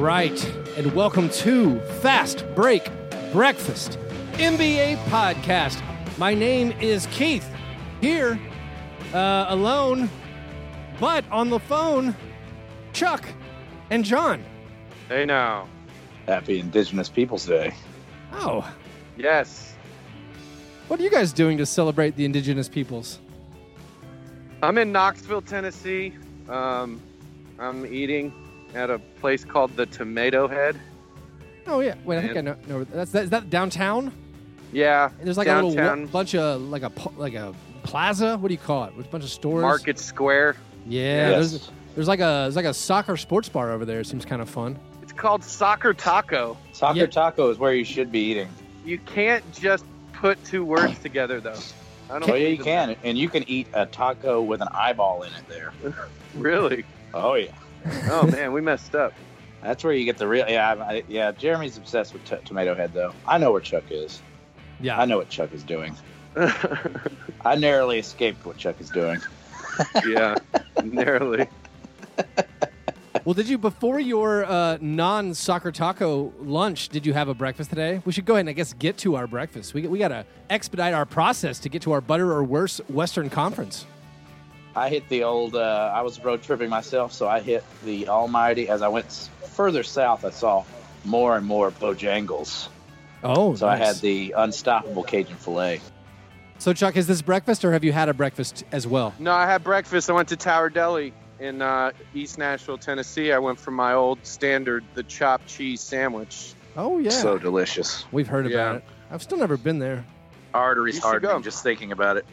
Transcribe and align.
right, 0.00 0.44
and 0.76 0.92
welcome 0.94 1.28
to 1.28 1.78
Fast 2.00 2.44
Break 2.54 2.88
Breakfast 3.32 3.98
NBA 4.34 4.96
podcast. 5.08 5.82
My 6.18 6.34
name 6.34 6.72
is 6.80 7.06
Keith. 7.10 7.46
Here, 8.00 8.38
uh, 9.12 9.46
alone, 9.48 10.08
but 10.98 11.24
on 11.30 11.50
the 11.50 11.58
phone, 11.58 12.14
Chuck 12.92 13.28
and 13.90 14.04
John. 14.04 14.42
Hey 15.08 15.26
now. 15.26 15.68
Happy 16.26 16.60
Indigenous 16.60 17.08
Peoples 17.08 17.44
Day. 17.46 17.74
Oh, 18.32 18.68
Yes. 19.16 19.74
what 20.88 20.98
are 20.98 21.02
you 21.02 21.10
guys 21.10 21.32
doing 21.32 21.58
to 21.58 21.66
celebrate 21.66 22.16
the 22.16 22.24
indigenous 22.24 22.68
peoples? 22.68 23.18
I'm 24.62 24.78
in 24.78 24.92
Knoxville, 24.92 25.42
Tennessee. 25.42 26.14
Um, 26.48 27.00
I'm 27.58 27.84
eating 27.86 28.32
at 28.74 28.90
a 28.90 28.98
place 29.20 29.44
called 29.44 29.74
the 29.76 29.86
Tomato 29.86 30.48
Head. 30.48 30.78
Oh 31.66 31.80
yeah, 31.80 31.94
wait, 32.04 32.18
I 32.18 32.22
think 32.22 32.36
I 32.36 32.40
know. 32.40 32.56
know 32.66 32.84
that's 32.84 33.12
that, 33.12 33.24
is 33.24 33.30
that 33.30 33.50
downtown? 33.50 34.12
Yeah. 34.72 35.10
There's 35.22 35.36
like 35.38 35.48
a 35.48 35.54
little 35.54 35.74
downtown 35.74 36.06
bunch 36.06 36.34
of 36.34 36.60
like 36.62 36.82
a 36.82 36.92
like 37.16 37.34
a 37.34 37.54
plaza. 37.82 38.36
What 38.38 38.48
do 38.48 38.54
you 38.54 38.58
call 38.60 38.84
it? 38.84 38.96
With 38.96 39.06
a 39.06 39.08
bunch 39.10 39.24
of 39.24 39.30
stores. 39.30 39.62
Market 39.62 39.98
Square. 39.98 40.56
Yeah, 40.86 41.30
Yes. 41.30 41.50
there's 41.50 41.70
there's 41.94 42.08
like 42.08 42.20
a 42.20 42.44
there's 42.44 42.56
like 42.56 42.64
a 42.64 42.74
soccer 42.74 43.16
sports 43.16 43.48
bar 43.48 43.70
over 43.72 43.84
there. 43.84 44.00
It 44.00 44.06
seems 44.06 44.24
kind 44.24 44.40
of 44.42 44.48
fun. 44.48 44.78
It's 45.02 45.12
called 45.12 45.44
Soccer 45.44 45.92
Taco. 45.92 46.56
Soccer 46.72 47.00
Yeah. 47.00 47.06
taco 47.06 47.50
is 47.50 47.58
where 47.58 47.74
you 47.74 47.84
should 47.84 48.10
be 48.12 48.20
eating. 48.20 48.48
You 48.84 48.98
can't 48.98 49.44
just 49.52 49.84
put 50.12 50.42
two 50.44 50.64
words 50.64 50.98
together 51.00 51.40
though. 51.40 51.58
I 52.10 52.18
don't 52.18 52.30
Oh 52.30 52.34
yeah, 52.34 52.48
you 52.48 52.62
can, 52.62 52.96
and 53.04 53.16
you 53.18 53.28
can 53.28 53.48
eat 53.48 53.68
a 53.72 53.86
taco 53.86 54.42
with 54.42 54.60
an 54.62 54.68
eyeball 54.72 55.22
in 55.22 55.32
it. 55.34 55.48
There. 55.48 55.72
Really? 56.36 56.84
Oh 57.12 57.34
yeah, 57.34 57.50
Oh 58.10 58.26
man, 58.30 58.52
we 58.52 58.60
messed 58.60 58.94
up. 58.94 59.12
that's 59.62 59.84
where 59.84 59.92
you 59.92 60.04
get 60.04 60.18
the 60.18 60.26
real. 60.28 60.48
Yeah, 60.48 60.72
I, 60.74 60.92
I- 60.96 61.02
yeah. 61.08 61.32
Jeremy's 61.32 61.76
obsessed 61.76 62.12
with 62.12 62.24
t- 62.24 62.36
Tomato 62.44 62.74
Head, 62.74 62.92
though. 62.92 63.12
I 63.26 63.38
know 63.38 63.52
where 63.52 63.60
Chuck 63.60 63.84
is. 63.90 64.22
Yeah, 64.80 64.98
I 64.98 65.04
know 65.04 65.18
what 65.18 65.28
Chuck 65.28 65.52
is 65.52 65.62
doing. 65.62 65.94
I 66.36 67.54
narrowly 67.56 67.98
escaped 67.98 68.44
what 68.46 68.56
Chuck 68.56 68.80
is 68.80 68.88
doing. 68.90 69.20
yeah. 70.06 70.36
Narrowly. 70.84 71.48
Well, 73.24 73.34
did 73.34 73.48
you 73.48 73.58
before 73.58 74.00
your 74.00 74.44
uh, 74.46 74.78
non-soccer 74.80 75.72
taco 75.72 76.32
lunch? 76.40 76.88
Did 76.88 77.04
you 77.04 77.12
have 77.12 77.28
a 77.28 77.34
breakfast 77.34 77.68
today? 77.70 78.00
We 78.06 78.12
should 78.12 78.24
go 78.24 78.34
ahead 78.34 78.40
and 78.40 78.48
I 78.48 78.52
guess 78.52 78.72
get 78.72 78.96
to 78.98 79.16
our 79.16 79.26
breakfast. 79.26 79.74
We 79.74 79.86
we 79.86 79.98
gotta 79.98 80.24
expedite 80.48 80.94
our 80.94 81.04
process 81.04 81.58
to 81.60 81.68
get 81.68 81.82
to 81.82 81.92
our 81.92 82.00
butter 82.00 82.32
or 82.32 82.42
worse 82.44 82.78
Western 82.88 83.28
Conference. 83.28 83.84
I 84.80 84.88
hit 84.88 85.06
the 85.10 85.24
old. 85.24 85.54
Uh, 85.56 85.92
I 85.94 86.00
was 86.00 86.18
road 86.24 86.42
tripping 86.42 86.70
myself, 86.70 87.12
so 87.12 87.28
I 87.28 87.40
hit 87.40 87.62
the 87.84 88.08
Almighty. 88.08 88.70
As 88.70 88.80
I 88.80 88.88
went 88.88 89.28
further 89.52 89.82
south, 89.82 90.24
I 90.24 90.30
saw 90.30 90.64
more 91.04 91.36
and 91.36 91.44
more 91.44 91.70
Bojangles. 91.70 92.68
Oh, 93.22 93.54
So 93.54 93.68
I 93.68 93.76
had 93.76 93.96
the 93.96 94.32
unstoppable 94.34 95.02
Cajun 95.02 95.36
filet. 95.36 95.82
So 96.58 96.72
Chuck, 96.72 96.96
is 96.96 97.06
this 97.06 97.20
breakfast 97.20 97.62
or 97.62 97.72
have 97.72 97.84
you 97.84 97.92
had 97.92 98.08
a 98.08 98.14
breakfast 98.14 98.64
as 98.72 98.86
well? 98.86 99.12
No, 99.18 99.32
I 99.32 99.44
had 99.44 99.62
breakfast. 99.62 100.08
I 100.08 100.14
went 100.14 100.28
to 100.28 100.36
Tower 100.36 100.70
Deli 100.70 101.12
in 101.38 101.60
uh, 101.60 101.92
East 102.14 102.38
Nashville, 102.38 102.78
Tennessee. 102.78 103.32
I 103.32 103.38
went 103.38 103.60
for 103.60 103.72
my 103.72 103.92
old 103.92 104.24
standard, 104.24 104.82
the 104.94 105.02
chopped 105.02 105.46
cheese 105.46 105.82
sandwich. 105.82 106.54
Oh 106.74 106.98
yeah, 106.98 107.10
So 107.10 107.36
delicious. 107.36 108.06
we've 108.12 108.28
heard 108.28 108.48
Yeah. 108.48 108.56
about 108.56 108.76
it. 108.76 108.84
I've 109.10 109.22
still 109.22 109.38
never 109.38 109.58
been 109.58 109.78
there. 109.78 110.06
Arteries 110.54 110.94
You 110.94 111.00
should 111.02 111.20
go. 111.20 111.28
hardening 111.28 111.42
just 111.42 111.62
thinking 111.62 111.92
about 111.92 112.16
it. 112.16 112.24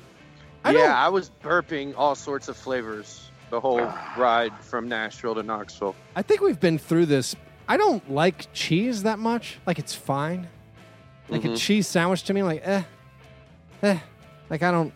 I 0.63 0.71
yeah, 0.71 0.97
I 0.97 1.09
was 1.09 1.31
burping 1.41 1.93
all 1.97 2.15
sorts 2.15 2.47
of 2.47 2.57
flavors 2.57 3.29
the 3.49 3.59
whole 3.61 3.81
ride 4.17 4.51
from 4.61 4.89
Nashville 4.89 5.35
to 5.35 5.43
Knoxville. 5.43 5.95
I 6.15 6.21
think 6.21 6.41
we've 6.41 6.59
been 6.59 6.77
through 6.77 7.05
this. 7.05 7.35
I 7.69 7.77
don't 7.77 8.11
like 8.11 8.51
cheese 8.53 9.03
that 9.03 9.19
much. 9.19 9.59
Like 9.65 9.79
it's 9.79 9.93
fine. 9.95 10.47
Like 11.29 11.45
a 11.45 11.49
Mhm. 11.49 11.57
cheese 11.57 11.87
sandwich 11.87 12.23
to 12.23 12.33
me, 12.33 12.43
like 12.43 12.61
eh, 12.65 12.83
eh. 13.83 13.99
Like 14.49 14.63
I 14.63 14.71
don't. 14.71 14.93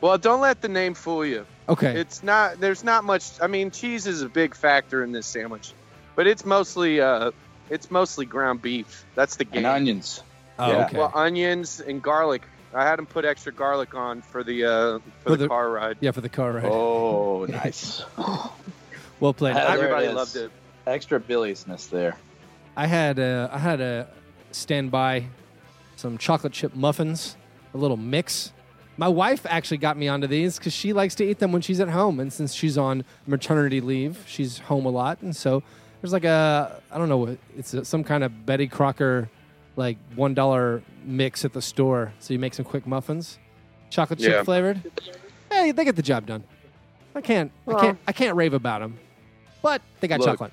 Well, 0.00 0.16
don't 0.18 0.40
let 0.40 0.60
the 0.60 0.68
name 0.68 0.94
fool 0.94 1.24
you. 1.24 1.46
Okay. 1.68 1.98
It's 1.98 2.22
not. 2.22 2.60
There's 2.60 2.84
not 2.84 3.04
much. 3.04 3.24
I 3.40 3.46
mean, 3.46 3.70
cheese 3.70 4.06
is 4.06 4.22
a 4.22 4.28
big 4.28 4.54
factor 4.54 5.02
in 5.02 5.12
this 5.12 5.26
sandwich, 5.26 5.72
but 6.14 6.26
it's 6.26 6.44
mostly 6.44 7.00
uh, 7.00 7.30
it's 7.70 7.90
mostly 7.90 8.24
ground 8.26 8.62
beef. 8.62 9.04
That's 9.14 9.36
the 9.36 9.44
game. 9.44 9.58
And 9.58 9.66
onions. 9.66 10.22
oh, 10.58 10.70
yeah. 10.70 10.84
okay. 10.86 10.98
Well, 10.98 11.12
onions 11.14 11.80
and 11.80 12.02
garlic. 12.02 12.42
I 12.74 12.84
had 12.84 12.98
them 12.98 13.06
put 13.06 13.24
extra 13.24 13.52
garlic 13.52 13.94
on 13.94 14.20
for 14.22 14.42
the 14.44 14.64
uh, 14.64 14.98
for, 14.98 15.02
For 15.24 15.30
the, 15.30 15.36
the- 15.38 15.48
car 15.48 15.70
ride. 15.70 15.96
yeah, 16.00 16.10
for 16.10 16.20
the 16.20 16.28
car 16.28 16.52
ride. 16.52 16.64
Oh, 16.66 17.44
nice. 17.48 18.02
Well 19.20 19.32
played. 19.32 19.56
There 19.56 19.66
I, 19.66 19.72
it 19.74 19.78
Everybody 19.78 20.08
loved 20.08 20.36
it. 20.36 20.50
Extra 20.86 21.18
biliousness 21.18 21.86
there. 21.86 22.16
I 22.76 22.86
had 22.86 23.18
uh, 23.18 23.48
I 23.50 23.58
had 23.58 23.80
a 23.80 24.08
stand 24.52 24.90
by 24.90 25.26
some 25.96 26.18
chocolate 26.18 26.52
chip 26.52 26.74
muffins, 26.74 27.36
a 27.72 27.78
little 27.78 27.96
mix. 27.96 28.52
My 28.98 29.08
wife 29.08 29.44
actually 29.48 29.78
got 29.78 29.96
me 29.96 30.08
onto 30.08 30.26
these 30.26 30.58
because 30.58 30.72
she 30.72 30.92
likes 30.92 31.14
to 31.16 31.24
eat 31.24 31.38
them 31.38 31.52
when 31.52 31.62
she's 31.62 31.80
at 31.80 31.88
home, 31.88 32.18
and 32.20 32.32
since 32.32 32.52
she's 32.54 32.76
on 32.78 33.04
maternity 33.26 33.80
leave, 33.80 34.22
she's 34.26 34.58
home 34.58 34.86
a 34.86 34.90
lot, 34.90 35.20
and 35.22 35.34
so 35.36 35.62
there's 36.00 36.12
like 36.12 36.24
a 36.24 36.80
I 36.90 36.98
don't 36.98 37.08
know 37.08 37.18
what 37.18 37.38
it's 37.56 37.72
a, 37.74 37.84
some 37.84 38.04
kind 38.04 38.22
of 38.24 38.44
Betty 38.46 38.66
Crocker 38.68 39.28
like 39.76 39.98
one 40.14 40.34
dollar 40.34 40.82
mix 41.04 41.44
at 41.44 41.52
the 41.52 41.62
store. 41.62 42.12
So 42.18 42.32
you 42.34 42.38
make 42.40 42.54
some 42.54 42.64
quick 42.64 42.86
muffins, 42.86 43.38
chocolate 43.90 44.18
chip 44.18 44.32
Yeah. 44.32 44.42
flavored. 44.42 44.80
Hey, 45.50 45.70
they 45.72 45.84
get 45.84 45.96
the 45.96 46.02
job 46.02 46.26
done. 46.26 46.42
I 47.14 47.20
can't 47.20 47.50
I 47.68 47.74
can't 47.80 47.98
I 48.08 48.12
can't 48.12 48.36
rave 48.36 48.52
about 48.54 48.80
them, 48.80 48.98
but 49.62 49.80
they 50.00 50.08
got 50.08 50.20
Look. 50.20 50.28
chocolate. 50.28 50.52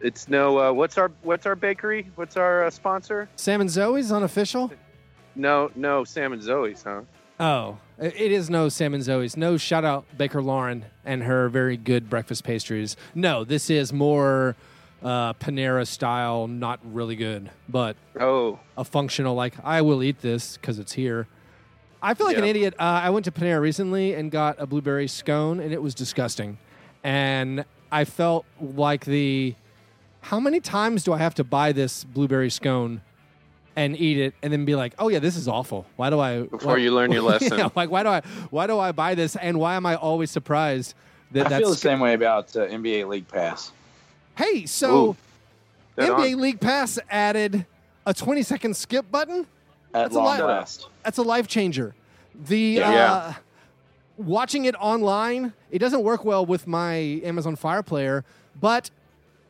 It's 0.00 0.28
no. 0.28 0.58
Uh, 0.58 0.72
what's 0.72 0.96
our 0.96 1.10
What's 1.22 1.44
our 1.46 1.56
bakery? 1.56 2.10
What's 2.14 2.36
our 2.36 2.64
uh, 2.64 2.70
sponsor? 2.70 3.28
Sam 3.36 3.60
and 3.60 3.68
Zoe's 3.70 4.10
unofficial. 4.12 4.72
No, 5.34 5.70
no, 5.76 6.04
Sam 6.04 6.32
and 6.32 6.42
Zoe's, 6.42 6.82
huh? 6.82 7.02
Oh, 7.38 7.78
it 7.98 8.14
it 8.18 8.32
is 8.32 8.48
no 8.48 8.68
Sam 8.68 8.94
and 8.94 9.02
Zoe's. 9.02 9.36
No 9.36 9.56
shout 9.56 9.84
out 9.84 10.04
Baker 10.16 10.40
Lauren 10.42 10.86
and 11.04 11.22
her 11.24 11.48
very 11.48 11.76
good 11.76 12.08
breakfast 12.08 12.44
pastries. 12.44 12.96
No, 13.14 13.44
this 13.44 13.68
is 13.70 13.92
more 13.92 14.56
uh, 15.02 15.32
Panera 15.34 15.86
style, 15.86 16.46
not 16.46 16.80
really 16.84 17.16
good, 17.16 17.50
but 17.68 17.96
Oh, 18.18 18.58
a 18.76 18.84
functional, 18.84 19.34
like, 19.34 19.54
I 19.64 19.82
will 19.82 20.02
eat 20.02 20.20
this 20.20 20.56
because 20.56 20.78
it's 20.78 20.92
here. 20.92 21.26
I 22.02 22.14
feel 22.14 22.26
like 22.26 22.38
an 22.38 22.44
idiot. 22.44 22.74
Uh, 22.78 22.82
I 23.04 23.10
went 23.10 23.24
to 23.26 23.30
Panera 23.30 23.60
recently 23.60 24.14
and 24.14 24.30
got 24.30 24.56
a 24.58 24.66
blueberry 24.66 25.06
scone, 25.08 25.60
and 25.60 25.72
it 25.72 25.82
was 25.82 25.94
disgusting. 25.94 26.58
And 27.04 27.64
I 27.92 28.04
felt 28.04 28.46
like 28.60 29.04
the 29.04 29.54
how 30.22 30.38
many 30.40 30.60
times 30.60 31.02
do 31.04 31.12
I 31.12 31.18
have 31.18 31.34
to 31.36 31.44
buy 31.44 31.72
this 31.72 32.04
blueberry 32.04 32.50
scone 32.50 33.00
and 33.76 33.98
eat 33.98 34.18
it 34.18 34.34
and 34.42 34.52
then 34.52 34.64
be 34.66 34.74
like, 34.74 34.94
oh 34.98 35.08
yeah, 35.08 35.18
this 35.18 35.36
is 35.36 35.48
awful. 35.48 35.86
Why 35.96 36.10
do 36.10 36.20
I? 36.20 36.42
before 36.42 36.72
why- 36.74 36.78
you 36.78 36.94
learn 36.94 37.10
your 37.12 37.22
lesson. 37.32 37.58
yeah, 37.58 37.68
like 37.74 37.90
why 37.90 38.02
do 38.02 38.08
I 38.10 38.20
why 38.50 38.66
do 38.66 38.78
I 38.78 38.92
buy 38.92 39.14
this 39.14 39.36
and 39.36 39.58
why 39.58 39.74
am 39.76 39.84
I 39.86 39.94
always 39.96 40.30
surprised 40.30 40.94
that 41.32 41.46
I 41.46 41.48
that's 41.50 41.60
feel 41.60 41.70
the 41.70 41.76
same 41.76 42.00
way 42.00 42.14
about 42.14 42.54
uh, 42.56 42.66
NBA 42.66 43.08
League 43.08 43.28
Pass. 43.28 43.72
Hey, 44.36 44.66
so 44.66 45.10
Ooh. 45.10 45.16
NBA 45.98 46.32
on. 46.34 46.40
League 46.40 46.60
Pass 46.60 46.98
added 47.10 47.66
a 48.06 48.14
20 48.14 48.42
second 48.42 48.76
skip 48.76 49.10
button. 49.10 49.40
At 49.92 50.04
That's 50.04 50.16
a 50.16 50.20
lot. 50.20 50.40
last. 50.40 50.86
That's 51.04 51.18
a 51.18 51.22
life 51.22 51.46
changer. 51.48 51.94
The 52.34 52.58
Yeah. 52.58 53.12
uh, 53.12 53.32
watching 54.16 54.64
it 54.64 54.74
online, 54.76 55.52
it 55.70 55.78
doesn't 55.78 56.02
work 56.02 56.24
well 56.24 56.46
with 56.46 56.66
my 56.66 56.94
Amazon 57.24 57.56
Fire 57.56 57.82
Player, 57.82 58.24
but 58.58 58.90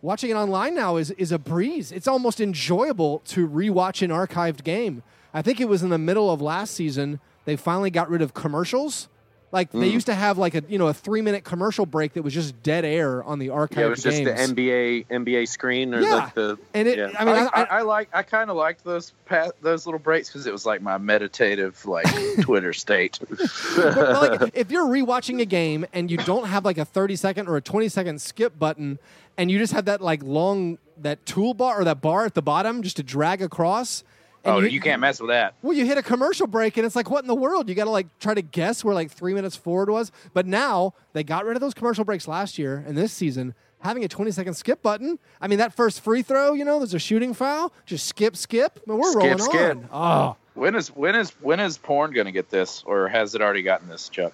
watching 0.02 0.30
it 0.30 0.34
online 0.34 0.74
now 0.74 0.96
is 0.96 1.10
is 1.12 1.30
a 1.30 1.38
breeze. 1.38 1.92
It's 1.92 2.08
almost 2.08 2.40
enjoyable 2.40 3.20
to 3.26 3.46
rewatch 3.48 4.02
an 4.02 4.10
archived 4.10 4.64
game. 4.64 5.02
I 5.34 5.42
think 5.42 5.60
it 5.60 5.68
was 5.68 5.82
in 5.82 5.90
the 5.90 5.98
middle 5.98 6.30
of 6.30 6.40
last 6.40 6.74
season 6.74 7.20
they 7.44 7.54
finally 7.56 7.90
got 7.90 8.08
rid 8.10 8.22
of 8.22 8.34
commercials. 8.34 9.08
Like 9.52 9.72
they 9.72 9.88
hmm. 9.88 9.94
used 9.94 10.06
to 10.06 10.14
have 10.14 10.38
like 10.38 10.54
a 10.54 10.62
you 10.68 10.78
know 10.78 10.86
a 10.86 10.94
three 10.94 11.22
minute 11.22 11.42
commercial 11.42 11.84
break 11.84 12.12
that 12.12 12.22
was 12.22 12.32
just 12.32 12.62
dead 12.62 12.84
air 12.84 13.22
on 13.24 13.40
the 13.40 13.48
archived 13.48 13.76
Yeah, 13.76 13.86
it 13.86 13.90
was 13.90 14.02
just 14.02 14.22
games. 14.22 14.48
the 14.48 14.54
NBA 14.54 15.06
NBA 15.06 15.48
screen 15.48 15.92
or 15.92 16.00
Yeah. 16.00 16.14
like 16.14 16.34
the. 16.34 16.58
and 16.72 16.86
it, 16.86 16.98
yeah. 16.98 17.10
I 17.18 17.24
mean, 17.24 17.34
I, 17.34 17.40
I, 17.46 17.48
I, 17.52 17.64
I 17.64 17.82
like. 17.82 18.08
I 18.12 18.22
kind 18.22 18.48
of 18.48 18.56
liked 18.56 18.84
those 18.84 19.12
pa- 19.26 19.50
those 19.60 19.86
little 19.86 19.98
breaks 19.98 20.28
because 20.28 20.46
it 20.46 20.52
was 20.52 20.64
like 20.64 20.82
my 20.82 20.98
meditative 20.98 21.84
like 21.84 22.06
Twitter 22.42 22.72
state. 22.72 23.18
but, 23.20 23.38
but, 23.76 24.40
like, 24.40 24.50
if 24.54 24.70
you're 24.70 24.86
rewatching 24.86 25.40
a 25.40 25.46
game 25.46 25.84
and 25.92 26.10
you 26.10 26.16
don't 26.18 26.46
have 26.46 26.64
like 26.64 26.78
a 26.78 26.84
30 26.84 27.16
second 27.16 27.48
or 27.48 27.56
a 27.56 27.60
20 27.60 27.88
second 27.88 28.22
skip 28.22 28.56
button, 28.56 29.00
and 29.36 29.50
you 29.50 29.58
just 29.58 29.72
have 29.72 29.86
that 29.86 30.00
like 30.00 30.22
long 30.22 30.78
that 30.96 31.24
toolbar 31.24 31.80
or 31.80 31.84
that 31.84 32.00
bar 32.00 32.24
at 32.24 32.34
the 32.34 32.42
bottom 32.42 32.82
just 32.82 32.96
to 32.98 33.02
drag 33.02 33.42
across. 33.42 34.04
And 34.44 34.54
oh, 34.54 34.58
you 34.60 34.80
can't 34.80 35.00
mess 35.00 35.20
with 35.20 35.28
that. 35.30 35.54
Well, 35.62 35.74
you 35.74 35.84
hit 35.84 35.98
a 35.98 36.02
commercial 36.02 36.46
break 36.46 36.76
and 36.78 36.86
it's 36.86 36.96
like, 36.96 37.10
what 37.10 37.22
in 37.22 37.28
the 37.28 37.34
world? 37.34 37.68
You 37.68 37.74
got 37.74 37.84
to 37.84 37.90
like 37.90 38.06
try 38.20 38.32
to 38.32 38.40
guess 38.42 38.82
where 38.82 38.94
like 38.94 39.10
three 39.10 39.34
minutes 39.34 39.54
forward 39.56 39.90
was. 39.90 40.10
But 40.32 40.46
now 40.46 40.94
they 41.12 41.22
got 41.22 41.44
rid 41.44 41.56
of 41.56 41.60
those 41.60 41.74
commercial 41.74 42.04
breaks 42.04 42.26
last 42.26 42.58
year 42.58 42.82
and 42.86 42.96
this 42.96 43.12
season. 43.12 43.54
Having 43.80 44.04
a 44.04 44.08
20 44.08 44.30
second 44.30 44.54
skip 44.54 44.82
button. 44.82 45.18
I 45.40 45.48
mean, 45.48 45.58
that 45.58 45.74
first 45.74 46.00
free 46.02 46.22
throw, 46.22 46.52
you 46.54 46.64
know, 46.64 46.78
there's 46.78 46.94
a 46.94 46.98
shooting 46.98 47.32
foul. 47.34 47.72
Just 47.86 48.06
skip, 48.06 48.36
skip. 48.36 48.78
I 48.86 48.90
mean, 48.90 48.98
we're 48.98 49.10
Skip, 49.12 49.22
rolling 49.22 49.38
skip. 49.38 49.76
on. 49.76 49.88
Oh, 49.92 50.36
When 50.54 50.74
is 50.74 50.88
when 50.88 51.14
is 51.16 51.30
when 51.40 51.60
is 51.60 51.78
porn 51.78 52.12
going 52.12 52.26
to 52.26 52.32
get 52.32 52.50
this, 52.50 52.82
or 52.86 53.08
has 53.08 53.34
it 53.34 53.40
already 53.40 53.62
gotten 53.62 53.88
this, 53.88 54.08
Chuck? 54.10 54.32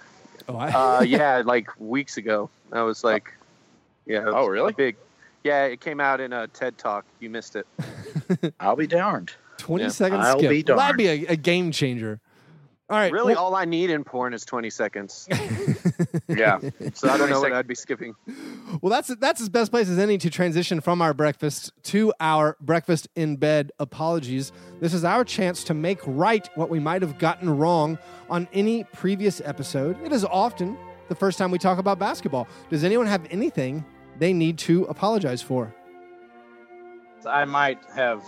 oh 0.49 0.56
I, 0.56 0.70
uh, 0.73 1.00
yeah, 1.06 1.43
like 1.44 1.69
weeks 1.81 2.17
ago. 2.17 2.50
I 2.73 2.82
was 2.82 3.05
like, 3.05 3.32
yeah. 4.05 4.23
it 4.23 4.35
Oh, 4.35 4.47
really? 4.47 4.73
Big. 4.73 4.97
Yeah, 5.44 5.67
it 5.67 5.81
came 5.81 6.00
out 6.00 6.20
in 6.20 6.32
a 6.32 6.49
TED 6.49 6.76
Talk. 6.76 7.05
You 7.20 7.31
missed 7.31 7.55
it. 7.56 7.67
I'll 8.59 8.75
be 8.75 8.88
darned. 8.88 9.32
20 9.58 9.85
Yeah. 9.85 9.91
second 9.91 10.20
I'll 10.20 10.38
skip. 10.38 10.50
be 10.50 10.64
Well, 10.67 10.76
that'd 10.79 10.97
be 10.97 11.08
a, 11.08 11.32
a 11.32 11.37
game 11.37 11.70
changer. 11.73 12.20
All 12.88 12.97
right. 12.97 13.11
Really, 13.12 13.35
well- 13.35 13.47
all 13.47 13.55
I 13.56 13.64
need 13.64 13.91
in 13.91 14.05
porn 14.05 14.32
is 14.32 14.44
20 14.44 14.70
seconds. 14.70 15.29
Yeah. 16.29 16.58
So 16.94 17.08
I 17.08 17.17
don't 17.17 17.31
know 17.31 17.38
20 17.38 17.41
what 17.41 17.53
I'd 17.53 17.69
be 17.69 17.75
skipping. 17.76 18.14
Well, 18.82 18.91
that's 18.91 19.14
that's 19.20 19.41
as 19.41 19.49
best 19.49 19.70
place 19.70 19.88
as 19.88 19.99
any 19.99 20.19
to 20.19 20.29
transition 20.29 20.81
from 20.81 21.00
our 21.00 21.14
breakfast 21.14 21.70
to 21.85 22.12
our 22.19 22.56
breakfast 22.61 23.06
in 23.14 23.37
bed 23.37 23.70
apologies. 23.79 24.50
This 24.81 24.93
is 24.93 25.05
our 25.05 25.25
chance 25.25 25.62
to 25.64 25.73
make 25.75 26.00
right 26.05 26.49
what 26.56 26.69
we 26.69 26.81
might 26.81 27.00
have 27.02 27.19
gotten 27.19 27.56
wrong 27.56 27.97
on 28.29 28.49
any 28.52 28.85
previous 28.85 29.41
episode. 29.44 29.97
It 30.05 30.12
is 30.12 30.25
often 30.25 30.76
the 31.09 31.14
first 31.14 31.38
time 31.38 31.52
we 31.52 31.59
talk 31.59 31.79
about 31.79 31.99
basketball. 32.00 32.49
Does 32.70 32.82
anyone 32.82 33.06
have 33.06 33.25
anything 33.31 33.85
they 34.19 34.32
need 34.32 34.59
to 34.59 34.85
apologize 34.87 35.41
for? 35.41 35.73
I 37.25 37.44
might 37.44 37.79
have 37.94 38.23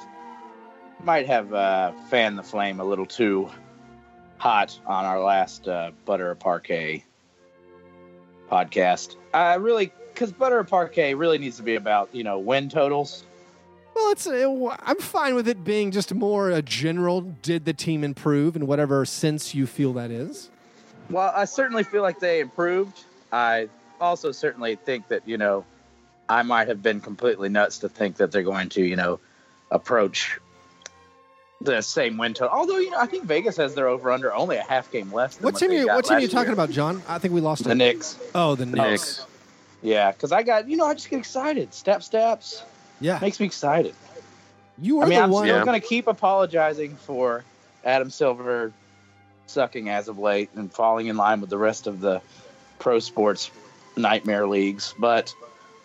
might 1.03 1.27
have 1.27 1.53
uh, 1.53 1.93
fanned 2.09 2.39
the 2.39 2.43
flame 2.43 2.81
a 2.81 2.85
little 2.85 3.06
too 3.06 3.50
hot 4.39 4.79
on 4.87 5.05
our 5.05 5.21
last 5.21 5.69
uh, 5.69 5.91
butter 6.05 6.35
Parkay 6.35 7.03
podcast. 8.50 9.17
I 9.35 9.55
really 9.55 9.93
because 10.12 10.33
butter 10.33 10.62
Parkay 10.65 11.17
really 11.17 11.39
needs 11.39 11.56
to 11.59 11.62
be 11.62 11.75
about 11.75 12.09
you 12.12 12.25
know 12.25 12.39
win 12.39 12.69
totals. 12.69 13.25
Well, 13.95 14.12
it's 14.12 14.27
uh, 14.27 14.77
I'm 14.83 14.99
fine 14.99 15.35
with 15.35 15.49
it 15.49 15.65
being 15.65 15.91
just 15.91 16.15
more 16.15 16.50
a 16.50 16.62
general. 16.62 17.23
Did 17.43 17.65
the 17.65 17.73
team 17.73 18.05
improve 18.05 18.55
in 18.55 18.67
whatever 18.67 19.05
sense 19.05 19.55
you 19.55 19.67
feel 19.67 19.93
that 19.95 20.11
is? 20.11 20.50
Well, 21.11 21.33
I 21.35 21.47
certainly 21.47 21.85
feel 21.85 22.03
like 22.03 22.21
they 22.21 22.41
improved. 22.41 23.05
I 23.33 23.69
also 24.00 24.31
certainly 24.31 24.77
think 24.77 25.09
that, 25.09 25.27
you 25.27 25.39
know, 25.39 25.65
I 26.29 26.43
might 26.43 26.69
have 26.69 26.83
been 26.83 27.00
completely 27.00 27.49
nuts 27.49 27.79
to 27.79 27.89
think 27.89 28.17
that 28.17 28.31
they're 28.31 28.43
going 28.43 28.69
to, 28.71 28.83
you 28.83 28.97
know, 28.97 29.19
approach 29.71 30.39
the 31.61 31.81
same 31.81 32.17
win 32.17 32.35
total. 32.35 32.57
Although, 32.57 32.79
you 32.79 32.91
know, 32.91 32.99
I 33.01 33.07
think 33.07 33.25
Vegas 33.25 33.57
has 33.57 33.75
their 33.75 33.89
over 33.89 34.11
under 34.13 34.33
only 34.33 34.57
a 34.57 34.63
half 34.63 34.91
game. 34.93 35.09
Than 35.11 35.31
What 35.41 35.57
team? 35.57 35.71
Are 35.71 35.75
you, 35.75 35.87
what 35.89 36.05
team 36.05 36.19
are 36.19 36.21
you 36.21 36.29
talking 36.29 36.47
year. 36.47 36.53
about, 36.53 36.71
John? 36.71 37.03
I 37.09 37.19
think 37.19 37.35
we 37.35 37.41
lost 37.41 37.65
The 37.65 37.71
it. 37.73 37.75
Knicks. 37.77 38.17
Oh, 38.35 38.55
the 38.55 38.67
Knicks. 38.67 39.25
Yeah, 39.83 40.13
because 40.13 40.33
I 40.33 40.43
got, 40.43 40.69
you 40.69 40.77
know, 40.77 40.87
I 40.87 40.95
just 40.95 41.09
get 41.11 41.19
excited. 41.19 41.73
Step 41.75 42.03
steps 42.03 42.63
Yeah, 43.01 43.19
makes 43.21 43.39
me 43.41 43.47
excited. 43.47 43.95
you 44.81 45.01
are 45.01 45.05
I 45.07 45.09
mean, 45.09 45.19
the 45.19 45.25
I'm 45.25 45.31
one. 45.31 45.45
still 45.47 45.57
Yeah. 45.59 45.65
going 45.65 45.81
to 45.81 45.87
keep 45.87 46.07
apologizing 46.07 46.97
for 46.97 47.45
Adam 47.85 48.11
Silver 48.11 48.73
sucking 49.47 49.89
as 49.89 50.09
of 50.09 50.19
late 50.19 50.51
and 50.57 50.73
falling 50.73 51.07
in 51.07 51.17
line 51.17 51.41
with 51.41 51.51
the 51.51 51.59
rest 51.59 51.87
of 51.87 52.01
the 52.01 52.21
pro 52.79 52.99
sports 52.99 53.51
nightmare 53.97 54.47
leagues. 54.47 54.95
But 54.99 55.33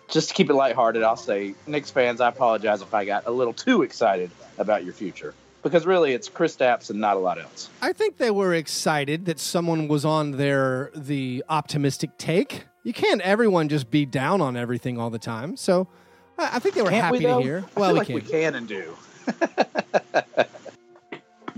just 0.10 0.30
to 0.30 0.34
keep 0.36 0.50
it 0.50 0.54
lighthearted, 0.56 1.02
I'll 1.04 1.16
say, 1.16 1.54
Knicks 1.66 1.90
fans, 1.92 2.20
I 2.20 2.30
apologize 2.30 2.82
if 2.82 2.94
I 2.94 3.06
got 3.06 3.26
a 3.26 3.32
little 3.32 3.54
too 3.54 3.82
excited 3.84 4.30
about 4.58 4.84
your 4.84 4.94
future. 4.94 5.34
Because 5.64 5.86
really, 5.86 6.12
it's 6.14 6.30
Kristaps 6.30 6.90
and 6.90 7.00
not 7.00 7.16
a 7.16 7.20
lot 7.20 7.40
else. 7.40 7.70
I 7.82 7.94
think 7.94 8.18
they 8.18 8.30
were 8.32 8.54
excited 8.54 9.26
that 9.26 9.40
someone 9.40 9.88
was 9.88 10.04
on 10.06 10.32
their 10.32 10.92
the 10.96 11.44
optimistic 11.50 12.18
take. 12.18 12.66
You 12.84 12.92
can't 12.94 13.22
everyone 13.22 13.70
just 13.70 13.90
be 13.90 14.06
down 14.06 14.42
on 14.42 14.58
everything 14.58 15.00
all 15.00 15.10
the 15.10 15.20
time. 15.20 15.56
So 15.56 15.88
I 16.38 16.58
I 16.58 16.60
think 16.60 16.76
they 16.76 16.82
were 16.82 16.90
Can't 16.90 17.06
happy 17.06 17.20
we, 17.20 17.24
though? 17.26 17.38
to 17.40 17.44
hear. 17.44 17.66
I 17.76 17.80
Well, 17.80 17.90
feel 17.90 17.94
we 17.94 18.00
like 18.00 18.08
can. 18.08 18.16
we 18.16 18.22
can 18.22 18.56
and 18.56 18.68
do. 18.68 18.94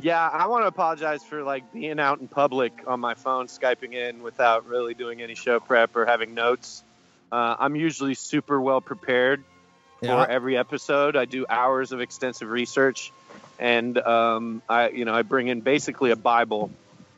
Yeah, 0.01 0.27
I 0.27 0.45
want 0.47 0.63
to 0.63 0.67
apologize 0.67 1.23
for 1.23 1.41
like 1.41 1.71
being 1.73 1.99
out 1.99 2.19
in 2.19 2.27
public 2.27 2.73
on 2.85 2.99
my 2.99 3.15
phone, 3.15 3.47
skyping 3.47 3.93
in 3.93 4.21
without 4.21 4.67
really 4.67 4.93
doing 4.93 5.21
any 5.21 5.33
show 5.33 5.59
prep 5.59 5.95
or 5.95 6.05
having 6.05 6.35
notes. 6.35 6.83
Uh, 7.31 7.55
I'm 7.57 7.75
usually 7.75 8.13
super 8.13 8.61
well 8.61 8.81
prepared 8.81 9.43
Yeah. 10.01 10.23
for 10.25 10.29
every 10.29 10.57
episode. 10.57 11.15
I 11.15 11.25
do 11.25 11.45
hours 11.49 11.91
of 11.91 12.01
extensive 12.01 12.49
research, 12.49 13.11
and 13.59 13.97
um, 13.97 14.61
I, 14.69 14.89
you 14.89 15.05
know, 15.05 15.13
I 15.13 15.21
bring 15.21 15.47
in 15.47 15.61
basically 15.61 16.11
a 16.11 16.15
Bible 16.15 16.71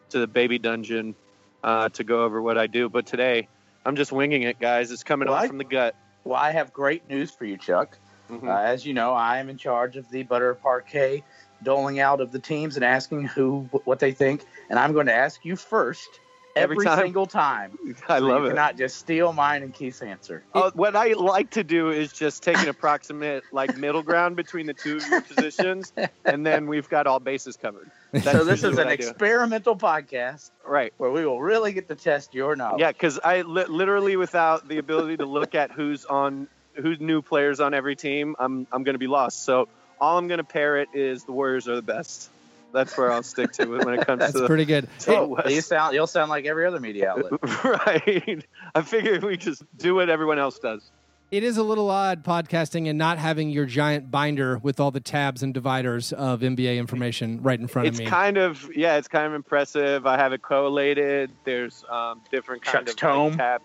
to 0.10 0.19
the 0.19 0.28
baby 0.28 0.60
dungeon 0.60 1.16
uh, 1.63 1.89
to 1.89 2.04
go 2.04 2.24
over 2.24 2.42
what 2.42 2.57
I 2.57 2.68
do. 2.68 2.89
But 2.89 3.06
today, 3.06 3.48
I'm 3.86 3.95
just 3.95 4.12
winging 4.12 4.44
it, 4.44 4.60
guys. 4.60 4.92
It's 4.92 5.04
coming 5.04 5.28
Well, 5.28 5.38
off 5.38 5.44
I- 5.44 5.48
from 5.48 5.57
the 5.57 5.63
gut. 5.63 5.95
Well, 6.24 6.36
I 6.38 6.51
have 6.51 6.74
great 6.74 7.07
news 7.10 7.31
for 7.31 7.45
you, 7.45 7.57
Chuck. 7.57 7.98
Mhm. 8.30 8.50
Uh, 8.50 8.62
as 8.62 8.86
you 8.86 8.94
know, 8.94 9.13
I 9.13 9.38
am 9.39 9.50
in 9.50 9.57
charge 9.57 9.95
of 9.95 10.10
the 10.10 10.24
butter 10.24 10.54
Parkay, 10.62 11.24
doling 11.63 12.00
out 12.01 12.19
of 12.19 12.34
the 12.34 12.39
teams 12.39 12.75
and 12.75 12.84
asking 12.84 13.24
who 13.24 13.62
what 13.86 14.00
they 14.00 14.12
think, 14.12 14.44
and 14.69 14.78
I'm 14.78 14.92
going 14.92 15.06
to 15.06 15.13
ask 15.13 15.45
you 15.45 15.56
first 15.56 16.19
Every 16.57 16.75
every, 16.75 16.86
time? 16.86 17.00
single 17.00 17.25
time. 17.25 17.77
I 18.09 18.19
so 18.19 18.25
love 18.25 18.42
you 18.42 18.48
it. 18.48 18.50
Cannot 18.50 18.77
just 18.77 18.98
steal 18.98 19.33
mine 19.33 19.63
and 19.63 19.74
Keith's 19.74 20.01
answer. 20.01 20.44
Oh, 20.54 20.71
what 20.71 20.95
I 20.95 21.13
like 21.13 21.51
to 21.51 21.63
do 21.63 21.89
is 21.89 22.12
just 22.12 22.44
take 22.44 22.57
an 22.57 22.69
approximate 22.69 23.44
like 23.51 23.77
middle 23.77 24.04
ground 24.04 24.36
between 24.36 24.65
the 24.65 24.74
two 24.74 24.98
of 24.98 25.07
your 25.09 25.21
positions, 25.21 25.94
and 26.25 26.45
then 26.45 26.68
we've 26.68 26.89
got 26.89 27.07
all 27.07 27.19
bases 27.19 27.57
covered. 27.57 27.89
That's 28.12 28.25
so 28.31 28.44
this 28.44 28.63
is 28.63 28.77
an 28.77 28.89
experimental 28.89 29.75
podcast 29.75 30.51
right. 30.65 30.94
where 30.98 31.12
we 31.12 31.25
will 31.25 31.42
really 31.42 31.74
get 31.74 31.88
to 31.89 31.95
test 31.95 32.33
your 32.33 32.56
knowledge. 32.56 32.80
Yeah, 32.80 32.92
because 32.92 33.19
I 33.24 33.42
li- 33.42 33.65
literally 33.65 34.15
without 34.15 34.68
the 34.68 34.77
ability 34.77 35.18
to 35.18 35.25
look 35.25 35.56
at 35.56 35.71
who's 35.71 36.06
on 36.06 36.48
who's 36.75 37.00
new 37.00 37.21
players 37.21 37.60
on 37.60 37.74
every 37.74 37.95
team, 37.95 38.36
I'm 38.39 38.68
I'm 38.71 38.83
gonna 38.83 38.98
be 38.98 39.07
lost. 39.07 39.44
So 39.44 39.68
all 40.00 40.18
I'm 40.18 40.27
gonna 40.27 40.44
parrot 40.44 40.89
is 40.94 41.24
the 41.24 41.31
Warriors 41.31 41.68
are 41.68 41.75
the 41.75 41.81
best. 41.81 42.30
That's 42.74 42.98
where 42.98 43.12
I'll 43.12 43.24
stick 43.24 43.52
to 43.54 43.75
it 43.75 43.86
when 43.86 44.00
it 44.00 44.06
comes 44.06 44.19
That's 44.19 44.34
to 44.34 44.40
the 44.40 44.48
pretty 44.48 44.66
good. 44.66 44.88
to 45.00 45.06
the 45.38 45.42
So 45.44 45.50
you 45.50 45.62
sound 45.62 45.94
you'll 45.96 46.06
sound 46.08 46.30
like 46.30 46.46
every 46.46 46.66
other 46.66 46.80
media 46.80 47.10
outlet. 47.12 47.34
right. 47.64 48.46
I 48.75 48.81
figured 48.81 49.24
we 49.24 49.38
just 49.38 49.64
do 49.78 49.96
what 49.96 50.10
everyone 50.10 50.38
else 50.40 50.60
does. 50.60 50.92
It 51.30 51.44
is 51.44 51.58
a 51.58 51.64
little 51.64 51.90
odd 51.90 52.24
podcasting 52.24 52.88
and 52.88 52.98
not 52.98 53.18
having 53.18 53.50
your 53.50 53.66
giant 53.66 54.10
binder 54.10 54.60
with 54.60 54.80
all 54.80 54.92
the 54.92 55.02
tabs 55.02 55.44
and 55.44 55.54
dividers 55.54 56.14
of 56.14 56.40
NBA 56.40 56.78
information 56.78 57.42
right 57.42 57.60
in 57.60 57.68
front 57.68 57.88
It's 57.90 57.96
of 57.96 58.00
me. 58.00 58.06
It's 58.06 58.10
kind 58.12 58.38
of 58.38 58.70
yeah, 58.75 58.96
it's 58.98 59.08
kind 59.10 59.25
of 59.28 59.34
impressive. 59.34 60.06
I 60.06 60.18
have 60.18 60.31
it 60.34 60.42
collated. 60.42 61.31
There's 61.44 61.84
um, 61.90 62.22
different 62.31 62.62
kind 62.62 62.78
Chuck's 62.86 62.92
of 62.92 62.98
tome. 62.98 63.30
Like, 63.31 63.38
tab. 63.40 63.62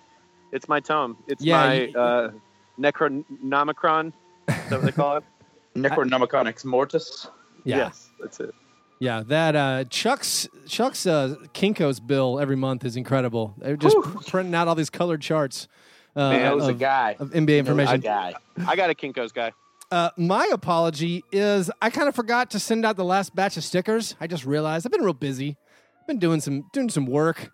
It's 0.50 0.68
my 0.68 0.80
tome. 0.80 1.16
It's 1.28 1.42
Yeah, 1.44 1.56
my 1.66 1.74
you- 1.82 1.98
uh, 1.98 2.30
Necronomicron. 2.80 4.12
Is 4.48 4.54
that 4.70 4.70
what 4.70 4.82
they 4.82 4.92
call 4.92 5.16
it? 5.18 5.24
Necronomicon 5.76 6.46
ex 6.46 6.64
mortis. 6.64 7.28
yeah. 7.64 7.76
Yes, 7.76 8.10
that's 8.20 8.40
it. 8.40 8.54
Yeah, 9.02 9.24
that 9.26 9.56
uh, 9.56 9.84
Chuck's 9.90 10.48
Chuck's 10.68 11.06
uh, 11.06 11.34
Kinko's 11.54 11.98
bill 11.98 12.38
every 12.38 12.54
month 12.54 12.84
is 12.84 12.94
incredible. 12.94 13.54
They're 13.58 13.76
just 13.76 13.96
printing 14.28 14.54
out 14.54 14.68
all 14.68 14.76
these 14.76 14.90
colored 14.90 15.20
charts 15.20 15.66
uh, 16.14 16.30
Man, 16.30 16.42
that 16.42 16.54
was 16.54 16.68
a 16.68 16.72
guy. 16.74 17.16
of 17.18 17.30
NBA 17.30 17.46
That 17.46 17.52
a 17.52 17.56
information. 17.58 18.00
guy. 18.00 18.34
I 18.64 18.76
got 18.76 18.90
a 18.90 18.94
Kinko's 18.94 19.32
guy. 19.32 19.52
Uh, 19.90 20.10
my 20.16 20.48
apology 20.52 21.24
is 21.32 21.68
I 21.82 21.90
kind 21.90 22.08
of 22.08 22.14
forgot 22.14 22.50
to 22.52 22.60
send 22.60 22.86
out 22.86 22.96
the 22.96 23.04
last 23.04 23.34
batch 23.34 23.56
of 23.56 23.64
stickers. 23.64 24.14
I 24.20 24.28
just 24.28 24.44
realized 24.46 24.86
I've 24.86 24.92
been 24.92 25.02
real 25.02 25.14
busy. 25.14 25.56
I've 26.00 26.06
been 26.06 26.20
doing 26.20 26.40
some 26.40 26.66
doing 26.72 26.88
some 26.88 27.06
work, 27.06 27.50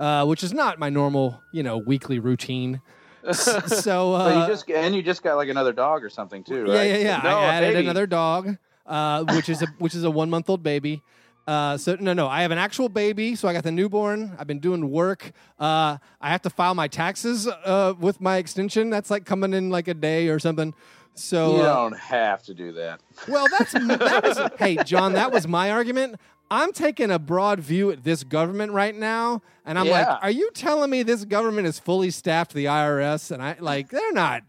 uh, 0.00 0.24
which 0.26 0.42
is 0.42 0.52
not 0.52 0.80
my 0.80 0.90
normal 0.90 1.40
you 1.52 1.62
know 1.62 1.78
weekly 1.78 2.18
routine. 2.18 2.80
S- 3.24 3.44
so 3.44 3.58
So 3.68 4.14
uh, 4.16 4.40
you 4.42 4.46
just 4.52 4.68
and 4.68 4.96
you 4.96 5.02
just 5.02 5.22
got 5.22 5.36
like 5.36 5.48
another 5.48 5.72
dog 5.72 6.02
or 6.02 6.10
something 6.10 6.42
too, 6.42 6.62
right? 6.64 6.74
yeah, 6.74 6.82
yeah, 6.82 6.98
yeah. 6.98 7.20
No, 7.22 7.38
I 7.38 7.44
a 7.44 7.48
added 7.52 7.74
baby. 7.74 7.86
another 7.86 8.06
dog, 8.08 8.56
uh, 8.88 9.24
which 9.36 9.48
is 9.48 9.62
a 9.62 9.66
which 9.78 9.94
is 9.94 10.02
a 10.02 10.10
one 10.10 10.28
month 10.30 10.50
old 10.50 10.62
baby. 10.64 11.02
Uh, 11.46 11.78
so 11.78 11.96
no, 11.98 12.12
no, 12.12 12.26
I 12.28 12.42
have 12.42 12.50
an 12.50 12.58
actual 12.58 12.88
baby. 12.90 13.34
So 13.34 13.48
I 13.48 13.52
got 13.54 13.62
the 13.64 13.72
newborn. 13.72 14.34
I've 14.38 14.46
been 14.46 14.58
doing 14.58 14.90
work. 14.90 15.30
Uh, 15.58 15.96
I 16.20 16.28
have 16.30 16.42
to 16.42 16.50
file 16.50 16.74
my 16.74 16.88
taxes 16.88 17.46
uh, 17.46 17.94
with 17.98 18.20
my 18.20 18.36
extension. 18.36 18.90
That's 18.90 19.10
like 19.10 19.24
coming 19.24 19.54
in 19.54 19.70
like 19.70 19.88
a 19.88 19.94
day 19.94 20.28
or 20.28 20.38
something. 20.38 20.74
So 21.14 21.56
You 21.56 21.62
uh, 21.62 21.74
don't 21.74 21.96
have 21.98 22.42
to 22.44 22.54
do 22.54 22.72
that. 22.72 23.00
well, 23.28 23.46
that's 23.48 23.72
that 23.72 24.54
hey, 24.58 24.76
John, 24.84 25.14
that 25.14 25.32
was 25.32 25.48
my 25.48 25.70
argument. 25.70 26.16
I'm 26.50 26.72
taking 26.72 27.10
a 27.10 27.18
broad 27.18 27.60
view 27.60 27.90
at 27.90 28.04
this 28.04 28.24
government 28.24 28.72
right 28.72 28.94
now, 28.94 29.42
and 29.66 29.78
I'm 29.78 29.86
Yeah. 29.86 29.92
like, 29.92 30.22
are 30.22 30.30
you 30.30 30.50
telling 30.54 30.90
me 30.90 31.02
this 31.02 31.24
government 31.24 31.66
is 31.66 31.78
fully 31.78 32.10
staffed 32.10 32.54
the 32.54 32.66
IRS? 32.66 33.30
And 33.30 33.42
I 33.42 33.56
like 33.58 33.88
they're 33.90 34.12
not. 34.12 34.42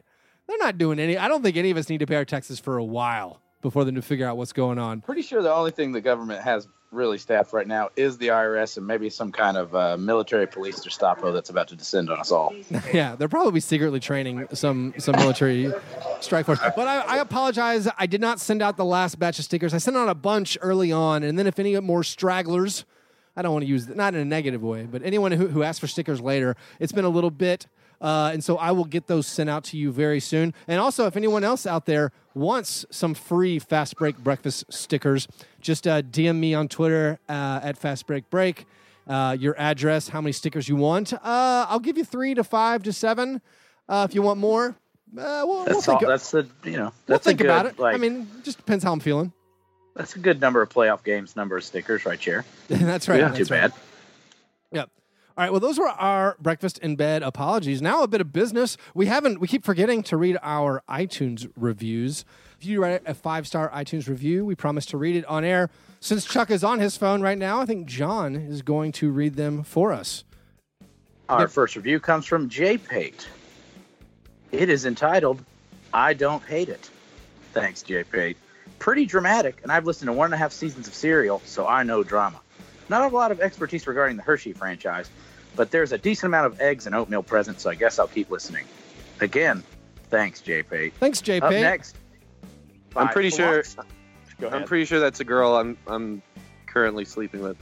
They're 0.47 0.57
not 0.59 0.77
doing 0.77 0.99
any. 0.99 1.17
I 1.17 1.27
don't 1.27 1.43
think 1.43 1.55
any 1.57 1.71
of 1.71 1.77
us 1.77 1.89
need 1.89 1.99
to 1.99 2.07
pay 2.07 2.15
our 2.15 2.25
taxes 2.25 2.59
for 2.59 2.77
a 2.77 2.83
while 2.83 3.41
before 3.61 3.83
they 3.83 3.91
to 3.91 4.01
figure 4.01 4.27
out 4.27 4.37
what's 4.37 4.53
going 4.53 4.77
on. 4.77 5.01
Pretty 5.01 5.21
sure 5.21 5.41
the 5.41 5.53
only 5.53 5.71
thing 5.71 5.91
the 5.91 6.01
government 6.01 6.41
has 6.41 6.67
really 6.91 7.17
staffed 7.17 7.53
right 7.53 7.67
now 7.67 7.89
is 7.95 8.17
the 8.17 8.29
IRS 8.29 8.77
and 8.77 8.87
maybe 8.87 9.09
some 9.09 9.31
kind 9.31 9.57
of 9.57 9.75
uh, 9.75 9.97
military 9.97 10.47
police 10.47 10.79
Gestapo 10.79 11.31
that's 11.31 11.49
about 11.49 11.67
to 11.67 11.75
descend 11.75 12.09
on 12.09 12.19
us 12.19 12.31
all. 12.31 12.53
yeah, 12.93 13.15
they're 13.15 13.27
probably 13.27 13.59
secretly 13.59 13.99
training 13.99 14.47
some 14.53 14.93
some 14.97 15.15
military 15.17 15.71
strike 16.19 16.45
force. 16.45 16.59
But 16.75 16.87
I, 16.87 17.01
I 17.01 17.17
apologize. 17.17 17.87
I 17.97 18.05
did 18.05 18.21
not 18.21 18.39
send 18.39 18.61
out 18.61 18.77
the 18.77 18.85
last 18.85 19.19
batch 19.19 19.39
of 19.39 19.45
stickers. 19.45 19.73
I 19.73 19.77
sent 19.77 19.97
out 19.97 20.09
a 20.09 20.15
bunch 20.15 20.57
early 20.61 20.91
on, 20.91 21.23
and 21.23 21.37
then 21.37 21.47
if 21.47 21.59
any 21.59 21.79
more 21.79 22.03
stragglers, 22.03 22.85
I 23.35 23.41
don't 23.41 23.53
want 23.53 23.63
to 23.63 23.69
use 23.69 23.87
not 23.87 24.15
in 24.15 24.21
a 24.21 24.25
negative 24.25 24.63
way, 24.63 24.83
but 24.83 25.03
anyone 25.03 25.31
who, 25.31 25.47
who 25.47 25.63
asked 25.63 25.79
for 25.79 25.87
stickers 25.87 26.21
later, 26.21 26.55
it's 26.79 26.91
been 26.91 27.05
a 27.05 27.09
little 27.09 27.31
bit. 27.31 27.67
Uh, 28.01 28.31
and 28.33 28.43
so 28.43 28.57
I 28.57 28.71
will 28.71 28.85
get 28.85 29.07
those 29.07 29.27
sent 29.27 29.49
out 29.49 29.63
to 29.65 29.77
you 29.77 29.91
very 29.91 30.19
soon. 30.19 30.53
And 30.67 30.79
also, 30.79 31.05
if 31.05 31.17
anyone 31.17 31.43
else 31.43 31.65
out 31.65 31.85
there 31.85 32.11
wants 32.33 32.85
some 32.91 33.13
free 33.13 33.59
Fast 33.59 33.97
Break 33.97 34.17
Breakfast 34.17 34.65
stickers, 34.69 35.27
just 35.59 35.85
uh, 35.87 36.01
DM 36.01 36.37
me 36.37 36.53
on 36.53 36.67
Twitter 36.67 37.19
uh, 37.27 37.59
at 37.61 37.77
Fast 37.77 38.07
Break 38.07 38.29
Break 38.29 38.65
uh, 39.07 39.35
your 39.39 39.55
address, 39.59 40.07
how 40.09 40.21
many 40.21 40.31
stickers 40.31 40.69
you 40.69 40.75
want. 40.75 41.11
Uh, 41.13 41.19
I'll 41.67 41.79
give 41.79 41.97
you 41.97 42.05
three 42.05 42.35
to 42.35 42.43
five 42.43 42.83
to 42.83 42.93
seven. 42.93 43.41
Uh, 43.89 44.05
if 44.07 44.13
you 44.15 44.21
want 44.21 44.39
more, 44.39 44.67
Uh, 44.69 44.73
we'll, 45.13 45.47
we'll 45.47 45.65
That's 45.65 45.85
think, 45.87 46.03
all. 46.03 46.07
That's 46.07 46.29
the 46.31 46.47
you 46.63 46.77
know. 46.77 46.93
we'll 47.07 47.17
think 47.17 47.39
good, 47.39 47.47
about 47.47 47.65
it. 47.65 47.79
Like, 47.79 47.95
I 47.95 47.97
mean, 47.97 48.27
just 48.43 48.57
depends 48.57 48.83
how 48.83 48.91
I'm 48.91 48.99
feeling. 48.99 49.33
that's 49.95 50.15
a 50.15 50.19
good 50.19 50.39
number 50.39 50.61
of 50.61 50.69
playoff 50.69 51.03
games, 51.03 51.35
number 51.35 51.57
of 51.57 51.63
stickers 51.63 52.05
right 52.05 52.19
here. 52.19 52.45
that's 52.67 53.09
right. 53.09 53.19
Not 53.19 53.33
that's 53.33 53.47
too 53.49 53.53
right. 53.55 53.71
bad. 53.71 53.73
Yep. 54.71 54.89
All 55.39 55.45
right. 55.45 55.51
Well, 55.53 55.61
those 55.61 55.79
were 55.79 55.87
our 55.87 56.35
breakfast 56.41 56.79
in 56.79 56.97
bed 56.97 57.23
apologies. 57.23 57.81
Now 57.81 58.03
a 58.03 58.09
bit 58.09 58.19
of 58.19 58.33
business. 58.33 58.75
We 58.93 59.05
haven't. 59.05 59.39
We 59.39 59.47
keep 59.47 59.63
forgetting 59.63 60.03
to 60.03 60.17
read 60.17 60.37
our 60.41 60.83
iTunes 60.89 61.49
reviews. 61.55 62.25
If 62.59 62.65
you 62.65 62.81
write 62.81 63.03
a 63.05 63.13
five 63.13 63.47
star 63.47 63.69
iTunes 63.69 64.09
review, 64.09 64.43
we 64.43 64.53
promise 64.53 64.85
to 64.87 64.97
read 64.97 65.15
it 65.15 65.23
on 65.27 65.45
air. 65.45 65.69
Since 66.01 66.25
Chuck 66.25 66.51
is 66.51 66.61
on 66.61 66.79
his 66.79 66.97
phone 66.97 67.21
right 67.21 67.37
now, 67.37 67.61
I 67.61 67.65
think 67.65 67.87
John 67.87 68.35
is 68.35 68.61
going 68.61 68.91
to 68.93 69.11
read 69.11 69.35
them 69.35 69.63
for 69.63 69.93
us. 69.93 70.25
Our 71.29 71.43
Yep. 71.43 71.51
first 71.51 71.75
review 71.77 72.01
comes 72.01 72.25
from 72.25 72.49
J 72.49 72.77
Pate. 72.77 73.25
It 74.51 74.67
is 74.67 74.85
entitled 74.85 75.41
"I 75.93 76.15
Don't 76.15 76.43
Hate 76.43 76.67
It." 76.67 76.89
Thanks, 77.53 77.81
J 77.81 78.03
Pate. 78.03 78.35
Pretty 78.77 79.05
dramatic, 79.05 79.61
and 79.63 79.71
I've 79.71 79.85
listened 79.85 80.07
to 80.07 80.13
one 80.13 80.25
and 80.25 80.33
a 80.33 80.37
half 80.37 80.51
seasons 80.51 80.89
of 80.89 80.93
Serial, 80.93 81.41
so 81.45 81.65
I 81.65 81.83
know 81.83 82.03
drama. 82.03 82.41
Not 82.89 83.09
a 83.09 83.15
lot 83.15 83.31
of 83.31 83.39
expertise 83.39 83.87
regarding 83.87 84.17
the 84.17 84.23
Hershey 84.23 84.51
franchise, 84.51 85.09
but 85.59 85.71
there's 85.71 85.91
a 85.91 85.97
decent 85.97 86.29
amount 86.29 86.45
of 86.45 86.61
eggs 86.61 86.85
and 86.85 86.95
oatmeal 86.95 87.21
present, 87.21 87.59
so 87.59 87.69
I 87.69 87.75
guess 87.75 87.99
I'll 87.99 88.07
keep 88.07 88.31
listening. 88.31 88.63
Again, 89.19 89.61
thanks, 90.09 90.41
JP. 90.41 90.93
Thanks, 90.93 91.21
JP. 91.21 91.41
Up 91.41 91.51
next, 91.51 91.97
I'm 92.95 93.09
pretty 93.09 93.29
sure- 93.29 93.61
Flux. 93.63 93.75
Go 94.39 94.47
I'm 94.47 94.63
pretty 94.63 94.85
sure 94.85 95.01
that's 95.01 95.19
a 95.19 95.25
girl 95.25 95.57
I'm 95.57 95.77
I'm 95.85 96.21
currently 96.65 97.03
sleeping 97.03 97.41
with. 97.41 97.57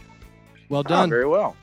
Well 0.69 0.83
Ah, 0.85 0.89
done. 0.89 1.09
very 1.09 1.25
well. 1.25 1.55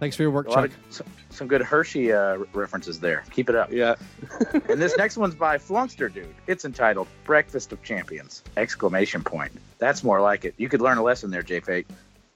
Thanks 0.00 0.16
for 0.16 0.22
your 0.22 0.32
work, 0.32 0.48
A 0.48 0.54
Chuck. 0.54 0.64
of, 0.64 0.76
some, 0.90 1.06
some 1.30 1.46
good 1.46 1.62
Hershey 1.62 2.12
uh, 2.12 2.38
references 2.52 2.98
there. 2.98 3.22
Keep 3.30 3.48
it 3.50 3.54
up. 3.54 3.70
Yeah. 3.70 3.94
and 4.68 4.82
this 4.82 4.96
next 4.96 5.16
one's 5.16 5.36
by 5.36 5.56
Flunkster 5.56 6.12
Dude. 6.12 6.34
It's 6.48 6.64
entitled 6.64 7.06
"Breakfast 7.22 7.70
of 7.70 7.80
Champions!" 7.84 8.42
Exclamation 8.56 9.22
point. 9.22 9.52
That's 9.78 10.02
more 10.02 10.20
like 10.20 10.44
it. 10.44 10.54
You 10.56 10.68
could 10.68 10.80
learn 10.80 10.98
a 10.98 11.02
lesson 11.04 11.30
there, 11.30 11.44
J 11.44 11.60
Fate. 11.60 11.86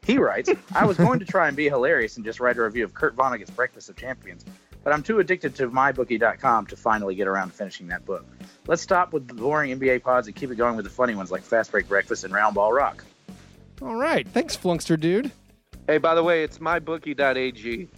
He 0.05 0.19
writes, 0.19 0.51
"I 0.75 0.85
was 0.85 0.97
going 0.97 1.21
to 1.21 1.25
try 1.25 1.47
and 1.49 1.57
be 1.57 1.69
hilarious 1.69 2.17
and 2.17 2.25
just 2.25 2.41
write 2.41 2.57
a 2.57 2.63
review 2.63 2.85
of 2.85 2.93
Kurt 2.95 3.15
Vonnegut's 3.15 3.51
Breakfast 3.51 3.89
of 3.89 3.97
Champions, 3.97 4.45
but 4.83 4.93
I'm 4.93 5.03
too 5.03 5.21
addicted 5.21 5.55
to 5.57 5.69
mybookie.com 5.71 6.67
to 6.67 6.77
finally 6.77 7.15
get 7.15 7.29
around 7.29 7.49
to 7.51 7.55
finishing 7.55 7.87
that 7.89 8.05
book. 8.05 8.27
Let's 8.67 8.83
stop 8.83 9.13
with 9.13 9.29
the 9.29 9.35
boring 9.35 9.79
NBA 9.79 10.03
pods 10.03 10.27
and 10.27 10.35
keep 10.35 10.51
it 10.51 10.57
going 10.57 10.75
with 10.77 10.85
the 10.85 10.91
funny 10.91 11.15
ones 11.15 11.31
like 11.31 11.43
Fast 11.43 11.71
Break 11.71 11.89
Breakfast 11.89 12.25
and 12.25 12.35
Round 12.35 12.55
Ball 12.55 12.73
Rock." 12.73 13.05
All 13.81 13.95
right. 13.97 14.27
Thanks, 14.29 14.57
Flunkster 14.57 14.99
dude. 14.99 15.31
Hey, 15.87 15.99
by 15.99 16.15
the 16.15 16.23
way, 16.23 16.43
it's 16.45 16.59
mybookie.ag. 16.59 17.89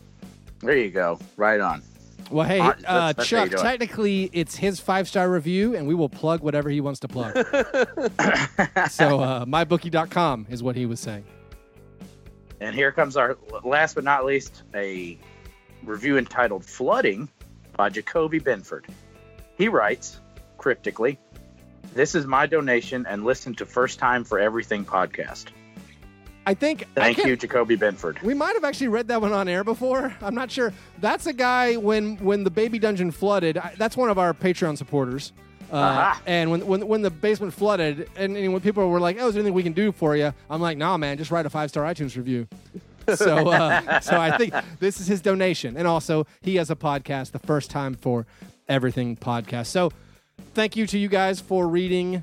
There 0.61 0.77
you 0.77 0.91
go. 0.91 1.19
Right 1.37 1.61
on. 1.61 1.83
Well, 2.31 2.47
hey, 2.47 2.59
Uh, 2.61 2.69
uh, 2.69 2.73
that's- 3.13 3.15
that's 3.17 3.29
Chuck, 3.29 3.51
technically 3.51 4.31
it's 4.33 4.57
his 4.57 4.79
five 4.81 5.09
star 5.09 5.31
review, 5.31 5.75
and 5.75 5.87
we 5.87 5.95
will 5.95 6.09
plug 6.11 6.43
whatever 6.43 6.69
he 6.71 6.81
wants 6.83 7.01
to 7.01 7.09
plug. 7.09 7.35
so, 8.91 9.21
uh, 9.21 9.45
mybookie.com 9.47 10.47
is 10.51 10.63
what 10.63 10.77
he 10.77 10.85
was 10.87 11.01
saying. 11.01 11.25
And 12.65 12.75
here 12.75 12.91
comes 12.93 13.19
our 13.19 13.37
last 13.63 13.95
but 13.95 14.05
not 14.05 14.25
least 14.25 14.63
a 14.75 15.19
review 15.83 16.17
entitled 16.17 16.65
Flooding 16.65 17.29
by 17.77 17.91
Jacoby 17.91 18.41
Benford. 18.41 18.87
He 19.59 19.69
writes 19.69 20.19
cryptically, 20.57 21.19
This 21.93 22.15
is 22.15 22.25
my 22.25 22.47
donation 22.47 23.05
and 23.07 23.23
listen 23.23 23.55
to 23.57 23.67
First 23.67 23.99
Time 23.99 24.25
for 24.25 24.39
Everything 24.39 24.83
podcast. 24.83 25.49
I 26.47 26.55
think. 26.55 26.87
Thank 26.95 27.19
can't- 27.19 27.29
you, 27.29 27.37
Jacoby 27.37 27.77
Benford. 27.77 28.23
We 28.23 28.33
might 28.33 28.55
have 28.55 28.65
actually 28.65 28.89
read 28.89 29.09
that 29.09 29.21
one 29.21 29.35
on 29.35 29.47
air 29.47 29.63
before. 29.63 30.17
I'm 30.23 30.35
not 30.35 30.51
sure. 30.51 30.73
That's 31.01 31.27
a 31.27 31.35
guy 31.35 31.77
when 31.77 32.17
when 32.17 32.45
the 32.45 32.51
baby 32.51 32.79
dungeon 32.79 33.11
flooded. 33.11 33.59
I, 33.59 33.75
that's 33.77 33.95
one 33.97 34.09
of 34.09 34.19
our 34.19 34.33
Patreon 34.33 34.79
supporters. 34.79 35.35
Uh, 35.75 35.79
Aha. 35.79 36.23
And 36.25 36.53
when, 36.53 36.65
when 36.69 36.87
when 36.87 37.03
the 37.03 37.11
basement 37.11 37.53
flooded, 37.53 38.09
and, 38.17 38.37
and 38.37 38.53
when 38.53 38.63
people 38.63 38.89
were 38.89 39.01
like, 39.01 39.17
"Oh, 39.19 39.27
is 39.27 39.35
there 39.35 39.41
anything 39.41 39.55
we 39.55 39.65
can 39.65 39.73
do 39.73 39.91
for 39.91 40.15
you?" 40.15 40.33
I'm 40.49 40.61
like, 40.61 40.79
"Nah, 40.79 40.97
man, 40.97 41.19
just 41.19 41.33
write 41.33 41.47
a 41.47 41.51
five 41.51 41.69
star 41.69 41.83
iTunes 41.83 42.17
review." 42.17 42.47
so 43.17 43.49
uh, 43.49 43.99
so 44.01 44.21
I 44.21 44.39
think 44.39 44.55
this 44.79 45.01
is 45.01 45.09
his 45.09 45.21
donation, 45.21 45.77
and 45.77 45.89
also 45.89 46.29
he 46.43 46.55
has 46.57 46.71
a 46.71 46.77
podcast, 46.77 47.33
the 47.33 47.41
first 47.41 47.73
time 47.73 47.95
for 47.95 48.25
everything 48.69 49.17
podcast. 49.17 49.67
So 49.67 49.91
thank 50.55 50.77
you 50.77 50.87
to 50.87 50.97
you 50.97 51.09
guys 51.09 51.41
for 51.41 51.67
reading. 51.67 52.23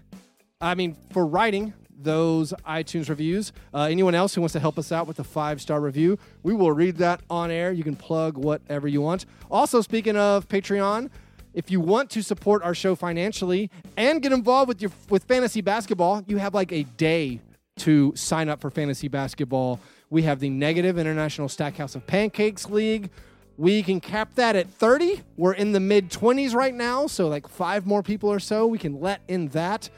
I 0.61 0.73
mean, 0.75 0.95
for 1.11 1.25
writing 1.25 1.73
those 2.03 2.53
iTunes 2.65 3.09
reviews. 3.09 3.51
Uh, 3.73 3.81
anyone 3.83 4.15
else 4.15 4.33
who 4.33 4.41
wants 4.41 4.53
to 4.53 4.59
help 4.59 4.79
us 4.79 4.93
out 4.93 5.07
with 5.07 5.19
a 5.19 5.25
five 5.25 5.61
star 5.61 5.81
review, 5.81 6.17
we 6.41 6.53
will 6.53 6.71
read 6.71 6.95
that 6.97 7.19
on 7.29 7.51
air. 7.51 7.73
You 7.73 7.83
can 7.83 7.97
plug 7.97 8.37
whatever 8.37 8.87
you 8.87 9.01
want. 9.01 9.25
Also, 9.49 9.81
speaking 9.81 10.15
of 10.15 10.47
Patreon, 10.47 11.09
if 11.53 11.69
you 11.69 11.79
want 11.79 12.09
to 12.11 12.21
support 12.21 12.63
our 12.63 12.73
show 12.73 12.95
financially 12.95 13.69
and 13.97 14.21
get 14.21 14.31
involved 14.31 14.67
with 14.67 14.81
your 14.81 14.91
with 15.09 15.23
fantasy 15.25 15.61
basketball, 15.61 16.23
you 16.27 16.37
have 16.37 16.53
like 16.53 16.71
a 16.71 16.83
day 16.83 17.39
to 17.77 18.13
sign 18.15 18.49
up 18.49 18.61
for 18.61 18.69
fantasy 18.69 19.07
basketball. 19.07 19.79
We 20.09 20.23
have 20.23 20.39
the 20.39 20.49
Negative 20.49 20.97
International 20.97 21.49
Stackhouse 21.49 21.95
of 21.95 22.05
Pancakes 22.05 22.69
League. 22.69 23.09
We 23.57 23.83
can 23.83 23.99
cap 23.99 24.35
that 24.35 24.55
at 24.55 24.67
30. 24.67 25.21
We're 25.37 25.53
in 25.53 25.71
the 25.71 25.79
mid 25.79 26.09
20s 26.09 26.53
right 26.53 26.73
now, 26.73 27.07
so 27.07 27.27
like 27.27 27.47
five 27.47 27.85
more 27.85 28.03
people 28.03 28.29
or 28.29 28.39
so 28.39 28.67
we 28.67 28.77
can 28.77 28.99
let 28.99 29.21
in 29.27 29.49
that. 29.49 29.89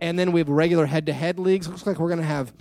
And 0.00 0.18
then 0.18 0.32
we 0.32 0.40
have 0.40 0.48
regular 0.48 0.86
head 0.86 1.06
to 1.06 1.12
head 1.12 1.38
leagues. 1.38 1.68
Looks 1.68 1.86
like 1.86 1.98
we're 1.98 2.08
going 2.08 2.20
to 2.20 2.24
have 2.24 2.52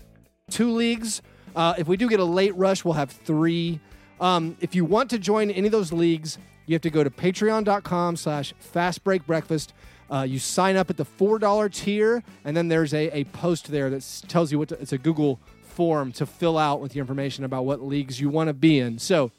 two 0.50 0.72
leagues. 0.72 1.22
Uh, 1.56 1.74
if 1.78 1.88
we 1.88 1.98
do 1.98 2.10
get 2.10 2.20
a 2.20 2.26
late 2.26 2.56
rush, 2.56 2.84
we'll 2.84 2.94
have 2.94 3.12
three. 3.12 3.80
Um, 4.20 4.58
if 4.60 4.76
you 4.76 4.84
want 4.84 5.10
to 5.12 5.20
join 5.20 5.50
any 5.50 5.68
of 5.68 5.72
those 5.72 5.94
leagues, 5.94 6.38
you 6.70 6.76
have 6.76 6.84
to 6.84 6.92
go 6.92 7.04
to 7.04 7.10
patreon.com 7.10 8.16
slash 8.16 8.54
fastbreakbreakfast. 8.76 9.70
Uh, 10.12 10.22
you 10.22 10.38
sign 10.38 10.76
up 10.76 10.92
at 10.92 10.98
the 10.98 11.06
$4 11.06 11.74
tier, 11.74 12.24
and 12.46 12.56
then 12.56 12.68
there's 12.68 12.94
a, 12.94 13.10
a 13.18 13.24
post 13.26 13.72
there 13.72 13.90
that 13.90 14.24
tells 14.28 14.52
you 14.52 14.60
what 14.60 14.70
to, 14.70 14.80
it's 14.80 14.94
a 14.94 15.00
Google 15.00 15.40
form 15.64 16.12
to 16.12 16.28
fill 16.28 16.60
out 16.60 16.80
with 16.80 16.96
your 16.96 17.02
information 17.02 17.44
about 17.44 17.66
what 17.66 17.82
leagues 17.82 18.22
you 18.22 18.30
want 18.30 18.50
to 18.50 18.54
be 18.54 18.78
in. 18.78 19.00
So 19.00 19.32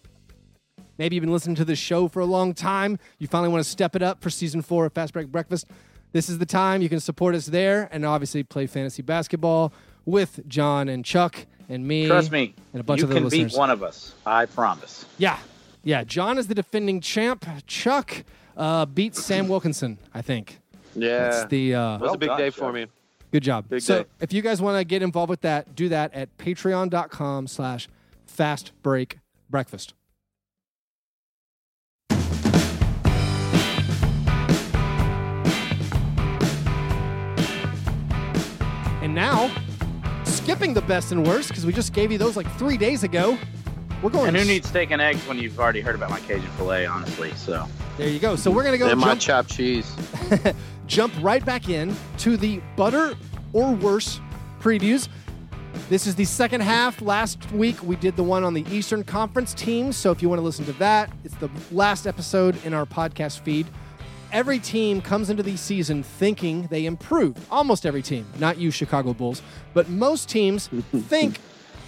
maybe 0.99 1.15
you've 1.15 1.23
been 1.23 1.33
listening 1.33 1.55
to 1.55 1.65
this 1.65 1.79
show 1.79 2.09
for 2.09 2.19
a 2.19 2.25
long 2.25 2.53
time. 2.53 2.99
You 3.21 3.29
finally 3.29 3.53
want 3.53 3.63
to 3.63 3.71
step 3.71 3.95
it 3.95 4.03
up 4.03 4.21
for 4.21 4.29
season 4.29 4.61
four 4.61 4.87
of 4.87 4.93
Fast 4.93 5.13
Break 5.13 5.29
Breakfast. 5.29 5.69
This 6.11 6.29
is 6.29 6.39
the 6.39 6.47
time 6.47 6.83
you 6.83 6.89
can 6.89 6.99
support 6.99 7.37
us 7.37 7.47
there 7.47 7.89
and 7.93 8.05
obviously 8.05 8.43
play 8.43 8.67
fantasy 8.67 9.03
basketball 9.03 9.73
with 10.05 10.41
John 10.49 10.89
and 10.89 11.05
Chuck 11.05 11.47
and 11.69 11.87
me. 11.87 12.09
Trust 12.09 12.33
me, 12.33 12.57
and 12.73 12.81
a 12.81 12.83
bunch 12.83 12.99
you 12.99 13.05
of 13.05 13.11
the 13.11 13.15
can 13.15 13.25
listeners. 13.25 13.53
beat 13.53 13.59
one 13.59 13.71
of 13.71 13.85
us. 13.85 14.15
I 14.27 14.47
promise. 14.47 15.07
Yeah. 15.17 15.39
Yeah. 15.83 16.05
John 16.05 16.39
is 16.39 16.47
the 16.49 16.55
defending 16.55 17.01
champ. 17.01 17.47
Chuck 17.67 18.25
uh, 18.57 18.87
beat 18.87 19.17
Sam 19.17 19.49
Wilkinson, 19.49 19.99
I 20.13 20.23
think. 20.23 20.59
Yeah. 20.95 21.31
That's 21.31 21.47
the 21.47 21.75
uh, 21.75 21.99
That 21.99 22.01
was 22.03 22.15
a 22.15 22.19
big 22.19 22.37
day 22.37 22.51
for 22.51 22.73
me. 22.73 22.87
good 23.31 23.43
job. 23.43 23.69
Big 23.69 23.81
so 23.83 24.03
day. 24.03 24.09
if 24.21 24.33
you 24.33 24.43
guys 24.43 24.61
want 24.61 24.79
to 24.79 24.85
get 24.85 25.03
involved 25.03 25.31
with 25.31 25.41
that, 25.43 25.75
do 25.75 25.89
that 25.89 26.13
at 26.15 26.37
patreon.com 26.39 27.47
slash 27.47 27.89
fast 28.27 28.73
break 28.83 29.19
breakfast. 29.49 29.95
And 39.03 39.15
now, 39.15 39.51
skipping 40.25 40.75
the 40.75 40.83
best 40.83 41.11
and 41.13 41.27
worst, 41.27 41.49
because 41.49 41.65
we 41.65 41.73
just 41.73 41.93
gave 41.93 42.13
you 42.13 42.19
those 42.19 42.37
like 42.37 42.51
three 42.59 42.77
days 42.77 43.03
ago. 43.03 43.39
We're 44.03 44.11
going. 44.11 44.29
And 44.29 44.37
who 44.37 44.45
needs 44.45 44.69
steak 44.69 44.91
and 44.91 45.03
eggs 45.03 45.27
when 45.27 45.39
you've 45.39 45.59
already 45.59 45.81
heard 45.81 45.95
about 45.95 46.11
my 46.11 46.21
Cajun 46.21 46.49
filet, 46.53 46.87
honestly? 46.87 47.33
So 47.35 47.67
There 47.99 48.09
you 48.09 48.19
go. 48.19 48.37
So 48.37 48.51
we're 48.51 48.65
gonna 48.65 48.79
go 48.79 48.89
and 48.89 48.99
my 48.99 49.09
jump, 49.09 49.21
chopped 49.21 49.51
cheese. 49.51 49.95
jump 50.87 51.13
right 51.21 51.45
back 51.45 51.69
in 51.69 51.95
to 52.19 52.37
the 52.37 52.61
butter 52.77 53.15
or 53.53 53.73
worse 53.73 54.21
previews. 54.61 55.09
This 55.89 56.07
is 56.07 56.15
the 56.15 56.25
second 56.25 56.63
half. 56.63 57.03
Last 57.03 57.51
week 57.53 57.83
we 57.83 57.97
did 57.97 58.17
the 58.17 58.23
one 58.23 58.43
on 58.43 58.55
the 58.55 58.65
Eastern 58.71 59.05
Conference 59.05 59.53
team. 59.53 59.93
So 59.93 60.11
if 60.11 60.23
you 60.23 60.29
want 60.29 60.39
to 60.39 60.45
listen 60.45 60.65
to 60.67 60.73
that, 60.75 61.11
it's 61.25 61.35
the 61.37 61.51
last 61.71 62.07
episode 62.07 62.57
in 62.65 62.73
our 62.73 62.87
podcast 62.87 63.41
feed. 63.41 63.67
Every 64.33 64.61
team 64.61 65.03
comes 65.03 65.29
into 65.29 65.43
the 65.43 65.57
season 65.57 66.05
thinking 66.05 66.69
they 66.71 66.87
improved. 66.87 67.39
Almost 67.51 67.85
every 67.85 68.03
team, 68.03 68.25
not 68.39 68.59
you, 68.59 68.71
Chicago 68.71 69.13
Bulls, 69.13 69.43
but 69.75 69.89
most 69.89 70.29
teams 70.29 70.69
think 71.09 71.41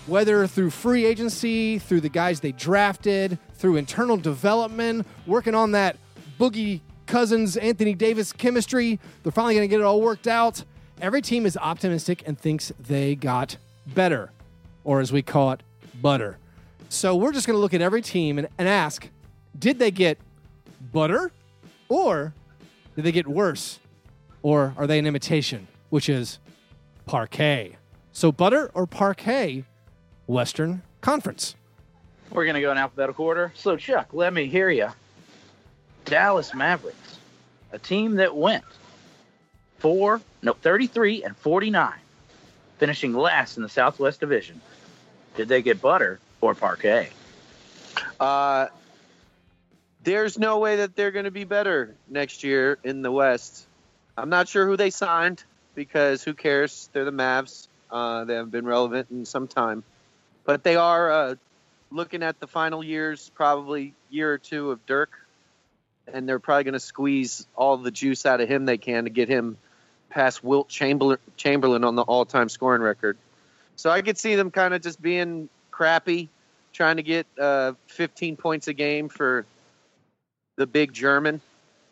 whether 0.06 0.46
through 0.46 0.70
free 0.70 1.04
agency, 1.04 1.78
through 1.78 2.00
the 2.00 2.08
guys 2.08 2.40
they 2.40 2.52
drafted, 2.52 3.38
through 3.54 3.76
internal 3.76 4.16
development, 4.16 5.06
working 5.26 5.54
on 5.54 5.72
that 5.72 5.96
Boogie 6.38 6.80
Cousins, 7.06 7.56
Anthony 7.56 7.94
Davis 7.94 8.32
chemistry, 8.32 8.98
they're 9.22 9.32
finally 9.32 9.54
going 9.54 9.68
to 9.68 9.70
get 9.70 9.80
it 9.80 9.84
all 9.84 10.00
worked 10.00 10.26
out. 10.26 10.64
Every 11.00 11.22
team 11.22 11.46
is 11.46 11.56
optimistic 11.56 12.22
and 12.26 12.38
thinks 12.38 12.72
they 12.78 13.14
got 13.14 13.56
better, 13.86 14.30
or 14.84 15.00
as 15.00 15.12
we 15.12 15.22
call 15.22 15.52
it, 15.52 15.62
butter. 16.00 16.38
So 16.88 17.16
we're 17.16 17.32
just 17.32 17.46
going 17.46 17.56
to 17.56 17.60
look 17.60 17.74
at 17.74 17.80
every 17.80 18.02
team 18.02 18.38
and, 18.38 18.48
and 18.58 18.68
ask 18.68 19.08
did 19.58 19.78
they 19.78 19.90
get 19.90 20.18
butter, 20.92 21.30
or 21.88 22.34
did 22.96 23.04
they 23.04 23.12
get 23.12 23.26
worse, 23.26 23.78
or 24.42 24.74
are 24.76 24.86
they 24.86 24.98
an 24.98 25.06
imitation, 25.06 25.68
which 25.90 26.08
is 26.08 26.38
Parkay? 27.06 27.76
So 28.12 28.32
butter 28.32 28.70
or 28.74 28.86
Parkay, 28.86 29.64
Western 30.32 30.82
Conference. 31.00 31.54
we're 32.30 32.46
gonna 32.46 32.60
go 32.60 32.72
in 32.72 32.78
alphabetical 32.78 33.24
order. 33.24 33.52
So 33.54 33.76
Chuck, 33.76 34.08
let 34.12 34.32
me 34.32 34.46
hear 34.46 34.70
you. 34.70 34.88
Dallas 36.04 36.54
Mavericks 36.54 37.18
a 37.72 37.78
team 37.78 38.16
that 38.16 38.36
went 38.36 38.64
four, 39.78 40.20
no, 40.42 40.52
33 40.52 41.24
and 41.24 41.36
49, 41.36 41.92
finishing 42.78 43.14
last 43.14 43.56
in 43.56 43.62
the 43.62 43.68
Southwest 43.68 44.20
Division. 44.20 44.60
Did 45.36 45.48
they 45.48 45.62
get 45.62 45.80
butter 45.80 46.20
or 46.40 46.54
Parkay? 46.54 47.08
Uh, 48.20 48.68
there's 50.04 50.38
no 50.38 50.58
way 50.58 50.76
that 50.76 50.94
they're 50.94 51.10
going 51.10 51.24
to 51.24 51.30
be 51.30 51.44
better 51.44 51.94
next 52.08 52.44
year 52.44 52.78
in 52.84 53.02
the 53.02 53.10
West. 53.10 53.66
I'm 54.16 54.28
not 54.28 54.48
sure 54.48 54.66
who 54.66 54.76
they 54.76 54.90
signed 54.90 55.42
because 55.74 56.22
who 56.22 56.34
cares? 56.34 56.90
They're 56.92 57.06
the 57.06 57.10
Mavs. 57.10 57.68
Uh, 57.90 58.24
they 58.24 58.34
haven't 58.34 58.50
been 58.50 58.66
relevant 58.66 59.08
in 59.10 59.24
some 59.24 59.48
time, 59.48 59.82
but 60.44 60.64
they 60.64 60.76
are 60.76 61.10
uh, 61.10 61.34
looking 61.90 62.22
at 62.22 62.40
the 62.40 62.46
final 62.46 62.82
years, 62.82 63.30
probably 63.34 63.94
year 64.10 64.32
or 64.32 64.38
two 64.38 64.70
of 64.70 64.84
Dirk, 64.86 65.10
and 66.12 66.28
they're 66.28 66.38
probably 66.38 66.64
going 66.64 66.72
to 66.74 66.80
squeeze 66.80 67.46
all 67.54 67.76
the 67.76 67.90
juice 67.90 68.26
out 68.26 68.40
of 68.40 68.48
him 68.48 68.64
they 68.64 68.78
can 68.78 69.04
to 69.04 69.10
get 69.10 69.28
him 69.28 69.56
past 70.10 70.44
Wilt 70.44 70.68
Chamberlain, 70.68 71.18
Chamberlain 71.36 71.84
on 71.84 71.94
the 71.94 72.02
all-time 72.02 72.48
scoring 72.48 72.82
record. 72.82 73.16
So 73.76 73.90
I 73.90 74.02
could 74.02 74.18
see 74.18 74.34
them 74.34 74.50
kind 74.50 74.74
of 74.74 74.82
just 74.82 75.00
being 75.00 75.48
crappy, 75.70 76.28
trying 76.72 76.96
to 76.96 77.02
get 77.02 77.26
uh, 77.40 77.72
15 77.88 78.36
points 78.36 78.68
a 78.68 78.72
game 78.72 79.08
for 79.08 79.46
the 80.56 80.66
big 80.66 80.92
German, 80.92 81.40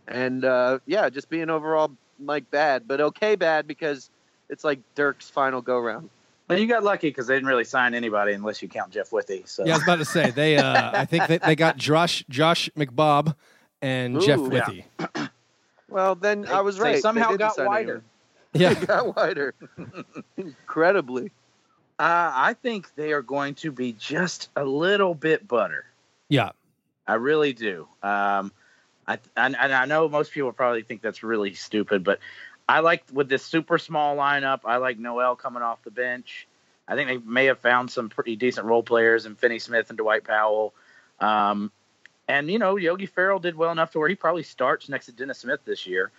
and 0.06 0.44
uh, 0.44 0.80
yeah, 0.86 1.08
just 1.08 1.30
being 1.30 1.50
overall 1.50 1.90
like 2.22 2.50
bad, 2.50 2.86
but 2.86 3.00
okay 3.00 3.36
bad 3.36 3.66
because 3.66 4.10
it's 4.50 4.64
like 4.64 4.80
Dirk's 4.94 5.30
final 5.30 5.62
go 5.62 5.78
round. 5.78 6.10
Well, 6.50 6.58
you 6.58 6.66
got 6.66 6.82
lucky 6.82 7.08
because 7.08 7.26
they 7.26 7.34
didn't 7.34 7.48
really 7.48 7.64
sign 7.64 7.94
anybody 7.94 8.32
unless 8.32 8.60
you 8.60 8.68
count 8.68 8.92
Jeff 8.92 9.12
Withey. 9.12 9.44
So 9.46 9.64
Yeah, 9.64 9.74
I 9.74 9.76
was 9.76 9.84
about 9.84 9.98
to 9.98 10.04
say 10.04 10.30
they. 10.30 10.56
Uh, 10.56 10.90
I 10.92 11.04
think 11.04 11.26
they, 11.28 11.38
they 11.38 11.54
got 11.54 11.76
Josh 11.76 12.24
Josh 12.28 12.68
McBob 12.76 13.34
and 13.80 14.16
Ooh, 14.16 14.20
Jeff 14.20 14.40
yeah. 15.16 15.28
Well, 15.88 16.14
then 16.14 16.46
I 16.46 16.60
was 16.60 16.78
right. 16.78 16.94
They 16.94 17.00
somehow 17.00 17.30
didn't 17.30 17.56
got 17.56 17.66
wider. 17.66 18.02
Yeah, 18.52 18.70
anyone. 18.70 18.80
They 18.80 18.86
got 18.86 19.16
wider, 19.16 19.54
incredibly. 20.36 21.26
Uh, 22.00 22.32
I 22.34 22.56
think 22.60 22.92
they 22.96 23.12
are 23.12 23.22
going 23.22 23.54
to 23.56 23.70
be 23.70 23.92
just 23.92 24.48
a 24.56 24.64
little 24.64 25.14
bit 25.14 25.46
butter. 25.46 25.84
yeah. 26.28 26.50
I 27.06 27.14
really 27.14 27.52
do. 27.52 27.88
Um, 28.02 28.52
I, 29.06 29.18
and, 29.36 29.56
and 29.56 29.72
I 29.72 29.84
know 29.86 30.08
most 30.08 30.30
people 30.32 30.52
probably 30.52 30.82
think 30.82 31.02
that's 31.02 31.22
really 31.24 31.54
stupid, 31.54 32.04
but 32.04 32.20
I 32.70 32.78
like 32.80 33.02
with 33.12 33.28
this 33.28 33.44
super 33.44 33.78
small 33.78 34.16
lineup. 34.16 34.60
I 34.64 34.76
like 34.76 34.96
Noel 34.96 35.34
coming 35.34 35.60
off 35.60 35.82
the 35.82 35.90
bench. 35.90 36.46
I 36.86 36.94
think 36.94 37.08
they 37.08 37.18
may 37.18 37.46
have 37.46 37.58
found 37.58 37.90
some 37.90 38.08
pretty 38.08 38.36
decent 38.36 38.64
role 38.64 38.84
players 38.84 39.26
in 39.26 39.34
Finney 39.34 39.58
Smith 39.58 39.88
and 39.88 39.98
Dwight 39.98 40.22
Powell. 40.22 40.72
Um, 41.18 41.72
and 42.28 42.48
you 42.48 42.60
know, 42.60 42.76
Yogi 42.76 43.06
Ferrell 43.06 43.40
did 43.40 43.56
well 43.56 43.72
enough 43.72 43.90
to 43.92 43.98
where 43.98 44.08
he 44.08 44.14
probably 44.14 44.44
starts 44.44 44.88
next 44.88 45.06
to 45.06 45.12
Dennis 45.12 45.38
Smith 45.38 45.58
this 45.64 45.84
year. 45.84 46.12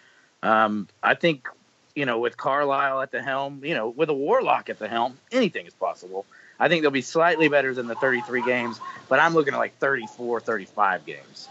Um, 0.44 0.90
I 1.02 1.16
think 1.16 1.48
you 1.96 2.06
know, 2.06 2.20
with 2.20 2.36
Carlisle 2.36 3.00
at 3.00 3.12
the 3.12 3.24
helm, 3.24 3.64
you 3.64 3.74
know, 3.74 3.88
with 3.88 4.10
a 4.10 4.14
Warlock 4.14 4.70
at 4.70 4.78
the 4.78 4.90
helm, 4.90 5.18
anything 5.32 5.68
is 5.68 5.74
possible. 5.74 6.26
I 6.60 6.68
think 6.68 6.82
they'll 6.82 6.92
be 6.92 7.02
slightly 7.02 7.48
better 7.48 7.74
than 7.74 7.88
the 7.88 7.96
33 7.96 8.44
games, 8.44 8.78
but 9.08 9.20
I'm 9.20 9.34
looking 9.34 9.54
at 9.54 9.58
like 9.58 9.78
34, 9.78 10.42
35 10.42 11.06
games. 11.06 11.48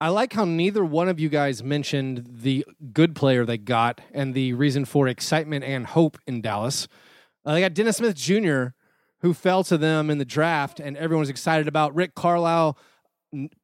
I 0.00 0.10
like 0.10 0.32
how 0.32 0.44
neither 0.44 0.84
one 0.84 1.08
of 1.08 1.18
you 1.18 1.28
guys 1.28 1.64
mentioned 1.64 2.24
the 2.30 2.64
good 2.92 3.16
player 3.16 3.44
they 3.44 3.58
got 3.58 4.00
and 4.12 4.32
the 4.32 4.52
reason 4.52 4.84
for 4.84 5.08
excitement 5.08 5.64
and 5.64 5.86
hope 5.86 6.18
in 6.24 6.40
Dallas. 6.40 6.86
Uh, 7.44 7.54
they 7.54 7.60
got 7.60 7.74
Dennis 7.74 7.96
Smith 7.96 8.14
Jr., 8.14 8.66
who 9.22 9.34
fell 9.34 9.64
to 9.64 9.76
them 9.76 10.08
in 10.08 10.18
the 10.18 10.24
draft, 10.24 10.78
and 10.78 10.96
everyone 10.96 11.20
was 11.20 11.28
excited 11.28 11.66
about. 11.66 11.92
Rick 11.96 12.14
Carlisle 12.14 12.78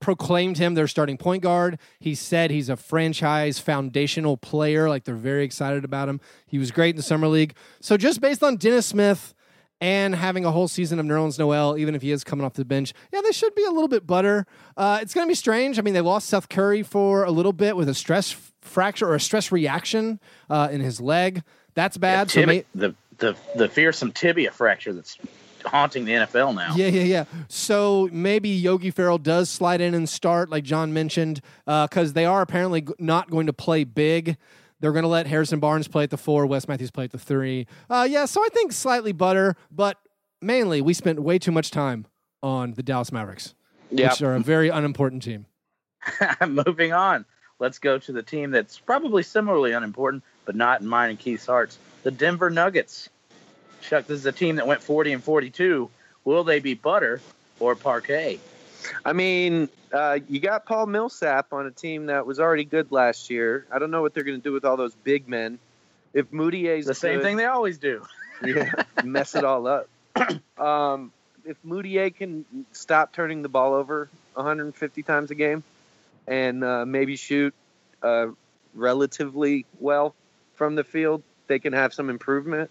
proclaimed 0.00 0.58
him 0.58 0.74
their 0.74 0.88
starting 0.88 1.16
point 1.16 1.42
guard. 1.42 1.78
He 2.00 2.16
said 2.16 2.50
he's 2.50 2.68
a 2.68 2.76
franchise 2.76 3.60
foundational 3.60 4.36
player. 4.36 4.88
Like 4.88 5.04
they're 5.04 5.14
very 5.14 5.44
excited 5.44 5.84
about 5.84 6.08
him. 6.08 6.20
He 6.46 6.58
was 6.58 6.72
great 6.72 6.90
in 6.90 6.96
the 6.96 7.02
summer 7.02 7.28
league. 7.28 7.54
So 7.80 7.96
just 7.96 8.20
based 8.20 8.42
on 8.42 8.56
Dennis 8.56 8.86
Smith 8.86 9.34
and 9.80 10.14
having 10.14 10.44
a 10.44 10.50
whole 10.50 10.68
season 10.68 10.98
of 10.98 11.06
Nerlens 11.06 11.38
Noel, 11.38 11.76
even 11.76 11.94
if 11.94 12.02
he 12.02 12.10
is 12.10 12.24
coming 12.24 12.44
off 12.46 12.54
the 12.54 12.64
bench, 12.64 12.92
yeah, 13.12 13.20
they 13.22 13.32
should 13.32 13.54
be 13.54 13.64
a 13.64 13.70
little 13.70 13.88
bit 13.88 14.06
butter. 14.06 14.46
Uh, 14.76 14.98
it's 15.02 15.12
going 15.14 15.26
to 15.26 15.30
be 15.30 15.34
strange. 15.34 15.78
I 15.78 15.82
mean, 15.82 15.94
they 15.94 16.00
lost 16.00 16.28
Seth 16.28 16.48
Curry 16.48 16.82
for 16.82 17.24
a 17.24 17.30
little 17.30 17.52
bit 17.52 17.76
with 17.76 17.88
a 17.88 17.94
stress 17.94 18.32
f- 18.32 18.52
fracture 18.60 19.06
or 19.08 19.14
a 19.14 19.20
stress 19.20 19.52
reaction 19.52 20.20
uh, 20.48 20.68
in 20.70 20.80
his 20.80 21.00
leg. 21.00 21.42
That's 21.74 21.96
bad. 21.98 22.30
so 22.30 22.40
Tibi- 22.40 22.46
may- 22.46 22.64
the, 22.74 22.94
the, 23.18 23.36
the 23.56 23.68
fearsome 23.68 24.12
tibia 24.12 24.50
fracture 24.52 24.92
that's 24.92 25.18
haunting 25.66 26.04
the 26.04 26.12
NFL 26.12 26.54
now. 26.54 26.74
Yeah, 26.76 26.88
yeah, 26.88 27.02
yeah. 27.02 27.24
So 27.48 28.08
maybe 28.12 28.50
Yogi 28.50 28.90
Ferrell 28.90 29.18
does 29.18 29.48
slide 29.50 29.80
in 29.80 29.94
and 29.94 30.08
start, 30.08 30.50
like 30.50 30.62
John 30.64 30.92
mentioned, 30.92 31.40
because 31.66 32.12
they 32.12 32.26
are 32.26 32.42
apparently 32.42 32.86
not 32.98 33.30
going 33.30 33.46
to 33.46 33.52
play 33.52 33.84
big. 33.84 34.36
They're 34.84 34.92
going 34.92 35.04
to 35.04 35.08
let 35.08 35.26
Harrison 35.26 35.60
Barnes 35.60 35.88
play 35.88 36.02
at 36.02 36.10
the 36.10 36.18
four, 36.18 36.44
Wes 36.44 36.68
Matthews 36.68 36.90
play 36.90 37.04
at 37.04 37.10
the 37.10 37.16
three. 37.18 37.66
Uh, 37.88 38.06
yeah, 38.06 38.26
so 38.26 38.42
I 38.44 38.48
think 38.52 38.70
slightly 38.70 39.12
butter, 39.12 39.56
but 39.70 39.96
mainly 40.42 40.82
we 40.82 40.92
spent 40.92 41.22
way 41.22 41.38
too 41.38 41.52
much 41.52 41.70
time 41.70 42.06
on 42.42 42.74
the 42.74 42.82
Dallas 42.82 43.10
Mavericks, 43.10 43.54
Yeah. 43.90 44.10
which 44.10 44.20
are 44.20 44.34
a 44.34 44.40
very 44.40 44.68
unimportant 44.68 45.22
team. 45.22 45.46
Moving 46.46 46.92
on. 46.92 47.24
Let's 47.58 47.78
go 47.78 47.96
to 47.96 48.12
the 48.12 48.22
team 48.22 48.50
that's 48.50 48.78
probably 48.78 49.22
similarly 49.22 49.72
unimportant, 49.72 50.22
but 50.44 50.54
not 50.54 50.82
in 50.82 50.86
mine 50.86 51.08
and 51.08 51.18
Keith's 51.18 51.46
hearts. 51.46 51.78
The 52.02 52.10
Denver 52.10 52.50
Nuggets. 52.50 53.08
Chuck, 53.80 54.06
this 54.06 54.18
is 54.18 54.26
a 54.26 54.32
team 54.32 54.56
that 54.56 54.66
went 54.66 54.82
40 54.82 55.14
and 55.14 55.24
42. 55.24 55.88
Will 56.26 56.44
they 56.44 56.60
be 56.60 56.74
butter 56.74 57.22
or 57.58 57.74
Parkay? 57.74 58.38
I 59.04 59.12
mean, 59.12 59.68
uh, 59.92 60.18
you 60.28 60.40
got 60.40 60.66
Paul 60.66 60.86
Millsap 60.86 61.52
on 61.52 61.66
a 61.66 61.70
team 61.70 62.06
that 62.06 62.26
was 62.26 62.40
already 62.40 62.64
good 62.64 62.90
last 62.92 63.30
year. 63.30 63.66
I 63.72 63.78
don't 63.78 63.90
know 63.90 64.02
what 64.02 64.14
they're 64.14 64.24
going 64.24 64.40
to 64.40 64.42
do 64.42 64.52
with 64.52 64.64
all 64.64 64.76
those 64.76 64.94
big 64.94 65.28
men. 65.28 65.58
If 66.12 66.30
Mudiay's 66.30 66.86
The 66.86 66.94
same 66.94 67.16
good- 67.16 67.22
thing 67.24 67.36
they 67.36 67.46
always 67.46 67.78
do. 67.78 68.04
yeah, 68.44 68.72
mess 69.04 69.34
it 69.34 69.44
all 69.44 69.66
up. 69.66 69.88
Um, 70.56 71.10
if 71.44 71.56
Mudiay 71.66 72.14
can 72.14 72.44
stop 72.72 73.12
turning 73.12 73.42
the 73.42 73.48
ball 73.48 73.74
over 73.74 74.08
150 74.34 75.02
times 75.02 75.32
a 75.32 75.34
game 75.34 75.64
and 76.28 76.62
uh, 76.62 76.86
maybe 76.86 77.16
shoot 77.16 77.52
uh, 78.02 78.28
relatively 78.72 79.66
well 79.80 80.14
from 80.54 80.76
the 80.76 80.84
field, 80.84 81.22
they 81.48 81.58
can 81.58 81.72
have 81.72 81.92
some 81.92 82.08
improvement. 82.08 82.70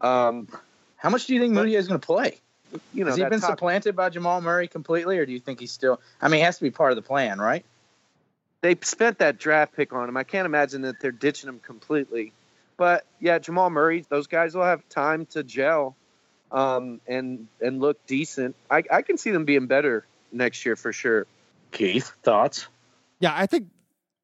Um, 0.00 0.48
How 0.96 1.10
much 1.10 1.26
do 1.26 1.34
you 1.34 1.40
think 1.40 1.52
Mudiay 1.54 1.76
is 1.76 1.86
going 1.88 2.00
to 2.00 2.06
play? 2.06 2.40
You 2.92 3.04
know, 3.04 3.10
Has 3.10 3.16
he 3.18 3.24
been 3.24 3.40
top- 3.40 3.50
supplanted 3.50 3.96
by 3.96 4.10
Jamal 4.10 4.40
Murray 4.40 4.68
completely, 4.68 5.18
or 5.18 5.26
do 5.26 5.32
you 5.32 5.40
think 5.40 5.60
he's 5.60 5.72
still? 5.72 6.00
I 6.20 6.28
mean, 6.28 6.38
he 6.38 6.44
has 6.44 6.58
to 6.58 6.64
be 6.64 6.70
part 6.70 6.92
of 6.92 6.96
the 6.96 7.02
plan, 7.02 7.38
right? 7.38 7.64
they 8.60 8.76
spent 8.82 9.18
that 9.18 9.38
draft 9.38 9.74
pick 9.74 9.92
on 9.92 10.08
him. 10.08 10.16
I 10.16 10.24
can't 10.24 10.46
imagine 10.46 10.82
that 10.82 11.00
they're 11.00 11.12
ditching 11.12 11.48
him 11.48 11.60
completely. 11.60 12.32
But 12.76 13.04
yeah, 13.20 13.38
Jamal 13.38 13.70
Murray, 13.70 14.04
those 14.08 14.26
guys 14.26 14.54
will 14.54 14.64
have 14.64 14.88
time 14.88 15.26
to 15.26 15.42
gel 15.42 15.96
um, 16.52 17.00
and 17.06 17.48
and 17.60 17.80
look 17.80 18.04
decent. 18.06 18.56
I, 18.70 18.82
I 18.90 19.02
can 19.02 19.18
see 19.18 19.30
them 19.30 19.44
being 19.44 19.66
better 19.66 20.06
next 20.32 20.64
year 20.64 20.76
for 20.76 20.92
sure. 20.92 21.26
Keith, 21.72 22.12
thoughts? 22.22 22.66
Yeah, 23.20 23.32
I 23.34 23.46
think. 23.46 23.68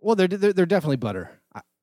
Well, 0.01 0.17
they're 0.17 0.29
they're, 0.29 0.53
they're 0.53 0.67
definitely 0.67 0.97
butter. 0.97 1.31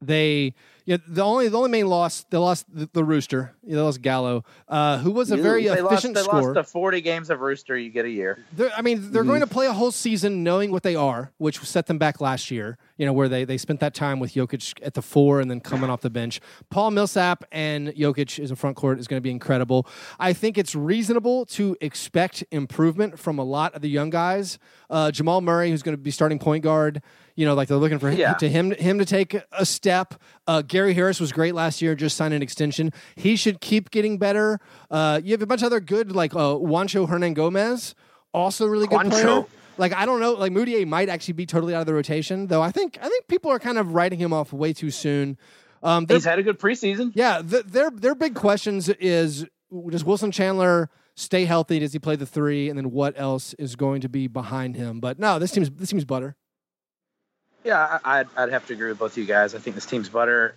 They 0.01 0.55
yeah 0.85 0.97
the 1.07 1.21
only 1.21 1.47
the 1.47 1.57
only 1.57 1.69
main 1.69 1.87
loss 1.87 2.23
they 2.29 2.37
lost 2.37 2.65
the, 2.73 2.89
the 2.91 3.03
rooster. 3.03 3.53
They 3.63 3.75
lost 3.75 4.01
Gallo, 4.01 4.43
uh, 4.67 4.97
who 4.97 5.11
was 5.11 5.29
a 5.31 5.37
very 5.37 5.67
they 5.67 5.79
efficient 5.79 6.15
lost, 6.15 6.15
they 6.15 6.21
scorer. 6.23 6.41
lost 6.41 6.53
the 6.55 6.63
40 6.63 7.01
games 7.01 7.29
of 7.29 7.39
Rooster 7.39 7.77
you 7.77 7.91
get 7.91 8.05
a 8.05 8.09
year. 8.09 8.43
They're, 8.53 8.71
I 8.75 8.81
mean, 8.81 9.11
they're 9.11 9.23
going 9.23 9.41
to 9.41 9.47
play 9.47 9.67
a 9.67 9.73
whole 9.73 9.91
season 9.91 10.43
knowing 10.43 10.71
what 10.71 10.81
they 10.81 10.95
are, 10.95 11.31
which 11.37 11.59
set 11.59 11.85
them 11.85 11.99
back 11.99 12.19
last 12.19 12.49
year. 12.49 12.79
You 12.97 13.05
know, 13.05 13.13
where 13.13 13.29
they, 13.29 13.45
they 13.45 13.57
spent 13.57 13.79
that 13.79 13.93
time 13.93 14.19
with 14.19 14.33
Jokic 14.33 14.79
at 14.83 14.95
the 14.95 15.01
four 15.01 15.39
and 15.39 15.49
then 15.49 15.59
coming 15.59 15.89
off 15.89 16.01
the 16.01 16.09
bench. 16.09 16.41
Paul 16.69 16.91
Millsap 16.91 17.43
and 17.51 17.89
Jokic 17.89 18.39
is 18.39 18.51
a 18.51 18.55
front 18.55 18.75
court 18.75 18.99
is 18.99 19.07
going 19.07 19.17
to 19.17 19.23
be 19.23 19.31
incredible. 19.31 19.87
I 20.19 20.33
think 20.33 20.57
it's 20.57 20.75
reasonable 20.75 21.45
to 21.47 21.77
expect 21.81 22.43
improvement 22.51 23.19
from 23.19 23.39
a 23.39 23.43
lot 23.43 23.73
of 23.73 23.81
the 23.81 23.89
young 23.89 24.09
guys. 24.09 24.59
Uh, 24.89 25.11
Jamal 25.11 25.41
Murray, 25.41 25.69
who's 25.69 25.83
going 25.83 25.95
to 25.95 26.01
be 26.01 26.11
starting 26.11 26.39
point 26.39 26.63
guard. 26.63 27.01
You 27.41 27.47
know, 27.47 27.55
like 27.55 27.67
they're 27.69 27.77
looking 27.77 27.97
for 27.97 28.11
Yeah. 28.11 28.33
to 28.35 28.47
him 28.47 28.69
him 28.69 28.99
to 28.99 29.05
take 29.05 29.35
a 29.51 29.65
step. 29.65 30.13
Uh, 30.45 30.61
Gary 30.61 30.93
Harris 30.93 31.19
was 31.19 31.31
great 31.31 31.55
last 31.55 31.81
year, 31.81 31.95
just 31.95 32.15
signed 32.15 32.35
an 32.35 32.43
extension. 32.43 32.93
He 33.15 33.35
should 33.35 33.59
keep 33.61 33.89
getting 33.89 34.19
better. 34.19 34.59
Uh, 34.91 35.19
you 35.23 35.31
have 35.31 35.41
a 35.41 35.47
bunch 35.47 35.61
of 35.61 35.65
other 35.65 35.79
good 35.79 36.11
like 36.11 36.35
uh, 36.35 36.53
Juancho 36.53 37.09
Hernangomez, 37.09 37.95
also 38.31 38.67
really 38.67 38.85
good 38.85 38.99
Juancho. 38.99 39.09
player. 39.09 39.45
Like 39.79 39.93
I 39.93 40.05
don't 40.05 40.19
know, 40.19 40.33
like 40.33 40.51
Mudiay 40.51 40.85
might 40.85 41.09
actually 41.09 41.33
be 41.33 41.47
totally 41.47 41.73
out 41.73 41.79
of 41.81 41.87
the 41.87 41.95
rotation, 41.95 42.45
though. 42.45 42.61
I 42.61 42.69
think 42.71 42.99
I 43.01 43.09
think 43.09 43.27
people 43.27 43.49
are 43.49 43.57
kind 43.59 43.79
of 43.79 43.93
writing 43.95 44.19
him 44.19 44.33
off 44.33 44.53
way 44.53 44.71
too 44.73 44.91
soon. 44.91 45.35
Um, 45.81 46.05
He's 46.07 46.25
had 46.25 46.37
a 46.37 46.43
good 46.43 46.59
preseason. 46.59 47.11
yeah, 47.15 47.41
th- 47.41 47.65
their 47.65 47.89
their 47.89 48.13
big 48.13 48.35
questions 48.35 48.87
is 48.87 49.47
does 49.89 50.03
Wilson 50.05 50.31
Chandler 50.31 50.91
stay 51.15 51.45
healthy? 51.45 51.79
Does 51.79 51.93
he 51.93 51.97
play 51.97 52.15
the 52.17 52.27
three? 52.27 52.69
And 52.69 52.77
then 52.77 52.91
what 52.91 53.19
else 53.19 53.55
is 53.55 53.75
going 53.75 54.01
to 54.01 54.09
be 54.09 54.27
behind 54.27 54.75
him? 54.75 54.99
But 54.99 55.17
no, 55.17 55.39
this 55.39 55.49
team's 55.51 55.71
this 55.71 55.89
seems 55.89 56.05
butter. 56.05 56.35
Yeah, 57.63 57.99
I- 58.03 58.19
I'd, 58.21 58.27
I'd 58.35 58.49
have 58.51 58.65
to 58.67 58.73
agree 58.73 58.89
with 58.89 58.99
both 58.99 59.11
of 59.13 59.17
you 59.17 59.25
guys. 59.25 59.53
I 59.55 59.59
think 59.59 59.75
this 59.75 59.85
team's 59.85 60.09
butter, 60.09 60.55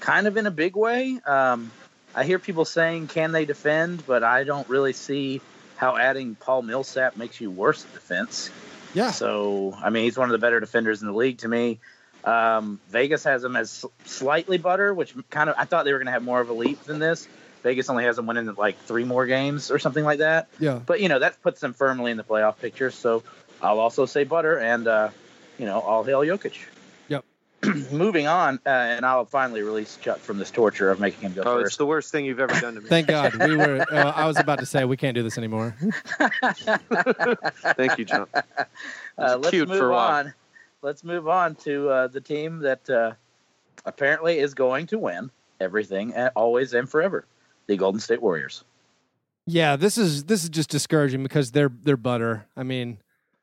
kind 0.00 0.26
of 0.26 0.36
in 0.36 0.46
a 0.46 0.50
big 0.50 0.76
way. 0.76 1.18
Um, 1.26 1.70
I 2.14 2.24
hear 2.24 2.38
people 2.38 2.64
saying, 2.64 3.08
can 3.08 3.32
they 3.32 3.44
defend? 3.44 4.06
But 4.06 4.22
I 4.22 4.44
don't 4.44 4.68
really 4.68 4.92
see 4.92 5.40
how 5.76 5.96
adding 5.96 6.36
Paul 6.36 6.62
Millsap 6.62 7.16
makes 7.16 7.40
you 7.40 7.50
worse 7.50 7.84
at 7.84 7.92
defense. 7.92 8.50
Yeah, 8.94 9.10
So, 9.10 9.76
I 9.82 9.90
mean, 9.90 10.04
he's 10.04 10.16
one 10.16 10.28
of 10.28 10.32
the 10.32 10.38
better 10.38 10.60
defenders 10.60 11.00
in 11.02 11.08
the 11.08 11.12
league 11.14 11.38
to 11.38 11.48
me. 11.48 11.80
Um, 12.24 12.80
Vegas 12.90 13.24
has 13.24 13.42
them 13.42 13.56
as 13.56 13.84
slightly 14.04 14.56
butter, 14.56 14.94
which 14.94 15.14
kind 15.30 15.50
of 15.50 15.56
I 15.58 15.64
thought 15.64 15.84
they 15.84 15.92
were 15.92 15.98
going 15.98 16.06
to 16.06 16.12
have 16.12 16.22
more 16.22 16.40
of 16.40 16.48
a 16.48 16.52
leap 16.52 16.82
than 16.84 17.00
this. 17.00 17.26
Vegas 17.64 17.90
only 17.90 18.04
has 18.04 18.16
them 18.16 18.26
winning 18.26 18.54
like 18.56 18.78
three 18.82 19.04
more 19.04 19.26
games 19.26 19.70
or 19.70 19.78
something 19.80 20.04
like 20.04 20.18
that. 20.20 20.48
Yeah. 20.60 20.78
But 20.86 21.00
you 21.00 21.08
know 21.08 21.18
that 21.18 21.42
puts 21.42 21.60
them 21.60 21.72
firmly 21.74 22.12
in 22.12 22.16
the 22.16 22.22
playoff 22.24 22.58
picture. 22.60 22.90
So 22.90 23.24
I'll 23.60 23.80
also 23.80 24.06
say 24.06 24.24
butter, 24.24 24.58
and 24.58 24.86
uh, 24.86 25.08
you 25.58 25.66
know 25.66 25.80
all 25.80 26.02
hail 26.04 26.20
Jokic. 26.20 26.56
Yep. 27.08 27.24
Moving 27.92 28.26
on, 28.26 28.60
uh, 28.66 28.68
and 28.68 29.06
I'll 29.06 29.24
finally 29.24 29.62
release 29.62 29.96
Chuck 30.00 30.18
from 30.18 30.38
this 30.38 30.50
torture 30.50 30.90
of 30.90 31.00
making 31.00 31.20
him 31.20 31.32
go 31.32 31.42
Oh, 31.44 31.58
it's 31.58 31.76
the 31.76 31.86
worst 31.86 32.12
thing 32.12 32.24
you've 32.24 32.40
ever 32.40 32.58
done 32.60 32.74
to 32.74 32.80
me. 32.80 32.88
Thank 32.88 33.06
God. 33.08 33.34
We 33.36 33.56
were. 33.56 33.86
Uh, 33.90 34.12
I 34.12 34.26
was 34.26 34.38
about 34.38 34.58
to 34.58 34.66
say 34.66 34.84
we 34.84 34.96
can't 34.96 35.14
do 35.14 35.22
this 35.22 35.38
anymore. 35.38 35.76
Thank 37.76 37.98
you, 37.98 38.04
John. 38.04 38.26
Uh, 38.36 39.36
let's 39.36 39.50
cute 39.50 39.68
move 39.68 39.78
for 39.78 39.88
a 39.90 39.92
while. 39.92 40.26
on. 40.26 40.34
Let's 40.82 41.04
move 41.04 41.28
on 41.28 41.54
to 41.56 41.88
uh, 41.88 42.06
the 42.08 42.20
team 42.20 42.58
that 42.60 42.88
uh, 42.90 43.12
apparently 43.86 44.38
is 44.38 44.54
going 44.54 44.86
to 44.88 44.98
win 44.98 45.30
everything, 45.60 46.12
and 46.14 46.30
always 46.34 46.74
and 46.74 46.88
forever. 46.88 47.24
The 47.66 47.76
Golden 47.76 48.00
State 48.00 48.20
Warriors. 48.20 48.64
Yeah, 49.46 49.76
this 49.76 49.96
is 49.98 50.24
this 50.24 50.42
is 50.42 50.50
just 50.50 50.68
discouraging 50.70 51.22
because 51.22 51.52
they're 51.52 51.70
they're 51.82 51.96
butter. 51.96 52.46
I 52.56 52.62
mean, 52.62 52.98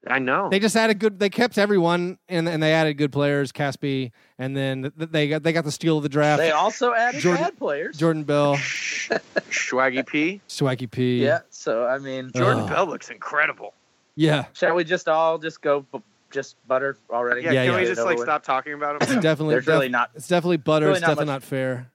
I 0.07 0.17
know. 0.19 0.49
they 0.49 0.59
just 0.59 0.75
added 0.75 0.97
good. 0.99 1.19
They 1.19 1.29
kept 1.29 1.57
everyone 1.57 2.17
and 2.27 2.49
and 2.49 2.61
they 2.63 2.73
added 2.73 2.95
good 2.95 3.11
players, 3.11 3.51
Casspi, 3.51 4.11
and 4.39 4.57
then 4.57 4.91
they 4.97 5.27
got 5.29 5.43
they 5.43 5.53
got 5.53 5.63
the 5.63 5.71
steal 5.71 5.97
of 5.97 6.03
the 6.03 6.09
draft. 6.09 6.39
They 6.39 6.51
also 6.51 6.93
added 6.93 7.21
Jordan- 7.21 7.43
bad 7.43 7.57
players. 7.59 7.97
Jordan 7.97 8.23
Bell, 8.23 8.55
Swaggy 9.49 10.05
P. 10.05 10.41
Swaggy 10.47 10.89
P. 10.89 11.23
Yeah. 11.23 11.39
So 11.49 11.85
I 11.85 11.97
mean, 11.99 12.31
uh, 12.33 12.37
Jordan 12.39 12.63
Oh. 12.63 12.67
Bell 12.67 12.85
looks 12.87 13.09
incredible. 13.09 13.73
yeah. 14.15 14.45
shall 14.53 14.75
we 14.75 14.83
just 14.83 15.07
all 15.07 15.37
just 15.37 15.61
go 15.61 15.85
b- 15.93 15.99
just 16.31 16.55
butter 16.67 16.97
already? 17.09 17.41
Yeah, 17.41 17.51
Yeah, 17.51 17.65
can 17.65 17.73
yeah. 17.73 17.79
we 17.81 17.85
just 17.85 18.01
like 18.03 18.17
with? 18.17 18.25
stop 18.25 18.43
talking 18.43 18.73
about 18.73 19.01
It's 19.01 19.11
him? 19.11 19.21
definitely 19.21 19.55
There's 19.55 19.65
def- 19.65 19.73
really 19.73 19.89
not. 19.89 20.11
it's 20.15 20.27
definitely 20.27 20.57
butter. 20.57 20.85
really 20.87 20.97
it's 20.97 21.01
not 21.01 21.07
definitely 21.09 21.25
much- 21.33 21.41
not 21.41 21.47
fair. 21.47 21.91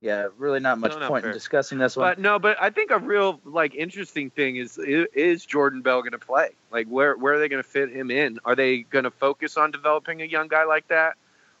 Yeah, 0.00 0.28
really 0.36 0.60
not 0.60 0.78
much 0.78 0.92
No, 0.92 1.00
not 1.00 1.08
point 1.08 1.22
fair. 1.24 1.32
in 1.32 1.36
discussing 1.36 1.78
this 1.78 1.96
one. 1.96 2.08
But 2.10 2.18
no, 2.20 2.38
but 2.38 2.56
I 2.60 2.70
think 2.70 2.92
a 2.92 2.98
real 2.98 3.40
like 3.44 3.74
interesting 3.74 4.30
thing 4.30 4.56
is 4.56 4.78
is 4.78 5.44
Jordan 5.44 5.82
Bell 5.82 6.02
going 6.02 6.12
to 6.12 6.18
play? 6.18 6.50
Like 6.70 6.86
where 6.86 7.16
where 7.16 7.34
are 7.34 7.38
they 7.38 7.48
going 7.48 7.62
to 7.62 7.68
fit 7.68 7.90
him 7.90 8.10
in? 8.10 8.38
Are 8.44 8.54
they 8.54 8.82
going 8.82 9.04
to 9.04 9.10
focus 9.10 9.56
on 9.56 9.72
developing 9.72 10.22
a 10.22 10.24
young 10.24 10.46
guy 10.46 10.64
like 10.64 10.86
that, 10.88 11.16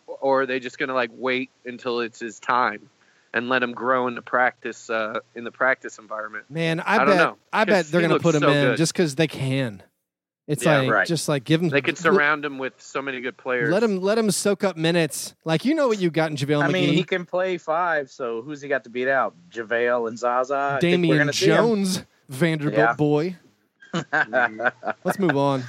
or 0.06 0.42
are 0.42 0.46
they 0.46 0.60
just 0.60 0.78
going 0.78 0.88
to 0.88 0.94
like 0.94 1.10
wait 1.12 1.50
until 1.64 1.98
it's 2.00 2.20
his 2.20 2.38
time 2.38 2.88
and 3.34 3.48
let 3.48 3.62
him 3.62 3.72
grow 3.72 4.06
in 4.06 4.14
the 4.14 4.22
practice 4.22 4.88
uh, 4.88 5.18
in 5.34 5.42
the 5.42 5.52
practice 5.52 5.98
environment? 5.98 6.44
Man, 6.48 6.78
I, 6.78 6.94
I 6.94 6.98
don't 6.98 7.08
bet 7.08 7.16
know. 7.18 7.36
I 7.52 7.64
bet 7.64 7.86
they're 7.86 8.02
gonna 8.02 8.20
put 8.20 8.36
him 8.36 8.42
so 8.42 8.50
in 8.50 8.68
good. 8.68 8.76
just 8.76 8.92
because 8.92 9.16
they 9.16 9.26
can. 9.26 9.82
It's 10.48 10.64
Yeah, 10.64 10.78
like 10.80 10.90
right. 10.90 11.06
just 11.06 11.28
like 11.28 11.44
give 11.44 11.62
him. 11.62 11.68
They 11.68 11.82
can 11.82 11.94
surround 11.94 12.44
him 12.44 12.58
with 12.58 12.72
so 12.80 13.00
many 13.02 13.20
good 13.20 13.36
players. 13.36 13.70
Let 13.70 13.82
him 13.82 14.00
let 14.00 14.18
him 14.18 14.30
soak 14.30 14.64
up 14.64 14.76
minutes. 14.76 15.34
Like 15.44 15.64
you 15.64 15.74
know 15.74 15.86
what 15.88 15.98
you 16.00 16.10
got 16.10 16.30
in 16.30 16.36
JaVale 16.36 16.64
I 16.64 16.68
McGee, 16.68 16.72
mean, 16.72 16.94
he 16.94 17.04
can 17.04 17.26
play 17.26 17.58
five, 17.58 18.10
so 18.10 18.40
who's 18.42 18.60
he 18.62 18.68
got 18.68 18.84
to 18.84 18.90
beat 18.90 19.08
out? 19.08 19.34
JaVale 19.50 20.08
and 20.08 20.18
Zaza. 20.18 20.54
I 20.54 20.78
Damian 20.80 21.18
gonna 21.18 21.32
see 21.34 21.46
him. 21.50 21.56
Jones, 21.56 22.02
Vanderbilt 22.30 22.78
Yeah. 22.78 22.94
boy. 22.94 23.36
Let's 25.04 25.18
move 25.18 25.36
on. 25.36 25.64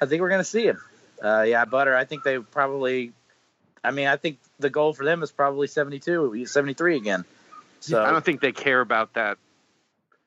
I 0.00 0.06
think 0.06 0.20
we're 0.22 0.28
going 0.28 0.40
to 0.40 0.44
see 0.44 0.64
him. 0.66 0.80
Uh, 1.22 1.42
yeah, 1.42 1.64
Butter. 1.64 1.96
I 1.96 2.04
think 2.04 2.22
they 2.22 2.38
probably. 2.38 3.12
I 3.82 3.90
mean, 3.90 4.06
I 4.08 4.16
think 4.16 4.38
the 4.58 4.70
goal 4.70 4.92
for 4.92 5.04
them 5.04 5.22
is 5.22 5.30
probably 5.32 5.66
72, 5.66 6.46
73 6.46 6.96
again. 6.96 7.24
So 7.80 8.04
I 8.04 8.10
don't 8.10 8.24
think 8.24 8.40
they 8.40 8.52
care 8.52 8.80
about 8.80 9.14
that. 9.14 9.38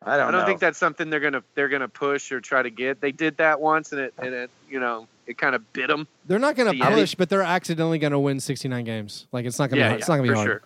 I 0.03 0.17
don't, 0.17 0.29
I 0.29 0.31
don't 0.31 0.41
know. 0.41 0.47
think 0.47 0.59
that's 0.59 0.79
something 0.79 1.09
they're 1.11 1.19
gonna 1.19 1.43
they're 1.53 1.69
gonna 1.69 1.87
push 1.87 2.31
or 2.31 2.41
try 2.41 2.63
to 2.63 2.69
get. 2.71 3.01
They 3.01 3.11
did 3.11 3.37
that 3.37 3.61
once, 3.61 3.91
and 3.91 4.01
it 4.01 4.13
and 4.17 4.33
it 4.33 4.49
you 4.69 4.79
know 4.79 5.07
it 5.27 5.37
kind 5.37 5.53
of 5.55 5.71
bit 5.73 5.87
them. 5.87 6.07
They're 6.25 6.39
not 6.39 6.55
going 6.55 6.71
to 6.71 6.75
Yeah. 6.77 6.89
push, 6.89 7.13
but 7.13 7.29
they're 7.29 7.43
accidentally 7.43 7.99
going 7.99 8.11
to 8.11 8.17
win 8.19 8.39
69 8.39 8.83
games. 8.83 9.27
Like 9.31 9.45
it's 9.45 9.59
not 9.59 9.69
going 9.69 9.79
to. 9.81 9.87
Yeah, 9.89 9.93
it's 9.93 10.07
not 10.07 10.15
going 10.17 10.27
to 10.29 10.29
for 10.29 10.33
be 10.33 10.37
hard. 10.37 10.47
sure. 10.47 10.61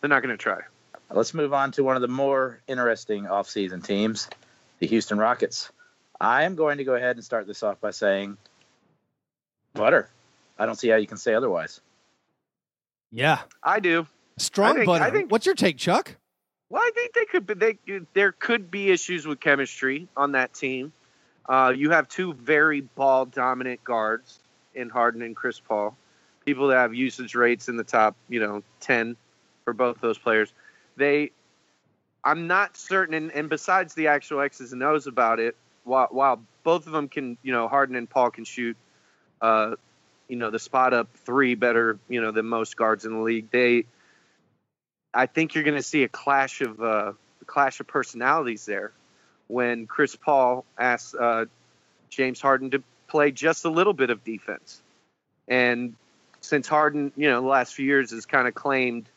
They're 0.00 0.10
not 0.10 0.20
gonna 0.22 0.36
try. 0.36 0.60
Let's 1.10 1.32
move 1.32 1.54
on 1.54 1.72
to 1.72 1.82
one 1.84 1.96
of 1.96 2.02
the 2.02 2.08
more 2.08 2.60
interesting 2.68 3.24
offseason 3.24 3.82
teams, 3.84 4.28
the 4.80 4.86
Houston 4.86 5.16
Rockets. 5.18 5.70
I 6.20 6.44
am 6.44 6.54
going 6.54 6.78
to 6.78 6.84
go 6.84 6.94
ahead 6.94 7.16
and 7.16 7.24
start 7.24 7.46
this 7.46 7.62
off 7.62 7.80
by 7.80 7.90
saying, 7.90 8.36
Butter. 9.74 10.08
I 10.58 10.66
don't 10.66 10.76
see 10.76 10.88
how 10.88 10.96
you 10.96 11.06
can 11.06 11.16
say 11.16 11.34
otherwise. 11.34 11.80
Yeah, 13.10 13.40
I 13.62 13.80
do. 13.80 14.06
strong 14.38 14.72
I 14.72 14.74
think- 14.74 14.86
butter. 14.86 15.04
I 15.04 15.10
think- 15.10 15.30
What's 15.32 15.46
your 15.46 15.54
take, 15.54 15.78
Chuck? 15.78 16.16
Well, 16.70 16.82
I 16.82 16.90
think 16.94 17.12
they 17.12 17.24
could. 17.24 17.46
Be, 17.46 17.54
they 17.54 17.78
there 18.14 18.32
could 18.32 18.70
be 18.70 18.90
issues 18.90 19.26
with 19.26 19.40
chemistry 19.40 20.08
on 20.16 20.32
that 20.32 20.54
team. 20.54 20.92
Uh, 21.48 21.72
you 21.76 21.90
have 21.90 22.08
two 22.08 22.32
very 22.34 22.80
ball 22.80 23.26
dominant 23.26 23.84
guards 23.84 24.38
in 24.74 24.88
Harden 24.88 25.22
and 25.22 25.36
Chris 25.36 25.60
Paul, 25.60 25.96
people 26.44 26.68
that 26.68 26.76
have 26.76 26.94
usage 26.94 27.34
rates 27.34 27.68
in 27.68 27.76
the 27.76 27.84
top, 27.84 28.16
you 28.28 28.40
know, 28.40 28.62
ten 28.80 29.16
for 29.64 29.72
both 29.72 30.00
those 30.00 30.18
players. 30.18 30.52
They, 30.96 31.32
I'm 32.24 32.46
not 32.46 32.76
certain, 32.76 33.14
and, 33.14 33.30
and 33.32 33.48
besides 33.48 33.94
the 33.94 34.08
actual 34.08 34.40
X's 34.40 34.72
and 34.72 34.82
O's 34.82 35.06
about 35.06 35.38
it, 35.38 35.56
while 35.84 36.08
while 36.10 36.40
both 36.62 36.86
of 36.86 36.92
them 36.92 37.08
can, 37.08 37.36
you 37.42 37.52
know, 37.52 37.68
Harden 37.68 37.94
and 37.94 38.08
Paul 38.08 38.30
can 38.30 38.44
shoot, 38.44 38.76
uh, 39.42 39.74
you 40.28 40.36
know, 40.36 40.50
the 40.50 40.58
spot 40.58 40.94
up 40.94 41.08
three 41.24 41.54
better, 41.54 41.98
you 42.08 42.22
know, 42.22 42.30
than 42.30 42.46
most 42.46 42.76
guards 42.76 43.04
in 43.04 43.12
the 43.12 43.20
league. 43.20 43.50
They 43.50 43.84
I 45.14 45.26
think 45.26 45.54
you're 45.54 45.64
going 45.64 45.76
to 45.76 45.82
see 45.82 46.02
a 46.02 46.08
clash 46.08 46.60
of 46.60 46.82
uh, 46.82 47.12
a 47.40 47.44
clash 47.44 47.80
of 47.80 47.86
personalities 47.86 48.66
there 48.66 48.92
when 49.46 49.86
Chris 49.86 50.16
Paul 50.16 50.64
asks 50.76 51.14
uh, 51.14 51.44
James 52.10 52.40
Harden 52.40 52.72
to 52.72 52.82
play 53.06 53.30
just 53.30 53.64
a 53.64 53.70
little 53.70 53.92
bit 53.92 54.10
of 54.10 54.24
defense, 54.24 54.82
and 55.46 55.94
since 56.40 56.66
Harden, 56.66 57.12
you 57.16 57.30
know, 57.30 57.40
the 57.40 57.46
last 57.46 57.74
few 57.74 57.86
years 57.86 58.10
has 58.10 58.26
kind 58.26 58.48
of 58.48 58.54
claimed 58.54 59.08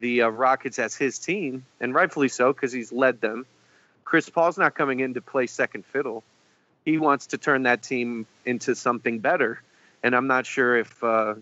the 0.00 0.22
uh, 0.22 0.28
Rockets 0.28 0.78
as 0.78 0.94
his 0.94 1.18
team, 1.18 1.64
and 1.80 1.94
rightfully 1.94 2.28
so 2.28 2.52
because 2.52 2.72
he's 2.72 2.92
led 2.92 3.20
them. 3.20 3.44
Chris 4.04 4.28
Paul's 4.28 4.58
not 4.58 4.74
coming 4.74 5.00
in 5.00 5.14
to 5.14 5.20
play 5.20 5.46
second 5.46 5.84
fiddle. 5.86 6.22
He 6.84 6.98
wants 6.98 7.28
to 7.28 7.38
turn 7.38 7.64
that 7.64 7.82
team 7.82 8.26
into 8.44 8.74
something 8.74 9.18
better, 9.18 9.60
and 10.02 10.14
I'm 10.14 10.26
not 10.26 10.46
sure 10.46 10.76
if 10.76 11.02
uh, 11.02 11.34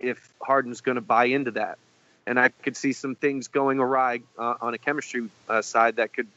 if 0.00 0.32
Harden's 0.42 0.80
going 0.80 0.96
to 0.96 1.02
buy 1.02 1.26
into 1.26 1.52
that 1.52 1.78
and 2.26 2.38
I 2.38 2.48
could 2.48 2.76
see 2.76 2.92
some 2.92 3.14
things 3.14 3.48
going 3.48 3.78
awry 3.78 4.20
uh, 4.38 4.54
on 4.60 4.74
a 4.74 4.78
chemistry 4.78 5.28
uh, 5.48 5.62
side 5.62 5.96
that 5.96 6.12
could 6.12 6.28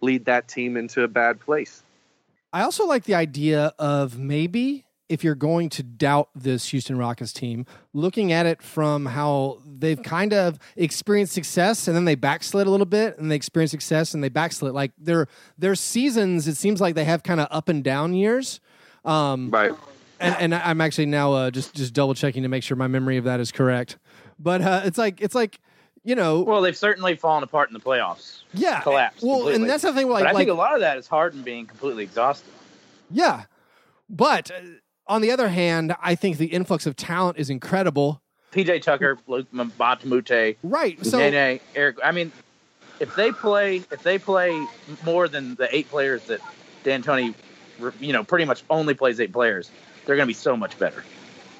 lead 0.00 0.24
that 0.26 0.48
team 0.48 0.76
into 0.76 1.02
a 1.02 1.08
bad 1.08 1.40
place. 1.40 1.82
I 2.52 2.62
also 2.62 2.86
like 2.86 3.04
the 3.04 3.14
idea 3.14 3.72
of 3.78 4.18
maybe 4.18 4.86
if 5.08 5.22
you're 5.22 5.34
going 5.34 5.68
to 5.68 5.82
doubt 5.82 6.30
this 6.34 6.68
Houston 6.70 6.98
Rockets 6.98 7.32
team, 7.32 7.64
looking 7.92 8.32
at 8.32 8.46
it 8.46 8.60
from 8.60 9.06
how 9.06 9.58
they've 9.64 10.02
kind 10.02 10.32
of 10.32 10.58
experienced 10.74 11.32
success 11.32 11.86
and 11.86 11.96
then 11.96 12.04
they 12.04 12.14
backslid 12.14 12.66
a 12.66 12.70
little 12.70 12.86
bit 12.86 13.16
and 13.18 13.30
they 13.30 13.36
experienced 13.36 13.70
success 13.70 14.14
and 14.14 14.24
they 14.24 14.28
backslid. 14.28 14.74
Like 14.74 14.92
their 14.98 15.28
their 15.58 15.74
seasons, 15.74 16.48
it 16.48 16.56
seems 16.56 16.80
like 16.80 16.94
they 16.94 17.04
have 17.04 17.22
kind 17.22 17.40
of 17.40 17.48
up 17.50 17.68
and 17.68 17.84
down 17.84 18.14
years. 18.14 18.60
Um, 19.04 19.50
Right. 19.50 19.72
and, 20.18 20.34
and 20.36 20.54
I'm 20.54 20.80
actually 20.80 21.06
now 21.06 21.32
uh, 21.32 21.50
just 21.50 21.74
just 21.74 21.94
double 21.94 22.14
checking 22.14 22.42
to 22.42 22.48
make 22.48 22.64
sure 22.64 22.76
my 22.76 22.88
memory 22.88 23.16
of 23.16 23.24
that 23.24 23.38
is 23.38 23.52
correct. 23.52 23.98
But 24.38 24.62
uh, 24.62 24.82
it's 24.84 24.98
like 24.98 25.20
it's 25.20 25.34
like 25.34 25.60
you 26.04 26.14
know, 26.14 26.42
Well, 26.42 26.62
they've 26.62 26.76
certainly 26.76 27.16
fallen 27.16 27.42
apart 27.42 27.68
in 27.68 27.74
the 27.74 27.80
playoffs. 27.80 28.42
yeah, 28.54 28.80
collapsed 28.80 29.22
Well, 29.24 29.38
completely. 29.38 29.62
and 29.62 29.70
that's 29.70 29.82
the 29.82 29.92
thing. 29.92 30.08
Like, 30.08 30.22
but 30.22 30.28
I 30.28 30.32
like 30.32 30.46
think 30.46 30.50
a 30.50 30.54
lot 30.54 30.74
of 30.74 30.80
that 30.80 30.98
is 30.98 31.08
Harden 31.08 31.42
being 31.42 31.66
completely 31.66 32.04
exhausted. 32.04 32.48
Yeah. 33.10 33.44
But 34.08 34.50
uh, 34.52 34.54
on 35.08 35.20
the 35.20 35.32
other 35.32 35.48
hand, 35.48 35.96
I 36.00 36.14
think 36.14 36.38
the 36.38 36.46
influx 36.46 36.86
of 36.86 36.94
talent 36.94 37.38
is 37.38 37.50
incredible. 37.50 38.22
PJ 38.52 38.82
Tucker, 38.82 39.18
Luc 39.26 39.50
Mbah 39.52 40.04
a 40.04 40.06
Moute, 40.06 40.56
Right. 40.62 41.04
So 41.04 41.18
Nene, 41.18 41.58
Eric. 41.74 41.96
I 42.04 42.12
mean, 42.12 42.30
if 43.00 43.14
they 43.16 43.32
play, 43.32 43.78
if 43.90 44.02
they 44.04 44.18
play 44.18 44.64
more 45.04 45.26
than 45.28 45.56
the 45.56 45.74
eight 45.74 45.88
players 45.90 46.22
that 46.26 46.40
D'Antoni, 46.84 47.34
you 48.00 48.12
know, 48.12 48.22
pretty 48.24 48.44
much 48.44 48.62
only 48.70 48.94
plays 48.94 49.18
eight 49.20 49.32
players, 49.32 49.70
they're 50.04 50.16
going 50.16 50.26
to 50.26 50.30
be 50.30 50.34
so 50.34 50.56
much 50.56 50.78
better. 50.78 51.04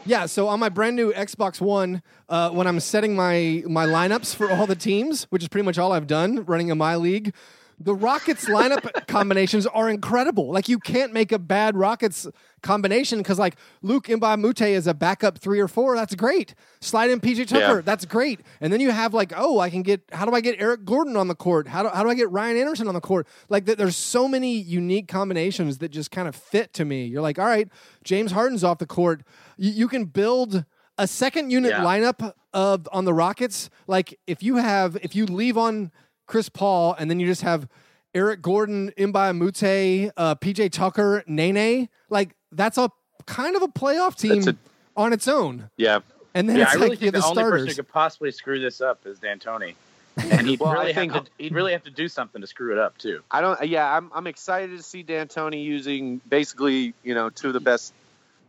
Yeah, 0.06 0.26
so 0.26 0.48
on 0.48 0.60
my 0.60 0.68
brand 0.68 0.96
new 0.96 1.12
Xbox 1.12 1.60
One, 1.60 2.02
uh, 2.28 2.50
when 2.50 2.66
I'm 2.66 2.80
setting 2.80 3.14
my 3.16 3.62
my 3.66 3.86
lineups 3.86 4.34
for 4.34 4.50
all 4.50 4.66
the 4.66 4.76
teams, 4.76 5.24
which 5.24 5.42
is 5.42 5.48
pretty 5.48 5.64
much 5.64 5.78
all 5.78 5.92
I've 5.92 6.06
done 6.06 6.44
running 6.44 6.70
a 6.70 6.74
my 6.74 6.96
league, 6.96 7.34
the 7.78 7.94
Rockets 7.94 8.46
lineup 8.46 9.06
combinations 9.06 9.66
are 9.66 9.90
incredible. 9.90 10.50
Like 10.50 10.68
you 10.68 10.78
can't 10.78 11.12
make 11.12 11.30
a 11.30 11.38
bad 11.38 11.76
Rockets 11.76 12.26
combination 12.62 13.18
because 13.18 13.38
like 13.38 13.56
Luc 13.82 14.06
Mbah 14.06 14.34
a 14.34 14.36
Moute 14.38 14.62
is 14.62 14.86
a 14.86 14.94
backup 14.94 15.38
three 15.38 15.60
or 15.60 15.68
four. 15.68 15.94
That's 15.94 16.14
great. 16.14 16.54
Slide 16.80 17.10
in 17.10 17.20
PJ 17.20 17.46
Tucker. 17.48 17.76
Yeah. 17.76 17.80
That's 17.82 18.04
great. 18.06 18.40
And 18.60 18.72
then 18.72 18.80
you 18.80 18.90
have 18.92 19.12
like, 19.12 19.32
oh, 19.36 19.58
I 19.58 19.68
can 19.70 19.82
get. 19.82 20.00
How 20.12 20.24
do 20.24 20.32
I 20.34 20.40
get 20.40 20.56
Eric 20.58 20.84
Gordon 20.86 21.16
on 21.16 21.28
the 21.28 21.34
court? 21.34 21.68
How 21.68 21.82
do 21.82 21.90
how 21.90 22.02
do 22.02 22.08
I 22.08 22.14
get 22.14 22.30
Ryan 22.30 22.56
Anderson 22.56 22.88
on 22.88 22.94
the 22.94 23.00
court? 23.00 23.26
Like 23.50 23.66
th- 23.66 23.76
there's 23.76 23.96
so 23.96 24.26
many 24.26 24.56
unique 24.56 25.06
combinations 25.08 25.78
that 25.78 25.90
just 25.90 26.10
kind 26.10 26.26
of 26.28 26.34
fit 26.34 26.72
to 26.74 26.84
me. 26.86 27.04
You're 27.04 27.22
like, 27.22 27.38
all 27.38 27.44
right, 27.46 27.68
James 28.04 28.32
Harden's 28.32 28.64
off 28.64 28.78
the 28.78 28.86
court. 28.86 29.22
You, 29.58 29.70
you 29.72 29.88
can 29.88 30.06
build 30.06 30.64
a 30.98 31.06
second 31.06 31.50
unit 31.50 31.72
Yeah. 31.72 31.80
lineup 31.84 32.32
of 32.54 32.88
on 32.90 33.04
the 33.04 33.12
Rockets. 33.12 33.68
Like 33.86 34.18
if 34.26 34.42
you 34.42 34.56
have 34.56 34.96
if 35.02 35.14
you 35.14 35.26
leave 35.26 35.58
on 35.58 35.92
Chris 36.26 36.48
Paul 36.48 36.94
and 36.98 37.10
then 37.10 37.20
you 37.20 37.26
just 37.26 37.42
have 37.42 37.68
Eric 38.14 38.40
Gordon, 38.42 38.92
Mbah 38.96 39.30
a 39.30 39.34
Moute, 39.34 40.12
uh, 40.16 40.34
PJ 40.36 40.70
Tucker, 40.72 41.22
Nene, 41.26 41.88
like 42.08 42.34
that's 42.52 42.78
a 42.78 42.90
kind 43.26 43.56
of 43.56 43.62
a 43.62 43.68
playoff 43.68 44.16
team 44.16 44.40
That's 44.42 44.58
on 44.96 45.12
its 45.12 45.28
own. 45.28 45.68
Yeah. 45.76 46.00
And 46.34 46.48
then 46.48 46.56
Yeah, 46.56 46.62
it's 46.64 46.72
I 46.72 46.74
really 46.76 46.88
like 46.90 47.00
you 47.02 47.10
think 47.10 47.14
the 47.14 47.20
the 47.20 47.26
only 47.40 47.42
person 47.42 47.68
who 47.68 47.74
could 47.74 47.88
possibly 47.88 48.30
screw 48.30 48.60
this 48.60 48.80
up 48.80 49.06
is 49.06 49.18
D'Antoni, 49.18 49.74
and 50.30 50.46
he'd 50.46 50.60
Well, 50.60 50.70
I 50.70 50.74
really 50.74 50.92
think- 50.94 51.12
have 51.12 51.24
to, 51.24 51.30
he'd 51.38 51.52
really 51.54 51.72
have 51.72 51.84
to 51.84 51.90
do 51.90 52.08
something 52.08 52.40
to 52.40 52.46
screw 52.46 52.72
it 52.72 52.78
up 52.78 52.96
too. 52.98 53.22
I 53.30 53.40
don't. 53.40 53.66
Yeah, 53.68 53.90
I'm. 53.94 54.10
I'm 54.14 54.26
excited 54.26 54.76
to 54.76 54.82
see 54.82 55.02
D'Antoni 55.02 55.62
using 55.62 56.20
basically, 56.28 56.94
you 57.04 57.14
know, 57.14 57.28
two 57.30 57.48
of 57.48 57.54
the 57.54 57.60
best 57.60 57.92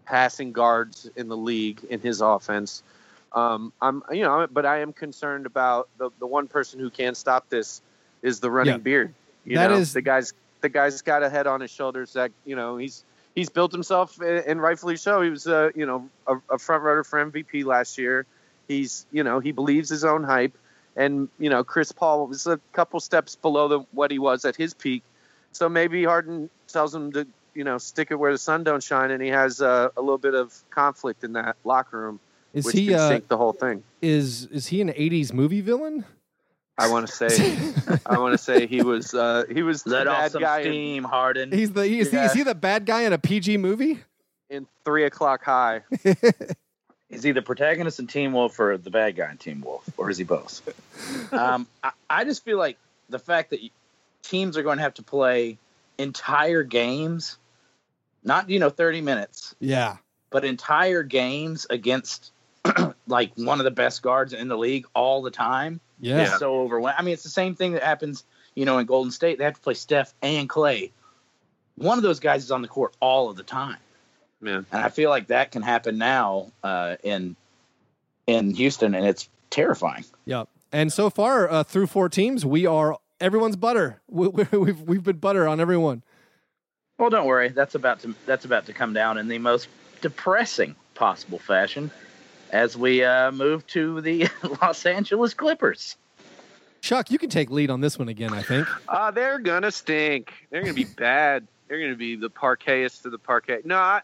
passing 0.05 0.51
guards 0.53 1.09
in 1.17 1.27
the 1.27 1.35
league 1.37 1.81
in 1.89 1.99
his 1.99 2.21
offense. 2.21 2.83
Um, 3.33 3.73
I'm, 3.81 4.03
you 4.11 4.23
know, 4.23 4.47
but 4.49 4.65
I 4.65 4.79
am 4.79 4.93
concerned 4.93 5.45
about 5.45 5.89
the 5.97 6.09
the 6.19 6.27
one 6.27 6.47
person 6.47 6.79
who 6.79 6.89
can 6.89 7.15
stop 7.15 7.49
this 7.49 7.81
is 8.21 8.39
the 8.39 8.49
running 8.49 8.73
Yeah. 8.75 8.77
beard. 8.77 9.13
You 9.45 9.55
That 9.55 9.69
know, 9.71 9.77
is- 9.77 9.93
the 9.93 10.01
guy's 10.01 10.33
the 10.61 10.69
guy's 10.69 11.01
got 11.01 11.23
a 11.23 11.29
head 11.29 11.45
on 11.47 11.61
his 11.61 11.69
shoulders 11.71 12.13
that 12.13 12.31
you 12.45 12.55
know 12.55 12.77
he's 12.77 13.03
he's 13.35 13.49
built 13.49 13.71
himself 13.71 14.19
and 14.19 14.61
rightfully 14.61 14.95
so. 14.97 15.21
He 15.21 15.29
was 15.29 15.45
a 15.47 15.71
you 15.75 15.85
know 15.85 16.09
a, 16.25 16.37
a 16.51 16.57
front 16.57 16.83
runner 16.83 17.03
for 17.03 17.19
MVP 17.23 17.63
last 17.65 17.97
year. 17.97 18.25
He's 18.67 19.05
you 19.11 19.23
know 19.23 19.39
he 19.39 19.51
believes 19.51 19.89
his 19.89 20.03
own 20.03 20.23
hype, 20.23 20.57
and 20.95 21.29
you 21.37 21.49
know 21.49 21.63
Chris 21.63 21.91
Paul 21.91 22.27
was 22.27 22.47
a 22.47 22.59
couple 22.73 22.99
steps 22.99 23.35
below 23.35 23.67
the, 23.67 23.79
what 23.91 24.09
he 24.11 24.19
was 24.19 24.45
at 24.45 24.55
his 24.55 24.73
peak. 24.73 25.03
So 25.51 25.69
maybe 25.69 26.03
Harden 26.03 26.49
tells 26.67 26.93
him 26.95 27.11
to 27.13 27.27
you 27.53 27.63
know 27.63 27.77
stick 27.77 28.09
it 28.11 28.15
where 28.15 28.31
the 28.31 28.37
sun 28.37 28.63
don't 28.63 28.83
shine, 28.83 29.11
and 29.11 29.21
he 29.21 29.29
has 29.29 29.61
uh, 29.61 29.89
a 29.95 30.01
little 30.01 30.17
bit 30.17 30.33
of 30.33 30.53
conflict 30.69 31.23
in 31.23 31.33
that 31.33 31.55
locker 31.63 31.97
room, 31.99 32.19
Is 32.57 32.65
which 32.65 32.75
he 32.75 32.87
can 32.87 32.95
uh, 32.95 33.09
sink 33.09 33.27
the 33.27 33.37
whole 33.37 33.53
thing. 33.53 33.83
is 34.01 34.45
is 34.47 34.67
he 34.67 34.81
an 34.81 34.89
'80s 34.89 35.31
movie 35.33 35.61
villain? 35.61 36.05
I 36.77 36.89
want 36.89 37.07
to 37.07 37.13
say 37.13 37.57
I 38.05 38.17
want 38.19 38.33
to 38.33 38.37
say 38.37 38.67
he 38.67 38.81
was 38.83 39.13
uh, 39.13 39.45
he 39.51 39.63
was 39.63 39.83
the 39.83 39.91
Let 39.91 40.07
off 40.07 40.17
bad 40.23 40.31
some 40.31 40.41
guy 40.41 40.59
in, 40.61 41.03
Harden. 41.03 41.51
He's 41.51 41.71
the 41.71 41.81
is, 41.83 42.09
he, 42.11 42.17
Yeah. 42.17 42.25
is 42.25 42.33
he 42.33 42.43
the 42.43 42.55
bad 42.55 42.85
guy 42.85 43.01
in 43.03 43.13
a 43.13 43.17
PG 43.17 43.57
movie? 43.57 43.99
in 44.49 44.65
Three 44.85 45.03
O'clock 45.05 45.43
High. 45.43 45.81
Is 47.09 47.23
he 47.23 47.31
the 47.31 47.41
protagonist 47.41 47.99
in 47.99 48.07
Teen 48.07 48.33
Wolf 48.33 48.59
or 48.59 48.77
the 48.77 48.89
bad 48.89 49.15
guy 49.15 49.31
in 49.31 49.37
Teen 49.37 49.61
Wolf, 49.61 49.89
or 49.97 50.09
is 50.09 50.17
he 50.17 50.23
both? 50.25 50.61
um, 51.33 51.65
I, 51.83 51.91
I 52.09 52.23
just 52.25 52.43
feel 52.43 52.57
like 52.57 52.77
the 53.09 53.19
fact 53.19 53.49
that 53.51 53.59
teams 54.23 54.57
are 54.57 54.63
going 54.63 54.77
to 54.77 54.83
have 54.83 54.93
to 54.95 55.03
play 55.03 55.57
entire 55.97 56.63
games, 56.63 57.37
not 58.25 58.49
you 58.49 58.59
know 58.59 58.69
thirty 58.69 58.99
minutes, 59.01 59.55
Yeah, 59.59 59.97
but 60.31 60.43
entire 60.45 61.03
games 61.03 61.65
against 61.69 62.31
like 63.07 63.31
one 63.35 63.59
of 63.59 63.63
the 63.63 63.71
best 63.71 64.01
guards 64.01 64.33
in 64.33 64.47
the 64.47 64.57
league 64.57 64.85
all 64.93 65.21
the 65.21 65.31
time. 65.31 65.79
yeah, 65.99 66.33
is 66.33 66.39
so 66.39 66.61
overwhelming. 66.61 66.95
I 66.97 67.03
mean, 67.03 67.13
it's 67.13 67.23
the 67.23 67.29
same 67.29 67.55
thing 67.55 67.73
that 67.73 67.83
happens, 67.83 68.23
you 68.55 68.65
know, 68.65 68.77
in 68.77 68.85
Golden 68.85 69.11
State. 69.11 69.37
They 69.37 69.43
have 69.43 69.55
to 69.55 69.61
play 69.61 69.73
Steph 69.73 70.13
and 70.21 70.47
Clay. 70.49 70.91
One 71.75 71.97
of 71.97 72.03
those 72.03 72.19
guys 72.19 72.43
is 72.43 72.51
on 72.51 72.61
the 72.61 72.67
court 72.67 72.95
all 72.99 73.29
of 73.29 73.37
the 73.37 73.43
time, 73.43 73.77
Man, 74.41 74.65
and 74.71 74.83
I 74.83 74.89
feel 74.89 75.09
like 75.09 75.27
that 75.27 75.51
can 75.51 75.61
happen 75.61 75.97
now 75.97 76.51
uh, 76.63 76.95
in 77.03 77.35
in 78.25 78.53
Houston, 78.55 78.95
and 78.95 79.05
it's 79.05 79.29
terrifying. 79.49 80.05
Yeah. 80.25 80.45
And 80.71 80.91
so 80.91 81.09
far, 81.09 81.49
uh, 81.49 81.63
through 81.63 81.87
four 81.87 82.09
teams, 82.09 82.45
we 82.45 82.65
are 82.65 82.97
everyone's 83.21 83.55
butter. 83.55 84.01
We, 84.09 84.27
we, 84.51 84.57
we've 84.57 84.81
we've 84.81 85.03
been 85.03 85.17
butter 85.17 85.47
on 85.47 85.59
everyone. 85.59 86.03
Well, 86.97 87.11
don't 87.11 87.27
worry, 87.27 87.49
that's 87.49 87.75
about 87.75 87.99
to 88.01 88.15
that's 88.25 88.45
about 88.45 88.65
to 88.65 88.73
come 88.73 88.93
down 88.93 89.17
in 89.17 89.27
the 89.27 89.37
most 89.37 89.67
depressing 90.01 90.75
possible 90.95 91.39
fashion 91.39 91.91
as 92.51 92.77
we 92.77 93.03
uh, 93.03 93.31
move 93.31 93.65
to 93.67 94.01
the 94.01 94.27
Los 94.61 94.85
Angeles 94.85 95.33
Clippers. 95.33 95.97
Chuck, 96.81 97.11
you 97.11 97.17
can 97.17 97.29
take 97.29 97.49
lead 97.49 97.69
on 97.69 97.81
this 97.81 97.97
one 97.99 98.07
again. 98.07 98.33
I 98.33 98.41
think. 98.41 98.67
uh, 98.87 99.11
they're 99.11 99.39
gonna 99.39 99.71
stink. 99.71 100.31
They're 100.49 100.61
gonna 100.61 100.73
be 100.73 100.83
bad. 100.97 101.45
They're 101.67 101.79
gonna 101.81 101.95
be 101.95 102.15
the 102.15 102.29
Parkayest 102.29 103.05
of 103.05 103.11
the 103.11 103.19
Parkay. 103.19 103.65
No, 103.65 103.77
I, 103.77 104.01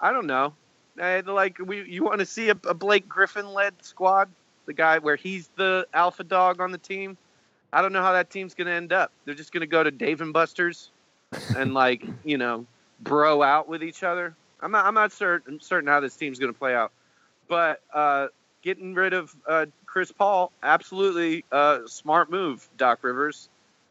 I 0.00 0.12
don't 0.12 0.26
know. 0.26 0.54
I, 1.00 1.20
like 1.20 1.58
we, 1.58 1.82
you 1.84 2.04
want 2.04 2.20
to 2.20 2.26
see 2.26 2.50
a, 2.50 2.56
a 2.68 2.74
Blake 2.74 3.08
Griffin 3.08 3.52
led 3.52 3.74
squad, 3.82 4.28
the 4.66 4.72
guy 4.72 4.98
where 4.98 5.16
he's 5.16 5.48
the 5.56 5.86
alpha 5.94 6.22
dog 6.24 6.60
on 6.60 6.72
the 6.72 6.78
team. 6.78 7.16
I 7.72 7.82
don't 7.82 7.92
know 7.92 8.02
how 8.02 8.12
that 8.12 8.30
team's 8.30 8.54
gonna 8.54 8.72
end 8.72 8.92
up. 8.92 9.10
They're 9.24 9.34
just 9.34 9.52
gonna 9.52 9.66
go 9.66 9.82
to 9.82 9.90
Dave 9.90 10.20
and 10.20 10.32
Buster's, 10.32 10.90
and 11.56 11.72
like 11.82 12.04
you 12.24 12.36
know, 12.38 12.66
bro 13.00 13.42
out 13.42 13.66
with 13.68 13.82
each 13.82 14.02
other. 14.02 14.34
I'm 14.60 14.70
not. 14.72 14.84
I'm 14.84 14.94
not 14.94 15.10
certain 15.10 15.58
certain 15.60 15.88
how 15.88 16.00
this 16.00 16.14
team's 16.16 16.38
gonna 16.38 16.52
play 16.52 16.74
out, 16.74 16.92
but 17.50 17.82
uh, 17.92 18.28
getting 18.62 18.94
rid 18.94 19.12
of 19.12 19.34
uh, 19.46 19.66
Chris 19.84 20.12
Paul, 20.12 20.52
absolutely 20.62 21.44
uh, 21.50 21.80
smart 21.86 22.30
move, 22.30 22.66
Doc 22.78 23.00
Rivers. 23.02 23.48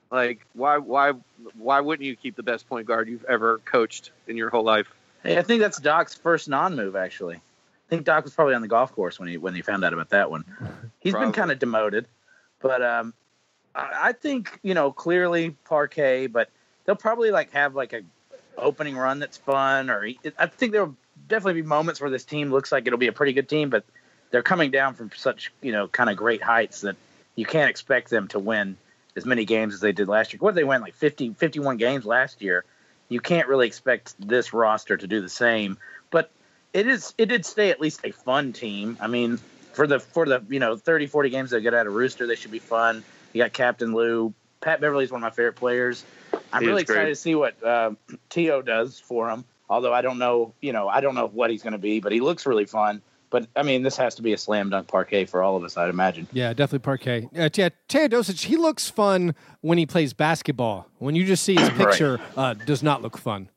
Like, 0.10 0.46
why, 0.54 0.78
why, 0.78 1.14
why 1.56 1.82
wouldn't 1.82 2.08
you 2.08 2.16
keep 2.16 2.38
the 2.38 2.42
best 2.42 2.68
point 2.68 2.88
guard 2.88 3.10
you've 3.10 3.26
ever 3.26 3.60
coached 3.60 4.12
in 4.28 4.38
your 4.38 4.50
whole 4.50 4.64
life? 4.64 4.88
Hey, 5.24 5.38
I 5.38 5.42
think 5.42 5.60
that's 5.60 5.78
Doc's 5.80 6.16
first 6.16 6.48
non-move. 6.48 6.96
Actually, 6.96 7.36
I 7.36 7.90
think 7.90 8.06
Doc 8.06 8.24
was 8.24 8.34
probably 8.34 8.56
on 8.56 8.62
the 8.62 8.70
golf 8.70 8.94
course 8.94 9.20
when 9.20 9.28
he 9.28 9.38
when 9.38 9.54
he 9.54 9.62
found 9.62 9.84
out 9.84 9.94
about 9.94 10.10
that 10.12 10.32
one. 10.32 10.46
He's 11.02 11.14
been 11.14 11.34
kind 11.34 11.52
of 11.52 11.60
demoted, 11.60 12.08
but 12.62 12.82
um, 12.82 13.14
I, 13.76 13.90
I 14.04 14.12
think 14.14 14.58
you 14.64 14.74
know 14.74 14.94
clearly 14.94 15.58
Parkay, 15.70 16.32
but 16.32 16.50
they'll 16.86 16.96
probably 16.96 17.32
like 17.32 17.52
have 17.52 17.76
like 17.76 17.92
a 17.92 18.02
opening 18.58 18.96
run 18.96 19.20
that's 19.20 19.38
fun, 19.38 19.90
or 19.90 20.08
I 20.38 20.48
think 20.48 20.72
there 20.72 20.86
will 20.86 20.96
definitely 21.30 21.62
be 21.62 21.68
moments 21.68 22.02
where 22.02 22.10
this 22.10 22.26
team 22.26 22.52
looks 22.52 22.72
like 22.72 22.86
it'll 22.86 23.00
be 23.00 23.08
a 23.08 23.14
pretty 23.14 23.34
good 23.34 23.48
team, 23.48 23.70
but 23.70 23.86
they're 24.32 24.44
coming 24.44 24.72
down 24.72 24.94
from 24.96 25.12
such 25.16 25.52
you 25.62 25.72
know 25.72 25.88
kind 25.88 26.10
of 26.10 26.18
great 26.18 26.42
heights 26.42 26.82
that 26.82 26.98
you 27.36 27.46
can't 27.46 27.70
expect 27.70 28.10
them 28.10 28.28
to 28.30 28.40
win 28.40 28.76
as 29.16 29.26
many 29.26 29.46
games 29.46 29.74
as 29.74 29.80
they 29.80 29.92
did 29.92 30.08
last 30.08 30.34
year. 30.34 30.40
What 30.40 30.52
did 30.52 30.58
they 30.58 30.64
win 30.66 30.82
like 30.82 30.94
50, 30.96 31.34
51 31.34 31.78
games 31.78 32.06
last 32.06 32.42
year? 32.42 32.66
You 33.08 33.20
can't 33.20 33.48
really 33.48 33.68
expect 33.68 34.16
this 34.20 34.54
roster 34.54 34.98
to 34.98 35.08
do 35.08 35.22
the 35.22 35.30
same. 35.30 35.78
But 36.12 36.32
it 36.74 36.88
is 36.88 37.14
it 37.18 37.28
did 37.28 37.46
stay 37.46 37.70
at 37.70 37.80
least 37.80 38.02
a 38.04 38.12
fun 38.12 38.54
team. 38.54 38.98
I 39.00 39.08
mean, 39.08 39.40
for 39.74 39.88
the 39.88 40.00
for 40.00 40.26
the 40.26 40.44
you 40.50 40.60
know 40.60 40.76
30, 40.76 41.08
40 41.08 41.30
games 41.30 41.52
they 41.52 41.62
get 41.62 41.74
out 41.74 41.88
of 41.88 41.94
Rooster, 41.94 42.28
they 42.28 42.36
should 42.36 42.52
be 42.52 42.60
fun. 42.60 43.04
You 43.34 43.44
got 43.44 43.54
Captain 43.54 43.94
Lou. 43.94 44.34
Pat 44.62 44.82
Beverley 44.82 45.06
is 45.06 45.12
one 45.12 45.20
of 45.20 45.24
my 45.24 45.30
favorite 45.30 45.56
players. 45.56 46.04
I'm 46.52 46.62
He 46.62 46.68
really 46.68 46.82
excited 46.82 47.10
to 47.10 47.16
see 47.16 47.34
what 47.34 47.64
uh, 47.64 47.92
T.O. 48.30 48.62
does 48.62 49.00
for 49.00 49.30
him. 49.30 49.46
Although 49.70 49.94
I 49.94 50.02
don't 50.02 50.18
know, 50.18 50.54
you 50.62 50.74
know, 50.74 50.88
I 50.88 51.00
don't 51.02 51.16
know 51.16 51.28
what 51.28 51.50
he's 51.52 51.62
going 51.64 51.74
to 51.74 51.78
be, 51.80 52.00
but 52.00 52.12
he 52.12 52.20
looks 52.22 52.46
really 52.46 52.66
fun. 52.66 53.02
But 53.30 53.48
I 53.56 53.62
mean, 53.62 53.84
this 53.84 53.96
has 53.98 54.16
to 54.16 54.24
be 54.24 54.34
a 54.34 54.38
slam 54.38 54.72
dunk 54.72 54.88
Parkay 54.88 55.30
for 55.30 55.44
all 55.44 55.56
of 55.56 55.64
us, 55.64 55.78
I'd 55.78 55.90
imagine. 55.90 56.28
Yeah, 56.34 56.52
definitely 56.54 56.80
Parkay. 56.98 57.26
Uh, 57.38 57.50
yeah, 57.54 57.70
Teodosic, 57.88 58.44
he 58.46 58.58
looks 58.58 58.90
fun 58.90 59.36
when 59.62 59.78
he 59.78 59.86
plays 59.86 60.14
basketball. 60.14 60.88
When 60.98 61.14
you 61.14 61.26
just 61.26 61.44
see 61.44 61.56
his 61.56 61.70
Right. 61.70 61.78
picture, 61.78 62.20
uh, 62.36 62.56
does 62.56 62.82
not 62.82 63.04
look 63.04 63.18
fun. 63.18 63.50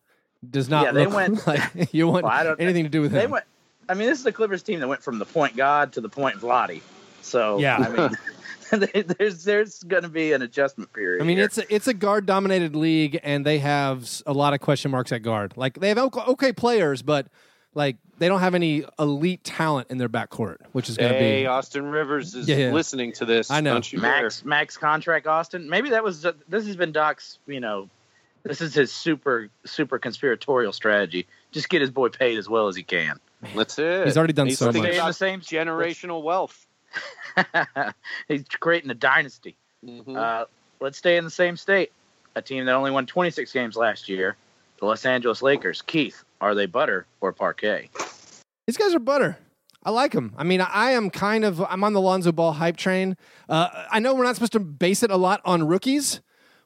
Does 0.49 0.69
not 0.69 0.85
Yeah, 0.87 0.93
they 0.93 1.07
look 1.07 1.15
went- 1.15 1.47
like 1.47 1.63
you 1.95 2.07
want 2.09 2.25
Well, 2.25 2.57
anything 2.59 2.85
to 2.85 2.91
do 2.91 3.01
with 3.01 3.13
They 3.13 3.25
him. 3.25 3.31
went. 3.31 3.45
I 3.89 3.95
mean, 3.95 4.09
this 4.09 4.19
is 4.19 4.25
the 4.25 4.33
Clippers 4.33 4.63
team 4.63 4.81
that 4.81 4.89
went 4.89 5.03
from 5.03 5.19
the 5.19 5.25
point 5.25 5.57
god 5.57 5.93
to 5.95 6.01
the 6.03 6.09
point 6.11 6.37
Vladdy. 6.37 6.83
So 7.23 7.59
Yeah. 7.59 7.79
I 7.79 7.89
mean, 7.89 8.19
there's 9.19 9.45
there's 9.45 9.83
going 9.83 10.03
to 10.03 10.09
be 10.09 10.33
an 10.33 10.43
adjustment 10.43 10.93
period. 10.93 11.23
I 11.23 11.27
mean, 11.27 11.37
here. 11.37 11.47
it's 11.47 11.59
a, 11.59 11.75
it's 11.75 11.87
a 11.87 11.95
guard 11.95 12.27
dominated 12.27 12.75
league, 12.75 13.21
and 13.23 13.45
they 13.45 13.59
have 13.59 14.09
a 14.27 14.33
lot 14.33 14.55
of 14.55 14.61
question 14.61 14.91
marks 14.91 15.13
at 15.13 15.23
guard. 15.23 15.55
Like 15.57 15.79
they 15.79 15.89
have 15.89 15.99
okay, 15.99 16.21
okay 16.29 16.53
players, 16.53 17.03
but 17.03 17.27
like 17.75 17.97
they 18.19 18.29
don't 18.29 18.41
have 18.41 18.55
any 18.55 18.85
elite 18.99 19.45
talent 19.45 19.91
in 19.91 19.99
their 19.99 20.09
backcourt, 20.09 20.59
which 20.73 20.89
is 20.89 20.97
going 20.97 21.13
to 21.13 21.19
Hey, 21.19 21.43
be 21.43 21.47
Austin 21.47 21.87
Rivers 21.87 22.35
is 22.35 22.49
Yeah, 22.49 22.57
yeah. 22.57 22.73
listening 22.73 23.13
to 23.15 23.25
this. 23.25 23.51
I 23.51 23.61
know. 23.61 23.75
Don't 23.75 23.93
you 23.93 24.01
dare. 24.01 24.23
max 24.23 24.45
max 24.45 24.77
contract 24.77 25.27
Austin. 25.27 25.69
Maybe 25.69 25.91
that 25.91 26.03
was 26.05 26.23
this 26.23 26.67
has 26.67 26.77
been 26.77 26.93
Doc's. 26.93 27.39
You 27.47 27.61
know, 27.61 27.91
this 28.43 28.61
is 28.61 28.75
his 28.75 28.93
super 28.93 29.49
super 29.65 29.99
conspiratorial 29.99 30.73
strategy. 30.73 31.27
Just 31.51 31.69
get 31.69 31.81
his 31.81 31.91
boy 31.91 32.09
paid 32.09 32.39
as 32.39 32.49
well 32.49 32.69
as 32.69 32.77
he 32.77 32.83
can. 32.83 33.21
That's 33.55 33.79
it. 33.79 34.07
He's 34.07 34.17
already 34.17 34.33
done 34.33 34.47
He's 34.47 34.59
so 34.59 34.67
thinking 34.73 34.83
much. 34.85 35.15
Stay 35.15 35.31
in 35.33 35.39
the 35.39 35.43
same 35.49 35.67
generational 35.67 36.23
wealth. 36.23 36.67
He's 38.29 38.45
creating 38.61 38.91
a 38.91 38.95
dynasty. 38.95 39.57
Mhm. 39.85 40.17
Uh, 40.17 40.47
let's 40.81 40.99
stay 40.99 41.17
in 41.17 41.25
the 41.25 41.31
same 41.31 41.57
state. 41.57 41.93
A 42.35 42.43
team 42.43 42.65
that 42.65 42.73
only 42.73 42.91
won 42.91 43.07
26 43.07 43.53
games 43.53 43.77
last 43.77 44.09
year, 44.09 44.37
the 44.79 44.87
Los 44.87 45.05
Angeles 45.05 45.43
Lakers. 45.43 45.83
Keith, 45.83 46.25
are 46.41 46.55
they 46.55 46.67
butter 46.67 47.07
or 47.21 47.33
Parkay? 47.33 47.89
These 48.67 48.77
guys 48.77 48.95
are 48.95 48.99
butter. 48.99 49.39
I 49.85 49.91
like 49.91 50.13
them. 50.13 50.33
I 50.39 50.45
mean, 50.45 50.61
I 50.61 50.93
am 50.93 51.11
kind 51.11 51.45
of 51.45 51.61
I'm 51.61 51.83
on 51.85 51.93
the 51.93 52.01
Lonzo 52.01 52.33
Ball 52.33 52.53
hype 52.53 52.77
train. 52.77 53.17
Uh, 53.49 53.69
I 53.91 53.99
know 53.99 54.15
we're 54.15 54.25
not 54.25 54.37
supposed 54.37 54.53
to 54.53 54.61
base 54.61 55.03
it 55.03 55.11
a 55.11 55.17
lot 55.17 55.41
on 55.45 55.67
rookies, 55.67 56.21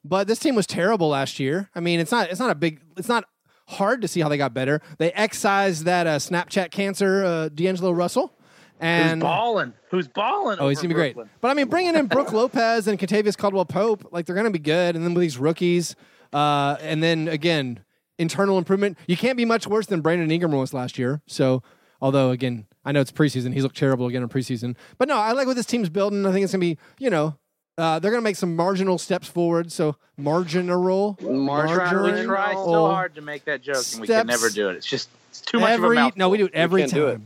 but 0.05 0.29
this 0.29 0.39
team 0.39 0.55
was 0.55 0.67
terrible 0.67 1.09
last 1.09 1.41
year. 1.41 1.71
I 1.75 1.81
mean, 1.81 1.99
it's 1.99 2.13
not 2.13 2.31
it's 2.31 2.41
not 2.41 2.51
a 2.51 2.55
big 2.55 2.83
it's 2.97 3.09
not 3.09 3.25
hard 3.69 4.03
to 4.03 4.09
see 4.09 4.21
how 4.21 4.29
they 4.29 4.37
got 4.37 4.53
better. 4.55 4.81
They 4.99 5.13
excised 5.13 5.87
that 5.87 6.07
uh, 6.07 6.19
Snapchat 6.19 6.71
cancer, 6.71 7.25
uh, 7.25 7.49
D'Angelo 7.49 7.91
Russell, 7.91 8.36
and 8.81 9.21
Who's 9.21 9.23
balling? 9.23 9.73
Who's 9.91 10.09
balling? 10.09 10.59
Oh, 10.59 10.69
he's 10.69 10.79
gonna 10.79 10.89
be 10.89 10.95
great. 10.95 11.17
But 11.41 11.49
I 11.49 11.55
mean, 11.55 11.69
bringing 11.69 11.95
in 11.95 12.07
Brook 12.07 12.33
Lopez 12.33 12.87
and 12.87 12.99
Kentavious 12.99 13.37
Caldwell 13.37 13.65
Pope, 13.65 14.09
like 14.13 14.27
they're 14.27 14.37
gonna 14.37 14.51
be 14.51 14.59
good. 14.59 14.97
And 14.97 15.05
then 15.05 15.15
with 15.15 15.23
these 15.23 15.39
rookies, 15.39 15.97
uh, 16.33 16.77
and 16.81 17.03
then 17.03 17.29
again, 17.29 17.81
internal 18.19 18.59
improvement. 18.59 18.99
You 19.07 19.17
can't 19.17 19.37
be 19.37 19.45
much 19.45 19.67
worse 19.67 19.87
than 19.87 20.01
Brandon 20.01 20.31
Ingram 20.31 20.53
was 20.53 20.73
last 20.75 20.99
year. 20.99 21.21
So, 21.27 21.63
although 22.01 22.31
again, 22.31 22.67
I 22.85 22.93
know 22.93 23.01
it's 23.01 23.13
preseason, 23.13 23.53
he's 23.53 23.63
looked 23.63 23.77
terrible 23.77 24.07
again 24.07 24.23
in 24.23 24.29
preseason. 24.29 24.77
But 24.99 25.09
no, 25.09 25.17
I 25.17 25.33
like 25.33 25.47
what 25.47 25.57
this 25.57 25.67
team's 25.67 25.89
building. 25.89 26.25
I 26.27 26.33
think 26.33 26.45
it's 26.45 26.53
gonna 26.53 26.61
be, 26.61 26.79
you 26.99 27.11
know. 27.11 27.37
Uh, 27.79 27.99
they're 27.99 28.11
going 28.11 28.23
to 28.23 28.25
make 28.25 28.37
some 28.37 28.57
marginal 28.57 28.97
steps 28.97 29.29
forward. 29.29 29.71
So 29.71 29.97
marginal, 30.17 31.19
Marginal. 31.21 32.05
We 32.05 32.25
try 32.25 32.55
so 32.55 32.87
hard 32.87 33.15
to 33.17 33.21
make 33.21 33.45
that 33.45 33.61
joke, 33.61 33.85
and 33.93 34.01
we 34.01 34.07
can 34.07 34.27
never 34.27 34.49
do 34.49 34.71
it. 34.71 34.77
It's 34.77 34.87
just 34.87 35.11
it's 35.29 35.43
too 35.43 35.61
much 35.61 35.75
of 35.75 35.83
a 35.83 35.85
every 35.85 35.97
mouthful. 35.97 36.19
no, 36.19 36.29
we 36.31 36.39
do 36.39 36.47
it 36.47 36.55
every 36.55 36.81
can't 36.81 36.91
time. 36.93 37.01
do 37.01 37.07
it. 37.09 37.21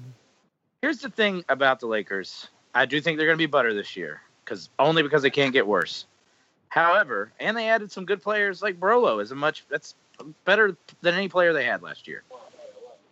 Here's 0.83 0.99
the 0.99 1.11
thing 1.11 1.45
about 1.49 1.81
the 1.81 1.87
Lakers. 1.87 2.49
I 2.75 2.87
do 2.87 3.01
think 3.01 3.19
they're 3.19 3.27
going 3.27 3.37
to 3.37 3.43
be 3.43 3.51
better 3.51 3.75
this 3.75 3.97
year 3.97 4.23
because 4.45 4.71
only 4.79 5.03
because 5.03 5.23
they 5.23 5.31
can't 5.31 5.53
get 5.53 5.66
worse. 5.66 6.07
However, 6.69 7.33
and 7.38 7.57
they 7.57 7.69
added 7.69 7.93
some 7.93 8.05
good 8.05 8.23
players 8.23 8.62
like 8.62 8.79
Brolo 8.81 9.21
is 9.21 9.31
a 9.31 9.35
much 9.35 9.64
that's 9.69 9.95
better 10.45 10.77
than 11.03 11.14
any 11.14 11.29
player 11.29 11.53
they 11.53 11.64
had 11.64 11.83
last 11.83 12.09
year. 12.09 12.23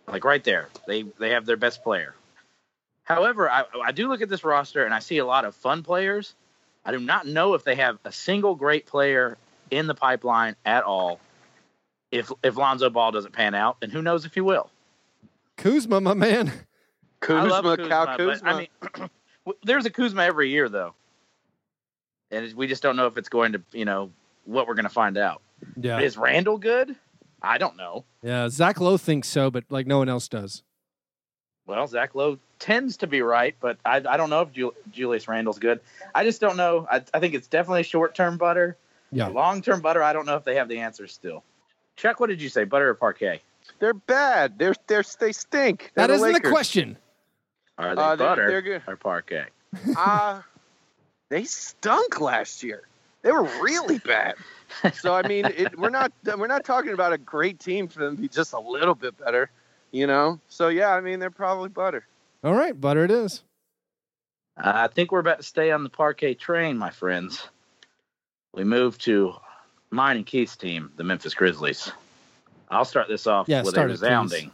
Like 0.07 0.23
right 0.23 0.43
there, 0.43 0.69
they 0.87 1.03
they 1.19 1.31
have 1.31 1.45
their 1.45 1.57
best 1.57 1.83
player. 1.83 2.15
However, 3.03 3.49
I, 3.49 3.65
I 3.83 3.91
do 3.91 4.07
look 4.07 4.21
at 4.21 4.29
this 4.29 4.43
roster 4.43 4.85
and 4.85 4.93
I 4.93 4.99
see 4.99 5.17
a 5.17 5.25
lot 5.25 5.45
of 5.45 5.55
fun 5.55 5.83
players. 5.83 6.35
I 6.85 6.91
do 6.91 6.99
not 6.99 7.27
know 7.27 7.53
if 7.53 7.63
they 7.63 7.75
have 7.75 7.99
a 8.05 8.11
single 8.11 8.55
great 8.55 8.85
player 8.85 9.37
in 9.69 9.87
the 9.87 9.95
pipeline 9.95 10.55
at 10.65 10.83
all. 10.83 11.19
If 12.11 12.31
if 12.41 12.57
Lonzo 12.57 12.89
Ball 12.89 13.11
doesn't 13.11 13.33
pan 13.33 13.53
out, 13.53 13.77
and 13.81 13.91
who 13.91 14.01
knows 14.01 14.25
if 14.25 14.33
he 14.33 14.41
will. 14.41 14.71
Kuzma, 15.57 16.01
my 16.01 16.13
man. 16.13 16.51
Kuzma, 17.21 17.41
I 17.41 17.59
love 17.59 17.63
Kuzma, 17.77 17.87
Cal 17.87 18.05
but, 18.05 18.17
Kuzma. 18.17 18.49
I 18.49 18.57
mean, 18.97 19.09
there's 19.63 19.85
a 19.85 19.89
Kuzma 19.89 20.23
every 20.23 20.49
year 20.49 20.69
though, 20.69 20.93
and 22.31 22.53
we 22.53 22.67
just 22.67 22.83
don't 22.83 22.95
know 22.95 23.07
if 23.07 23.17
it's 23.17 23.29
going 23.29 23.53
to, 23.53 23.61
you 23.71 23.85
know, 23.85 24.11
what 24.45 24.67
we're 24.67 24.75
going 24.75 24.85
to 24.85 24.89
find 24.89 25.17
out. 25.17 25.41
Yeah. 25.79 25.99
Is 25.99 26.17
Randle 26.17 26.57
good? 26.57 26.95
I 27.41 27.57
don't 27.57 27.77
know. 27.77 28.05
Yeah. 28.23 28.49
Zach 28.49 28.79
Lowe 28.79 28.97
thinks 28.97 29.27
so, 29.27 29.49
but 29.51 29.65
like 29.69 29.87
no 29.87 29.97
one 29.97 30.09
else 30.09 30.27
does. 30.27 30.63
Well, 31.65 31.85
Zach 31.87 32.15
Lowe 32.15 32.39
tends 32.57 32.97
to 32.97 33.07
be 33.07 33.21
right, 33.21 33.55
but 33.59 33.77
I, 33.85 33.97
I 33.97 34.17
don't 34.17 34.29
know 34.29 34.41
if 34.41 34.51
Jul- 34.51 34.73
Julius 34.91 35.27
Randle's 35.27 35.59
good. 35.59 35.79
I 36.15 36.23
just 36.23 36.41
don't 36.41 36.57
know. 36.57 36.87
I, 36.89 37.03
I 37.13 37.19
think 37.19 37.35
it's 37.35 37.47
definitely 37.47 37.83
short 37.83 38.15
term 38.15 38.37
butter. 38.37 38.77
Yeah. 39.11 39.27
Long 39.27 39.61
term 39.61 39.81
butter, 39.81 40.01
I 40.01 40.13
don't 40.13 40.25
know 40.25 40.35
if 40.35 40.43
they 40.45 40.55
have 40.55 40.67
the 40.67 40.79
answers 40.79 41.13
still. 41.13 41.43
Chuck, 41.95 42.19
what 42.19 42.27
did 42.27 42.41
you 42.41 42.49
say? 42.49 42.63
Butter 42.63 42.89
or 42.89 42.95
Parkay? 42.95 43.39
they're 43.79 43.93
bad. 43.93 44.57
They're 44.57 44.73
they're 44.87 45.03
they 45.19 45.31
stink. 45.31 45.91
They're 45.93 46.07
That 46.07 46.13
isn't 46.13 46.27
the 46.27 46.33
Lakers. 46.33 46.51
question. 46.51 46.97
Are 47.79 47.95
they 47.95 48.01
Uh, 48.01 48.15
they're- 48.15 48.27
butter 48.27 48.47
they're 48.47 48.61
good. 48.61 48.81
or 48.87 48.97
Parkay? 48.97 49.45
uh, 49.97 50.41
they 51.29 51.43
stunk 51.45 52.19
last 52.21 52.61
year. 52.63 52.83
They 53.21 53.31
were 53.31 53.43
really 53.61 53.97
bad. 53.99 54.35
So 54.93 55.13
I 55.15 55.27
mean, 55.27 55.45
it, 55.45 55.77
we're 55.79 55.89
not 55.89 56.11
we're 56.37 56.47
not 56.47 56.63
talking 56.63 56.93
about 56.93 57.11
a 57.11 57.17
great 57.17 57.59
team 57.59 57.87
for 57.87 57.99
them 57.99 58.15
to 58.15 58.21
be 58.21 58.27
just 58.27 58.53
a 58.53 58.59
little 58.59 58.93
bit 58.95 59.17
better, 59.17 59.49
you 59.91 60.05
know. 60.07 60.39
So 60.47 60.67
yeah, 60.67 60.89
I 60.93 61.01
mean, 61.01 61.19
they're 61.19 61.31
probably 61.31 61.69
butter. 61.69 62.05
All 62.43 62.53
right, 62.53 62.79
butter 62.79 63.03
it 63.03 63.11
is. 63.11 63.41
I 64.55 64.87
think 64.87 65.11
we're 65.11 65.19
about 65.19 65.37
to 65.37 65.43
stay 65.43 65.71
on 65.71 65.83
the 65.83 65.89
Parkay 65.89 66.37
train, 66.37 66.77
my 66.77 66.89
friends. 66.91 67.47
We 68.53 68.63
move 68.63 68.97
to 68.99 69.33
mine 69.89 70.17
and 70.17 70.25
Keith's 70.25 70.55
team, 70.57 70.91
the 70.97 71.03
Memphis 71.03 71.33
Grizzlies. 71.33 71.91
I'll 72.69 72.85
start 72.85 73.07
this 73.07 73.25
off 73.25 73.47
Yeah, 73.49 73.59
with 73.61 73.69
a 73.69 73.71
start 73.71 73.89
it, 73.89 73.93
resounding, 73.93 74.51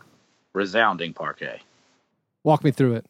resounding 0.54 1.14
Parkay. 1.14 1.60
Walk 2.44 2.64
me 2.64 2.72
through 2.72 2.94
it. 2.96 3.06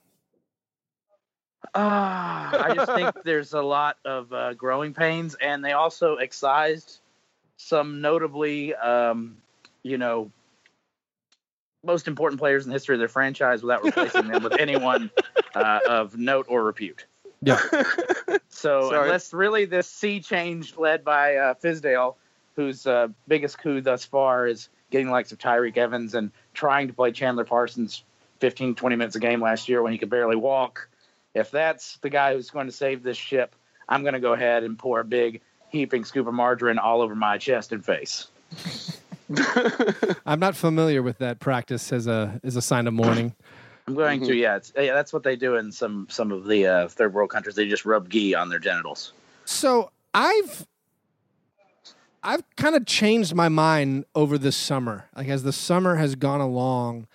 Ah, 1.73 2.63
I 2.63 2.73
just 2.73 2.91
think 2.93 3.15
there's 3.23 3.54
a 3.54 3.62
lot 3.62 3.97
of 4.06 4.32
uh, 4.32 4.54
growing 4.54 4.93
pains, 4.93 5.36
and 5.36 5.63
they 5.63 5.71
also 5.71 6.15
excised 6.15 6.99
some 7.58 8.01
notably, 8.01 8.75
um, 8.75 9.38
you 9.84 9.97
know, 9.97 10.32
most 11.84 12.08
important 12.08 12.39
players 12.39 12.65
in 12.65 12.69
the 12.69 12.75
history 12.75 12.95
of 12.95 12.99
their 12.99 13.08
franchise 13.08 13.62
without 13.62 13.84
replacing 13.84 14.28
them 14.28 14.43
with 14.43 14.54
anyone 14.60 15.10
uh, 15.54 15.80
of 15.88 16.17
note 16.17 16.47
or 16.49 16.63
repute. 16.63 17.06
Yeah. 17.41 17.60
So 18.49 18.89
Sorry. 18.89 19.04
unless 19.04 19.34
really 19.34 19.65
this 19.65 19.88
sea 19.88 20.21
change 20.21 20.78
led 20.78 21.04
by 21.04 21.36
uh, 21.36 21.54
Fizdale, 21.56 22.15
whose 22.56 22.88
uh, 22.88 23.10
biggest 23.28 23.60
coup 23.60 23.82
thus 23.82 24.06
far 24.06 24.47
is 24.47 24.69
getting 24.91 25.08
the 25.08 25.12
likes 25.12 25.34
of 25.34 25.38
Tyreke 25.38 25.78
Evans 25.78 26.15
and 26.15 26.32
trying 26.54 26.88
to 26.88 26.93
play 26.93 27.12
Chandler 27.12 27.43
Parsons 27.43 28.04
15, 28.39 28.75
20 28.75 28.95
minutes 28.95 29.15
a 29.17 29.19
game 29.19 29.41
last 29.41 29.67
year 29.67 29.84
when 29.84 29.91
he 29.91 29.97
could 29.97 30.10
barely 30.10 30.38
walk. 30.38 30.88
If 31.36 31.52
that's 31.52 31.98
the 31.98 32.10
guy 32.10 32.34
who's 32.34 32.50
going 32.50 32.65
to 32.65 32.71
save 32.71 33.04
this 33.04 33.17
ship, 33.17 33.56
I'm 33.88 34.02
going 34.02 34.13
to 34.15 34.19
go 34.19 34.34
ahead 34.34 34.63
and 34.63 34.80
pour 34.80 35.02
a 35.02 35.04
big 35.06 35.41
heaping 35.69 36.04
scoop 36.06 36.26
of 36.28 36.34
margarine 36.34 36.80
all 36.80 37.02
over 37.02 37.13
my 37.13 37.38
chest 37.38 37.71
and 37.71 37.86
face. 37.86 38.28
I'm 40.26 40.39
not 40.39 40.56
familiar 40.56 41.02
with 41.04 41.17
that 41.19 41.39
practice 41.39 41.91
as 41.91 42.08
a 42.08 42.39
as 42.43 42.56
a 42.56 42.62
sign 42.62 42.88
of 42.88 42.93
mourning. 42.93 43.36
I'm 43.88 43.93
going 43.95 44.21
Mm-hmm. 44.21 44.30
to, 44.30 44.36
yeah, 44.36 44.56
it's, 44.56 44.74
yeah, 44.76 44.93
that's 44.95 45.13
what 45.13 45.21
they 45.24 45.36
do 45.36 45.58
in 45.58 45.71
some 45.71 46.08
some 46.10 46.32
of 46.32 46.45
the 46.48 46.65
uh, 46.65 46.88
third 46.88 47.13
world 47.13 47.30
countries. 47.30 47.56
They 47.56 47.67
just 47.67 47.86
rub 47.86 48.10
ghee 48.10 48.34
on 48.34 48.50
their 48.50 48.60
genitals. 48.60 49.13
So 49.45 49.91
I've 50.13 50.65
I've 52.24 52.43
kind 52.56 52.76
of 52.76 52.86
changed 52.86 53.36
my 53.36 53.50
mind 53.50 54.06
over 54.15 54.38
this 54.38 54.56
summer. 54.56 55.06
Like 55.15 55.28
as 55.28 55.43
the 55.43 55.54
summer 55.54 55.95
has 55.95 56.15
gone 56.15 56.41
along, 56.41 57.08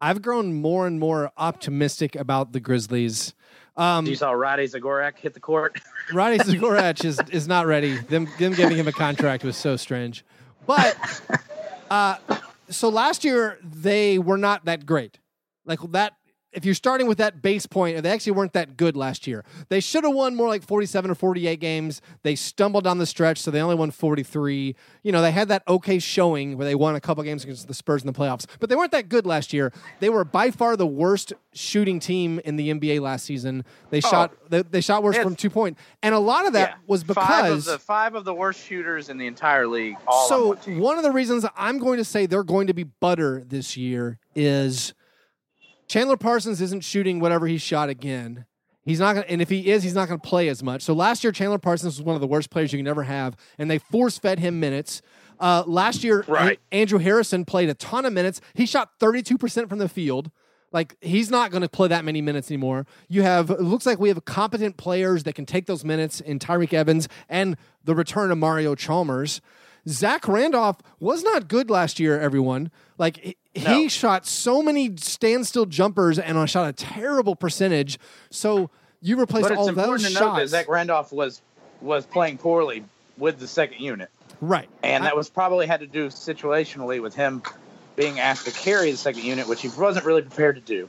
I've 0.00 0.22
grown 0.22 0.54
more 0.54 0.86
and 0.86 0.98
more 0.98 1.30
optimistic 1.36 2.16
about 2.16 2.52
the 2.52 2.60
Grizzlies. 2.60 3.34
Um, 3.76 4.06
You 4.06 4.14
saw 4.16 4.32
Rade 4.32 4.70
Zagorac 4.70 5.18
hit 5.18 5.34
the 5.34 5.40
court. 5.40 5.80
Rade 6.12 6.40
Zagorac 6.40 7.04
is 7.04 7.20
is 7.30 7.46
not 7.46 7.66
ready. 7.66 7.96
Them 7.98 8.28
them 8.38 8.54
giving 8.54 8.76
him 8.76 8.88
a 8.88 8.92
contract 8.92 9.44
was 9.44 9.56
so 9.56 9.76
strange. 9.76 10.24
But 10.66 10.96
uh, 11.90 12.16
so 12.70 12.88
last 12.88 13.24
year 13.24 13.58
they 13.62 14.18
were 14.18 14.38
not 14.38 14.64
that 14.64 14.86
great. 14.86 15.18
Like 15.64 15.80
that. 15.92 16.14
If 16.56 16.64
you're 16.64 16.74
starting 16.74 17.06
with 17.06 17.18
that 17.18 17.42
base 17.42 17.66
point, 17.66 18.02
they 18.02 18.10
actually 18.10 18.32
weren't 18.32 18.54
that 18.54 18.76
good 18.76 18.96
last 18.96 19.26
year. 19.26 19.44
They 19.68 19.78
should 19.78 20.02
have 20.02 20.14
won 20.14 20.34
more 20.34 20.48
like 20.48 20.64
47 20.64 21.10
or 21.10 21.14
48 21.14 21.60
games. 21.60 22.02
They 22.22 22.34
stumbled 22.34 22.82
down 22.82 22.98
the 22.98 23.06
stretch, 23.06 23.38
so 23.38 23.52
they 23.52 23.60
only 23.60 23.76
won 23.76 23.92
43. 23.92 24.74
You 25.04 25.12
know, 25.12 25.22
they 25.22 25.30
had 25.30 25.48
that 25.48 25.62
okay 25.68 26.00
showing 26.00 26.56
where 26.56 26.66
they 26.66 26.74
won 26.74 26.96
a 26.96 27.00
couple 27.00 27.22
games 27.22 27.44
against 27.44 27.68
the 27.68 27.74
Spurs 27.74 28.02
in 28.02 28.08
the 28.08 28.12
playoffs, 28.12 28.46
but 28.58 28.68
they 28.68 28.74
weren't 28.74 28.92
that 28.92 29.08
good 29.08 29.26
last 29.26 29.52
year. 29.52 29.72
They 30.00 30.08
were 30.08 30.24
by 30.24 30.50
far 30.50 30.76
the 30.76 30.86
worst 30.86 31.32
shooting 31.52 32.00
team 32.00 32.40
in 32.44 32.56
the 32.56 32.72
NBA 32.72 33.00
last 33.00 33.24
season. 33.24 33.64
They 33.90 33.98
oh. 33.98 34.10
shot 34.10 34.32
they, 34.50 34.62
they 34.62 34.80
shot 34.80 35.04
worse 35.04 35.16
from 35.18 35.36
two 35.36 35.50
point, 35.50 35.78
and 36.02 36.14
a 36.14 36.18
lot 36.18 36.46
of 36.46 36.54
that 36.54 36.70
Yeah. 36.70 36.76
was 36.86 37.04
five 37.04 37.44
of 37.44 37.50
because 37.50 37.64
the 37.66 37.78
five 37.78 38.14
of 38.14 38.24
the 38.24 38.34
worst 38.34 38.64
shooters 38.64 39.08
in 39.08 39.18
the 39.18 39.26
entire 39.26 39.66
league. 39.66 39.96
All 40.06 40.22
on 40.22 40.56
so 40.58 40.72
one 40.80 40.96
one 40.96 41.04
of 41.04 41.12
the 41.12 41.12
reasons 41.12 41.44
I'm 41.58 41.76
going 41.78 41.98
to 41.98 42.04
say 42.06 42.24
they're 42.24 42.42
going 42.42 42.68
to 42.68 42.72
be 42.72 42.84
butter 42.84 43.44
this 43.46 43.76
year 43.76 44.18
is 44.34 44.94
Chandler 45.86 46.16
Parsons 46.16 46.60
isn't 46.60 46.82
shooting 46.84 47.20
whatever 47.20 47.46
he 47.46 47.58
shot 47.58 47.88
again. 47.88 48.44
He's 48.84 49.00
not 49.00 49.14
going 49.14 49.24
to, 49.24 49.30
and 49.32 49.42
if 49.42 49.48
he 49.48 49.70
is, 49.70 49.82
he's 49.82 49.94
not 49.94 50.06
going 50.08 50.20
to 50.20 50.26
play 50.28 50.48
as 50.48 50.62
much. 50.62 50.82
So 50.82 50.92
last 50.94 51.24
year, 51.24 51.32
Chandler 51.32 51.58
Parsons 51.58 51.98
was 51.98 52.04
one 52.04 52.14
of 52.14 52.20
the 52.20 52.26
worst 52.26 52.50
players 52.50 52.72
you 52.72 52.78
can 52.78 52.86
ever 52.86 53.02
have, 53.02 53.36
and 53.58 53.68
they 53.70 53.78
force 53.78 54.16
fed 54.18 54.38
him 54.38 54.60
minutes. 54.60 55.02
Uh, 55.40 55.64
last 55.66 56.04
year, 56.04 56.24
Right. 56.28 56.60
A- 56.70 56.74
Andrew 56.74 56.98
Harrison 56.98 57.44
played 57.44 57.68
a 57.68 57.74
ton 57.74 58.04
of 58.04 58.12
minutes. 58.12 58.40
He 58.54 58.64
shot 58.64 58.90
32% 59.00 59.68
from 59.68 59.78
the 59.78 59.88
field. 59.88 60.30
Like 60.72 60.96
he's 61.00 61.30
not 61.30 61.50
going 61.50 61.62
to 61.62 61.68
play 61.68 61.88
that 61.88 62.04
many 62.04 62.20
minutes 62.20 62.50
anymore. 62.50 62.86
You 63.08 63.22
have 63.22 63.50
it 63.50 63.60
looks 63.62 63.86
like 63.86 63.98
we 63.98 64.08
have 64.08 64.24
competent 64.24 64.76
players 64.76 65.22
that 65.22 65.34
can 65.34 65.46
take 65.46 65.66
those 65.66 65.84
minutes 65.84 66.20
in 66.20 66.38
Tyreke 66.38 66.72
Evans 66.74 67.08
and 67.28 67.56
the 67.84 67.94
return 67.94 68.30
of 68.30 68.38
Mario 68.38 68.74
Chalmers. 68.74 69.40
Zach 69.88 70.26
Randolph 70.26 70.78
was 70.98 71.22
not 71.22 71.48
good 71.48 71.70
last 71.70 72.00
year. 72.00 72.20
Everyone 72.20 72.70
like 72.98 73.38
he, 73.56 73.82
he 73.82 73.88
shot 73.88 74.26
so 74.26 74.62
many 74.62 74.96
standstill 74.96 75.66
jumpers 75.66 76.18
and 76.18 76.38
I 76.38 76.44
shot 76.46 76.68
a 76.68 76.72
terrible 76.72 77.34
percentage. 77.36 77.98
So 78.30 78.70
you 79.00 79.16
replaced 79.16 79.44
but 79.44 79.52
it's 79.52 79.60
all 79.60 79.68
important 79.68 80.02
those 80.02 80.14
to 80.14 80.20
note 80.20 80.36
that 80.36 80.48
Zach 80.48 80.68
Randolph 80.68 81.12
was 81.12 81.42
was 81.80 82.06
playing 82.06 82.38
poorly 82.38 82.84
with 83.18 83.38
the 83.38 83.46
second 83.46 83.80
unit, 83.80 84.10
right? 84.40 84.68
and 84.82 85.04
I- 85.04 85.08
that 85.08 85.16
was 85.16 85.28
probably 85.30 85.66
had 85.66 85.80
to 85.80 85.86
do 85.86 86.08
situationally 86.08 87.00
with 87.02 87.14
him 87.14 87.42
being 87.96 88.20
asked 88.20 88.44
to 88.46 88.52
carry 88.52 88.90
the 88.90 88.96
second 88.96 89.22
unit, 89.24 89.48
which 89.48 89.62
he 89.62 89.68
wasn't 89.68 90.04
really 90.04 90.22
prepared 90.22 90.56
to 90.56 90.60
do. 90.62 90.88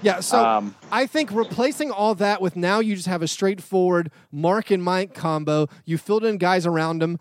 yeah. 0.00 0.20
So 0.20 0.44
um, 0.44 0.74
I 0.92 1.06
think 1.06 1.30
replacing 1.32 1.90
all 1.90 2.14
that 2.16 2.40
with 2.40 2.54
now 2.56 2.78
you 2.80 2.94
just 2.94 3.08
have 3.08 3.22
a 3.22 3.28
straightforward 3.28 4.10
Marc 4.30 4.70
and 4.70 4.82
Mike 4.82 5.14
combo. 5.14 5.68
You 5.84 5.98
filled 5.98 6.24
in 6.24 6.38
guys 6.38 6.66
around 6.66 7.02
him. 7.02 7.18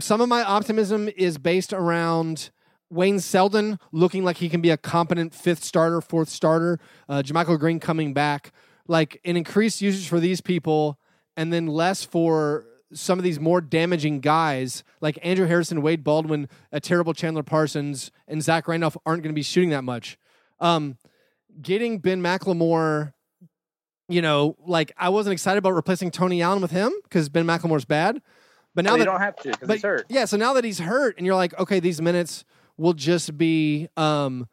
Some 0.00 0.20
of 0.20 0.28
my 0.28 0.42
optimism 0.42 1.08
is 1.16 1.38
based 1.38 1.72
around 1.72 2.50
Wayne 2.90 3.20
Selden 3.20 3.78
looking 3.92 4.24
like 4.24 4.38
he 4.38 4.48
can 4.48 4.60
be 4.60 4.70
a 4.70 4.76
competent 4.76 5.32
fifth 5.34 5.64
starter, 5.64 6.00
fourth 6.00 6.28
starter. 6.28 6.78
Uh, 7.08 7.22
JaMychal 7.24 7.58
Green 7.58 7.80
coming 7.80 8.12
back, 8.12 8.52
like 8.88 9.20
an 9.24 9.36
increased 9.36 9.80
usage 9.80 10.08
for 10.08 10.20
these 10.20 10.40
people, 10.40 10.98
and 11.36 11.52
then 11.52 11.66
less 11.66 12.04
for 12.04 12.66
some 12.92 13.18
of 13.18 13.22
these 13.22 13.38
more 13.38 13.60
damaging 13.60 14.20
guys 14.20 14.82
like 15.00 15.18
Andrew 15.22 15.46
Harrison, 15.46 15.80
Wade 15.80 16.02
Baldwin, 16.02 16.48
a 16.72 16.80
terrible 16.80 17.14
Chandler 17.14 17.44
Parsons, 17.44 18.10
and 18.26 18.42
Zach 18.42 18.66
Randolph 18.66 18.96
aren't 19.06 19.22
going 19.22 19.32
to 19.32 19.38
be 19.38 19.42
shooting 19.42 19.70
that 19.70 19.84
much. 19.84 20.18
Um, 20.58 20.98
getting 21.62 21.98
Ben 21.98 22.20
McLemore, 22.20 23.12
you 24.08 24.20
know, 24.20 24.56
like 24.66 24.92
I 24.98 25.08
wasn't 25.08 25.32
excited 25.32 25.58
about 25.58 25.74
replacing 25.74 26.10
Tony 26.10 26.42
Allen 26.42 26.60
with 26.60 26.72
him 26.72 26.92
because 27.04 27.28
Ben 27.28 27.46
McLemore's 27.46 27.84
bad. 27.84 28.20
But 28.74 28.84
now 28.84 28.90
well, 28.90 28.98
you 28.98 29.04
that 29.04 29.10
don't 29.10 29.20
have 29.20 29.36
to 29.36 29.50
because 29.50 29.68
he's 29.68 29.82
hurt. 29.82 30.06
yeah, 30.08 30.24
so 30.24 30.36
now 30.36 30.54
that 30.54 30.64
he's 30.64 30.78
hurt, 30.78 31.16
and 31.16 31.26
you're 31.26 31.36
like, 31.36 31.58
okay, 31.58 31.80
these 31.80 32.00
minutes 32.00 32.44
will 32.80 32.94
just 32.94 33.36
be 33.36 33.88
um, 33.96 34.48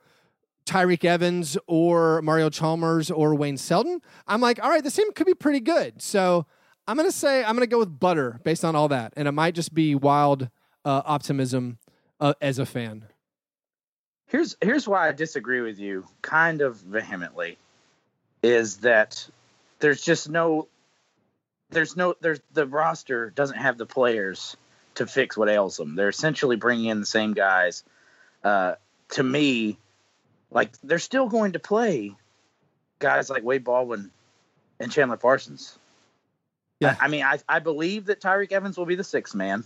Tyreke 0.65 1.05
Evans 1.05 1.57
or 1.65 2.21
Mario 2.21 2.49
Chalmers 2.49 3.09
or 3.09 3.33
Wayne 3.33 3.57
Selden. 3.57 4.01
I'm 4.27 4.41
like, 4.41 4.61
all 4.61 4.69
right, 4.69 4.83
this 4.83 4.95
team 4.95 5.11
could 5.13 5.25
be 5.25 5.33
pretty 5.33 5.61
good. 5.61 6.01
So 6.01 6.45
I'm 6.87 6.97
gonna 6.97 7.11
say 7.11 7.43
I'm 7.43 7.55
gonna 7.55 7.67
go 7.67 7.79
with 7.79 7.99
butter 7.99 8.39
based 8.43 8.63
on 8.63 8.75
all 8.75 8.89
that, 8.89 9.13
and 9.15 9.27
it 9.27 9.31
might 9.31 9.55
just 9.55 9.73
be 9.73 9.95
wild 9.95 10.49
uh, 10.85 11.01
optimism 11.05 11.79
uh, 12.19 12.33
as 12.41 12.59
a 12.59 12.65
fan. 12.65 13.05
Here's 14.27 14.57
here's 14.61 14.87
why 14.87 15.07
I 15.07 15.13
disagree 15.13 15.61
with 15.61 15.79
you, 15.79 16.05
kind 16.21 16.61
of 16.61 16.77
vehemently. 16.77 17.57
is 18.43 18.77
that 18.77 19.27
there's 19.79 20.01
just 20.01 20.29
no 20.29 20.67
there's 21.69 21.95
no 21.95 22.15
there's 22.21 22.39
the 22.53 22.65
roster 22.65 23.29
doesn't 23.29 23.57
have 23.57 23.77
the 23.77 23.85
players 23.85 24.57
to 24.95 25.07
fix 25.07 25.37
what 25.37 25.49
ails 25.49 25.77
them. 25.77 25.95
They're 25.95 26.09
essentially 26.09 26.55
bringing 26.55 26.85
in 26.85 26.99
the 26.99 27.05
same 27.05 27.33
guys. 27.33 27.83
Uh, 28.47 28.75
to 29.09 29.23
me, 29.23 29.77
like 30.51 30.71
they're 30.81 30.99
still 30.99 31.27
going 31.27 31.51
to 31.51 31.59
play 31.59 32.15
guys 32.97 33.29
like 33.29 33.43
Wade 33.43 33.65
Baldwin 33.65 34.09
and 34.79 34.89
Chandler 34.89 35.17
Parsons. 35.17 35.77
Yeah. 36.79 36.95
I, 36.97 37.05
I 37.05 37.07
mean, 37.09 37.23
I, 37.23 37.39
I 37.49 37.59
believe 37.59 38.05
that 38.05 38.21
Tyreke 38.21 38.53
Evans 38.53 38.77
will 38.77 38.85
be 38.85 38.95
the 38.95 39.03
sixth 39.03 39.35
man. 39.35 39.65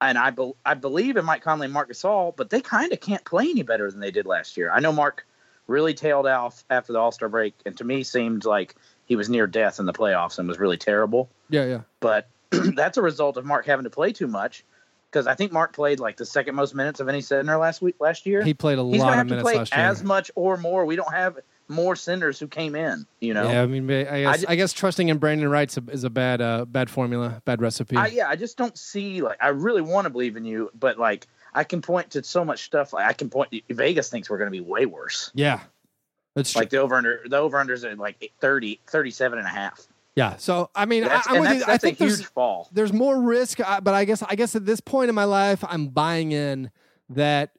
And 0.00 0.16
I, 0.16 0.30
be, 0.30 0.52
I 0.64 0.74
believe 0.74 1.16
in 1.16 1.24
Mike 1.24 1.42
Conley 1.42 1.64
and 1.64 1.74
Marc 1.74 1.90
Gasol, 1.90 2.36
but 2.36 2.50
they 2.50 2.60
kind 2.60 2.92
of 2.92 3.00
can't 3.00 3.24
play 3.24 3.50
any 3.50 3.62
better 3.62 3.90
than 3.90 3.98
they 3.98 4.12
did 4.12 4.26
last 4.26 4.56
year. 4.56 4.70
I 4.70 4.78
know 4.78 4.92
Marc 4.92 5.26
really 5.66 5.92
tailed 5.92 6.28
off 6.28 6.62
after 6.70 6.92
the 6.92 7.00
All 7.00 7.10
Star 7.10 7.28
break, 7.28 7.54
and 7.66 7.76
to 7.78 7.84
me 7.84 8.04
seemed 8.04 8.44
like 8.44 8.76
he 9.06 9.16
was 9.16 9.28
near 9.28 9.48
death 9.48 9.80
in 9.80 9.86
the 9.86 9.92
playoffs 9.92 10.38
and 10.38 10.46
was 10.46 10.60
really 10.60 10.78
terrible. 10.78 11.28
Yeah, 11.48 11.64
yeah. 11.64 11.80
But 11.98 12.28
that's 12.50 12.96
a 12.96 13.02
result 13.02 13.36
of 13.36 13.44
Marc 13.44 13.66
having 13.66 13.84
to 13.84 13.90
play 13.90 14.12
too 14.12 14.28
much 14.28 14.62
because 15.10 15.26
I 15.26 15.34
think 15.34 15.52
Marc 15.52 15.72
played 15.72 16.00
like 16.00 16.16
the 16.16 16.26
second 16.26 16.54
most 16.54 16.74
minutes 16.74 17.00
of 17.00 17.08
any 17.08 17.20
center 17.20 17.56
last 17.56 17.82
week 17.82 17.96
last 18.00 18.26
year. 18.26 18.42
He 18.42 18.54
played 18.54 18.78
a 18.78 18.84
He's 18.84 19.00
lot 19.00 19.10
of 19.10 19.14
have 19.16 19.26
to 19.26 19.30
minutes 19.30 19.44
play 19.48 19.56
last 19.56 19.74
year. 19.76 19.84
as 19.86 20.02
much 20.02 20.30
or 20.34 20.56
more. 20.56 20.84
We 20.84 20.96
don't 20.96 21.12
have 21.12 21.38
more 21.68 21.96
centers 21.96 22.38
who 22.38 22.46
came 22.48 22.74
in. 22.74 23.06
You 23.20 23.34
know. 23.34 23.50
Yeah, 23.50 23.62
I 23.62 23.66
mean, 23.66 23.90
I 23.90 24.02
guess, 24.22 24.44
I, 24.44 24.52
ju- 24.52 24.56
guess 24.56 24.72
trusting 24.72 25.08
in 25.08 25.18
Brandan 25.18 25.48
Wright 25.48 25.76
is 25.90 26.04
a 26.04 26.10
bad, 26.10 26.40
uh, 26.40 26.64
bad 26.64 26.90
formula, 26.90 27.42
bad 27.44 27.60
recipe. 27.60 27.96
I, 27.96 28.06
yeah, 28.08 28.28
I 28.28 28.36
just 28.36 28.56
don't 28.56 28.76
see 28.78 29.22
like 29.22 29.38
I 29.40 29.48
really 29.48 29.82
want 29.82 30.04
to 30.06 30.10
believe 30.10 30.36
in 30.36 30.44
you, 30.44 30.70
but 30.78 30.98
like 30.98 31.26
I 31.54 31.64
can 31.64 31.82
point 31.82 32.10
to 32.10 32.22
so 32.22 32.44
much 32.44 32.64
stuff. 32.64 32.92
Like 32.92 33.06
I 33.06 33.12
can 33.12 33.30
point. 33.30 33.54
Vegas 33.68 34.10
thinks 34.10 34.30
we're 34.30 34.38
going 34.38 34.50
to 34.52 34.56
be 34.56 34.60
way 34.60 34.86
worse. 34.86 35.30
yeah, 35.34 35.60
that's 36.34 36.52
true. 36.52 36.60
Like 36.60 36.70
the 36.70 36.78
over 36.78 36.94
under 36.94 37.20
the 37.26 37.36
over 37.36 37.58
unders 37.58 37.90
at 37.90 37.98
like 37.98 38.32
30, 38.40 38.80
37 38.86 39.38
and 39.38 39.46
a 39.46 39.50
half. 39.50 39.86
Yeah. 40.16 40.36
So 40.36 40.70
I 40.74 40.86
mean, 40.86 41.04
That's, 41.04 41.26
I, 41.26 41.34
I'm 41.34 41.40
with 41.40 41.48
that's, 41.48 41.58
you. 41.58 41.64
I 41.64 41.66
that's 41.66 41.84
a 41.84 41.86
think 41.86 41.98
huge 41.98 42.10
there's 42.10 42.22
fall. 42.22 42.68
there's 42.72 42.92
more 42.92 43.20
risk, 43.20 43.60
uh, 43.60 43.80
but 43.80 43.94
I 43.94 44.04
guess 44.04 44.22
I 44.22 44.34
guess 44.34 44.56
at 44.56 44.66
this 44.66 44.80
point 44.80 45.08
in 45.08 45.14
my 45.14 45.24
life, 45.24 45.64
I'm 45.66 45.88
buying 45.88 46.32
in 46.32 46.70
that 47.08 47.52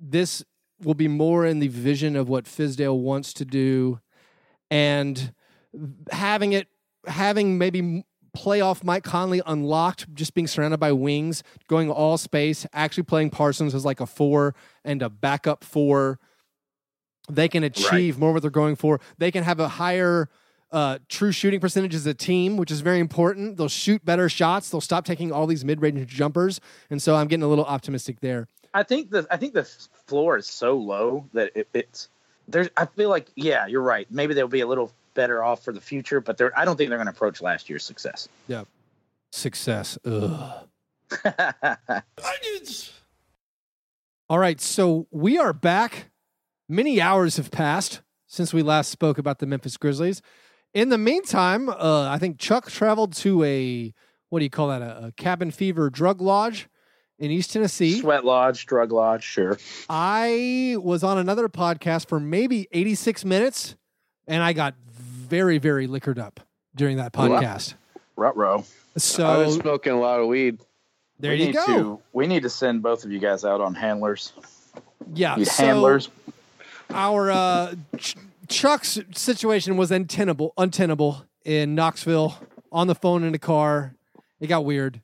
this 0.00 0.44
will 0.82 0.94
be 0.94 1.08
more 1.08 1.46
in 1.46 1.60
the 1.60 1.68
vision 1.68 2.16
of 2.16 2.28
what 2.28 2.44
Fizdale 2.44 2.98
wants 2.98 3.32
to 3.34 3.44
do, 3.44 4.00
and 4.70 5.32
having 6.10 6.52
it 6.52 6.68
having 7.06 7.56
maybe 7.58 7.78
m- 7.78 8.04
playoff 8.36 8.82
Mike 8.82 9.04
Conley 9.04 9.42
unlocked, 9.46 10.12
just 10.14 10.34
being 10.34 10.46
surrounded 10.46 10.78
by 10.78 10.92
wings, 10.92 11.42
going 11.68 11.90
all 11.90 12.16
space, 12.18 12.66
actually 12.72 13.02
playing 13.04 13.30
Parsons 13.30 13.74
as 13.74 13.84
like 13.84 14.00
a 14.00 14.06
four 14.06 14.54
and 14.84 15.02
a 15.02 15.10
backup 15.10 15.64
four. 15.64 16.18
They 17.30 17.48
can 17.48 17.62
achieve 17.62 18.18
more 18.18 18.30
of 18.30 18.34
what 18.34 18.42
they're 18.42 18.50
going 18.50 18.74
for. 18.74 19.00
They 19.18 19.30
can 19.30 19.44
have 19.44 19.60
a 19.60 19.68
higher 19.68 20.28
uh, 20.72 20.98
true 21.08 21.32
shooting 21.32 21.60
percentage 21.60 21.94
as 21.94 22.06
a 22.06 22.14
team, 22.14 22.56
which 22.56 22.70
is 22.70 22.80
very 22.80 22.98
important. 22.98 23.56
They'll 23.58 23.68
shoot 23.68 24.04
better 24.04 24.28
shots. 24.28 24.70
They'll 24.70 24.80
stop 24.80 25.04
taking 25.04 25.30
all 25.30 25.46
these 25.46 25.64
mid-range 25.64 26.06
jumpers, 26.08 26.60
and 26.90 27.00
so 27.00 27.14
I'm 27.14 27.28
getting 27.28 27.44
a 27.44 27.48
little 27.48 27.66
optimistic 27.66 28.20
there. 28.20 28.48
I 28.74 28.82
think 28.82 29.10
the 29.10 29.26
I 29.30 29.36
think 29.36 29.52
the 29.52 29.64
floor 30.06 30.38
is 30.38 30.46
so 30.46 30.76
low 30.76 31.26
that 31.34 31.52
it, 31.54 31.68
it's 31.74 32.08
there's. 32.48 32.70
I 32.76 32.86
feel 32.86 33.10
like 33.10 33.28
yeah, 33.36 33.66
you're 33.66 33.82
right. 33.82 34.06
Maybe 34.10 34.34
they'll 34.34 34.48
be 34.48 34.60
a 34.60 34.66
little 34.66 34.90
better 35.14 35.44
off 35.44 35.62
for 35.62 35.72
the 35.72 35.80
future, 35.80 36.20
but 36.20 36.38
they're. 36.38 36.58
I 36.58 36.64
don't 36.64 36.76
think 36.76 36.88
they're 36.88 36.98
going 36.98 37.06
to 37.06 37.12
approach 37.12 37.42
last 37.42 37.68
year's 37.68 37.84
success. 37.84 38.28
Yeah, 38.48 38.64
success. 39.30 39.98
Ugh. 40.04 40.68
All 44.30 44.38
right, 44.38 44.60
so 44.60 45.06
we 45.10 45.36
are 45.36 45.52
back. 45.52 46.10
Many 46.66 47.02
hours 47.02 47.36
have 47.36 47.50
passed 47.50 48.00
since 48.26 48.54
we 48.54 48.62
last 48.62 48.90
spoke 48.90 49.18
about 49.18 49.40
the 49.40 49.46
Memphis 49.46 49.76
Grizzlies. 49.76 50.22
In 50.74 50.88
the 50.88 50.98
meantime, 50.98 51.68
uh, 51.68 52.08
I 52.08 52.18
think 52.18 52.38
Chuck 52.38 52.70
traveled 52.70 53.12
to 53.16 53.42
a 53.44 53.92
what 54.30 54.38
do 54.38 54.44
you 54.44 54.50
call 54.50 54.68
that? 54.68 54.80
A, 54.80 55.06
a 55.06 55.12
cabin 55.12 55.50
fever 55.50 55.90
drug 55.90 56.22
lodge 56.22 56.68
in 57.18 57.30
East 57.30 57.52
Tennessee. 57.52 58.00
Sweat 58.00 58.24
lodge, 58.24 58.64
drug 58.64 58.90
lodge, 58.90 59.22
sure. 59.22 59.58
I 59.90 60.76
was 60.80 61.04
on 61.04 61.18
another 61.18 61.50
podcast 61.50 62.08
for 62.08 62.18
maybe 62.18 62.66
86 62.72 63.26
minutes, 63.26 63.76
and 64.26 64.42
I 64.42 64.54
got 64.54 64.74
very, 64.88 65.58
very 65.58 65.86
liquored 65.86 66.18
up 66.18 66.40
during 66.74 66.96
that 66.96 67.12
podcast. 67.12 67.74
Rut 68.16 68.36
row. 68.36 68.64
So 68.96 69.26
I 69.26 69.36
was 69.38 69.56
smoking 69.56 69.92
a 69.92 70.00
lot 70.00 70.20
of 70.20 70.28
weed. 70.28 70.58
there 71.18 71.32
we 71.32 71.40
you 71.40 71.46
need 71.46 71.54
go. 71.54 71.66
To, 71.66 72.00
we 72.14 72.26
need 72.26 72.42
to 72.44 72.50
send 72.50 72.82
both 72.82 73.04
of 73.04 73.12
you 73.12 73.18
guys 73.18 73.44
out 73.44 73.60
on 73.60 73.74
handlers. 73.74 74.32
Yeah, 75.14 75.36
so 75.44 75.64
handlers. 75.64 76.08
our 76.90 77.30
uh, 77.30 77.74
Chuck's 78.52 78.98
situation 79.14 79.76
was 79.76 79.90
untenable, 79.90 80.52
untenable 80.56 81.24
in 81.44 81.74
Knoxville 81.74 82.36
on 82.70 82.86
the 82.86 82.94
phone 82.94 83.24
in 83.24 83.32
the 83.32 83.38
car. 83.38 83.94
It 84.40 84.46
got 84.48 84.64
weird. 84.64 85.00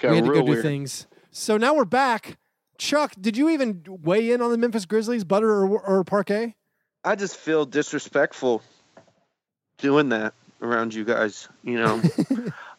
Got 0.00 0.10
we 0.10 0.16
had 0.16 0.24
to 0.24 0.30
real 0.30 0.40
go 0.42 0.46
do 0.46 0.52
weird. 0.52 0.62
things. 0.64 1.06
So 1.30 1.56
now 1.56 1.74
we're 1.74 1.84
back. 1.84 2.38
Chuck, 2.78 3.12
did 3.20 3.36
you 3.36 3.48
even 3.50 3.82
weigh 3.86 4.30
in 4.32 4.40
on 4.42 4.50
the 4.50 4.58
Memphis 4.58 4.84
Grizzlies, 4.86 5.24
butter 5.24 5.50
or, 5.50 5.80
or 5.80 6.04
Parkay? 6.04 6.54
I 7.04 7.14
just 7.16 7.36
feel 7.36 7.64
disrespectful 7.66 8.62
doing 9.78 10.08
that 10.10 10.34
around 10.62 10.94
you 10.94 11.04
guys. 11.04 11.48
You 11.62 11.78
know, 11.78 12.00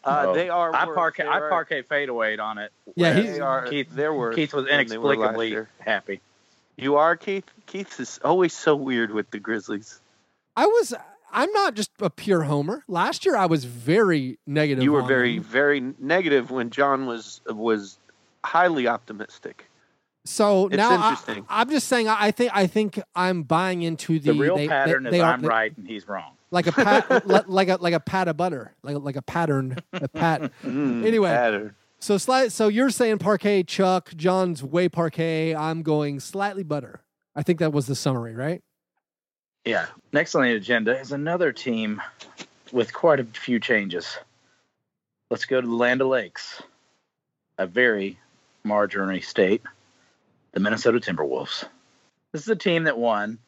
uh, 0.04 0.26
Oh. 0.28 0.34
they 0.34 0.48
are. 0.48 0.74
I 0.74 0.86
worse. 0.86 0.96
Parkay. 0.98 1.26
I 1.26 1.38
are- 1.40 1.50
Parkay 1.50 1.84
fadeaway 1.86 2.36
on 2.38 2.58
it. 2.58 2.72
Yeah, 2.94 3.14
where 3.14 3.22
he- 3.22 3.28
They 3.28 3.40
are. 3.40 3.66
Keith- 3.66 3.88
they're 3.90 4.14
worse. 4.14 4.34
Keith 4.34 4.52
was 4.54 4.66
than 4.66 4.86
they 4.86 4.98
were 4.98 5.16
last 5.16 5.34
inexplicably 5.36 5.66
happy. 5.80 6.20
You 6.76 6.96
are 6.96 7.16
Keith. 7.16 7.44
Keith 7.66 7.98
is 8.00 8.20
always 8.22 8.52
so 8.52 8.76
weird 8.76 9.10
with 9.10 9.30
the 9.30 9.38
Grizzlies. 9.38 10.00
I 10.56 10.66
was. 10.66 10.94
I'm 11.32 11.50
not 11.52 11.74
just 11.74 11.90
a 12.00 12.08
pure 12.08 12.44
homer. 12.44 12.82
Last 12.88 13.26
year, 13.26 13.36
I 13.36 13.46
was 13.46 13.64
very 13.64 14.38
negative. 14.46 14.82
You 14.82 14.92
were 14.92 15.02
on 15.02 15.08
very, 15.08 15.34
them. 15.34 15.44
very 15.44 15.80
negative 15.98 16.50
when 16.50 16.70
John 16.70 17.06
was 17.06 17.40
was 17.48 17.98
highly 18.44 18.86
optimistic. 18.86 19.66
So 20.24 20.66
It's 20.66 20.76
now 20.76 20.90
I, 20.90 21.16
I'm 21.48 21.68
just 21.70 21.86
saying. 21.88 22.08
I 22.08 22.16
I 22.26 22.30
think. 22.30 22.50
I 22.54 22.66
think 22.66 23.00
I'm 23.14 23.42
buying 23.42 23.82
into 23.82 24.18
the, 24.18 24.32
The 24.32 24.38
real 24.38 24.56
they, 24.56 24.66
pattern 24.68 25.02
they, 25.04 25.08
is 25.10 25.12
they 25.12 25.20
are- 25.20 25.32
I'm 25.34 25.42
right 25.42 25.76
and 25.76 25.86
he's 25.86 26.08
wrong. 26.08 26.32
like 26.50 26.66
a 26.66 26.72
pat, 26.72 27.28
like 27.48 27.68
a 27.68 27.76
like 27.80 27.94
a 27.94 28.00
pat 28.00 28.28
of 28.28 28.36
butter, 28.36 28.72
like 28.82 28.96
a, 28.96 28.98
like 28.98 29.16
a 29.16 29.22
pattern, 29.22 29.76
a 29.92 30.08
pat. 30.08 30.40
Mm, 30.64 31.04
Anyway. 31.06 31.28
pattern. 31.30 31.74
So 31.98 32.18
slight. 32.18 32.50
So 32.52 32.68
you're 32.68 32.90
saying 32.90 33.18
Parkay, 33.18 33.66
Chuck. 33.66 34.10
John's 34.16 34.62
way 34.62 34.88
Parkay. 34.88 35.54
I'm 35.56 35.82
going 35.82 36.18
slightly 36.20 36.62
butter. 36.62 37.00
I 37.34 37.42
think 37.42 37.58
that 37.60 37.72
was 37.72 37.86
the 37.86 37.94
summary, 37.94 38.34
right? 38.34 38.62
Yeah. 39.66 39.86
Next 40.12 40.34
on 40.36 40.42
the 40.42 40.54
agenda 40.54 40.98
is 40.98 41.10
another 41.10 41.52
team 41.52 42.00
with 42.72 42.94
quite 42.94 43.18
a 43.18 43.24
few 43.24 43.58
changes. 43.58 44.16
Let's 45.28 45.44
go 45.44 45.60
to 45.60 45.66
the 45.66 45.74
Land 45.74 46.00
of 46.00 46.06
Lakes, 46.06 46.62
a 47.58 47.66
very 47.66 48.18
marginary 48.62 49.20
state, 49.20 49.62
the 50.52 50.60
Minnesota 50.60 51.00
Timberwolves. 51.00 51.64
This 52.30 52.42
is 52.42 52.48
a 52.48 52.56
team 52.56 52.84
that 52.84 52.96
won 52.96 53.38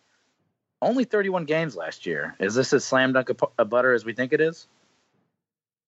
only 0.83 1.05
31 1.05 1.45
games 1.45 1.77
last 1.77 2.05
year. 2.05 2.35
Is 2.41 2.57
this 2.57 2.73
as 2.73 2.85
slam 2.85 3.13
dunk 3.13 3.31
a, 3.31 3.37
a 3.61 3.65
butter 3.65 3.95
as 3.95 4.05
we 4.05 4.13
think 4.13 4.33
it 4.33 4.41
is? 4.41 4.67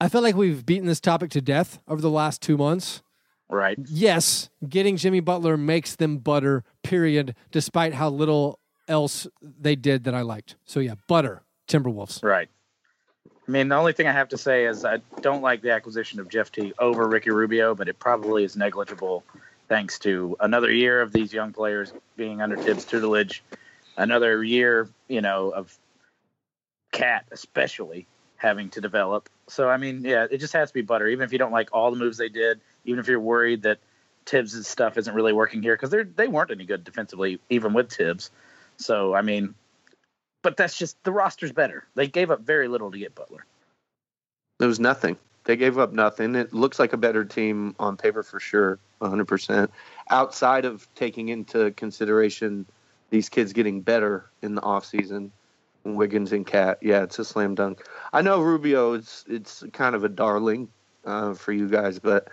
I 0.00 0.08
feel 0.08 0.22
like 0.22 0.36
we've 0.36 0.64
beaten 0.64 0.86
this 0.86 1.00
topic 1.00 1.30
to 1.30 1.40
death 1.40 1.80
over 1.88 2.00
the 2.00 2.10
last 2.10 2.40
two 2.40 2.56
months. 2.56 3.02
Right. 3.48 3.76
Yes, 3.88 4.48
getting 4.68 4.96
Jimmy 4.96 5.18
Butler 5.18 5.56
makes 5.56 5.96
them 5.96 6.18
butter. 6.18 6.62
Period. 6.84 7.34
Despite 7.50 7.94
how 7.94 8.08
little 8.08 8.59
else 8.90 9.26
they 9.40 9.76
did 9.76 10.04
that 10.04 10.14
I 10.14 10.20
liked. 10.20 10.56
So 10.66 10.80
yeah, 10.80 10.94
butter. 11.06 11.42
Timberwolves. 11.68 12.22
Right. 12.22 12.48
I 13.26 13.50
mean, 13.50 13.68
the 13.68 13.76
only 13.76 13.92
thing 13.92 14.06
I 14.06 14.12
have 14.12 14.28
to 14.30 14.38
say 14.38 14.66
is 14.66 14.84
I 14.84 14.98
don't 15.20 15.40
like 15.40 15.62
the 15.62 15.70
acquisition 15.70 16.20
of 16.20 16.28
Jeff 16.28 16.52
T 16.52 16.72
over 16.78 17.08
Ricky 17.08 17.30
Rubio, 17.30 17.74
but 17.74 17.88
it 17.88 17.98
probably 17.98 18.44
is 18.44 18.56
negligible 18.56 19.24
thanks 19.68 19.98
to 20.00 20.36
another 20.40 20.72
year 20.72 21.00
of 21.00 21.12
these 21.12 21.32
young 21.32 21.52
players 21.52 21.92
being 22.16 22.42
under 22.42 22.56
Thibs' 22.56 22.84
tutelage, 22.84 23.42
another 23.96 24.42
year, 24.42 24.88
you 25.08 25.20
know, 25.20 25.50
of 25.50 25.76
KAT 26.92 27.26
especially 27.30 28.06
having 28.36 28.68
to 28.70 28.80
develop. 28.80 29.28
So, 29.48 29.68
I 29.68 29.76
mean, 29.76 30.02
yeah, 30.04 30.26
it 30.30 30.38
just 30.38 30.52
has 30.54 30.70
to 30.70 30.74
be 30.74 30.82
butter, 30.82 31.06
even 31.06 31.24
if 31.24 31.32
you 31.32 31.38
don't 31.38 31.52
like 31.52 31.70
all 31.72 31.90
the 31.90 31.96
moves 31.96 32.18
they 32.18 32.28
did, 32.28 32.60
even 32.84 32.98
if 32.98 33.06
you're 33.06 33.20
worried 33.20 33.62
that 33.62 33.78
Thibs' 34.26 34.66
stuff 34.66 34.98
isn't 34.98 35.14
really 35.14 35.32
working 35.32 35.62
here, 35.62 35.74
because 35.74 35.90
they 35.90 36.02
they 36.02 36.28
weren't 36.28 36.50
any 36.50 36.64
good 36.64 36.84
defensively, 36.84 37.40
even 37.48 37.72
with 37.72 37.92
Thibs. 37.92 38.30
So, 38.80 39.14
I 39.14 39.22
mean, 39.22 39.54
but 40.42 40.56
that's 40.56 40.76
just 40.76 41.02
the 41.04 41.12
roster's 41.12 41.52
better. 41.52 41.86
They 41.94 42.08
gave 42.08 42.30
up 42.30 42.40
very 42.40 42.66
little 42.66 42.90
to 42.90 42.98
get 42.98 43.14
Butler. 43.14 43.44
There 44.58 44.68
was 44.68 44.80
nothing. 44.80 45.16
They 45.44 45.56
gave 45.56 45.78
up 45.78 45.92
nothing. 45.92 46.34
It 46.34 46.52
looks 46.52 46.78
like 46.78 46.92
a 46.92 46.96
better 46.96 47.24
team 47.24 47.74
on 47.78 47.96
paper 47.96 48.22
for 48.22 48.40
sure, 48.40 48.78
100%. 49.00 49.68
Outside 50.10 50.64
of 50.64 50.86
taking 50.94 51.28
into 51.28 51.70
consideration 51.72 52.66
these 53.10 53.28
kids 53.28 53.52
getting 53.52 53.80
better 53.80 54.30
in 54.42 54.54
the 54.54 54.60
offseason, 54.62 55.30
Wiggins 55.84 56.32
and 56.32 56.46
KAT, 56.46 56.78
yeah, 56.82 57.02
it's 57.02 57.18
a 57.18 57.24
slam 57.24 57.54
dunk. 57.54 57.84
I 58.12 58.22
know 58.22 58.40
Rubio, 58.42 58.92
it's 58.92 59.24
it's 59.28 59.64
kind 59.72 59.94
of 59.94 60.04
a 60.04 60.08
darling 60.08 60.68
uh, 61.04 61.34
for 61.34 61.52
you 61.52 61.68
guys, 61.68 61.98
but 61.98 62.28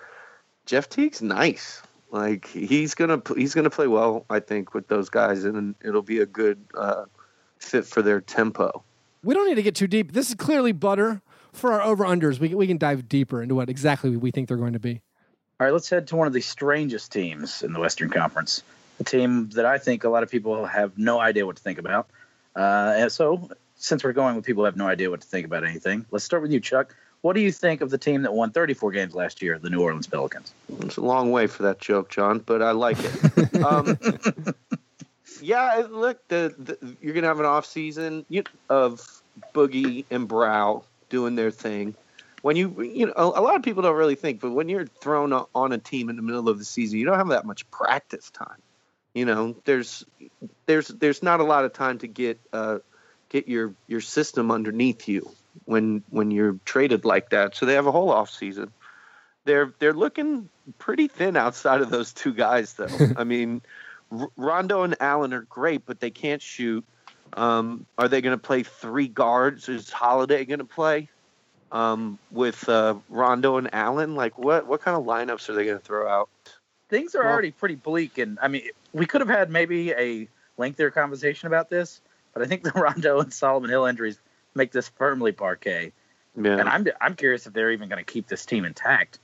Jeff 0.65 0.89
Teague's 0.89 1.21
nice. 1.21 1.81
Like 2.11 2.47
he's 2.47 2.95
gonna 2.95 3.21
he's 3.35 3.53
gonna 3.53 3.69
play 3.69 3.87
well, 3.87 4.25
I 4.29 4.39
think, 4.39 4.73
with 4.73 4.87
those 4.87 5.09
guys, 5.09 5.43
and 5.43 5.75
it'll 5.83 6.01
be 6.01 6.19
a 6.19 6.25
good 6.25 6.63
uh, 6.73 7.05
fit 7.59 7.85
for 7.85 8.01
their 8.01 8.21
tempo. 8.21 8.83
we 9.23 9.33
don't 9.33 9.47
need 9.47 9.55
to 9.55 9.63
get 9.63 9.75
too 9.75 9.87
deep. 9.87 10.13
This 10.13 10.29
is 10.29 10.35
clearly 10.35 10.71
butter 10.71 11.21
for 11.51 11.73
our 11.73 11.81
over 11.81 12.05
unders. 12.05 12.39
We, 12.39 12.55
we 12.55 12.67
can 12.67 12.77
dive 12.77 13.09
deeper 13.09 13.41
into 13.41 13.55
what 13.55 13.69
exactly 13.69 14.15
we 14.15 14.31
think 14.31 14.47
they're 14.47 14.57
going 14.57 14.73
to 14.73 14.79
be. 14.79 15.01
All 15.59 15.65
right, 15.65 15.73
let's 15.73 15.89
head 15.89 16.07
to 16.07 16.15
one 16.15 16.27
of 16.27 16.33
the 16.33 16.41
strangest 16.41 17.11
teams 17.11 17.63
in 17.63 17.73
the 17.73 17.79
Western 17.79 18.09
Conference. 18.09 18.63
A 18.99 19.03
team 19.03 19.49
that 19.49 19.65
I 19.65 19.77
think 19.77 20.03
a 20.03 20.09
lot 20.09 20.23
of 20.23 20.29
people 20.29 20.65
have 20.65 20.97
no 20.97 21.19
idea 21.19 21.45
what 21.45 21.55
to 21.57 21.61
think 21.61 21.79
about. 21.79 22.09
Uh, 22.55 22.93
and 22.97 23.11
so, 23.11 23.49
since 23.75 24.03
we're 24.03 24.13
going 24.13 24.35
with 24.35 24.45
people 24.45 24.61
who 24.61 24.65
have 24.65 24.75
no 24.75 24.87
idea 24.87 25.09
what 25.09 25.21
to 25.21 25.27
think 25.27 25.45
about 25.45 25.63
anything, 25.63 26.05
let's 26.11 26.23
start 26.23 26.41
with 26.41 26.51
you, 26.51 26.59
Chuck. 26.59 26.95
What 27.21 27.33
do 27.33 27.41
you 27.41 27.51
think 27.51 27.81
of 27.81 27.89
the 27.89 27.97
team 27.97 28.21
that 28.23 28.33
won 28.33 28.51
34 28.51 28.91
games 28.91 29.15
last 29.15 29.41
year, 29.41 29.57
the 29.57 29.69
New 29.69 29.81
Orleans 29.81 30.07
Pelicans? 30.07 30.53
It's 30.81 30.97
a 30.97 31.01
long 31.01 31.31
way 31.31 31.47
for 31.47 31.63
that 31.63 31.79
joke, 31.79 32.09
John, 32.09 32.39
but 32.39 32.61
I 32.61 32.71
like 32.71 32.97
it. 32.99 33.55
um, 33.63 33.97
yeah, 35.41 35.87
look, 35.89 36.25
the, 36.27 36.53
the, 36.57 36.95
you're 37.01 37.13
gonna 37.13 37.27
have 37.27 37.39
an 37.39 37.45
off 37.45 37.65
season 37.65 38.25
of 38.69 39.21
Boogie 39.53 40.05
and 40.11 40.27
Brow 40.27 40.83
doing 41.09 41.35
their 41.35 41.51
thing. 41.51 41.95
When 42.43 42.55
you, 42.55 42.81
you 42.81 43.07
know, 43.07 43.13
a, 43.15 43.23
a 43.23 43.41
lot 43.41 43.55
of 43.55 43.63
people 43.63 43.81
don't 43.81 43.95
really 43.95 44.15
think, 44.15 44.39
but 44.39 44.51
when 44.51 44.69
you're 44.69 44.85
thrown 44.85 45.33
on 45.33 45.71
a 45.71 45.77
team 45.79 46.09
in 46.09 46.15
the 46.15 46.21
middle 46.21 46.47
of 46.47 46.59
the 46.59 46.65
season, 46.65 46.99
you 46.99 47.05
don't 47.05 47.17
have 47.17 47.29
that 47.29 47.45
much 47.45 47.69
practice 47.71 48.29
time. 48.29 48.61
You 49.13 49.25
know, 49.25 49.55
there's, 49.65 50.05
there's, 50.67 50.87
there's 50.87 51.23
not 51.23 51.39
a 51.39 51.43
lot 51.43 51.65
of 51.65 51.73
time 51.73 51.97
to 51.99 52.07
get, 52.07 52.39
uh, 52.53 52.77
get 53.29 53.47
your 53.47 53.73
your 53.87 54.01
system 54.01 54.51
underneath 54.51 55.07
you 55.07 55.29
when 55.65 56.03
when 56.09 56.31
you're 56.31 56.57
traded 56.65 57.05
like 57.05 57.29
that. 57.31 57.55
So 57.55 57.65
they 57.65 57.73
have 57.73 57.87
a 57.87 57.91
whole 57.91 58.09
off 58.11 58.29
season. 58.29 58.71
They're 59.45 59.73
they're 59.79 59.93
looking 59.93 60.49
pretty 60.77 61.07
thin 61.07 61.37
outside 61.37 61.81
of 61.81 61.89
those 61.89 62.13
two 62.13 62.33
guys, 62.33 62.73
though. 62.73 62.87
I 63.17 63.23
mean, 63.23 63.61
R- 64.11 64.29
Rondo 64.35 64.83
and 64.83 64.95
Allen 64.99 65.33
are 65.33 65.41
great, 65.41 65.85
but 65.85 65.99
they 65.99 66.09
can't 66.11 66.41
shoot. 66.41 66.83
Um, 67.33 67.85
are 67.97 68.07
they 68.07 68.21
going 68.21 68.37
to 68.37 68.41
play 68.41 68.63
three 68.63 69.07
guards? 69.07 69.67
Is 69.69 69.89
Holiday 69.89 70.45
going 70.45 70.59
to 70.59 70.65
play 70.65 71.09
um, 71.71 72.17
with 72.31 72.67
uh, 72.69 72.95
Rondo 73.09 73.57
and 73.57 73.73
Allen? 73.73 74.15
Like, 74.15 74.37
what 74.37 74.67
what 74.67 74.81
kind 74.81 74.97
of 74.97 75.03
lineups 75.05 75.49
are 75.49 75.53
they 75.53 75.65
going 75.65 75.77
to 75.79 75.83
throw 75.83 76.07
out? 76.07 76.29
Things 76.89 77.15
are 77.15 77.23
Well- 77.23 77.33
already 77.33 77.51
pretty 77.51 77.75
bleak, 77.75 78.17
and 78.17 78.39
I 78.41 78.47
mean, 78.47 78.63
we 78.93 79.05
could 79.05 79.21
have 79.21 79.29
had 79.29 79.49
maybe 79.49 79.91
a 79.91 80.27
lengthier 80.57 80.89
conversation 80.89 81.47
about 81.47 81.69
this, 81.69 82.01
but 82.33 82.41
I 82.43 82.45
think 82.47 82.63
the 82.63 82.71
Rondo 82.75 83.19
and 83.19 83.31
Solomon 83.33 83.69
Hill 83.69 83.85
injuries 83.85 84.19
make 84.57 84.71
this 84.71 84.89
firmly 84.89 85.31
Parkay. 85.31 85.91
Yeah, 86.39 86.57
And 86.59 86.67
I'm 86.69 86.85
I'm 86.99 87.15
curious 87.15 87.47
if 87.47 87.53
they're 87.53 87.71
even 87.71 87.87
going 87.89 88.03
to 88.03 88.11
keep 88.11 88.27
this 88.27 88.45
team 88.45 88.65
intact. 88.65 89.19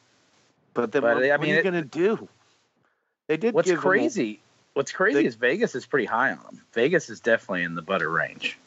but 0.74 0.92
then 0.92 1.02
but, 1.02 1.16
what, 1.16 1.26
I 1.26 1.30
what 1.32 1.42
mean, 1.42 1.54
are 1.54 1.58
you 1.58 1.64
going 1.64 1.74
to 1.76 1.82
do? 1.84 2.28
They 3.28 3.38
did. 3.38 3.54
What's 3.54 3.68
give 3.68 3.76
them 3.76 3.80
a- 3.80 3.90
crazy? 3.90 4.40
What's 4.74 4.92
crazy 4.92 5.22
They- 5.22 5.26
is 5.28 5.36
Vegas 5.36 5.76
is 5.76 5.86
pretty 5.86 6.06
high 6.06 6.32
on 6.32 6.40
them. 6.44 6.62
Vegas 6.74 7.10
is 7.10 7.20
definitely 7.20 7.64
in 7.64 7.76
the 7.76 7.82
butter 7.84 8.10
range. 8.10 8.58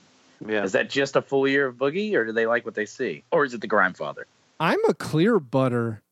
yeah, 0.46 0.62
Is 0.62 0.72
that 0.72 0.88
just 0.90 1.16
a 1.16 1.22
full 1.22 1.48
year 1.48 1.66
of 1.66 1.74
Boogie, 1.76 2.14
or 2.14 2.24
do 2.24 2.32
they 2.32 2.46
like 2.46 2.64
what 2.64 2.74
they 2.76 2.86
see, 2.86 3.24
or 3.32 3.44
is 3.44 3.54
it 3.54 3.60
the 3.60 3.68
Grindfather? 3.68 4.24
I'm 4.60 4.78
a 4.88 4.94
clear 4.94 5.40
butter. 5.40 6.02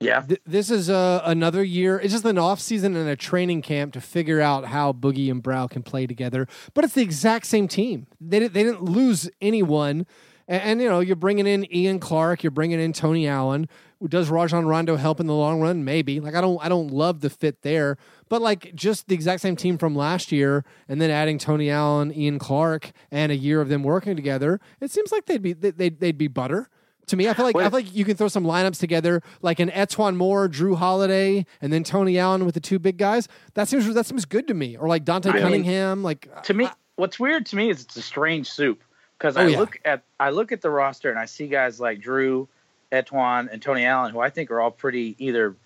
Yeah, 0.00 0.22
Th- 0.22 0.40
this 0.46 0.70
is 0.70 0.88
a, 0.88 1.20
another 1.26 1.62
year. 1.62 1.98
It's 2.00 2.12
just 2.14 2.24
an 2.24 2.38
off 2.38 2.58
season 2.58 2.96
and 2.96 3.08
a 3.08 3.16
training 3.16 3.60
camp 3.62 3.92
to 3.92 4.00
figure 4.00 4.40
out 4.40 4.64
how 4.66 4.92
Boogie 4.92 5.30
and 5.30 5.42
Brow 5.42 5.66
can 5.66 5.82
play 5.82 6.06
together. 6.06 6.48
But 6.72 6.84
it's 6.84 6.94
the 6.94 7.02
exact 7.02 7.44
same 7.46 7.68
team. 7.68 8.06
They, 8.20 8.38
di- 8.40 8.46
they 8.48 8.62
didn't 8.62 8.82
lose 8.82 9.28
anyone. 9.42 10.06
And, 10.48 10.62
and, 10.62 10.80
you 10.80 10.88
know, 10.88 11.00
you're 11.00 11.16
bringing 11.16 11.46
in 11.46 11.70
Ian 11.74 12.00
Clark. 12.00 12.42
You're 12.42 12.50
bringing 12.50 12.80
in 12.80 12.94
Tony 12.94 13.28
Allen. 13.28 13.68
Does 14.08 14.30
Rajon 14.30 14.64
Rondo 14.64 14.96
help 14.96 15.20
in 15.20 15.26
the 15.26 15.34
long 15.34 15.60
run? 15.60 15.84
Maybe. 15.84 16.18
Like 16.20 16.34
I 16.34 16.40
don't 16.40 16.58
I 16.64 16.70
don't 16.70 16.88
love 16.90 17.20
the 17.20 17.28
fit 17.28 17.60
there, 17.60 17.98
but 18.30 18.40
like 18.40 18.74
just 18.74 19.08
the 19.08 19.14
exact 19.14 19.42
same 19.42 19.56
team 19.56 19.76
from 19.76 19.94
last 19.94 20.32
year, 20.32 20.64
and 20.88 21.02
then 21.02 21.10
adding 21.10 21.36
Tony 21.36 21.68
Allen, 21.68 22.10
Ian 22.10 22.38
Clark, 22.38 22.92
and 23.10 23.30
a 23.30 23.36
year 23.36 23.60
of 23.60 23.68
them 23.68 23.82
working 23.82 24.16
together. 24.16 24.58
It 24.80 24.90
seems 24.90 25.12
like 25.12 25.26
they'd 25.26 25.42
be 25.42 25.52
they- 25.52 25.72
they'd, 25.72 26.00
they'd 26.00 26.16
be 26.16 26.28
butter. 26.28 26.70
To 27.10 27.16
me, 27.16 27.28
I 27.28 27.34
feel 27.34 27.44
like 27.44 27.56
I 27.56 27.62
feel 27.68 27.70
like 27.78 27.94
you 27.94 28.04
can 28.04 28.16
throw 28.16 28.28
some 28.28 28.44
lineups 28.44 28.78
together, 28.80 29.22
like 29.42 29.60
an 29.60 29.70
E'Twaun 29.70 30.16
Moore, 30.16 30.48
Jrue 30.48 30.76
Holiday, 30.76 31.44
and 31.60 31.72
then 31.72 31.84
Tony 31.84 32.18
Allen 32.18 32.44
with 32.44 32.54
the 32.54 32.60
two 32.60 32.78
big 32.78 32.96
guys. 32.96 33.28
That 33.54 33.68
seems 33.68 33.92
that 33.92 34.06
seems 34.06 34.24
good 34.24 34.46
to 34.48 34.54
me. 34.54 34.76
Or 34.76 34.88
like 34.88 35.04
Dante 35.04 35.30
I 35.30 35.32
mean, 35.34 35.42
Cunningham. 35.42 36.02
Like 36.02 36.42
to 36.44 36.54
me, 36.54 36.66
I- 36.66 36.72
what's 36.96 37.18
weird 37.20 37.46
to 37.46 37.56
me 37.56 37.70
is 37.70 37.82
it's 37.82 37.96
a 37.96 38.02
strange 38.02 38.50
soup 38.50 38.82
because 39.18 39.36
Oh, 39.36 39.40
I 39.42 39.46
yeah. 39.48 39.58
look 39.58 39.80
at 39.84 40.02
I 40.18 40.30
look 40.30 40.52
at 40.52 40.60
the 40.60 40.70
roster 40.70 41.10
and 41.10 41.18
I 41.18 41.24
see 41.26 41.46
guys 41.48 41.80
like 41.80 42.00
Jrue, 42.00 42.46
E'Twaun, 42.92 43.48
and 43.52 43.60
Tony 43.60 43.84
Allen, 43.86 44.12
who 44.12 44.20
I 44.20 44.30
think 44.30 44.50
are 44.50 44.60
all 44.60 44.70
pretty 44.70 45.16
either 45.18 45.56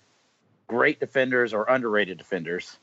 great 0.67 0.99
defenders 0.99 1.53
or 1.53 1.65
underrated 1.69 2.17
defenders. 2.17 2.77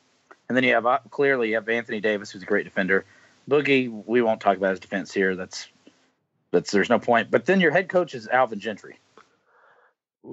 And 0.47 0.55
then 0.55 0.63
you 0.63 0.73
have 0.73 0.85
uh, 0.85 0.99
clearly 1.09 1.49
you 1.49 1.55
have 1.55 1.67
Anthony 1.67 1.99
Davis, 1.99 2.31
who's 2.31 2.43
a 2.43 2.45
great 2.45 2.63
defender. 2.63 3.05
Boogie, 3.49 3.89
we 4.05 4.21
won't 4.21 4.39
talk 4.39 4.55
about 4.57 4.69
his 4.71 4.79
defense 4.79 5.13
here. 5.13 5.35
That's 5.35 5.67
that's 6.53 6.71
there's 6.71 6.89
no 6.89 6.99
point. 6.99 7.29
But 7.29 7.45
then 7.45 7.59
your 7.59 7.71
head 7.71 7.89
coach 7.89 8.15
is 8.15 8.27
Alvin 8.29 8.59
Gentry. 8.59 8.97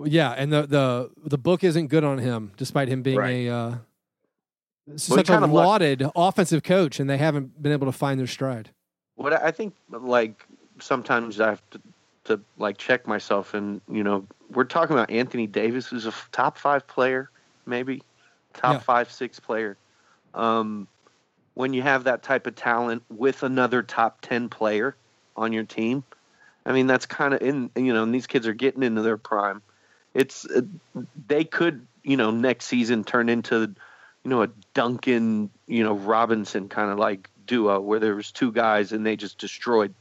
yeah, 0.05 0.31
and 0.31 0.53
the 0.53 0.66
the 0.66 1.11
the 1.25 1.39
book 1.39 1.64
isn't 1.64 1.89
good 1.89 2.05
on 2.05 2.18
him, 2.18 2.53
despite 2.57 2.87
him 2.89 3.03
being 3.03 3.18
Right. 3.18 3.47
a 3.47 3.49
uh, 3.49 3.75
Well, 4.87 4.99
such 4.99 5.29
a 5.29 5.33
kind 5.33 5.45
of 5.45 5.51
luck- 5.51 5.66
lauded 5.66 6.07
offensive 6.14 6.62
coach, 6.62 7.01
and 7.01 7.11
they 7.11 7.16
haven't 7.18 7.61
been 7.61 7.73
able 7.73 7.87
to 7.87 7.93
find 7.93 8.21
their 8.21 8.27
stride. 8.29 8.71
what 9.16 9.33
I 9.33 9.51
think 9.51 9.75
like 9.91 10.47
sometimes 10.81 11.41
I 11.41 11.49
have 11.51 11.62
to, 11.71 11.81
to 12.25 12.41
like 12.59 12.79
check 12.79 13.07
myself 13.07 13.53
and 13.55 13.81
you 13.91 14.03
know 14.05 14.27
we're 14.53 14.64
talking 14.64 14.95
about 14.97 15.11
Anthony 15.11 15.47
Davis 15.47 15.87
who's 15.89 16.07
a 16.07 16.12
top 16.33 16.57
five 16.57 16.87
player 16.87 17.31
maybe 17.66 18.03
top 18.55 18.75
Yeah. 18.75 18.79
five 18.81 19.11
six 19.12 19.39
player 19.41 19.77
um, 20.35 20.87
when 21.55 21.75
you 21.75 21.83
have 21.83 22.05
that 22.05 22.23
type 22.23 22.47
of 22.47 22.55
talent 22.55 23.03
with 23.11 23.43
another 23.43 23.83
top 23.83 24.21
10 24.23 24.49
player 24.49 24.97
on 25.37 25.53
your 25.53 25.64
team 25.64 26.05
I 26.64 26.72
mean 26.72 26.87
that's 26.87 27.07
kind 27.07 27.35
of 27.35 27.43
in 27.43 27.70
you 27.76 27.93
know 27.93 28.03
and 28.03 28.14
these 28.14 28.26
kids 28.26 28.47
are 28.47 28.55
getting 28.55 28.83
into 28.83 29.03
their 29.03 29.16
prime 29.16 29.62
it's 30.14 30.45
uh, 30.47 30.62
they 31.26 31.45
could 31.45 31.87
you 32.03 32.16
know 32.16 32.31
next 32.31 32.66
season 32.66 33.05
turn 33.05 33.28
into 33.28 33.74
you 34.24 34.31
know 34.31 34.43
a 34.43 34.49
Duncan 34.74 35.51
you 35.66 35.83
know 35.83 35.95
Robinson 35.95 36.68
kind 36.68 36.91
of 36.91 36.99
like 36.99 37.28
duo 37.47 37.81
where 37.81 37.99
there 38.01 38.14
was 38.14 38.31
two 38.31 38.53
guys 38.53 38.93
and 38.93 39.05
they 39.05 39.16
just 39.16 39.39
destroyed 39.39 39.95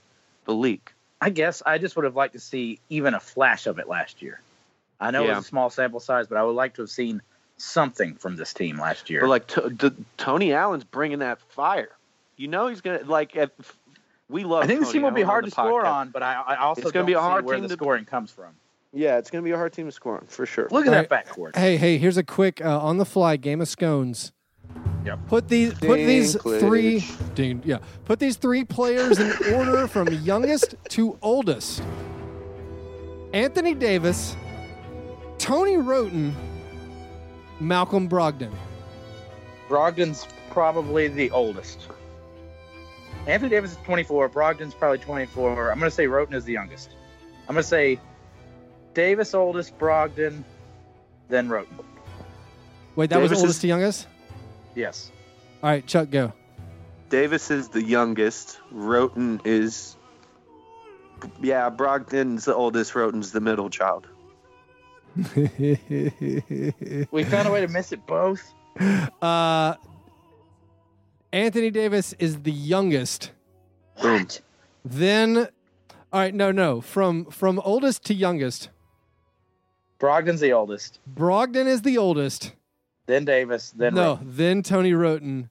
the 0.46 0.54
league. 0.54 0.92
I 1.22 1.30
guess 1.30 1.62
I 1.66 1.78
just 1.78 1.96
would 1.96 2.06
have 2.06 2.16
liked 2.16 2.34
to 2.34 2.40
see 2.40 2.80
even 2.90 3.14
a 3.14 3.20
flash 3.20 3.68
of 3.68 3.80
it 3.80 3.88
last 3.88 4.22
year. 4.22 4.40
I 5.00 5.12
know 5.12 5.24
it 5.26 5.30
was 5.30 5.46
a 5.46 5.48
small 5.48 5.70
sample 5.70 6.00
size, 6.00 6.28
but 6.28 6.38
I 6.38 6.44
would 6.44 6.56
like 6.56 6.76
to 6.76 6.82
have 6.82 6.90
seen 6.90 7.22
something 7.58 8.16
from 8.16 8.36
this 8.36 8.54
team 8.54 8.80
last 8.80 9.10
year. 9.10 9.22
But 9.22 9.30
like 9.30 9.48
t- 9.48 9.76
t- 9.78 10.06
Tony 10.18 10.54
Allen's 10.54 10.84
bringing 10.84 11.20
that 11.20 11.40
fire. 11.42 11.92
You 12.38 12.48
know 12.48 12.68
he's 12.68 12.82
gonna 12.82 13.04
like. 13.04 13.36
At, 13.36 13.52
we 14.30 14.44
love. 14.44 14.64
I 14.64 14.68
think 14.68 14.80
this 14.82 14.92
team 14.92 15.02
will 15.02 15.12
be 15.12 15.22
hard 15.24 15.44
to 15.46 15.50
the 15.50 15.54
score 15.54 15.86
on, 15.86 16.10
but 16.10 16.24
I, 16.24 16.42
I 16.48 16.56
also 16.58 16.82
It's 16.84 16.92
gonna 16.92 17.06
be 17.06 17.14
a 17.14 17.18
see 17.18 17.22
hard 17.22 17.46
where 17.46 17.56
team 17.56 17.64
the 17.64 17.70
to- 17.70 17.74
scoring 17.74 18.06
comes 18.06 18.32
from. 18.32 18.54
Yeah, 18.94 19.18
it's 19.18 19.30
gonna 19.30 19.44
be 19.44 19.52
a 19.52 19.56
hard 19.58 19.74
team 19.74 19.86
to 19.86 19.92
score 19.92 20.16
on 20.18 20.26
for 20.28 20.46
sure. 20.46 20.68
Look 20.72 20.88
at 20.88 20.94
All 20.94 21.04
that 21.04 21.10
backcourt. 21.10 21.56
Hey, 21.56 21.78
hey, 21.78 21.98
here's 21.98 22.18
a 22.18 22.24
quick 22.24 22.64
uh, 22.64 22.80
on 22.80 22.98
the 22.98 23.06
fly 23.06 23.36
game 23.38 23.62
of 23.62 23.68
scones. 23.68 24.32
Yep. 25.06 25.20
Put 25.28 25.48
these 25.48 25.74
put 25.76 25.98
these 25.98 26.36
Dinklage. 26.36 26.60
three 26.60 27.06
ding, 27.36 27.62
yeah. 27.66 27.78
Put 28.06 28.20
these 28.20 28.38
three 28.38 28.64
players 28.64 29.18
in 29.20 29.32
order 29.54 29.88
from 29.88 30.08
youngest 30.10 30.76
to 30.90 31.18
oldest. 31.22 31.82
Anthony 33.34 33.74
Davis, 33.76 34.36
Tony 35.38 35.78
Wroten, 35.78 36.36
Malcolm 37.60 38.10
Brogdon. 38.10 38.52
Brogdon's 39.68 40.28
probably 40.50 41.08
the 41.08 41.30
oldest. 41.32 41.88
Anthony 43.30 43.50
Davis 43.50 43.72
is 43.72 43.78
24. 43.86 44.30
Brogdon's 44.30 44.74
probably 44.74 44.98
24. 44.98 45.72
I'm 45.72 45.78
going 45.80 45.90
to 45.90 45.96
say 45.96 46.08
Wroten 46.08 46.34
is 46.34 46.46
the 46.46 46.54
youngest. 46.54 46.90
I'm 47.48 47.54
going 47.54 47.62
to 47.62 47.68
say 47.68 48.00
Davis 48.96 49.36
oldest, 49.36 49.78
Brogdon, 49.78 50.44
then 51.28 51.48
Wroten. 51.48 51.78
Wait, 52.96 53.12
that 53.12 53.22
was 53.22 53.32
oldest 53.32 53.58
is- 53.58 53.60
to 53.62 53.68
youngest? 53.68 54.08
Yes. 54.76 55.12
All 55.62 55.70
right, 55.70 55.86
Chuck, 55.86 56.10
go. 56.10 56.34
Davis 57.10 57.52
is 57.52 57.70
the 57.70 57.84
youngest. 57.84 58.60
Wroten 58.72 59.42
is. 59.46 59.96
Yeah, 61.42 61.70
Brogdon's 61.70 62.46
the 62.46 62.56
oldest. 62.56 62.96
Wroten's 62.96 63.32
the 63.32 63.42
middle 63.42 63.70
child. 63.70 64.08
We 67.12 67.24
found 67.24 67.48
a 67.48 67.52
way 67.52 67.62
to 67.62 67.68
miss 67.68 67.92
it 67.92 68.06
both. 68.08 68.54
uh, 69.22 69.74
Anthony 71.32 71.70
Davis 71.70 72.14
is 72.20 72.42
the 72.42 72.52
youngest. 72.52 73.32
Boom. 74.02 74.22
What? 74.24 74.42
Then, 74.86 75.38
all 75.38 76.20
right, 76.20 76.34
no, 76.34 76.52
no, 76.52 76.82
from 76.82 77.26
from 77.26 77.60
oldest 77.64 78.06
to 78.06 78.14
youngest. 78.14 78.70
Brogdon's 80.00 80.40
the 80.40 80.54
oldest. 80.54 81.00
Brogdon 81.14 81.68
is 81.68 81.82
the 81.82 81.98
oldest. 81.98 82.54
Then 83.06 83.26
Davis. 83.26 83.72
Then 83.76 83.96
no, 83.96 84.12
Wroten. 84.14 84.28
then 84.32 84.64
Tony 84.64 84.94
Wroten, 84.94 85.50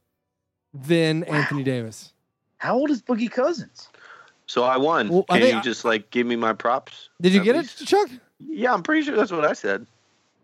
then 0.72 1.24
Anthony 1.24 1.62
Davis. 1.62 2.12
How 2.56 2.76
old 2.76 2.90
is 2.90 3.02
Boogie 3.02 3.30
Cousins? 3.30 3.88
So 4.46 4.64
I 4.64 4.78
won. 4.78 5.10
Well, 5.10 5.26
I 5.28 5.34
Can 5.34 5.42
think 5.42 5.52
you 5.54 5.58
I- 5.58 5.62
just 5.62 5.84
like 5.84 6.10
give 6.10 6.26
me 6.26 6.36
my 6.36 6.54
props? 6.54 7.10
Did 7.20 7.34
you 7.34 7.42
get 7.44 7.56
least? 7.56 7.82
it, 7.82 7.86
Chuck? 7.86 8.08
Yeah, 8.40 8.72
I'm 8.72 8.82
pretty 8.82 9.02
sure 9.02 9.14
that's 9.16 9.30
what 9.32 9.44
I 9.44 9.52
said. 9.52 9.86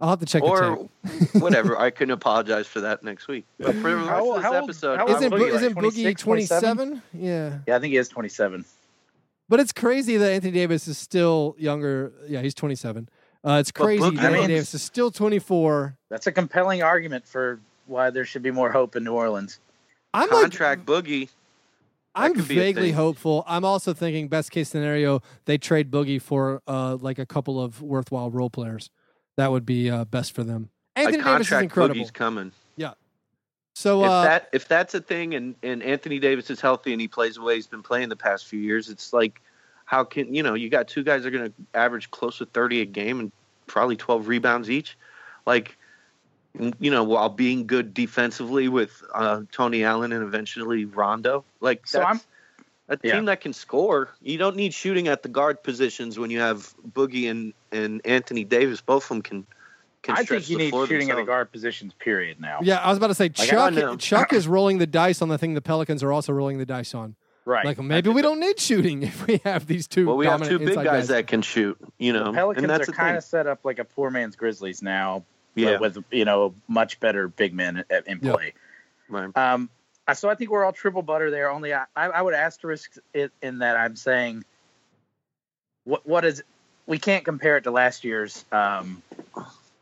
I'll 0.00 0.10
have 0.10 0.20
to 0.20 0.26
check 0.26 0.42
the 0.42 0.48
or 0.48 0.88
tape. 1.04 1.34
whatever. 1.42 1.78
I 1.78 1.90
can 1.90 2.10
apologize 2.18 2.66
for 2.66 2.80
that 2.80 3.02
next 3.02 3.28
week. 3.28 3.44
But 3.58 3.74
for 3.76 3.90
the 3.90 3.96
rest 3.96 4.08
How- 4.08 4.30
of 4.30 4.36
this 4.36 4.42
how 4.44 4.54
old- 4.54 4.64
episode, 4.64 4.96
how 4.98 5.06
I'm 5.06 5.14
old 5.14 5.22
Isn't, 5.22 5.32
Boogie, 5.32 5.54
isn't 5.54 5.74
Boogie 5.74 6.16
26, 6.18 6.22
27? 6.22 7.02
Yeah. 7.14 7.58
Yeah, 7.66 7.76
I 7.76 7.78
think 7.78 7.92
he 7.92 7.96
is 7.96 8.08
27. 8.08 8.64
But 9.48 9.60
it's 9.60 9.72
crazy 9.72 10.16
that 10.16 10.32
Anthony 10.32 10.52
Davis 10.52 10.88
is 10.88 10.98
still 10.98 11.54
younger. 11.58 12.12
Yeah, 12.28 12.40
he's 12.42 12.54
27. 12.54 13.08
Uh, 13.44 13.58
it's 13.60 13.70
crazy 13.70 14.02
Boogie- 14.02 14.16
that 14.16 14.24
I 14.24 14.28
mean- 14.28 14.34
Anthony 14.36 14.54
Davis 14.54 14.74
is 14.74 14.82
still 14.82 15.10
24. 15.10 15.96
That's 16.10 16.26
a 16.26 16.32
compelling 16.32 16.82
argument 16.82 17.26
for 17.26 17.60
why 17.86 18.10
there 18.10 18.24
should 18.24 18.42
be 18.42 18.50
more 18.50 18.72
hope 18.72 18.96
in 18.96 19.04
New 19.04 19.12
Orleans. 19.12 19.60
I'm 20.12 20.28
like, 20.30 20.42
Contract 20.42 20.86
boogie. 20.86 21.28
I'm 22.14 22.34
could 22.34 22.46
be 22.46 22.54
a 22.56 22.60
vaguely 22.60 22.92
hopeful. 22.92 23.42
I'm 23.46 23.64
also 23.64 23.92
thinking 23.92 24.28
best 24.28 24.52
case 24.52 24.68
scenario 24.68 25.20
they 25.46 25.58
trade 25.58 25.90
Boogie 25.90 26.22
for 26.22 26.62
uh, 26.68 26.96
like 27.00 27.18
a 27.18 27.26
couple 27.26 27.60
of 27.60 27.82
worthwhile 27.82 28.30
role 28.30 28.48
players. 28.50 28.88
That 29.36 29.50
would 29.50 29.66
be 29.66 29.90
uh, 29.90 30.04
best 30.04 30.32
for 30.32 30.44
them. 30.44 30.70
Anthony 30.96 31.18
a 31.20 31.24
Davis 31.24 31.50
is 31.50 31.62
incredible. 31.62 32.00
boogie's 32.00 32.10
coming. 32.10 32.52
Yeah. 32.76 32.92
So 33.74 34.04
if 34.04 34.10
uh, 34.10 34.22
that 34.24 34.48
if 34.52 34.68
that's 34.68 34.94
a 34.94 35.00
thing 35.00 35.34
and, 35.34 35.56
and 35.62 35.82
Anthony 35.82 36.20
Davis 36.20 36.50
is 36.50 36.60
healthy 36.60 36.92
and 36.92 37.00
he 37.00 37.08
plays 37.08 37.34
the 37.34 37.42
way 37.42 37.56
he's 37.56 37.66
been 37.66 37.82
playing 37.82 38.08
the 38.08 38.16
past 38.16 38.46
few 38.46 38.60
years, 38.60 38.88
it's 38.88 39.12
like 39.12 39.40
how 39.84 40.04
can 40.04 40.32
you 40.32 40.42
know 40.42 40.54
you 40.54 40.68
got 40.68 40.86
two 40.86 41.02
guys 41.02 41.22
that 41.22 41.34
are 41.34 41.38
going 41.38 41.50
to 41.50 41.54
average 41.74 42.10
close 42.10 42.38
to 42.38 42.46
thirty 42.46 42.80
a 42.80 42.84
game 42.84 43.18
and 43.18 43.32
probably 43.66 43.96
twelve 43.96 44.28
rebounds 44.28 44.70
each, 44.70 44.96
like 45.44 45.76
you 46.78 46.90
know 46.90 47.02
while 47.02 47.28
being 47.28 47.66
good 47.66 47.92
defensively 47.92 48.68
with 48.68 49.02
uh, 49.12 49.40
Tony 49.50 49.82
Allen 49.82 50.12
and 50.12 50.22
eventually 50.22 50.84
Rondo, 50.84 51.44
like 51.60 51.86
So 51.86 51.98
that's 51.98 52.06
I'm- 52.08 52.20
a 52.88 52.98
yeah. 53.02 53.14
team 53.14 53.24
that 53.26 53.40
can 53.40 53.52
score. 53.52 54.10
You 54.20 54.38
don't 54.38 54.56
need 54.56 54.74
shooting 54.74 55.08
at 55.08 55.22
the 55.22 55.28
guard 55.28 55.62
positions 55.62 56.18
when 56.18 56.30
you 56.30 56.40
have 56.40 56.74
Boogie 56.92 57.30
and, 57.30 57.54
and 57.72 58.00
Anthony 58.04 58.44
Davis. 58.44 58.80
Both 58.80 59.04
of 59.04 59.08
them 59.08 59.22
can. 59.22 59.46
can 60.02 60.16
I 60.16 60.24
stretch 60.24 60.42
think 60.42 60.50
you 60.50 60.58
need 60.58 60.70
floor 60.70 60.86
shooting 60.86 61.10
at 61.10 61.16
the 61.16 61.22
guard 61.24 61.50
positions. 61.50 61.94
Period. 61.98 62.40
Now, 62.40 62.58
yeah, 62.62 62.78
I 62.78 62.88
was 62.90 62.98
about 62.98 63.08
to 63.08 63.14
say 63.14 63.26
I 63.26 63.28
Chuck. 63.28 63.98
Chuck 63.98 64.32
is 64.32 64.46
rolling 64.56 64.78
the 64.78 64.86
dice 64.86 65.22
on 65.22 65.28
the 65.28 65.38
thing 65.38 65.54
the 65.54 65.62
Pelicans 65.62 66.02
are 66.02 66.12
also 66.12 66.32
rolling 66.32 66.58
the 66.58 66.66
dice 66.66 66.94
on. 66.94 67.16
right? 67.46 67.64
Like 67.64 67.78
maybe 67.78 68.10
we 68.10 68.20
don't 68.22 68.40
need 68.40 68.60
shooting 68.60 69.02
if 69.10 69.26
we 69.26 69.40
have 69.44 69.66
these 69.66 69.86
two. 69.86 70.06
Well, 70.06 70.16
we 70.16 70.26
have 70.26 70.46
two 70.46 70.58
big 70.58 70.68
inside 70.68 70.84
guys, 70.84 71.08
that 71.08 71.26
can 71.26 71.40
shoot, 71.42 71.78
you 71.98 72.12
know, 72.12 72.24
The 72.24 72.32
Pelicans 72.32 72.64
and 72.64 72.70
that's 72.70 72.88
are 72.88 72.92
kind 72.92 73.16
of 73.16 73.24
set 73.24 73.46
up 73.46 73.60
like 73.64 73.78
a 73.78 73.84
poor 73.84 74.10
man's 74.10 74.36
Grizzlies 74.36 74.82
now, 74.82 75.24
but 75.54 75.62
yeah, 75.62 75.78
with 75.78 76.04
you 76.10 76.24
know 76.26 76.54
much 76.68 77.00
better 77.00 77.28
big 77.28 77.54
men 77.54 77.84
in 78.06 78.20
Yeah. 78.22 78.32
play. 78.32 78.52
right. 79.08 79.34
Um, 79.36 79.70
I- 79.70 79.83
so 80.12 80.28
I 80.28 80.34
think 80.34 80.50
we're 80.50 80.64
all 80.64 80.72
triple 80.72 81.02
butter 81.02 81.30
there. 81.30 81.50
Only 81.50 81.72
I, 81.72 81.84
I 81.96 82.06
I 82.06 82.22
would 82.22 82.34
asterisk 82.34 82.96
it 83.14 83.32
in 83.42 83.58
that 83.60 83.76
I'm 83.76 83.96
saying 83.96 84.44
what 85.84 86.06
what 86.06 86.24
is 86.24 86.42
we 86.86 86.98
can't 86.98 87.24
compare 87.24 87.56
it 87.56 87.62
to 87.64 87.70
last 87.70 88.04
year's 88.04 88.44
um, 88.52 89.02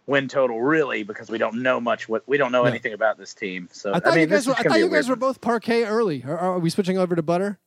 win 0.06 0.28
total 0.28 0.60
really 0.60 1.02
because 1.02 1.28
we 1.30 1.38
don't 1.38 1.62
know 1.62 1.80
much 1.80 2.08
what 2.08 2.22
we 2.28 2.36
don't 2.36 2.52
know 2.52 2.64
Yeah. 2.64 2.70
anything 2.70 2.92
about 2.92 3.18
this 3.18 3.34
team. 3.34 3.68
So 3.72 3.92
I 3.92 4.00
thought 4.00 4.14
mean, 4.14 4.20
you 4.22 4.26
guys 4.28 4.46
were. 4.46 4.54
I 4.56 4.62
thought 4.62 4.78
you 4.78 4.88
guys 4.88 5.08
were 5.08 5.16
both 5.16 5.40
Parkay 5.40 5.86
early. 5.88 6.22
Are, 6.24 6.38
are 6.38 6.58
we 6.58 6.70
switching 6.70 6.98
over 6.98 7.16
to 7.16 7.22
butter? 7.22 7.58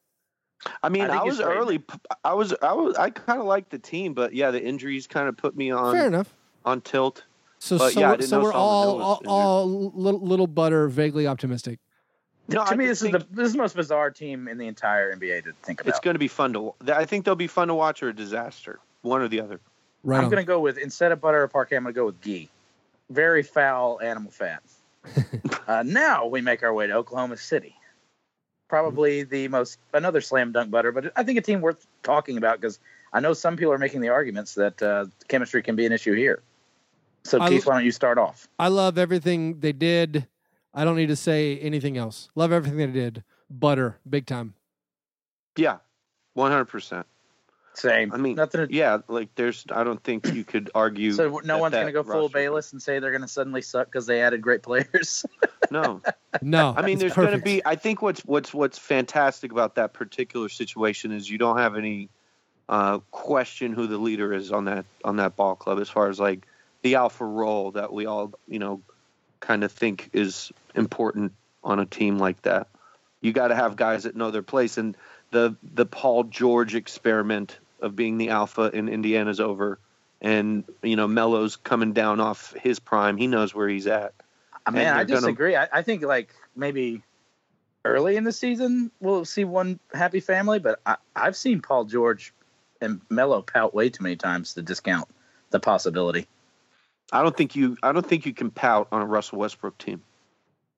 I 0.81 0.89
mean, 0.89 1.03
I 1.09 1.17
I, 1.17 1.23
was 1.23 1.41
early. 1.41 1.83
I 2.23 2.33
was, 2.33 2.53
I 2.61 2.73
was, 2.73 2.95
I 2.95 3.09
kind 3.09 3.39
of 3.39 3.45
liked 3.45 3.69
the 3.71 3.77
team, 3.77 4.13
but 4.13 4.33
yeah, 4.33 4.51
the 4.51 4.63
injuries 4.63 5.05
kind 5.05 5.27
of 5.27 5.35
put 5.35 5.55
me 5.55 5.69
on 5.69 5.93
Fair 5.93 6.07
enough. 6.07 6.33
on 6.63 6.79
tilt. 6.81 7.25
So 7.59 7.77
But 7.77 7.93
so, 7.93 7.99
yeah, 7.99 8.11
I 8.11 8.15
didn't 8.15 8.29
so 8.29 8.37
know 8.37 8.43
we're 8.43 8.51
Solomon 8.53 9.01
all 9.03 9.21
all, 9.27 9.27
all 9.27 9.91
little, 9.93 10.21
little 10.25 10.47
butter, 10.47 10.87
vaguely 10.87 11.27
optimistic. 11.27 11.79
No, 12.47 12.63
to 12.63 12.71
I 12.71 12.75
me, 12.75 12.85
this 12.85 13.01
is 13.01 13.11
the 13.11 13.25
this 13.31 13.47
is 13.47 13.53
the 13.53 13.57
most 13.57 13.75
bizarre 13.75 14.11
team 14.11 14.47
in 14.47 14.57
the 14.57 14.67
entire 14.67 15.15
NBA 15.15 15.45
to 15.45 15.53
think 15.63 15.81
about. 15.81 15.89
It's 15.89 15.99
going 15.99 16.13
to 16.15 16.19
be 16.19 16.27
fun 16.27 16.53
to. 16.53 16.73
I 16.93 17.05
think 17.05 17.25
they'll 17.25 17.35
be 17.35 17.47
fun 17.47 17.69
to 17.69 17.75
watch 17.75 18.03
or 18.03 18.09
a 18.09 18.15
disaster, 18.15 18.79
one 19.01 19.21
or 19.21 19.27
the 19.27 19.41
other. 19.41 19.59
Right. 20.03 20.21
I'm 20.21 20.29
going 20.29 20.41
to 20.41 20.47
go 20.47 20.59
with 20.59 20.77
instead 20.77 21.11
of 21.11 21.19
butter 21.19 21.41
or 21.41 21.47
Parkay, 21.47 21.75
I'm 21.75 21.83
going 21.83 21.93
to 21.93 21.99
go 21.99 22.05
with 22.05 22.21
ghee. 22.21 22.49
Very 23.09 23.41
foul 23.41 23.99
animal 24.01 24.31
fat. 24.31 24.61
uh, 25.67 25.83
now 25.83 26.27
we 26.27 26.41
make 26.41 26.61
our 26.63 26.73
way 26.73 26.87
to 26.87 26.93
Oklahoma 26.93 27.37
City. 27.37 27.75
Probably 28.67 29.23
the 29.23 29.47
most 29.47 29.79
another 29.93 30.21
slam 30.21 30.51
dunk 30.51 30.71
butter, 30.71 30.91
but 30.91 31.11
I 31.15 31.23
think 31.23 31.37
a 31.37 31.41
team 31.41 31.61
worth 31.61 31.85
talking 32.03 32.37
about 32.37 32.61
because 32.61 32.79
I 33.13 33.19
know 33.19 33.33
some 33.33 33.57
people 33.57 33.73
are 33.73 33.77
making 33.77 34.01
the 34.01 34.09
arguments 34.09 34.55
that 34.55 34.81
uh, 34.81 35.05
chemistry 35.27 35.61
can 35.63 35.75
be 35.75 35.85
an 35.85 35.91
issue 35.91 36.13
here. 36.13 36.41
So, 37.23 37.39
I- 37.39 37.49
Keith, 37.49 37.65
why 37.65 37.75
don't 37.75 37.85
you 37.85 37.91
start 37.91 38.17
off? 38.17 38.47
I 38.59 38.67
love 38.67 38.97
everything 38.97 39.59
they 39.59 39.71
did. 39.71 40.27
I 40.75 40.83
don't 40.83 40.97
need 40.97 41.07
to 41.07 41.15
say 41.15 41.57
anything 41.59 41.97
else. 41.97 42.29
Love 42.35 42.51
everything 42.51 42.77
that 42.79 42.87
they 42.87 42.99
did. 42.99 43.23
Butter, 43.49 43.97
big 44.07 44.25
time. 44.25 44.53
Yeah, 45.55 45.77
one 46.33 46.51
hundred 46.51 46.65
percent. 46.65 47.07
Same. 47.73 48.13
I 48.13 48.17
mean, 48.17 48.35
nothing. 48.35 48.67
To, 48.67 48.73
Yeah, 48.73 48.99
like 49.07 49.33
there's. 49.35 49.65
I 49.71 49.83
don't 49.83 50.01
think 50.03 50.27
you 50.33 50.43
could 50.43 50.69
argue. 50.75 51.11
so 51.11 51.27
no 51.29 51.41
that 51.41 51.59
one's 51.59 51.73
going 51.73 51.87
to 51.87 51.91
go 51.91 52.03
full 52.03 52.29
Bayless 52.29 52.71
and 52.71 52.81
say 52.81 52.99
they're 52.99 53.11
going 53.11 53.21
to 53.21 53.27
suddenly 53.27 53.61
suck 53.61 53.87
because 53.87 54.05
they 54.05 54.21
added 54.21 54.41
great 54.41 54.63
players. 54.63 55.25
No, 55.71 55.99
No, 56.43 56.75
I 56.77 56.83
mean, 56.83 56.93
it's 56.93 57.01
there's 57.01 57.13
going 57.13 57.31
to 57.31 57.43
be. 57.43 57.59
I 57.65 57.75
think 57.75 58.03
what's 58.03 58.23
what's 58.23 58.53
what's 58.53 58.77
fantastic 58.77 59.51
about 59.51 59.75
that 59.75 59.93
particular 59.93 60.47
situation 60.47 61.11
is 61.11 61.27
you 61.27 61.39
don't 61.39 61.57
have 61.57 61.75
any 61.75 62.09
uh, 62.69 62.99
question 63.09 63.73
who 63.73 63.87
the 63.87 63.97
leader 63.97 64.31
is 64.31 64.51
on 64.51 64.65
that 64.65 64.85
on 65.03 65.15
that 65.15 65.35
ball 65.35 65.55
club 65.55 65.79
as 65.79 65.89
far 65.89 66.07
as 66.07 66.19
like 66.19 66.45
the 66.83 66.93
alpha 66.95 67.25
role 67.25 67.71
that 67.71 67.91
we 67.91 68.05
all 68.05 68.31
you 68.47 68.59
know 68.59 68.81
kind 69.39 69.63
of 69.63 69.71
think 69.71 70.09
is 70.13 70.51
important 70.75 71.33
on 71.63 71.79
a 71.79 71.85
team 71.85 72.17
like 72.17 72.41
that. 72.43 72.67
You 73.21 73.33
got 73.33 73.47
to 73.49 73.55
have 73.55 73.75
guys 73.75 74.03
that 74.03 74.15
know 74.15 74.31
their 74.31 74.43
place, 74.43 74.77
and 74.77 74.95
the 75.31 75.55
the 75.63 75.85
Paul 75.85 76.25
George 76.25 76.75
experiment 76.75 77.57
of 77.81 77.95
being 77.95 78.17
the 78.17 78.29
alpha 78.29 78.69
in 78.73 78.87
Indiana's 78.87 79.39
over, 79.39 79.79
and 80.21 80.63
you 80.83 80.95
know 80.95 81.07
Melo's 81.07 81.55
coming 81.55 81.93
down 81.93 82.19
off 82.19 82.53
his 82.53 82.79
prime. 82.79 83.17
He 83.17 83.27
knows 83.27 83.53
where 83.53 83.67
he's 83.67 83.87
at. 83.87 84.13
I 84.65 84.71
mean, 84.71 84.83
I 84.95 85.03
they're 85.03 85.21
gonna- 85.21 85.55
I, 85.55 85.67
I 85.71 85.81
think 85.81 86.03
like 86.03 86.29
maybe 86.55 87.01
early 87.83 88.15
in 88.17 88.23
the 88.23 88.31
season 88.31 88.91
we'll 88.99 89.25
see 89.25 89.43
one 89.43 89.79
happy 89.93 90.19
family, 90.19 90.59
but 90.59 90.79
I, 90.85 90.97
I've 91.15 91.35
seen 91.35 91.61
Paul 91.61 91.85
George 91.85 92.33
and 92.81 93.01
Melo 93.09 93.41
pout 93.41 93.73
way 93.73 93.89
too 93.89 94.03
many 94.03 94.15
times 94.15 94.55
to 94.55 94.61
discount 94.61 95.07
the 95.51 95.59
possibility. 95.59 96.27
I 97.11 97.21
don't 97.21 97.35
think 97.35 97.55
you. 97.55 97.77
I 97.83 97.91
don't 97.91 98.05
think 98.05 98.25
you 98.25 98.33
can 98.33 98.51
pout 98.51 98.87
on 98.91 99.01
a 99.01 99.05
Russell 99.05 99.39
Westbrook 99.39 99.77
team. 99.77 100.01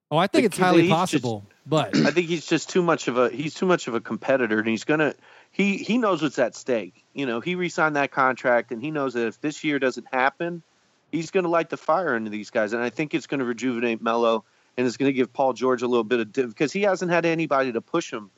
Oh, 0.10 0.18
I 0.18 0.28
think 0.28 0.46
it's 0.46 0.56
He's 0.58 0.64
highly 0.64 0.82
just- 0.84 0.92
possible, 0.94 1.46
but 1.66 1.96
I 1.96 2.12
think 2.12 2.28
he's 2.28 2.46
just 2.46 2.70
too 2.70 2.82
much 2.82 3.08
of 3.08 3.18
a. 3.18 3.30
He's 3.30 3.54
too 3.54 3.66
much 3.66 3.88
of 3.88 3.96
a 3.96 4.00
competitor, 4.02 4.60
and 4.60 4.68
he's 4.68 4.84
gonna. 4.84 5.14
He 5.52 5.78
he 5.78 5.98
knows 5.98 6.22
what's 6.22 6.40
at 6.40 6.56
stake. 6.56 7.04
You 7.14 7.26
know, 7.26 7.40
he 7.40 7.56
re-signed 7.56 7.96
that 7.96 8.12
contract, 8.12 8.72
and 8.72 8.82
he 8.82 8.92
knows 8.92 9.14
that 9.16 9.28
if 9.28 9.42
this 9.42 9.64
year 9.64 9.80
doesn't 9.80 10.08
happen, 10.14 10.64
he's 11.12 11.32
gonna 11.32 11.48
light 11.50 11.70
the 11.70 11.78
fire 11.78 12.16
into 12.16 12.30
these 12.30 12.50
guys, 12.52 12.74
and 12.74 12.82
I 12.82 12.90
think 12.90 13.14
it's 13.14 13.28
gonna 13.28 13.46
rejuvenate 13.46 14.02
Melo, 14.02 14.44
and 14.78 14.86
it's 14.88 14.98
gonna 14.98 15.12
give 15.14 15.34
Paul 15.34 15.54
George 15.54 15.82
a 15.82 15.88
little 15.88 16.04
bit 16.04 16.20
of 16.20 16.32
div- 16.32 16.50
because 16.50 16.72
he 16.72 16.84
hasn't 16.84 17.12
had 17.12 17.26
anybody 17.26 17.72
to 17.74 17.82
push 17.82 18.12
him 18.12 18.30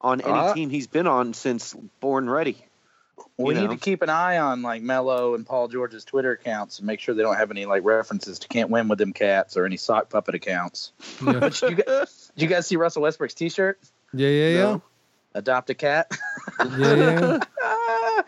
on 0.00 0.20
any 0.22 0.30
Uh, 0.32 0.54
team 0.54 0.70
he's 0.70 0.86
been 0.86 1.06
on 1.06 1.34
since 1.34 1.74
Born 2.00 2.28
Ready. 2.30 2.56
We 3.36 3.54
You 3.54 3.62
need 3.62 3.70
to 3.70 3.76
keep 3.76 4.02
an 4.02 4.10
eye 4.10 4.38
on 4.38 4.62
like 4.62 4.82
Melo 4.82 5.34
and 5.34 5.46
Paul 5.46 5.68
George's 5.68 6.04
Twitter 6.04 6.32
accounts 6.32 6.78
and 6.78 6.86
make 6.86 7.00
sure 7.00 7.14
they 7.14 7.22
don't 7.22 7.36
have 7.36 7.50
any 7.50 7.66
like 7.66 7.84
references 7.84 8.38
to 8.40 8.48
"Can't 8.48 8.70
Win 8.70 8.88
with 8.88 8.98
Them 8.98 9.12
Cats" 9.12 9.56
or 9.56 9.64
any 9.64 9.76
sock 9.76 10.10
puppet 10.10 10.34
accounts. 10.34 10.92
yeah, 11.24 11.38
But 11.40 11.54
did 11.54 11.70
you, 11.70 11.76
guys, 11.76 12.32
did 12.36 12.42
you 12.42 12.48
guys 12.48 12.66
see 12.66 12.76
Russell 12.76 13.02
Westbrook's 13.02 13.34
T-shirt? 13.34 13.78
yeah, 14.12 14.28
yeah, 14.28 14.48
yeah. 14.48 14.62
No. 14.62 14.82
Adopt 15.34 15.70
a 15.70 15.74
cat. 15.74 16.10
yeah, 16.76 16.94
yeah. 16.94 17.38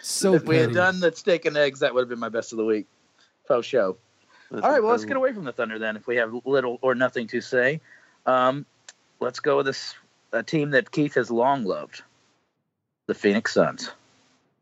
So 0.00 0.34
if 0.34 0.44
we 0.44 0.56
had 0.56 0.72
done 0.72 1.00
the 1.00 1.12
steak 1.12 1.44
and 1.44 1.56
eggs, 1.56 1.80
that 1.80 1.94
would 1.94 2.00
have 2.00 2.08
been 2.08 2.18
my 2.18 2.28
best 2.28 2.52
of 2.52 2.58
the 2.58 2.64
week. 2.64 2.86
Faux 3.46 3.66
show. 3.66 3.96
That's 4.50 4.64
All 4.64 4.70
right, 4.70 4.82
well, 4.82 4.90
let's 4.92 5.04
get 5.04 5.16
away 5.16 5.32
from 5.32 5.44
the 5.44 5.52
Thunder 5.52 5.78
then. 5.78 5.96
If 5.96 6.06
we 6.06 6.16
have 6.16 6.34
little 6.44 6.78
or 6.82 6.94
nothing 6.94 7.26
to 7.28 7.40
say, 7.40 7.80
um, 8.26 8.66
let's 9.20 9.40
go 9.40 9.58
with 9.58 9.66
this 9.66 9.94
a 10.32 10.42
team 10.42 10.70
that 10.70 10.90
Keith 10.90 11.14
has 11.14 11.30
long 11.30 11.64
loved, 11.64 12.02
the 13.06 13.14
Phoenix 13.14 13.54
Suns. 13.54 13.90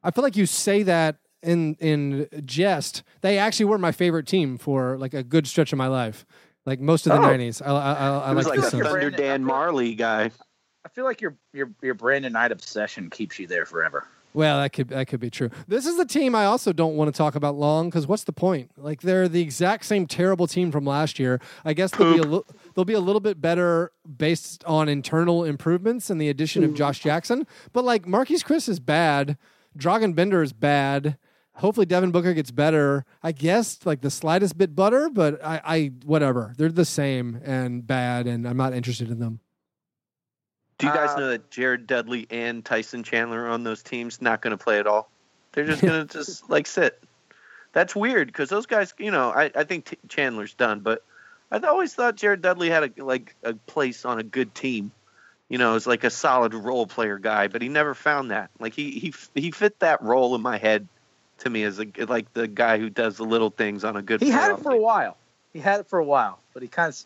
I 0.03 0.11
feel 0.11 0.25
like 0.25 0.37
you 0.37 0.47
say 0.47 0.83
that 0.85 1.17
in 1.43 1.75
in 1.77 2.29
jest. 2.45 3.03
They 3.21 3.39
actually 3.39 3.67
were 3.67 3.79
my 3.79 3.93
favorite 3.93 4.27
team 4.27 4.59
for 4.59 4.97
like 4.99 5.15
a 5.15 5.23
good 5.23 5.47
stretch 5.47 5.73
of 5.73 5.79
my 5.79 5.87
life, 5.89 6.25
like 6.67 6.81
most 6.81 7.07
of 7.07 7.13
the 7.13 7.19
Oh. 7.19 7.31
'90s. 7.31 7.63
I, 7.65 7.71
I, 7.71 7.93
I, 7.93 8.19
I 8.31 8.33
was 8.33 8.47
like 8.47 8.59
like 8.59 8.61
the 8.63 8.67
a 8.67 8.71
Suns. 8.71 8.83
Brandon- 8.83 9.11
Thunder 9.13 9.17
Dan 9.17 9.45
Majerle 9.45 9.97
guy. 9.97 10.31
I 10.85 10.89
feel 10.89 11.05
like 11.05 11.21
your 11.21 11.37
your 11.53 11.71
your 11.83 11.95
Brandon 11.95 12.33
Knight 12.33 12.53
obsession 12.53 13.11
keeps 13.11 13.39
you 13.39 13.47
there 13.47 13.67
forever. 13.67 14.07
Well, 14.33 14.61
that 14.61 14.73
could 14.73 14.89
that 14.89 15.09
could 15.09 15.19
be 15.19 15.29
true. 15.29 15.51
This 15.67 15.87
is 15.87 15.97
the 15.97 16.05
team 16.05 16.35
I 16.37 16.45
also 16.45 16.73
don't 16.73 16.95
want 16.97 17.13
to 17.13 17.19
talk 17.19 17.35
about 17.35 17.57
long 17.57 17.89
because 17.91 18.07
what's 18.07 18.23
the 18.25 18.33
point? 18.33 18.71
Like 18.77 19.01
they're 19.03 19.27
the 19.29 19.43
exact 19.43 19.85
same 19.87 20.07
terrible 20.07 20.47
team 20.47 20.71
from 20.71 20.85
last 20.85 21.19
year. 21.19 21.41
I 21.65 21.73
guess 21.73 21.91
they'll 21.91 22.13
be 22.15 22.21
a 22.21 22.23
li- 22.23 22.43
they'll 22.75 22.85
be 22.85 22.93
a 22.95 23.01
little 23.01 23.21
bit 23.21 23.41
better 23.41 23.91
based 24.17 24.63
on 24.65 24.89
internal 24.89 25.45
improvements 25.45 26.11
and 26.11 26.21
the 26.21 26.29
addition 26.29 26.63
of 26.63 26.75
Josh 26.75 27.01
Jackson. 27.01 27.45
But 27.73 27.85
like 27.85 28.05
Marquese 28.07 28.45
Chriss 28.45 28.69
is 28.69 28.79
bad, 28.79 29.37
Dragan 29.79 30.15
Bender 30.15 30.43
is 30.43 30.53
bad. 30.53 31.17
Hopefully 31.55 31.87
Devin 31.87 32.11
Booker 32.11 32.33
gets 32.33 32.51
better. 32.51 33.05
I 33.23 33.33
guess 33.33 33.85
like 33.85 34.01
the 34.01 34.11
slightest 34.11 34.57
bit 34.57 34.75
better, 34.75 35.11
but 35.11 35.45
I, 35.45 35.61
I 35.65 35.93
whatever. 36.05 36.55
They're 36.57 36.71
the 36.71 36.85
same 36.85 37.41
and 37.45 37.87
bad, 37.87 38.27
and 38.27 38.49
I'm 38.49 38.57
not 38.57 38.73
interested 38.73 39.11
in 39.11 39.19
them. 39.19 39.41
Do 40.79 40.87
you 40.87 40.93
guys 40.93 41.11
Uh, 41.11 41.21
know 41.21 41.29
that 41.29 41.51
Jared 41.51 41.87
Dudley 41.87 42.27
and 42.31 42.65
Tyson 42.65 43.03
Chandler 43.03 43.47
on 43.47 43.65
those 43.65 43.83
teams 43.83 44.23
not 44.23 44.41
going 44.41 44.57
to 44.57 44.63
play 44.63 44.79
at 44.79 44.87
all? 44.87 45.11
They're 45.53 45.67
just 45.67 45.83
going 45.83 46.07
to 46.07 46.13
just 46.13 46.49
like 46.49 46.67
sit. 46.67 47.03
That's 47.73 47.95
weird 47.95 48.29
because 48.29 48.49
those 48.49 48.67
guys, 48.67 48.95
you 48.99 49.11
know, 49.11 49.31
I, 49.31 49.51
I 49.55 49.65
think 49.65 49.85
T- 49.85 49.99
Chandler's 50.09 50.55
done, 50.55 50.81
but 50.81 51.05
I 51.53 51.59
always 51.59 51.93
thought 51.95 52.17
Jared 52.17 52.41
Dudley 52.43 52.71
had 52.71 52.85
a 52.99 53.05
like 53.05 53.37
a 53.43 53.53
place 53.55 54.05
on 54.05 54.19
a 54.19 54.23
good 54.23 54.55
team. 54.55 54.93
You 55.51 55.59
know, 55.59 55.75
is 55.75 55.87
like 55.87 56.05
a 56.05 56.11
solid 56.11 56.55
role 56.55 56.87
player 56.87 57.19
guy, 57.19 57.49
but 57.49 57.61
he 57.61 57.69
never 57.69 57.95
found 57.95 58.31
that. 58.31 58.49
Like 58.59 58.73
he 58.73 58.93
he 58.93 59.13
he 59.35 59.51
fit 59.51 59.79
that 59.81 60.01
role 60.03 60.35
in 60.35 60.41
my 60.41 60.57
head 60.57 60.89
to 61.39 61.51
me 61.51 61.65
as 61.65 61.79
a 61.79 61.87
like 62.09 62.33
the 62.33 62.49
guy 62.49 62.79
who 62.79 62.89
does 62.89 63.19
the 63.19 63.25
little 63.25 63.51
things 63.51 63.85
on 63.85 63.97
a 63.97 64.03
good. 64.03 64.23
He 64.23 64.31
had 64.31 64.51
it 64.53 64.55
playoff 64.59 64.63
for 64.63 64.73
a 64.73 64.79
while. 64.79 65.17
He 65.53 65.59
had 65.59 65.81
it 65.81 65.89
for 65.89 65.99
a 65.99 66.05
while, 66.05 66.39
but 66.55 66.63
he 66.63 66.69
kind 66.69 66.89
of 66.89 66.97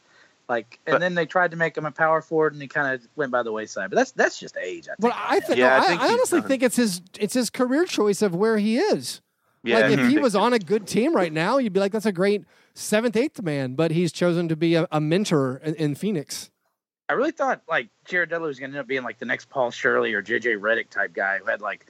like, 0.47 0.79
and 0.87 0.93
But- 0.95 0.99
then 1.01 1.15
they 1.15 1.25
tried 1.25 1.53
to 1.53 1.57
make 1.57 1.75
him 1.77 1.87
a 1.87 1.91
power 1.91 2.21
forward, 2.21 2.53
and 2.53 2.61
he 2.61 2.69
kind 2.69 2.95
of 2.95 3.09
went 3.17 3.33
by 3.33 3.43
the 3.43 3.51
wayside. 3.51 3.89
But 3.89 3.97
that's 3.97 4.11
that's 4.13 4.39
just 4.39 4.57
age. 4.59 4.85
I 4.89 4.93
think. 4.95 5.01
But 5.01 5.13
I 5.17 5.41
think, 5.41 5.59
Yeah, 5.59 5.75
I 5.75 5.79
I, 5.79 5.87
think 5.87 6.01
I 6.01 6.05
he's 6.05 6.13
honestly 6.13 6.41
done. 6.41 6.49
think 6.49 6.63
it's 6.63 6.77
his 6.77 7.01
it's 7.19 7.33
his 7.35 7.49
career 7.49 7.87
choice 7.87 8.21
of 8.21 8.35
where 8.35 8.59
he 8.59 8.77
is. 8.79 9.23
Yeah, 9.63 9.79
like 9.79 9.99
if 9.99 10.09
he 10.11 10.19
was 10.19 10.37
on 10.37 10.53
a 10.53 10.59
good 10.59 10.87
team 10.87 11.17
right 11.17 11.33
now, 11.33 11.57
you'd 11.57 11.73
be 11.73 11.81
like, 11.81 11.93
that's 11.93 12.05
a 12.05 12.13
great 12.13 12.45
seventh, 12.75 13.17
eighth 13.17 13.41
man. 13.41 13.75
But 13.75 13.93
he's 13.93 14.13
chosen 14.13 14.47
to 14.49 14.57
be 14.57 14.75
a, 14.75 14.87
a 14.93 15.01
mentor 15.01 15.63
in, 15.65 15.75
in 15.77 15.95
Phoenix. 15.95 16.51
I 17.09 17.13
really 17.15 17.33
thought 17.33 17.63
like 17.69 17.89
Jared 18.07 18.31
Dudley 18.31 18.49
was 18.49 18.59
going 18.59 18.71
to 18.73 18.79
end 18.79 18.81
up 18.83 18.87
being 18.87 19.03
like 19.03 19.19
the 19.19 19.27
next 19.27 19.51
Paul 19.51 19.71
Shirley 19.71 20.15
or 20.15 20.23
JJ 20.23 20.59
Redick 20.59 20.89
type 20.91 21.13
guy 21.13 21.39
who 21.39 21.45
had 21.47 21.61
like 21.61 21.87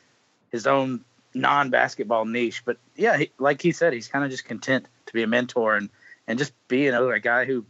his 0.51 0.67
own 0.67 1.05
non-basketball 1.35 2.25
niche. 2.25 2.63
But 2.65 2.79
yeah, 2.97 3.17
he, 3.19 3.31
like 3.39 3.63
he 3.63 3.73
said, 3.73 3.93
he's 3.93 4.09
kind 4.09 4.25
of 4.25 4.31
just 4.31 4.45
content 4.45 4.87
to 5.07 5.13
be 5.13 5.23
a 5.23 5.27
mentor 5.27 5.77
and 5.77 5.89
and 6.27 6.39
just 6.39 6.53
be 6.69 6.89
another 6.89 7.13
a 7.13 7.21
guy 7.21 7.45
who 7.45 7.65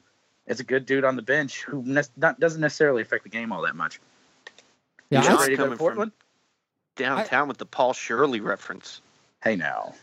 is 0.46 0.60
a 0.60 0.64
good 0.64 0.86
dude 0.86 1.04
on 1.04 1.16
the 1.16 1.22
bench 1.22 1.62
who 1.62 1.82
ne- 1.82 2.02
not, 2.16 2.38
doesn't 2.38 2.60
necessarily 2.60 3.02
affect 3.02 3.24
the 3.24 3.30
game 3.30 3.52
all 3.52 3.62
that 3.62 3.74
much. 3.76 4.00
Yeah, 5.10 5.22
You 5.22 5.28
I- 5.28 5.32
Coming 5.32 5.56
to 5.56 5.56
from- 5.68 5.78
Portland? 5.78 6.12
downtown 6.96 7.48
with 7.48 7.58
the 7.58 7.66
Paul 7.66 7.92
Shirley 7.92 8.40
reference. 8.40 9.00
Hey 9.42 9.56
now, 9.56 9.94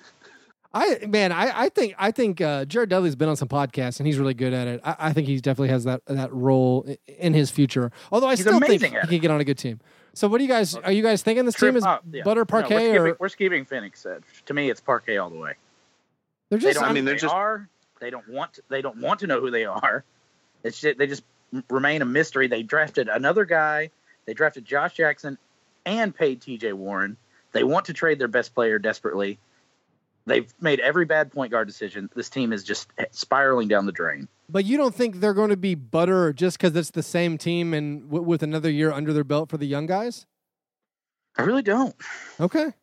I 0.74 1.00
man, 1.08 1.32
I, 1.32 1.64
I 1.64 1.70
think 1.70 1.96
I 1.98 2.12
think 2.12 2.40
uh, 2.40 2.64
Jared 2.66 2.90
Dudley's 2.90 3.16
been 3.18 3.28
on 3.30 3.36
some 3.36 3.50
podcasts 3.50 4.00
and 4.00 4.08
he's 4.08 4.18
really 4.18 4.34
good 4.34 4.54
at 4.54 4.68
it. 4.68 4.82
I, 4.84 4.96
I 5.00 5.14
think 5.14 5.28
he 5.28 5.38
definitely 5.40 5.70
has 5.70 5.84
that 5.84 6.02
that 6.06 6.32
role 6.34 6.86
i- 6.88 6.98
in 7.08 7.34
his 7.34 7.52
future. 7.52 7.92
Although 8.12 8.28
I 8.28 8.32
He's 8.32 8.42
still 8.42 8.60
think 8.60 8.82
he 8.82 8.90
can 8.90 9.20
get 9.20 9.32
on 9.32 9.42
a 9.42 9.44
good 9.44 9.58
team. 9.58 9.80
So 10.14 10.28
what 10.28 10.38
do 10.38 10.44
you 10.46 10.50
guys 10.50 10.76
are 10.76 10.92
you 10.92 11.04
guys 11.04 11.24
thinking 11.24 11.46
this 11.46 11.56
Trip 11.56 11.72
team 11.72 11.78
is 11.78 11.84
up, 11.84 12.04
yeah. 12.12 12.24
butter 12.24 12.42
No, 12.42 12.46
Parkay 12.46 12.70
we're, 12.70 12.80
skipping, 12.80 12.98
or 12.98 13.18
we're 13.20 13.30
skipping 13.30 13.66
Phoenix. 13.66 14.06
Uh, 14.06 14.20
to 14.46 14.54
me, 14.54 14.70
it's 14.70 14.80
Parkay 14.82 15.22
all 15.22 15.30
the 15.30 15.38
way. 15.38 15.54
they're 16.50 16.60
They 16.60 16.68
just 16.68 16.80
don't. 16.80 16.90
I 16.90 16.94
mean, 16.94 17.06
they 17.06 17.12
they're 17.12 17.20
just- 17.20 17.34
are. 17.34 17.68
They 18.00 18.10
don't 18.10 18.28
want. 18.30 18.54
To, 18.54 18.64
they 18.70 18.82
don't 18.82 18.98
want 18.98 19.20
to 19.20 19.28
know 19.28 19.40
who 19.40 19.52
they 19.52 19.66
are. 19.66 20.04
It's 20.64 20.80
just, 20.80 20.98
they 20.98 21.06
just 21.08 21.24
remain 21.70 22.02
a 22.02 22.06
mystery. 22.06 22.48
They 22.48 22.64
drafted 22.64 23.10
another 23.10 23.46
guy. 23.46 23.90
They 24.26 24.34
drafted 24.34 24.66
Josh 24.66 24.96
Jackson 24.96 25.38
and 25.86 26.16
paid 26.16 26.42
T.J. 26.42 26.74
Warren. 26.74 27.18
They 27.52 27.64
want 27.64 27.86
to 27.86 27.94
trade 27.94 28.20
their 28.20 28.28
best 28.28 28.54
player 28.56 28.80
desperately. 28.80 29.38
They've 30.26 30.52
made 30.62 30.80
every 30.80 31.06
bad 31.06 31.32
point 31.32 31.52
guard 31.52 31.68
decision. 31.68 32.10
This 32.16 32.30
team 32.30 32.54
is 32.54 32.64
just 32.64 32.88
spiraling 33.12 33.68
down 33.68 33.86
the 33.86 33.92
drain. 33.92 34.28
But 34.50 34.66
you 34.66 34.78
don't 34.78 34.94
think 34.94 35.16
they're 35.20 35.34
going 35.34 35.50
to 35.50 35.58
be 35.58 35.76
butter 35.76 36.34
just 36.34 36.58
because 36.60 36.76
it's 36.76 36.92
the 36.92 37.04
same 37.04 37.38
team 37.38 37.74
and 37.74 38.04
w- 38.10 38.24
with 38.24 38.44
another 38.44 38.70
year 38.70 38.92
under 38.92 39.14
their 39.14 39.24
belt 39.24 39.50
for 39.50 39.58
the 39.58 39.66
young 39.66 39.86
guys? 39.88 40.26
I 41.38 41.44
really 41.44 41.62
don't. 41.62 41.96
Okay. 42.40 42.74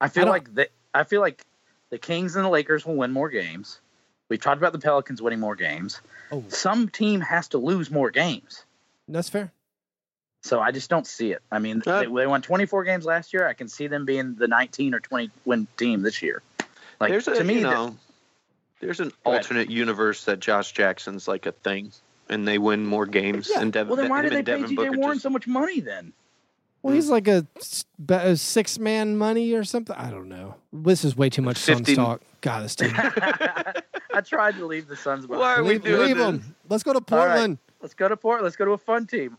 I 0.00 0.08
feel 0.08 0.24
don't- 0.24 0.32
like 0.32 0.54
the, 0.54 0.68
I 0.94 1.04
feel 1.04 1.20
like 1.20 1.44
the 1.90 1.98
Kings 1.98 2.34
and 2.36 2.44
the 2.44 2.48
Lakers 2.48 2.84
will 2.86 2.96
win 2.96 3.12
more 3.12 3.28
games. 3.28 3.80
We've 4.28 4.40
talked 4.40 4.58
about 4.58 4.72
the 4.72 4.78
Pelicans 4.80 5.22
winning 5.22 5.38
more 5.38 5.54
games. 5.54 6.00
Oh, 6.32 6.42
Some 6.48 6.88
team 6.88 7.20
has 7.20 7.48
to 7.48 7.58
lose 7.58 7.90
more 7.90 8.10
games. 8.10 8.64
that's 9.06 9.28
fair. 9.28 9.52
So 10.42 10.60
I 10.60 10.70
just 10.72 10.88
don't 10.90 11.06
see 11.06 11.32
it. 11.32 11.42
I 11.50 11.58
mean, 11.58 11.82
Uh, 11.86 12.00
they, 12.00 12.06
they 12.06 12.26
won 12.26 12.40
24 12.42 12.84
games 12.84 13.04
last 13.04 13.32
year. 13.32 13.46
I 13.46 13.52
can 13.52 13.68
see 13.68 13.86
them 13.86 14.04
being 14.04 14.34
the 14.34 14.48
19 14.48 14.94
or 14.94 15.00
20 15.00 15.30
win 15.44 15.66
team 15.76 16.02
this 16.02 16.22
year. 16.22 16.42
Like 17.00 17.10
there's 17.10 17.28
a 17.28 17.34
to 17.36 17.44
me, 17.44 17.54
you 17.54 17.60
the- 17.62 17.70
know, 17.70 17.96
there's 18.80 19.00
an 19.00 19.08
Go 19.24 19.30
ahead. 19.30 19.42
alternate 19.42 19.70
universe 19.70 20.24
that 20.24 20.40
Josh 20.40 20.72
Jackson's 20.72 21.26
like 21.28 21.46
a 21.46 21.52
thing, 21.52 21.92
and 22.28 22.46
they 22.46 22.58
win 22.58 22.84
more 22.86 23.06
games. 23.06 23.50
yeah. 23.52 23.60
and 23.60 23.72
Devin, 23.72 23.88
well, 23.88 23.96
then 23.96 24.10
why 24.10 24.18
him 24.20 24.24
did 24.24 24.32
they 24.32 24.36
pay 24.38 24.60
Devin 24.62 24.68
T.J. 24.76 24.90
Warren 24.90 25.14
just- 25.16 25.22
so 25.22 25.30
much 25.30 25.46
money 25.46 25.80
then? 25.80 26.12
Well, 26.82 26.94
he's 26.94 27.08
like 27.10 27.26
a, 27.26 27.44
s- 27.56 27.84
be- 28.04 28.14
a 28.14 28.36
six 28.36 28.78
man 28.78 29.16
money 29.16 29.52
or 29.54 29.64
something. 29.64 29.96
I 29.96 30.08
don't 30.10 30.28
know. 30.28 30.54
This 30.72 31.04
is 31.04 31.16
way 31.16 31.28
too 31.30 31.42
much 31.42 31.56
Suns 31.56 31.78
15 31.80 31.96
talk. 31.96 32.20
God, 32.42 32.62
this 32.64 32.76
team. 32.76 32.92
I 32.94 34.20
tried 34.24 34.54
to 34.56 34.66
leave 34.66 34.86
the 34.86 34.94
Suns 34.96 35.26
behind. 35.26 35.40
Why 35.40 35.54
are 35.56 35.62
we 35.64 35.70
leave 35.70 35.82
doing 35.82 36.06
leave 36.06 36.16
this? 36.16 36.24
them. 36.26 36.54
Let's 36.68 36.84
go 36.84 36.92
to 36.92 36.98
All 36.98 37.18
right. 37.18 37.26
Portland. 37.28 37.58
Let's 37.82 37.94
go 37.94 38.08
to 38.08 38.16
Port. 38.16 38.42
Let's 38.44 38.54
go 38.56 38.66
to 38.66 38.70
a 38.72 38.78
fun 38.78 39.06
team. 39.06 39.36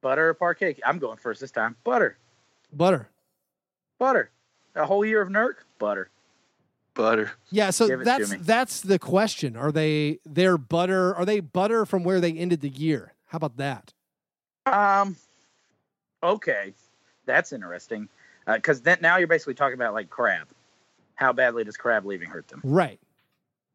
Butter 0.00 0.30
or 0.30 0.34
Parkay? 0.34 0.78
I'm 0.84 0.98
going 0.98 1.18
first 1.18 1.40
this 1.40 1.52
time. 1.52 1.76
Butter. 1.84 2.16
Butter. 2.72 3.08
Butter. 3.98 4.30
A 4.74 4.86
whole 4.86 5.04
year 5.04 5.20
of 5.20 5.28
Nurk? 5.28 5.56
Butter. 5.78 6.10
Butter. 6.94 7.32
Yeah, 7.50 7.70
so 7.70 7.86
Give 7.88 8.04
that's 8.04 8.34
that's 8.38 8.80
the 8.80 8.98
question. 8.98 9.56
Are 9.56 9.72
they 9.72 10.18
they're 10.26 10.58
butter? 10.58 11.14
Are 11.14 11.24
they 11.24 11.40
butter 11.40 11.86
from 11.86 12.04
where 12.04 12.20
they 12.20 12.32
ended 12.32 12.60
the 12.60 12.68
year? 12.68 13.14
How 13.26 13.36
about 13.36 13.56
that? 13.58 13.92
Um. 14.66 15.16
Okay, 16.22 16.74
that's 17.26 17.52
interesting. 17.52 18.08
Because 18.46 18.82
then 18.82 18.98
now 19.00 19.16
you're 19.16 19.28
basically 19.28 19.54
talking 19.54 19.74
about 19.74 19.94
like 19.94 20.10
Crabbe. 20.10 20.48
How 21.14 21.32
badly 21.32 21.64
does 21.64 21.76
Crabbe 21.76 22.04
leaving 22.06 22.28
hurt 22.28 22.48
them? 22.48 22.60
Right. 22.64 22.98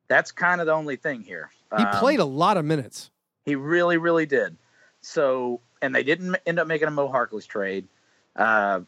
That's 0.08 0.32
kind 0.32 0.62
of 0.62 0.68
the 0.68 0.74
only 0.74 0.96
thing 0.96 1.22
here. 1.22 1.50
He 1.78 1.84
Um, 1.84 2.00
played 2.00 2.20
a 2.20 2.26
lot 2.26 2.58
of 2.58 2.66
minutes. 2.66 3.10
He 3.46 3.56
really, 3.56 3.98
really 3.98 4.26
did. 4.26 4.58
So, 5.02 5.62
and 5.82 5.94
they 5.96 6.04
didn't 6.04 6.36
end 6.46 6.60
up 6.60 6.68
making 6.68 6.88
a 6.88 6.92
Mo 6.92 7.08
Harkless 7.08 7.48
trade. 7.48 7.88
Uh, 8.36 8.82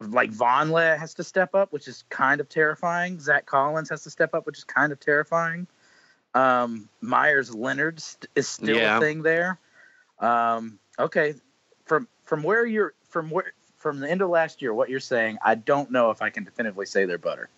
like 0.00 0.30
Vonleh 0.30 0.96
has 0.98 1.14
to 1.14 1.24
step 1.24 1.54
up, 1.54 1.72
which 1.72 1.88
is 1.88 2.04
kind 2.08 2.40
of 2.40 2.48
terrifying. 2.48 3.18
Zach 3.18 3.46
Collins 3.46 3.90
has 3.90 4.02
to 4.04 4.10
step 4.10 4.34
up, 4.34 4.46
which 4.46 4.58
is 4.58 4.64
kind 4.64 4.92
of 4.92 5.00
terrifying. 5.00 5.66
Um, 6.34 6.88
Meyers 7.00 7.54
Leonard 7.54 8.00
st- 8.00 8.30
is 8.36 8.48
still 8.48 8.76
Yeah. 8.76 8.98
a 8.98 9.00
thing 9.00 9.22
there. 9.22 9.58
Um, 10.20 10.78
okay, 10.98 11.34
from 11.84 12.06
from 12.24 12.42
where 12.42 12.66
you're 12.66 12.94
from 13.08 13.30
where 13.30 13.52
from 13.76 14.00
the 14.00 14.10
end 14.10 14.22
of 14.22 14.28
last 14.30 14.60
year, 14.60 14.74
what 14.74 14.88
you're 14.88 15.00
saying, 15.00 15.38
I 15.44 15.54
don't 15.54 15.90
know 15.90 16.10
if 16.10 16.20
I 16.22 16.30
can 16.30 16.44
definitively 16.44 16.86
say 16.86 17.04
they're 17.04 17.18
butter. 17.18 17.48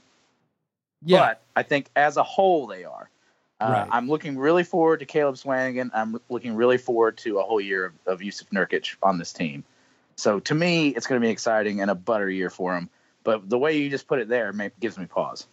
Yeah. 1.03 1.20
But 1.20 1.43
I 1.57 1.62
think 1.62 1.91
as 1.97 2.16
a 2.16 2.22
whole 2.22 2.66
they 2.66 2.84
are. 2.84 3.09
Uh, 3.61 3.70
Right. 3.70 3.88
I'm 3.91 4.09
looking 4.09 4.38
really 4.38 4.64
forward 4.64 5.01
to 5.01 5.07
Caleb 5.07 5.34
Swanigan. 5.34 5.91
I'm 5.93 6.18
looking 6.30 6.55
really 6.55 6.78
forward 6.78 7.18
to 7.18 7.38
a 7.38 7.43
whole 7.43 7.61
year 7.61 7.86
of, 7.86 7.93
of 8.07 8.20
Jusuf 8.20 8.49
Nurkic 8.51 8.97
on 9.03 9.18
this 9.18 9.32
team. 9.32 9.64
So 10.20 10.38
to 10.40 10.54
me, 10.54 10.88
it's 10.88 11.06
going 11.06 11.20
to 11.20 11.24
be 11.24 11.30
exciting 11.30 11.80
and 11.80 11.90
a 11.90 11.94
butter 11.94 12.28
year 12.28 12.50
for 12.50 12.76
him. 12.76 12.90
But 13.24 13.48
the 13.48 13.58
way 13.58 13.78
you 13.78 13.90
just 13.90 14.06
put 14.06 14.18
it 14.18 14.28
there 14.28 14.52
may, 14.52 14.70
gives 14.80 14.98
me 14.98 15.06
pause. 15.06 15.46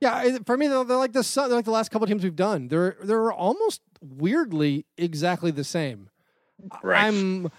Yeah, 0.00 0.38
for 0.44 0.56
me, 0.56 0.68
they're, 0.68 0.84
they're 0.84 0.96
like 0.96 1.12
the 1.12 1.22
they're 1.34 1.48
like 1.48 1.64
the 1.64 1.70
last 1.70 1.90
couple 1.90 2.04
of 2.04 2.10
teams 2.10 2.22
we've 2.22 2.36
done. 2.36 2.68
They're 2.68 2.96
they're 3.02 3.32
almost 3.32 3.80
weirdly 4.02 4.84
exactly 4.98 5.50
the 5.50 5.64
same. 5.64 6.10
Right. 6.82 7.04
I'm 7.04 7.50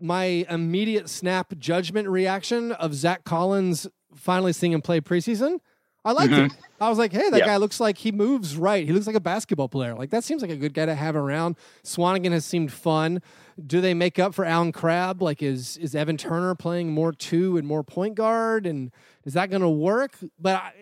my 0.00 0.46
immediate 0.48 1.10
snap 1.10 1.52
judgment 1.58 2.08
reaction 2.08 2.72
of 2.72 2.94
Zach 2.94 3.24
Collins 3.24 3.86
finally 4.14 4.52
seeing 4.52 4.72
him 4.72 4.80
play 4.80 5.00
preseason. 5.00 5.58
I 6.04 6.12
liked 6.12 6.32
it. 6.32 6.50
Mm-hmm. 6.50 6.60
I 6.82 6.88
was 6.90 6.98
like, 6.98 7.12
hey, 7.12 7.30
that 7.30 7.38
Yeah. 7.38 7.46
guy 7.46 7.56
looks 7.56 7.80
like 7.80 7.96
he 7.98 8.12
moves 8.12 8.56
right. 8.56 8.84
He 8.86 8.92
looks 8.92 9.06
like 9.06 9.16
a 9.16 9.20
basketball 9.20 9.68
player. 9.68 9.94
Like 9.94 10.10
that 10.10 10.22
seems 10.24 10.42
like 10.42 10.50
a 10.50 10.56
good 10.56 10.74
guy 10.74 10.86
to 10.86 10.94
have 10.94 11.16
around. 11.16 11.56
Swanigan 11.82 12.32
has 12.32 12.44
seemed 12.44 12.72
fun. 12.72 13.22
Do 13.66 13.80
they 13.80 13.94
make 13.94 14.18
up 14.18 14.34
for 14.34 14.44
Allen 14.44 14.72
Crabbe? 14.72 15.22
Like, 15.22 15.42
is 15.42 15.76
is 15.78 15.94
Evan 15.94 16.16
Turner 16.16 16.54
playing 16.54 16.90
more 16.92 17.12
two 17.12 17.56
and 17.56 17.66
more 17.66 17.82
point 17.84 18.16
guard? 18.16 18.66
And 18.66 18.90
is 19.24 19.34
that 19.34 19.48
going 19.48 19.62
to 19.62 19.68
work? 19.68 20.16
But 20.40 20.56
I, 20.56 20.72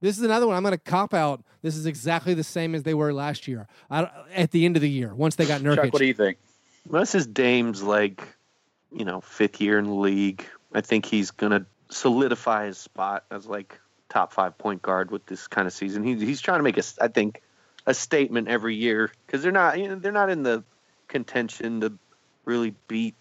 this 0.00 0.16
is 0.16 0.24
another 0.24 0.46
one. 0.46 0.56
I'm 0.56 0.62
going 0.62 0.72
to 0.72 0.78
cop 0.78 1.12
out. 1.14 1.44
This 1.62 1.76
is 1.76 1.84
exactly 1.86 2.32
the 2.34 2.44
same 2.44 2.74
as 2.74 2.82
they 2.84 2.94
were 2.94 3.12
last 3.12 3.46
year. 3.48 3.66
I, 3.90 4.08
at 4.34 4.52
the 4.52 4.64
end 4.64 4.76
of 4.76 4.82
the 4.82 4.90
year, 4.90 5.14
once 5.14 5.34
they 5.36 5.46
got 5.46 5.60
Nurkic. 5.60 5.76
Chuck, 5.84 5.92
what 5.92 5.98
do 6.00 6.06
you 6.06 6.14
think? 6.14 6.38
This 6.90 7.14
is 7.14 7.26
Dame's 7.26 7.82
like, 7.82 8.22
you 8.92 9.04
know, 9.04 9.20
fifth 9.20 9.60
year 9.60 9.78
in 9.78 9.84
the 9.84 9.94
league, 9.94 10.44
I 10.74 10.80
think 10.80 11.04
he's 11.06 11.30
gonna 11.30 11.66
solidify 11.90 12.66
his 12.66 12.78
spot 12.78 13.24
as 13.30 13.46
like 13.46 13.78
top 14.12 14.32
five 14.32 14.58
point 14.58 14.82
guard 14.82 15.10
with 15.10 15.24
this 15.26 15.46
kind 15.46 15.66
of 15.66 15.72
season. 15.72 16.04
He, 16.04 16.14
he's 16.14 16.40
trying 16.40 16.58
to 16.58 16.62
make 16.62 16.76
a, 16.76 16.82
I 17.00 17.08
think, 17.08 17.40
a 17.86 17.94
statement 17.94 18.48
every 18.48 18.76
year 18.76 19.10
because 19.26 19.42
they're 19.42 19.52
not, 19.52 19.78
you 19.78 19.88
know, 19.88 19.94
they're 19.96 20.12
not 20.12 20.28
in 20.28 20.42
the 20.42 20.62
contention 21.08 21.80
to 21.80 21.92
really 22.44 22.74
beat 22.88 23.14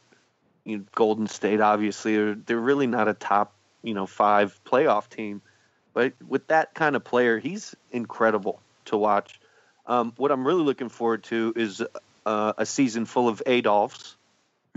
you 0.66 0.80
know, 0.80 0.84
Golden 0.94 1.28
State. 1.28 1.62
Obviously, 1.62 2.16
they're, 2.16 2.36
they're 2.36 2.60
really 2.60 2.88
not 2.88 3.08
a 3.08 3.14
top, 3.14 3.54
you 3.84 3.94
know, 3.94 4.06
five 4.06 4.60
playoff 4.66 5.10
team. 5.10 5.42
But 5.94 6.14
with 6.28 6.48
that 6.48 6.74
kind 6.74 6.96
of 6.96 7.04
player, 7.04 7.40
he's 7.40 7.76
incredible 7.92 8.62
to 8.86 8.98
watch. 8.98 9.40
Um, 9.88 10.14
what 10.18 10.32
I'm 10.32 10.46
really 10.46 10.64
looking 10.64 10.90
forward 10.90 11.24
to 11.26 11.54
is 11.56 11.82
uh, 12.26 12.54
a 12.58 12.66
season 12.66 13.06
full 13.06 13.28
of 13.28 13.42
Adolphs. 13.46 14.16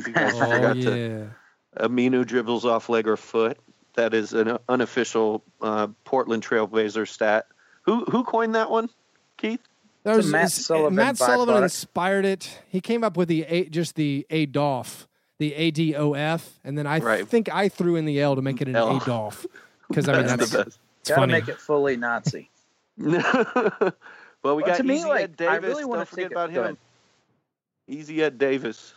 You 0.06 0.12
guys 0.12 0.32
Oh 0.36 0.50
forgot 0.50 0.74
to 0.74 0.96
yeah. 0.96 1.84
Aminu 1.86 2.24
dribbles 2.24 2.64
off 2.64 2.88
leg 2.88 3.08
or 3.08 3.16
foot. 3.16 3.58
That 3.94 4.12
is 4.14 4.32
an 4.32 4.58
unofficial 4.68 5.42
uh, 5.62 5.88
Portland 6.04 6.42
Trailblazer 6.44 7.06
stat. 7.06 7.46
Who 7.82 8.04
who 8.06 8.24
coined 8.24 8.54
that 8.54 8.70
one, 8.70 8.88
Keith? 9.36 9.60
There 10.02 10.16
was, 10.16 10.26
Matt 10.30 10.46
it's- 10.46 10.66
Sullivan 10.66 10.94
Matt 10.96 11.16
Sullivan 11.16 11.62
inspired 11.62 12.24
it. 12.24 12.60
He 12.68 12.80
came 12.80 13.04
up 13.04 13.16
with 13.16 13.28
the 13.28 13.42
A, 13.44 13.64
just 13.68 13.94
the 13.94 14.26
Adolf, 14.30 15.06
the 15.38 15.54
A 15.54 15.70
D 15.70 15.94
O 15.94 16.12
F, 16.14 16.58
and 16.64 16.76
then 16.76 16.86
I 16.86 16.98
Right. 16.98 17.26
think 17.26 17.48
I 17.52 17.68
threw 17.68 17.96
in 17.96 18.04
the 18.04 18.20
L 18.20 18.34
to 18.36 18.42
make 18.42 18.60
it 18.60 18.68
an 18.68 18.76
L. 18.76 18.96
Adolf 18.96 19.46
because 19.88 20.08
I 20.08 20.18
mean 20.18 20.26
That's 20.26 20.38
that's, 20.38 20.50
the 20.50 20.64
best. 20.64 20.78
it's 21.00 21.08
Got 21.10 21.14
to 21.14 21.20
funny. 21.22 21.32
make 21.32 21.48
it 21.48 21.58
fully 21.60 21.96
Nazi. 21.96 22.50
well, 22.98 23.12
we 23.12 23.92
Well, 24.42 24.60
got 24.60 24.76
to 24.78 24.82
me, 24.82 24.96
Easy 24.96 25.08
like, 25.08 25.22
Ed 25.22 25.36
Davis. 25.36 25.52
I 25.52 25.56
really 25.66 25.82
Don't 25.84 26.08
forget 26.08 26.26
it- 26.26 26.32
about 26.32 26.50
him. 26.50 26.62
ahead. 26.64 26.76
Easy 27.88 28.22
Ed 28.22 28.38
Davis. 28.38 28.94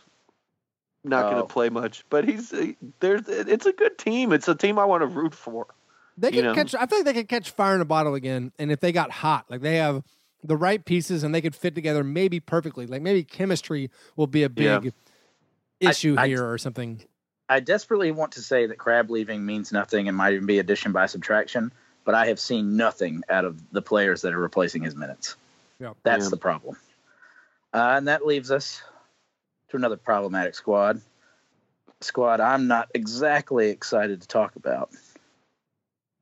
Not 1.04 1.22
going 1.30 1.36
Oh. 1.36 1.46
to 1.46 1.52
play 1.52 1.68
much. 1.68 2.04
But 2.10 2.26
he's 2.28 2.52
there's 3.00 3.22
it's 3.28 3.66
a 3.66 3.72
good 3.72 3.98
team. 3.98 4.32
It's 4.32 4.48
a 4.48 4.54
team 4.54 4.78
I 4.78 4.84
want 4.84 5.02
to 5.02 5.06
root 5.06 5.34
for. 5.34 5.66
They 6.16 6.30
can 6.32 6.44
know? 6.44 6.54
catch. 6.54 6.74
I 6.74 6.86
feel 6.86 6.98
like 6.98 7.04
they 7.06 7.12
could 7.14 7.28
catch 7.28 7.50
fire 7.50 7.74
in 7.74 7.80
a 7.80 7.84
bottle 7.84 8.14
again. 8.14 8.52
And 8.58 8.72
if 8.72 8.80
they 8.80 8.90
got 8.92 9.10
hot, 9.10 9.46
like 9.48 9.60
they 9.60 9.76
have 9.76 10.02
the 10.42 10.56
right 10.56 10.84
pieces 10.84 11.22
and 11.22 11.34
they 11.34 11.40
could 11.40 11.54
fit 11.54 11.74
together 11.74 12.02
maybe 12.02 12.40
perfectly. 12.40 12.86
Like 12.86 13.02
maybe 13.02 13.22
chemistry 13.24 13.90
will 14.16 14.26
be 14.26 14.42
a 14.44 14.50
Yeah. 14.54 14.78
big 14.80 14.92
issue 15.80 16.16
I- 16.18 16.26
here 16.28 16.44
or 16.48 16.58
something. 16.58 17.02
I 17.50 17.60
desperately 17.60 18.10
want 18.12 18.32
to 18.32 18.42
say 18.42 18.66
that 18.66 18.76
Crabbe 18.76 19.10
leaving 19.10 19.46
means 19.46 19.72
nothing 19.72 20.06
and 20.06 20.14
might 20.16 20.34
even 20.34 20.44
be 20.44 20.58
addition 20.58 20.92
by 20.92 21.06
subtraction, 21.06 21.72
but 22.04 22.14
I 22.14 22.26
have 22.26 22.38
seen 22.38 22.76
nothing 22.76 23.22
out 23.30 23.46
of 23.46 23.58
the 23.72 23.80
players 23.80 24.20
that 24.22 24.34
are 24.34 24.38
replacing 24.38 24.82
his 24.82 24.94
minutes. 24.94 25.34
Yeah. 25.80 25.94
That's 26.02 26.24
Yeah. 26.26 26.30
the 26.30 26.36
problem. 26.36 26.76
Uh, 27.72 27.94
and 27.96 28.08
that 28.08 28.26
leaves 28.26 28.50
us 28.50 28.82
to 29.68 29.76
another 29.76 29.96
problematic 29.96 30.54
squad. 30.54 31.00
Squad 32.00 32.40
I'm 32.40 32.66
not 32.68 32.88
exactly 32.94 33.70
excited 33.70 34.22
to 34.22 34.28
talk 34.28 34.56
about. 34.56 34.90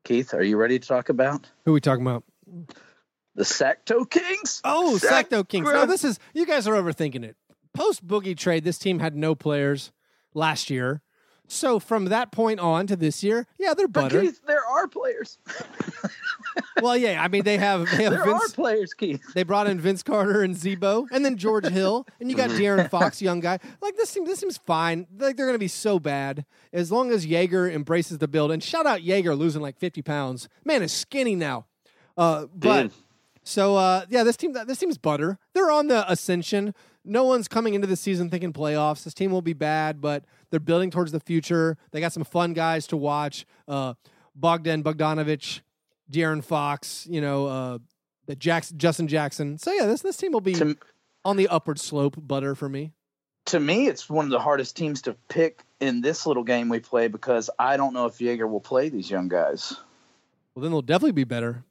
Keith, 0.05 0.35
are 0.35 0.43
you 0.43 0.57
ready 0.57 0.79
to 0.79 0.87
talk 0.87 1.09
about 1.09 1.51
Who 1.65 1.73
are 1.73 1.75
we 1.75 1.81
talking 1.81 2.07
about? 2.07 2.25
the 3.35 3.45
Sacto 3.45 4.09
Kings? 4.09 4.61
Oh, 4.65 4.99
Sacto 5.01 5.47
Kings. 5.47 5.67
No, 5.67 5.73
Grub. 5.73 5.89
this 5.89 6.05
is 6.05 6.19
you 6.33 6.47
guys 6.47 6.67
are 6.67 6.75
overthinking 6.75 7.25
it. 7.25 7.37
Post 7.75 8.07
Boogie 8.07 8.37
trade, 8.37 8.65
this 8.65 8.79
team 8.79 9.01
had 9.01 9.15
no 9.15 9.35
players 9.35 9.93
last 10.33 10.71
year. 10.71 11.03
So 11.47 11.79
from 11.79 12.07
that 12.07 12.33
point 12.33 12.59
on 12.59 12.87
to 12.87 12.97
this 12.97 13.23
year, 13.23 13.47
yeah, 13.59 13.75
they're 13.75 13.89
But. 13.89 14.11
Keith, 14.11 14.41
there 14.47 14.67
are 14.67 14.89
players. 14.89 15.39
well, 16.83 16.97
yeah, 16.97 17.23
I 17.23 17.29
mean 17.29 17.45
they 17.45 17.59
have 17.59 17.91
they 17.97 18.05
have 18.05 18.13
there 18.13 18.23
are 18.23 18.39
Vince. 18.39 18.53
players, 18.53 18.95
Keith. 18.95 19.23
They 19.35 19.43
brought 19.43 19.67
in 19.67 19.81
Vince 19.81 20.03
Carter 20.03 20.43
and 20.43 20.55
Z-Bo, 20.57 21.09
and 21.13 21.25
then 21.25 21.37
George 21.37 21.67
Hill, 21.67 22.07
and 22.21 22.31
you 22.31 22.37
got 22.37 22.51
De'Aaron 22.51 22.91
Fox, 22.91 23.21
young 23.23 23.41
guy. 23.41 23.59
Like 23.81 23.97
this 23.97 24.11
seems 24.11 24.29
this 24.29 24.39
seems 24.39 24.59
fine. 24.59 25.07
Like 25.19 25.37
they're 25.37 25.47
gonna 25.47 25.59
be 25.59 25.69
so 25.69 25.99
bad 25.99 26.45
as 26.73 26.91
long 26.93 27.11
as 27.11 27.27
Joerger 27.27 27.73
embraces 27.73 28.19
the 28.19 28.29
build. 28.29 28.51
And 28.51 28.63
shout 28.63 28.87
out 28.87 29.01
Joerger 29.01 29.37
losing 29.37 29.63
like 29.63 29.79
fifty 29.79 30.03
pounds. 30.03 30.49
Man 30.65 30.83
is 30.83 30.93
skinny 30.93 31.35
now. 31.35 31.67
Uh, 32.17 32.47
but 32.55 32.83
Dude. 32.83 32.93
so 33.45 33.77
uh, 33.77 34.05
yeah, 34.09 34.23
this 34.25 34.37
team 34.37 34.53
this 34.53 34.79
team's 34.79 34.99
butter. 34.99 35.39
They're 35.55 35.71
on 35.71 35.89
the 35.89 36.11
ascension. 36.11 36.75
No 37.09 37.23
one's 37.23 37.47
coming 37.47 37.75
into 37.75 37.87
the 37.87 37.95
season 37.95 38.31
thinking 38.31 38.53
playoffs. 38.53 39.05
This 39.05 39.15
team 39.15 39.31
will 39.31 39.43
be 39.43 39.53
bad, 39.53 40.01
but 40.01 40.25
they're 40.51 40.59
building 40.59 40.91
towards 40.91 41.13
the 41.13 41.21
future. 41.21 41.77
They 41.93 42.01
got 42.01 42.13
some 42.13 42.25
fun 42.25 42.53
guys 42.53 42.87
to 42.89 42.97
watch. 42.97 43.47
Uh, 43.69 43.95
Bogdan 44.35 44.83
Bogdanovich, 44.83 45.61
De'Aaron 46.11 46.43
Fox, 46.45 47.07
you 47.11 47.21
know, 47.21 47.47
uh, 47.47 47.79
the 48.27 48.37
Jackson, 48.37 48.79
Justin 48.79 49.09
Jackson. 49.09 49.59
So 49.59 49.73
yeah, 49.73 49.87
this 49.87 50.03
this 50.03 50.17
team 50.17 50.33
will 50.33 50.41
be 50.41 50.55
To, 50.55 50.77
on 51.25 51.37
the 51.37 51.49
upward 51.49 51.79
slope. 51.81 52.17
Butter 52.19 52.55
for 52.55 52.69
me. 52.69 52.93
to 53.47 53.61
me, 53.61 53.87
it's 53.87 54.09
one 54.11 54.25
of 54.25 54.31
the 54.31 54.41
hardest 54.41 54.77
teams 54.77 55.03
to 55.03 55.15
pick 55.29 55.63
in 55.81 56.01
this 56.01 56.27
little 56.27 56.43
game 56.45 56.69
we 56.69 56.81
play 56.81 57.09
because 57.09 57.51
I 57.59 57.77
don't 57.77 57.93
know 57.93 58.07
if 58.07 58.19
Joerger 58.19 58.49
will 58.49 58.61
play 58.61 58.89
these 58.89 59.11
young 59.11 59.29
guys. 59.29 59.75
Well, 60.55 60.63
then 60.63 60.73
they'll 60.73 60.83
definitely 60.83 61.13
be 61.13 61.25
better. 61.25 61.63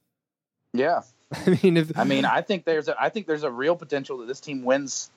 Yeah, 0.74 1.02
I 1.34 1.58
mean, 1.64 1.78
if 1.78 1.98
I 1.98 2.04
mean, 2.04 2.24
I 2.26 2.42
think 2.42 2.66
there's 2.66 2.88
a, 2.88 2.96
I 3.02 3.10
think 3.10 3.26
there's 3.28 3.44
a 3.44 3.52
real 3.52 3.76
potential 3.76 4.18
that 4.20 4.28
this 4.28 4.40
team 4.40 4.64
wins 4.64 5.10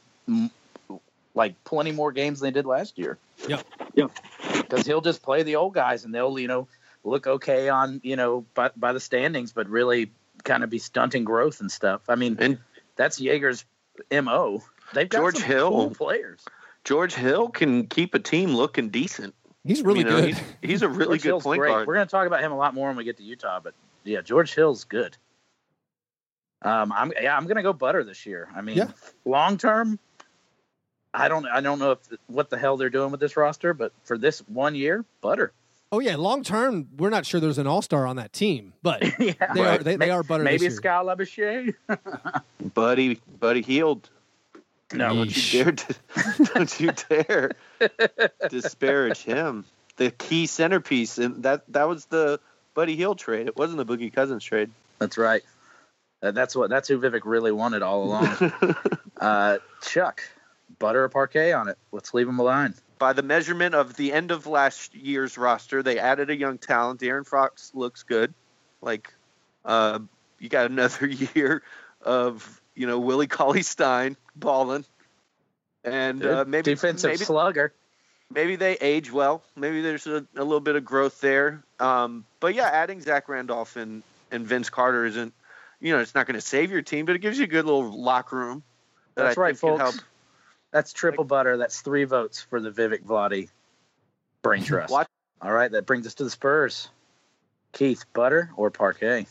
like 1.34 1.62
plenty 1.64 1.92
more 1.92 2.12
games 2.12 2.40
than 2.40 2.48
they 2.48 2.58
did 2.58 2.66
last 2.66 2.98
year. 2.98 3.18
Yeah. 3.48 3.62
Yeah. 3.94 4.06
Because 4.56 4.86
he'll 4.86 5.00
just 5.00 5.22
play 5.22 5.42
the 5.42 5.56
old 5.56 5.74
guys 5.74 6.04
and 6.04 6.14
they'll 6.14 6.38
you 6.38 6.48
know 6.48 6.66
look 7.09 7.26
okay 7.26 7.68
on 7.68 8.00
you 8.04 8.16
know 8.16 8.44
by 8.54 8.70
by 8.76 8.92
the 8.92 9.00
standings, 9.00 9.52
but 9.52 9.68
really 9.68 10.11
kind 10.44 10.62
of 10.64 10.70
be 10.70 10.78
stunting 10.78 11.24
growth 11.24 11.61
and 11.61 11.70
stuff. 11.70 12.02
I 12.09 12.14
mean, 12.14 12.36
And 12.40 12.59
that's 12.96 13.18
Joerger's 13.20 13.64
mo. 14.12 14.62
They've 14.94 15.09
got 15.09 15.18
George 15.18 15.34
some 15.36 15.42
Hill. 15.44 15.68
cool 15.70 15.90
players. 15.90 16.44
George 16.84 17.14
Hill 17.14 17.48
can 17.48 17.86
keep 17.86 18.14
a 18.14 18.18
team 18.18 18.54
looking 18.54 18.88
decent. 18.88 19.34
he's 19.64 19.82
really 19.82 19.98
You 20.00 20.04
know, 20.06 20.20
good. 20.20 20.24
He's, 20.28 20.40
he's 20.62 20.82
a 20.82 20.88
really 20.88 21.18
George 21.18 21.22
good 21.22 21.28
Hill's 21.28 21.42
point 21.42 21.59
great. 21.61 21.70
guard. 21.70 21.86
We're 21.88 21.94
going 21.94 22.06
to 22.06 22.11
talk 22.11 22.26
about 22.26 22.40
him 22.40 22.52
a 22.52 22.56
lot 22.56 22.72
more 22.72 22.88
when 22.88 22.96
we 22.96 23.04
get 23.04 23.16
to 23.18 23.22
Utah, 23.24 23.61
but 23.62 23.74
yeah, 24.04 24.20
George 24.22 24.54
Hill's 24.54 24.84
good. 24.84 25.16
Um, 26.62 26.92
I'm 26.92 27.12
yeah, 27.20 27.36
I'm 27.36 27.44
going 27.44 27.56
to 27.56 27.62
go 27.62 27.72
butter 27.72 28.02
this 28.04 28.26
year. 28.26 28.48
I 28.54 28.62
mean, 28.62 28.76
Yeah. 28.78 28.90
long 29.24 29.59
term, 29.59 29.98
I 31.14 31.28
don't 31.28 31.46
I 31.46 31.61
don't 31.61 31.78
know 31.78 31.92
if 31.92 31.98
what 32.26 32.50
the 32.50 32.59
hell 32.59 32.76
they're 32.76 32.90
doing 32.90 33.11
with 33.11 33.20
this 33.20 33.36
roster, 33.36 33.74
but 33.74 33.92
for 34.04 34.18
this 34.18 34.40
one 34.48 34.74
year, 34.74 35.04
butter. 35.20 35.52
Oh 35.91 36.01
yeah, 36.01 36.16
long 36.16 36.43
term, 36.43 36.89
we're 36.99 37.09
not 37.11 37.24
sure 37.24 37.41
there's 37.41 37.59
an 37.59 37.66
all 37.66 37.80
star 37.80 38.07
on 38.07 38.16
that 38.16 38.32
team, 38.32 38.74
but 38.82 39.03
yeah, 39.18 39.32
they 39.55 39.64
are 39.64 39.78
they, 39.78 39.97
they 39.97 40.11
are 40.11 40.22
butter. 40.22 40.45
maybe 40.45 40.59
this 40.59 40.74
it's 40.74 40.74
year. 40.76 40.82
Buddy, 42.74 43.20
buddy 43.41 43.62
healed. 43.62 44.11
no, 44.93 45.14
Don't 45.14 45.53
you 45.53 45.62
dare, 45.64 45.72
don't 46.55 46.80
you 46.80 46.93
dare 47.09 47.53
disparage 48.49 49.22
him. 49.22 49.64
The 49.97 50.11
key 50.11 50.47
centerpiece, 50.47 51.18
and 51.18 51.43
that 51.43 51.62
that 51.72 51.89
was 51.89 52.05
the 52.07 52.39
Buddy 52.74 52.95
Hield 52.95 53.18
trade. 53.18 53.49
It 53.49 53.57
wasn't 53.57 53.78
the 53.78 53.86
Boogie 53.86 54.12
Cousins 54.12 54.45
trade. 54.45 54.70
that's 54.99 55.18
right. 55.18 55.43
Uh, 56.22 56.32
that's 56.32 56.55
what 56.55 56.68
that's 56.70 56.89
who 56.89 56.99
Vivek 57.01 57.22
really 57.24 57.53
wanted 57.53 57.82
all 57.82 58.05
along. 58.05 58.53
uh, 59.20 59.59
Chuck, 59.82 60.22
butter 60.78 61.05
a 61.05 61.11
Parkay 61.11 61.59
on 61.59 61.68
it. 61.68 61.78
Let's 61.93 62.12
leave 62.12 62.28
him 62.28 62.39
alone. 62.39 62.74
By 62.99 63.12
the 63.12 63.22
measurement 63.22 63.74
of 63.74 63.94
the 63.94 64.12
end 64.12 64.30
of 64.30 64.46
last 64.46 64.94
year's 64.94 65.38
roster, 65.38 65.82
they 65.82 65.99
added 65.99 66.30
a 66.30 66.36
young 66.36 66.59
talent. 66.59 67.01
De'Aaron 67.01 67.26
Fox 67.26 67.70
looks 67.74 68.03
good. 68.03 68.34
Like, 68.80 69.12
uh, 69.64 70.01
you 70.38 70.49
got 70.49 70.70
another 70.70 71.07
year 71.34 71.62
of 72.03 72.61
you 72.74 72.86
know 72.86 72.99
Willie 72.99 73.26
Cauley 73.26 73.62
Stein 73.62 74.16
balling, 74.36 74.84
and 75.84 76.24
uh, 76.24 76.44
maybe 76.46 76.62
defensive 76.62 77.11
maybe 77.11 77.24
slugger. 77.24 77.72
maybe 78.32 78.57
they 78.57 78.74
age 78.74 79.12
well. 79.12 79.42
Maybe 79.57 79.80
there's 79.82 80.07
a, 80.07 80.24
a 80.36 80.44
little 80.44 80.61
bit 80.61 80.76
of 80.76 80.84
growth 80.84 81.20
there. 81.20 81.62
Um, 81.80 82.24
but 82.40 82.55
yeah, 82.55 82.68
adding 82.68 83.01
Zach 83.01 83.28
Randolph 83.28 83.76
and, 83.76 84.03
and 84.30 84.46
Vince 84.46 84.70
Carter 84.70 85.05
isn't, 85.07 85.32
you 85.80 85.94
know, 85.94 86.01
it's 86.01 86.14
not 86.14 86.26
going 86.26 86.34
to 86.34 86.40
save 86.40 86.70
your 86.70 86.82
team, 86.82 87.05
but 87.05 87.16
it 87.16 87.20
gives 87.20 87.38
you 87.38 87.44
a 87.44 87.49
good 87.49 87.64
little 87.64 88.01
locker 88.01 88.36
room. 88.36 88.62
That 89.14 89.24
That's 89.24 89.38
I 89.38 89.40
right, 89.40 89.59
think 89.59 89.78
can 89.78 89.78
folks. 89.78 89.96
help. 89.96 90.09
That's 90.72 90.92
triple 90.92 91.24
butter. 91.24 91.56
That's 91.56 91.80
three 91.80 92.04
votes 92.04 92.40
for 92.40 92.60
the 92.60 92.70
Vivek 92.70 93.04
Vlade 93.04 93.48
brain 94.42 94.62
trust. 94.64 94.92
Watch- 94.92 95.08
All 95.40 95.52
right, 95.52 95.70
that 95.72 95.86
brings 95.86 96.06
us 96.06 96.14
to 96.14 96.24
the 96.24 96.30
Spurs. 96.30 96.88
Keith, 97.72 98.04
butter 98.14 98.50
or 98.56 98.70
Parkay? 98.70 99.26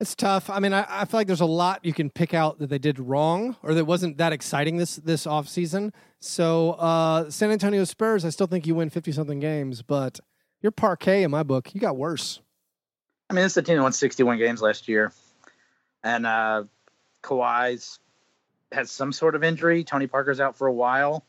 It's 0.00 0.14
tough. 0.14 0.50
I 0.50 0.58
mean, 0.58 0.72
I, 0.72 0.84
I 0.88 1.04
feel 1.04 1.20
like 1.20 1.26
there's 1.26 1.40
a 1.40 1.46
lot 1.46 1.84
you 1.84 1.92
can 1.92 2.10
pick 2.10 2.34
out 2.34 2.58
that 2.58 2.68
they 2.68 2.78
did 2.78 2.98
wrong 2.98 3.56
or 3.62 3.74
that 3.74 3.84
wasn't 3.84 4.18
that 4.18 4.32
exciting 4.32 4.76
this 4.76 4.96
this 4.96 5.24
offseason. 5.24 5.92
So 6.20 6.72
uh, 6.72 7.30
San 7.30 7.50
Antonio 7.50 7.84
Spurs, 7.84 8.24
I 8.24 8.30
still 8.30 8.46
think 8.48 8.66
you 8.66 8.74
win 8.74 8.90
fifty 8.90 9.12
something 9.12 9.40
games, 9.40 9.82
but 9.82 10.20
your 10.60 10.72
Parkay 10.72 11.22
in 11.22 11.30
my 11.30 11.42
book, 11.42 11.74
you 11.74 11.80
got 11.80 11.96
worse. 11.96 12.40
I 13.30 13.34
mean, 13.34 13.44
this 13.44 13.52
is 13.52 13.56
a 13.58 13.62
team 13.62 13.76
that 13.76 13.82
won 13.82 13.92
61 13.92 14.36
games 14.38 14.60
last 14.60 14.88
year, 14.88 15.12
and 16.02 16.26
uh, 16.26 16.64
Kawhi's 17.22 17.98
has 18.72 18.90
some 18.90 19.12
sort 19.12 19.34
of 19.34 19.44
injury. 19.44 19.84
Tony 19.84 20.06
Parker's 20.06 20.40
out 20.40 20.56
for 20.56 20.66
a 20.66 20.72
while. 20.72 21.24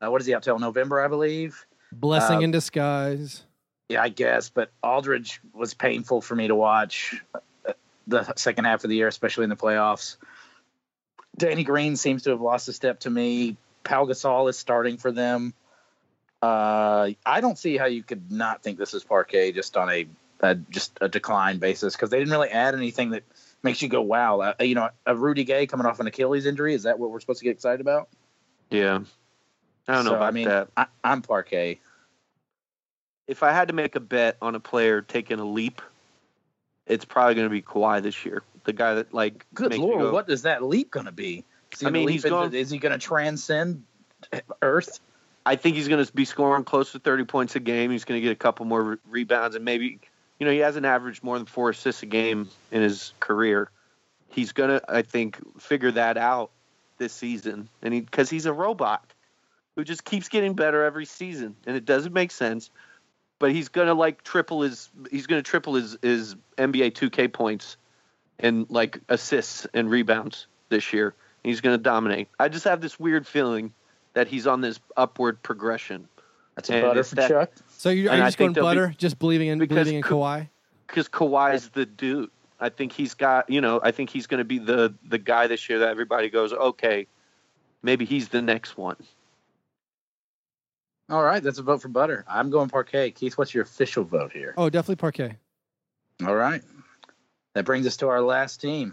Uh, 0.00 0.10
what 0.10 0.20
is 0.20 0.26
he 0.26 0.34
out 0.34 0.42
till 0.42 0.58
November, 0.58 1.00
I 1.00 1.08
believe? 1.08 1.66
Blessing 1.92 2.38
Uh, 2.38 2.42
in 2.42 2.50
disguise. 2.50 3.44
Yeah, 3.88 4.02
I 4.02 4.10
guess. 4.10 4.48
But 4.50 4.70
Aldridge 4.82 5.40
was 5.52 5.74
painful 5.74 6.20
for 6.20 6.36
me 6.36 6.48
to 6.48 6.54
watch 6.54 7.14
uh, 7.34 7.72
the 8.06 8.32
second 8.34 8.66
half 8.66 8.84
of 8.84 8.90
the 8.90 8.96
year, 8.96 9.08
especially 9.08 9.44
in 9.44 9.50
the 9.50 9.56
playoffs. 9.56 10.16
Danny 11.36 11.64
Green 11.64 11.96
seems 11.96 12.24
to 12.24 12.30
have 12.30 12.40
lost 12.40 12.68
a 12.68 12.72
step 12.72 13.00
to 13.00 13.10
me. 13.10 13.56
Pau 13.84 14.04
Gasol 14.06 14.50
is 14.50 14.58
starting 14.58 14.96
for 14.98 15.10
them. 15.12 15.54
Uh, 16.42 17.10
I 17.24 17.40
don't 17.40 17.58
see 17.58 17.76
how 17.76 17.86
you 17.86 18.02
could 18.02 18.30
not 18.30 18.62
think 18.62 18.78
this 18.78 18.94
is 18.94 19.04
Parkay 19.04 19.54
just 19.54 19.76
on 19.76 19.88
a, 19.90 20.06
a 20.40 20.54
just 20.54 20.96
a 21.00 21.08
decline 21.08 21.58
basis 21.58 21.96
because 21.96 22.10
they 22.10 22.18
didn't 22.18 22.32
really 22.32 22.50
add 22.50 22.74
anything 22.74 23.10
that 23.10 23.24
makes 23.62 23.82
you 23.82 23.88
go 23.88 24.00
wow. 24.00 24.40
Uh, 24.40 24.54
you 24.60 24.74
know, 24.74 24.90
a 25.06 25.16
Rudy 25.16 25.44
Gay 25.44 25.66
coming 25.66 25.86
off 25.86 26.00
an 26.00 26.06
Achilles 26.06 26.46
injury 26.46 26.74
is 26.74 26.84
that 26.84 26.98
what 26.98 27.10
we're 27.10 27.20
supposed 27.20 27.40
to 27.40 27.44
get 27.44 27.50
excited 27.52 27.80
about? 27.80 28.08
Yeah. 28.70 29.00
I 29.86 29.94
don't 29.94 30.04
know 30.04 30.14
about 30.14 30.28
I 30.28 30.30
mean, 30.32 30.48
that. 30.48 30.68
I, 30.76 30.86
I'm 31.02 31.22
Parkay. 31.22 31.78
If 33.26 33.42
I 33.42 33.52
had 33.52 33.68
to 33.68 33.74
make 33.74 33.96
a 33.96 34.00
bet 34.00 34.36
on 34.40 34.54
a 34.54 34.60
player 34.60 35.02
taking 35.02 35.38
a 35.38 35.44
leap, 35.44 35.82
it's 36.86 37.04
probably 37.04 37.34
going 37.34 37.46
to 37.46 37.50
be 37.50 37.62
Kawhi 37.62 38.02
this 38.02 38.24
year. 38.24 38.42
The 38.64 38.72
guy 38.72 38.94
that 38.94 39.14
like 39.14 39.46
Good 39.54 39.76
lord, 39.76 40.00
go- 40.00 40.12
what 40.12 40.28
is 40.28 40.42
that 40.42 40.62
leap 40.62 40.90
going 40.90 41.06
to 41.06 41.12
be? 41.12 41.44
Is 41.72 41.80
he 41.80 41.86
I 41.86 41.90
mean, 41.90 42.08
he's 42.08 42.24
going- 42.24 42.52
Is 42.54 42.70
he 42.70 42.78
going 42.78 42.92
to 42.92 42.98
transcend 42.98 43.84
Earth? 44.62 45.00
I 45.46 45.56
think 45.56 45.76
he's 45.76 45.88
going 45.88 46.04
to 46.04 46.12
be 46.12 46.26
scoring 46.26 46.64
close 46.64 46.92
to 46.92 46.98
30 46.98 47.24
points 47.24 47.56
a 47.56 47.60
game. 47.60 47.90
He's 47.90 48.04
going 48.04 48.20
to 48.20 48.22
get 48.22 48.32
a 48.32 48.36
couple 48.36 48.66
more 48.66 48.82
re- 48.82 48.96
rebounds, 49.08 49.56
and 49.56 49.64
maybe, 49.64 50.00
you 50.38 50.46
know, 50.46 50.52
he 50.52 50.58
hasn't 50.58 50.86
averaged 50.86 51.22
more 51.22 51.36
than 51.36 51.46
four 51.46 51.70
assists 51.70 52.02
a 52.02 52.06
game 52.06 52.48
in 52.70 52.82
his 52.82 53.12
career. 53.20 53.70
He's 54.30 54.52
going 54.52 54.70
to, 54.70 54.82
I 54.88 55.02
think, 55.02 55.38
figure 55.60 55.90
that 55.92 56.16
out 56.16 56.50
this 56.98 57.12
season, 57.12 57.68
and 57.82 57.94
he 57.94 58.00
because 58.00 58.28
he's 58.28 58.46
a 58.46 58.52
robot 58.52 59.04
who 59.76 59.84
just 59.84 60.04
keeps 60.04 60.28
getting 60.28 60.54
better 60.54 60.84
every 60.84 61.04
season, 61.04 61.56
and 61.66 61.76
it 61.76 61.84
doesn't 61.84 62.12
make 62.12 62.30
sense. 62.30 62.70
But 63.38 63.52
he's 63.52 63.68
going 63.68 63.86
to 63.86 63.94
like 63.94 64.24
triple 64.24 64.62
his, 64.62 64.90
he's 65.10 65.28
going 65.28 65.38
to 65.38 65.48
triple 65.48 65.74
his 65.74 65.96
his 66.02 66.34
NBA 66.56 66.92
2K 66.92 67.32
points 67.32 67.76
and 68.38 68.66
like 68.68 69.00
assists 69.08 69.66
and 69.72 69.88
rebounds 69.88 70.46
this 70.68 70.92
year. 70.92 71.14
He's 71.44 71.60
going 71.60 71.76
to 71.76 71.82
dominate. 71.82 72.28
I 72.38 72.48
just 72.48 72.64
have 72.64 72.80
this 72.80 72.98
weird 72.98 73.26
feeling 73.26 73.72
that 74.14 74.28
he's 74.28 74.46
on 74.46 74.60
this 74.60 74.80
upward 74.96 75.42
progression. 75.42 76.08
That's 76.58 76.70
a 76.70 76.74
And 76.74 76.82
butter 76.82 77.04
for 77.04 77.14
that- 77.14 77.28
Chuck. 77.28 77.50
So 77.76 77.90
you, 77.90 78.08
are 78.08 78.10
And 78.10 78.18
you 78.18 78.24
just 78.24 78.36
going 78.36 78.48
think 78.48 78.54
they'll 78.56 78.64
be- 78.64 78.76
butter, 78.76 78.94
just 78.98 79.18
believing 79.20 79.46
in 79.46 79.60
because 79.60 79.76
believing 79.76 79.94
in 79.98 80.02
Ka- 80.02 80.10
Kawhi? 80.16 80.48
because 80.88 81.08
Kawhi's 81.08 81.68
the 81.68 81.86
dude. 81.86 82.30
I 82.58 82.68
think 82.70 82.90
he's 82.90 83.14
got, 83.14 83.48
you 83.48 83.60
know, 83.60 83.78
I 83.80 83.92
think 83.92 84.10
he's 84.10 84.26
going 84.26 84.38
to 84.38 84.44
be 84.44 84.58
the 84.58 84.92
the 85.08 85.18
guy 85.18 85.46
this 85.46 85.68
year 85.68 85.78
that 85.78 85.88
everybody 85.90 86.28
goes, 86.30 86.52
okay, 86.52 87.06
maybe 87.84 88.04
he's 88.04 88.28
the 88.30 88.42
next 88.42 88.76
one. 88.76 88.96
All 91.08 91.22
right, 91.22 91.40
that's 91.40 91.58
a 91.58 91.62
vote 91.62 91.80
for 91.80 91.88
butter. 91.88 92.24
I'm 92.28 92.50
going 92.50 92.68
Parkay. 92.68 93.14
Keith, 93.14 93.38
what's 93.38 93.54
your 93.54 93.62
official 93.62 94.02
vote 94.02 94.32
here? 94.32 94.54
Oh, 94.58 94.68
definitely 94.68 94.96
Parkay. 95.10 95.36
All 96.26 96.34
right. 96.34 96.62
That 97.54 97.64
brings 97.64 97.86
us 97.86 97.96
to 97.98 98.08
our 98.08 98.20
last 98.20 98.60
team. 98.60 98.92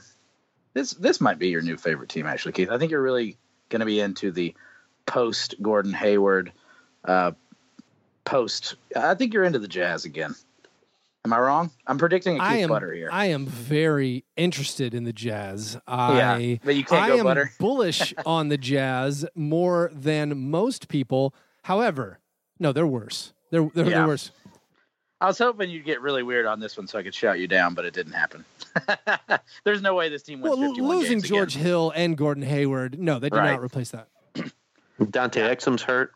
This 0.75 0.91
this 0.91 1.19
might 1.19 1.39
be 1.39 1.49
your 1.49 1.61
new 1.63 1.75
favorite 1.77 2.09
team, 2.09 2.27
actually, 2.27 2.51
Keith. 2.53 2.69
I 2.69 2.77
think 2.77 2.91
you're 2.91 3.01
really 3.01 3.37
going 3.69 3.79
to 3.79 3.85
be 3.87 3.99
into 3.99 4.31
the 4.31 4.53
post 5.07 5.55
Gordon 5.61 5.93
Hayward, 5.93 6.51
uh, 7.03 7.31
post. 8.25 8.75
I 8.95 9.13
think 9.15 9.33
you're 9.33 9.43
into 9.43 9.59
the 9.59 9.67
Jazz 9.67 10.05
again. 10.05 10.35
Am 11.23 11.33
I 11.33 11.39
wrong? 11.39 11.71
I'm 11.87 11.97
predicting 11.97 12.35
a 12.35 12.39
Keith 12.39 12.47
I 12.47 12.57
am 12.57 12.69
Butter 12.69 12.93
here. 12.93 13.09
I 13.11 13.27
am 13.27 13.47
very 13.47 14.25
interested 14.37 14.93
in 14.93 15.05
the 15.05 15.13
Jazz. 15.13 15.77
I 15.87 16.17
yeah, 16.39 16.57
but 16.63 16.75
you 16.75 16.83
can't 16.83 17.03
I 17.03 17.07
go 17.09 17.17
am 17.19 17.23
butter. 17.23 17.51
bullish 17.59 18.13
on 18.25 18.49
the 18.49 18.57
Jazz 18.57 19.25
more 19.33 19.89
than 19.93 20.49
most 20.51 20.87
people. 20.87 21.33
However, 21.63 22.19
no, 22.59 22.71
they're 22.71 22.85
worse. 22.85 23.33
They're 23.49 23.69
they're, 23.73 23.85
Yeah. 23.85 23.99
they're 23.99 24.07
worse. 24.07 24.29
I 25.21 25.27
was 25.27 25.37
hoping 25.39 25.69
you'd 25.71 25.85
get 25.85 26.01
really 26.01 26.21
weird 26.23 26.45
on 26.45 26.59
this 26.59 26.77
one 26.77 26.87
so 26.87 26.99
I 26.99 27.03
could 27.03 27.15
shout 27.15 27.39
you 27.39 27.47
down, 27.47 27.73
but 27.73 27.85
it 27.85 27.93
didn't 27.93 28.13
happen. 28.13 28.43
There's 29.63 29.81
no 29.81 29.95
way 29.95 30.09
this 30.09 30.21
team 30.23 30.41
wins 30.41 30.57
Well, 30.57 30.69
51 30.69 30.89
losing 30.97 31.11
games 31.19 31.29
George 31.29 31.55
again. 31.55 31.65
Hill 31.65 31.93
and 31.95 32.17
Gordon 32.17 32.43
Hayward, 32.43 32.99
no, 32.99 33.17
they 33.17 33.29
did 33.29 33.37
Right. 33.37 33.51
not 33.53 33.63
replace 33.63 33.91
that. 33.91 34.09
Dante 35.09 35.41
Exum's 35.41 35.81
hurt. 35.81 36.11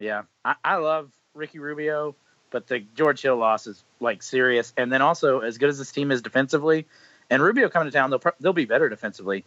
Yeah, 0.00 0.22
I, 0.44 0.54
I 0.64 0.76
love 0.76 1.12
Ricky 1.34 1.58
Rubio, 1.58 2.14
but 2.50 2.66
the 2.66 2.80
George 2.94 3.22
Hill 3.22 3.36
loss 3.36 3.66
is 3.66 3.82
like 4.00 4.22
serious. 4.22 4.72
And 4.76 4.92
then 4.92 5.02
also, 5.02 5.40
as 5.40 5.58
good 5.58 5.68
as 5.68 5.78
this 5.78 5.92
team 5.92 6.10
is 6.10 6.22
defensively, 6.22 6.86
and 7.30 7.42
Rubio 7.42 7.68
coming 7.68 7.90
to 7.90 7.96
town, 7.96 8.10
they'll 8.10 8.18
pro- 8.18 8.32
they'll 8.40 8.52
be 8.52 8.66
better 8.66 8.88
defensively. 8.88 9.44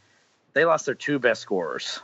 They 0.53 0.65
lost 0.65 0.85
their 0.85 0.95
two 0.95 1.19
best 1.19 1.41
scorers. 1.41 1.99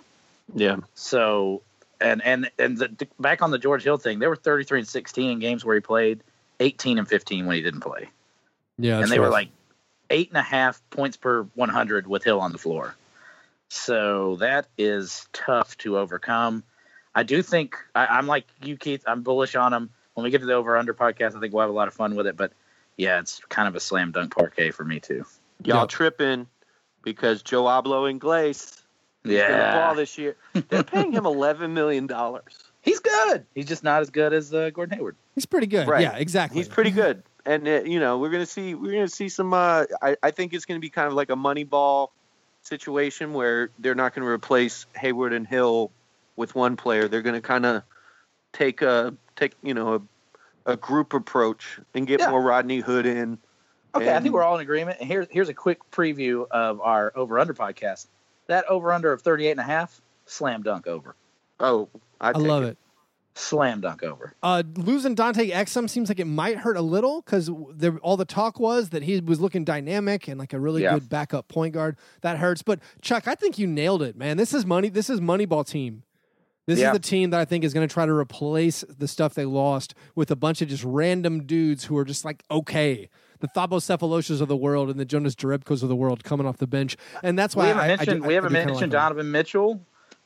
Yeah. 0.54 0.78
So, 0.94 1.64
and 2.00 2.24
and 2.24 2.52
and 2.60 2.78
the, 2.78 3.08
back 3.20 3.42
on 3.42 3.52
the 3.52 3.58
George 3.58 3.84
Hill 3.84 3.98
thing, 3.98 4.20
they 4.20 4.28
were 4.28 4.36
33 4.36 4.80
and 4.80 4.88
16 4.88 5.32
in 5.32 5.40
games 5.40 5.66
where 5.66 5.76
he 5.76 5.82
played, 5.82 6.24
18 6.60 7.00
and 7.00 7.08
15 7.08 7.46
when 7.46 7.56
he 7.56 7.62
didn't 7.62 7.82
play, 7.82 8.10
Yeah, 8.78 9.00
and 9.00 9.12
they 9.12 9.20
were 9.20 9.30
like 9.30 9.50
eight 10.10 10.30
and 10.30 10.38
a 10.38 10.44
half 10.44 10.82
points 10.90 11.18
per 11.18 11.44
100 11.56 12.06
with 12.06 12.24
Hill 12.24 12.40
on 12.40 12.52
the 12.52 12.58
floor. 12.58 12.96
So 13.70 14.36
that 14.38 14.68
is 14.78 15.28
tough 15.32 15.78
to 15.78 15.98
overcome. 15.98 16.64
I 17.14 17.24
do 17.24 17.42
think 17.42 17.76
I, 17.96 18.06
I'm 18.08 18.28
like 18.28 18.46
you, 18.64 18.78
Keith. 18.78 19.04
I'm 19.06 19.22
bullish 19.22 19.56
on 19.56 19.72
them. 19.72 19.90
When 20.14 20.24
we 20.24 20.30
get 20.30 20.40
to 20.42 20.46
the 20.48 20.54
over 20.54 20.78
under 20.78 20.94
podcast, 20.94 21.36
I 21.36 21.40
think 21.40 21.54
we'll 21.54 21.62
have 21.62 21.70
a 21.70 21.74
lot 21.74 21.88
of 21.88 21.94
fun 21.94 22.16
with 22.16 22.28
it. 22.28 22.36
But 22.38 22.52
yeah, 22.98 23.20
it's 23.20 23.40
kind 23.50 23.68
of 23.68 23.76
a 23.76 23.80
slam 23.80 24.12
dunk 24.12 24.34
Parkay 24.34 24.74
for 24.74 24.84
me 24.86 25.00
too. 25.00 25.26
Y'all 25.64 25.82
Yeah. 25.82 25.86
tripping 25.88 26.48
because 27.04 27.42
Joe 27.42 27.64
Ablo 27.64 28.10
and 28.10 28.20
Glace 28.20 28.82
he's 29.24 29.40
gonna 29.42 29.72
ball 29.74 29.96
this 29.96 30.18
year. 30.18 30.36
They're 30.70 30.84
paying 30.84 31.12
him 31.12 31.26
eleven 31.36 31.74
million 31.74 32.08
dollars. 32.08 32.58
he's 32.82 33.00
good. 33.00 33.46
He's 33.56 33.66
just 33.68 33.84
not 33.84 34.02
as 34.02 34.10
good 34.10 34.34
as 34.34 34.54
uh, 34.54 34.70
Gordon 34.72 34.98
Hayward. 34.98 35.16
he's 35.36 35.46
pretty 35.46 35.68
good. 35.68 35.88
Right. 35.88 36.02
Yeah, 36.02 36.16
exactly. 36.18 36.58
He's 36.60 36.68
pretty 36.68 36.92
good, 36.92 37.24
and 37.46 37.68
uh, 37.68 37.82
you 37.84 38.00
know 38.00 38.18
we're 38.20 38.32
gonna 38.32 38.46
see 38.46 38.74
we're 38.76 38.92
gonna 38.94 39.08
see 39.08 39.30
some. 39.30 39.54
Uh, 39.54 39.86
I 40.02 40.18
I 40.24 40.32
think 40.32 40.54
it's 40.54 40.66
gonna 40.66 40.80
be 40.80 40.90
kind 40.90 41.08
of 41.08 41.14
like 41.14 41.30
a 41.30 41.36
money 41.36 41.64
ball 41.64 42.12
situation 42.64 43.34
where 43.34 43.70
they're 43.80 43.96
not 43.96 44.14
gonna 44.14 44.28
replace 44.28 44.86
Hayward 44.96 45.34
and 45.34 45.48
Hill 45.48 45.92
with 46.36 46.56
one 46.56 46.76
player. 46.76 47.08
They're 47.08 47.22
gonna 47.22 47.42
kind 47.42 47.66
of 47.66 47.84
take 48.54 48.82
a 48.82 49.14
take 49.36 49.54
you 49.64 49.74
know 49.74 49.96
a, 50.66 50.74
a 50.74 50.78
group 50.78 51.14
approach 51.14 51.80
and 51.94 52.06
get 52.08 52.20
Yeah. 52.20 52.30
more 52.32 52.42
Rodney 52.42 52.80
Hood 52.80 53.06
in. 53.06 53.38
Okay, 53.94 54.10
I 54.10 54.14
think 54.16 54.26
And- 54.28 54.34
we're 54.34 54.44
all 54.44 54.56
in 54.56 54.62
agreement. 54.62 54.98
And 55.00 55.08
here's 55.10 55.28
here's 55.30 55.50
a 55.50 55.54
quick 55.54 55.80
preview 55.92 56.46
of 56.50 56.80
our 56.82 57.12
over 57.16 57.40
under 57.40 57.54
podcast. 57.54 58.08
That 58.48 58.66
over 58.70 58.92
under 58.92 59.12
of 59.14 59.22
38 59.22 59.52
and 59.52 59.60
a 59.60 59.64
half, 59.64 60.02
slam 60.26 60.64
dunk 60.64 60.88
over. 60.88 61.16
Oh, 61.60 61.90
I, 62.20 62.30
I 62.30 62.32
love 62.32 62.64
it. 62.64 62.78
Slam 63.34 63.80
dunk 63.80 64.04
over. 64.04 64.34
Uh, 64.44 64.62
losing 64.76 65.16
Dante 65.16 65.50
Exum 65.52 65.90
seems 65.90 66.10
like 66.10 66.20
it 66.20 66.26
might 66.26 66.58
hurt 66.58 66.76
a 66.76 66.82
little 66.82 67.22
because 67.22 67.50
all 68.02 68.18
the 68.18 68.26
talk 68.26 68.60
was 68.60 68.90
that 68.90 69.04
he 69.04 69.22
was 69.22 69.40
looking 69.40 69.64
dynamic 69.64 70.28
and 70.28 70.38
like 70.38 70.52
a 70.52 70.60
really 70.60 70.84
Yeah. 70.84 70.96
good 70.96 71.08
backup 71.08 71.48
point 71.48 71.74
guard. 71.74 71.96
That 72.22 72.40
hurts. 72.40 72.62
But 72.62 72.80
Chuck, 73.02 73.30
I 73.30 73.36
think 73.36 73.58
you 73.58 73.68
nailed 73.68 74.02
it, 74.02 74.18
man. 74.18 74.36
This 74.36 74.54
is 74.54 74.66
money. 74.66 74.90
This 74.90 75.10
is 75.10 75.22
Moneyball 75.22 75.66
team. 75.66 76.04
This 76.72 76.80
Yeah. 76.80 76.88
is 76.92 76.94
the 76.94 77.00
team 77.00 77.32
that 77.32 77.40
I 77.42 77.44
think 77.46 77.64
is 77.66 77.74
going 77.74 77.86
to 77.88 77.94
try 77.94 78.06
to 78.06 78.14
replace 78.14 78.86
the 78.98 79.08
stuff 79.08 79.34
they 79.34 79.44
lost 79.46 79.94
with 80.16 80.32
a 80.32 80.36
bunch 80.38 80.62
of 80.62 80.70
just 80.70 80.86
random 80.86 81.44
dudes 81.46 81.84
who 81.86 81.98
are 81.98 82.06
just 82.06 82.24
like 82.24 82.44
okay. 82.50 83.10
The 83.42 83.48
Thabo 83.48 83.80
Sefoloshas 83.82 84.40
of 84.40 84.48
the 84.48 84.56
world 84.56 84.90
and 84.92 85.00
the 85.00 85.04
Jonas 85.06 85.34
Jerebkos 85.36 85.82
of 85.84 85.90
the 85.90 85.96
world 85.96 86.24
coming 86.24 86.46
off 86.48 86.58
the 86.58 86.68
bench, 86.68 86.96
and 87.24 87.38
that's 87.38 87.56
why 87.56 87.64
we 87.64 87.68
haven't 87.70 87.82
I, 87.82 87.84
I 87.86 87.96
mentioned 87.98 88.22
do, 88.22 88.28
we 88.28 88.34
haven't 88.36 88.54
mentioned 88.54 88.76
like 88.76 88.82
them. 88.82 88.90
Donovan 88.92 89.32
Mitchell. 89.32 89.82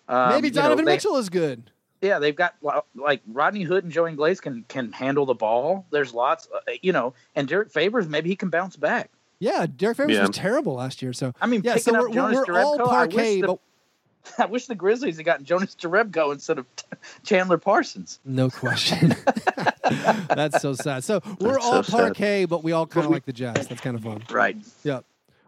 Um, 0.07 0.29
Maybe 0.29 0.49
you 0.49 0.53
know, 0.53 0.61
Donovan 0.63 0.85
they- 0.85 0.91
Mitchell 0.93 1.15
is 1.17 1.29
good. 1.29 1.71
Yeah, 2.01 2.19
they've 2.19 2.35
got 2.35 2.55
like 2.93 3.21
Rodney 3.25 3.63
Hood 3.63 3.83
and 3.85 3.91
Joe 3.91 4.05
Ingles 4.05 4.41
can 4.41 4.65
can 4.67 4.91
handle 4.91 5.25
the 5.25 5.33
ball. 5.33 5.87
There's 5.91 6.13
lots, 6.13 6.47
uh, 6.53 6.73
you 6.83 6.91
know, 6.91 7.13
and 7.35 7.47
Derrick 7.47 7.71
Favors 7.71 8.07
maybe 8.07 8.29
he 8.29 8.35
can 8.35 8.49
bounce 8.49 8.75
back. 8.75 9.09
Yeah, 9.39 9.65
Derrick 9.65 9.97
Favors 9.97 10.13
Yeah. 10.15 10.27
was 10.27 10.35
terrible 10.35 10.75
last 10.75 11.01
year. 11.01 11.13
So 11.13 11.31
I 11.41 11.47
mean, 11.47 11.61
yeah, 11.63 11.75
picking 11.75 11.93
so 11.93 11.99
up 12.07 12.13
we're, 12.13 12.21
we're 12.21 12.61
all 12.61 12.77
Jerebko, 12.77 12.87
I 12.89 13.07
Parkay, 13.07 13.41
the- 13.41 13.47
but 13.47 13.59
I 14.38 14.45
wish 14.45 14.65
the 14.67 14.76
Grizzlies 14.76 15.17
had 15.17 15.26
gotten 15.26 15.45
Jonas 15.45 15.76
Jerebko 15.76 16.34
instead 16.34 16.57
of 16.59 16.65
Chandler 17.23 17.57
Parsons. 17.57 18.19
No 18.26 18.49
question. 18.49 19.15
That's 20.30 20.61
so 20.61 20.73
sad. 20.73 21.03
So 21.03 21.21
we're 21.39 21.53
That's 21.53 21.65
all 21.65 21.84
so 21.84 21.97
sad. 21.97 22.13
Parkay, 22.13 22.49
but 22.49 22.63
we 22.63 22.71
all 22.71 22.88
kind 22.88 23.05
of 23.05 23.11
like 23.11 23.26
the 23.26 23.34
Jazz. 23.34 23.67
That's 23.67 23.82
kind 23.82 23.95
of 23.95 24.03
fun. 24.03 24.23
Right. 24.32 24.57
Yeah. 24.84 25.01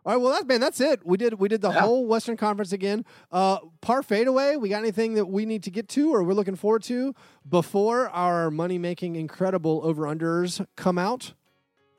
All 0.05 0.13
right. 0.13 0.21
Well, 0.21 0.31
that 0.31 0.47
man, 0.47 0.61
that's 0.61 0.79
it. 0.79 1.05
We 1.05 1.17
did 1.17 1.33
we 1.35 1.49
did 1.49 1.61
the 1.61 1.69
Yeah. 1.71 1.81
whole 1.81 2.05
Western 2.05 2.37
Conference 2.37 2.71
again. 2.71 3.03
Uh, 3.31 3.57
par 3.81 4.01
fadeaway. 4.03 4.55
We 4.55 4.69
got 4.69 4.77
anything 4.79 5.15
that 5.15 5.25
we 5.25 5.45
need 5.45 5.63
to 5.63 5.71
get 5.71 5.89
to, 5.89 6.13
or 6.13 6.23
we're 6.23 6.33
looking 6.33 6.55
forward 6.55 6.83
to 6.83 7.13
before 7.47 8.09
our 8.09 8.49
money 8.49 8.77
making 8.77 9.15
incredible 9.17 9.81
over 9.83 10.03
unders 10.03 10.65
come 10.77 10.97
out? 10.97 11.33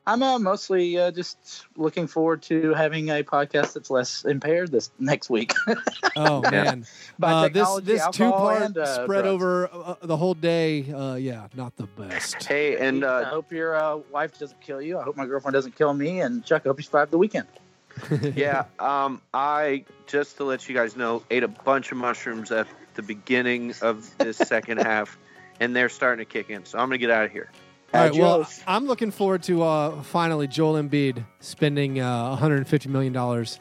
I'm 0.09 0.23
uh, 0.23 0.39
mostly 0.39 0.99
uh, 0.99 1.11
just 1.11 1.67
looking 1.77 2.07
forward 2.07 2.41
to 2.45 2.73
having 2.73 3.11
a 3.11 3.23
podcast 3.23 3.75
that's 3.75 3.91
less 3.91 4.25
impaired 4.25 4.73
this 4.73 4.91
next 4.99 5.29
week. 5.29 5.53
Oh 6.17 6.41
man, 6.51 6.85
By 7.19 7.31
uh, 7.31 7.43
this 7.43 7.53
technology, 7.53 7.87
this 7.87 8.07
two 8.11 8.25
alcohol, 8.25 8.47
part 8.49 8.63
and, 8.63 8.79
uh, 8.79 9.05
spread 9.05 9.23
drugs. 9.23 9.29
over 9.29 9.71
uh, 9.73 9.95
the 10.03 10.17
whole 10.17 10.35
day. 10.35 10.91
Uh, 10.91 11.15
yeah, 11.15 11.47
not 11.55 11.77
the 11.77 11.87
best. 11.87 12.43
Hey, 12.43 12.77
and 12.77 13.05
I 13.05 13.23
uh, 13.23 13.25
hope 13.27 13.53
your 13.53 13.77
uh, 13.77 13.97
wife 14.11 14.37
doesn't 14.37 14.61
kill 14.61 14.83
you. 14.83 14.99
I 14.99 15.05
hope 15.05 15.17
my 15.17 15.27
girlfriend 15.27 15.53
doesn't 15.53 15.77
kill 15.77 15.95
me. 15.95 16.21
And 16.21 16.45
Chuck, 16.45 16.63
I 16.65 16.71
hope 16.71 16.79
you 16.79 16.83
survive 16.83 17.13
the 17.13 17.19
weekend. 17.19 17.47
yeah, 18.35 18.65
um, 18.81 19.21
I 19.33 19.85
just 20.09 20.39
to 20.39 20.45
let 20.45 20.69
you 20.69 20.75
guys 20.75 20.97
know, 20.97 21.23
ate 21.31 21.45
a 21.45 21.49
bunch 21.49 21.93
of 21.93 21.99
mushrooms 21.99 22.51
at 22.51 22.67
the 22.95 23.03
beginning 23.03 23.75
of 23.81 24.11
this 24.19 24.39
second 24.39 24.79
half, 24.79 25.17
and 25.61 25.77
they're 25.77 25.89
starting 25.89 26.25
to 26.27 26.31
kick 26.31 26.51
in. 26.51 26.65
So 26.65 26.79
I'm 26.79 26.89
gonna 26.89 26.99
get 26.99 27.11
out 27.11 27.27
of 27.27 27.31
here. 27.31 27.49
All 27.95 28.01
right. 28.03 28.15
Well, 28.15 28.47
I'm 28.67 28.87
looking 28.87 29.11
forward 29.11 29.43
to 29.45 29.63
uh, 29.63 30.03
finally 30.03 30.47
Joel 30.47 30.75
Embiid 30.75 31.25
spending 31.41 32.01
uh, 32.01 32.29
150 32.31 32.89
million 32.91 33.13
dollars 33.13 33.61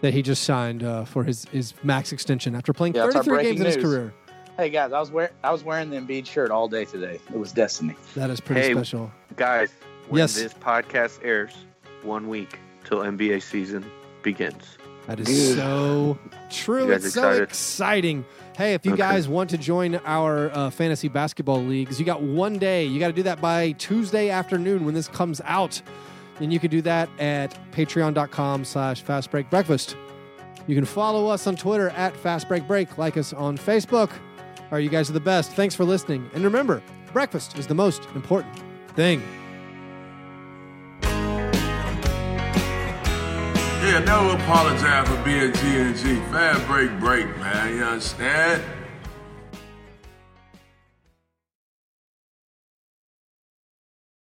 that 0.00 0.12
he 0.14 0.22
just 0.22 0.44
signed 0.44 0.82
uh, 0.82 1.04
for 1.04 1.24
his, 1.24 1.44
his 1.46 1.74
max 1.82 2.12
extension 2.12 2.54
after 2.54 2.72
playing 2.72 2.94
Yeah, 2.94 3.10
33 3.10 3.14
games 3.20 3.26
breaking 3.28 3.58
in 3.60 3.66
his 3.66 3.76
career. 3.76 4.14
Hey 4.56 4.70
guys, 4.70 4.92
I 4.92 4.98
was 4.98 5.10
wearing 5.12 5.32
I 5.44 5.52
was 5.52 5.62
wearing 5.62 5.90
the 5.90 5.96
Embiid 5.96 6.26
shirt 6.26 6.50
all 6.50 6.66
day 6.68 6.84
today. 6.84 7.20
It 7.32 7.38
was 7.38 7.52
destiny. 7.52 7.94
That 8.16 8.30
is 8.30 8.40
pretty 8.40 8.60
Hey, 8.62 8.72
special. 8.72 9.12
Guys, 9.36 9.70
when 10.08 10.18
Yes. 10.20 10.34
this 10.34 10.54
podcast 10.54 11.20
airs, 11.24 11.52
one 12.02 12.28
week 12.28 12.58
till 12.84 12.98
NBA 12.98 13.42
season 13.42 13.84
begins. 14.22 14.77
That 15.08 15.20
is 15.20 15.56
so 15.56 16.16
true. 16.50 16.92
It's 16.92 17.12
so 17.12 17.20
excited? 17.22 17.42
exciting. 17.42 18.24
Hey, 18.56 18.74
if 18.74 18.84
you 18.84 18.92
Okay. 18.92 19.00
guys 19.00 19.26
want 19.26 19.50
to 19.50 19.58
join 19.58 19.96
our 20.04 20.50
uh, 20.50 20.70
fantasy 20.70 21.08
basketball 21.08 21.62
leagues, 21.64 21.98
you 21.98 22.04
got 22.06 22.22
one 22.22 22.58
day. 22.58 22.84
You 22.84 23.00
got 23.00 23.06
to 23.08 23.12
do 23.14 23.22
that 23.24 23.40
by 23.40 23.72
Tuesday 23.72 24.28
afternoon 24.30 24.84
when 24.84 24.94
this 24.94 25.08
comes 25.08 25.40
out. 25.44 25.80
And 26.40 26.52
you 26.52 26.60
can 26.60 26.70
do 26.70 26.82
that 26.82 27.08
at 27.18 27.58
patreon.com 27.72 28.64
slash 28.64 29.02
fastbreakbreakfast. 29.02 29.94
You 30.66 30.74
can 30.74 30.84
follow 30.84 31.28
us 31.28 31.46
on 31.46 31.56
Twitter 31.56 31.88
at 31.90 32.12
fastbreakbreak. 32.14 32.98
Like 32.98 33.16
us 33.16 33.32
on 33.32 33.56
Facebook. 33.56 34.10
All 34.10 34.72
right, 34.72 34.78
you 34.84 34.90
guys 34.90 35.08
are 35.08 35.14
the 35.14 35.20
best. 35.20 35.52
Thanks 35.52 35.74
for 35.74 35.84
listening. 35.84 36.30
And 36.34 36.44
remember, 36.44 36.82
breakfast 37.14 37.56
is 37.58 37.66
the 37.66 37.74
most 37.74 38.02
important 38.14 38.54
thing. 38.94 39.22
Yeah, 43.88 44.00
never 44.00 44.34
apologize 44.34 45.08
for 45.08 45.16
being 45.24 45.50
G 45.50 45.60
and 45.78 45.96
G. 45.96 46.16
Fast 46.30 46.66
break, 46.66 46.90
break, 47.00 47.26
man. 47.38 47.74
You 47.74 47.84
understand? 47.84 48.77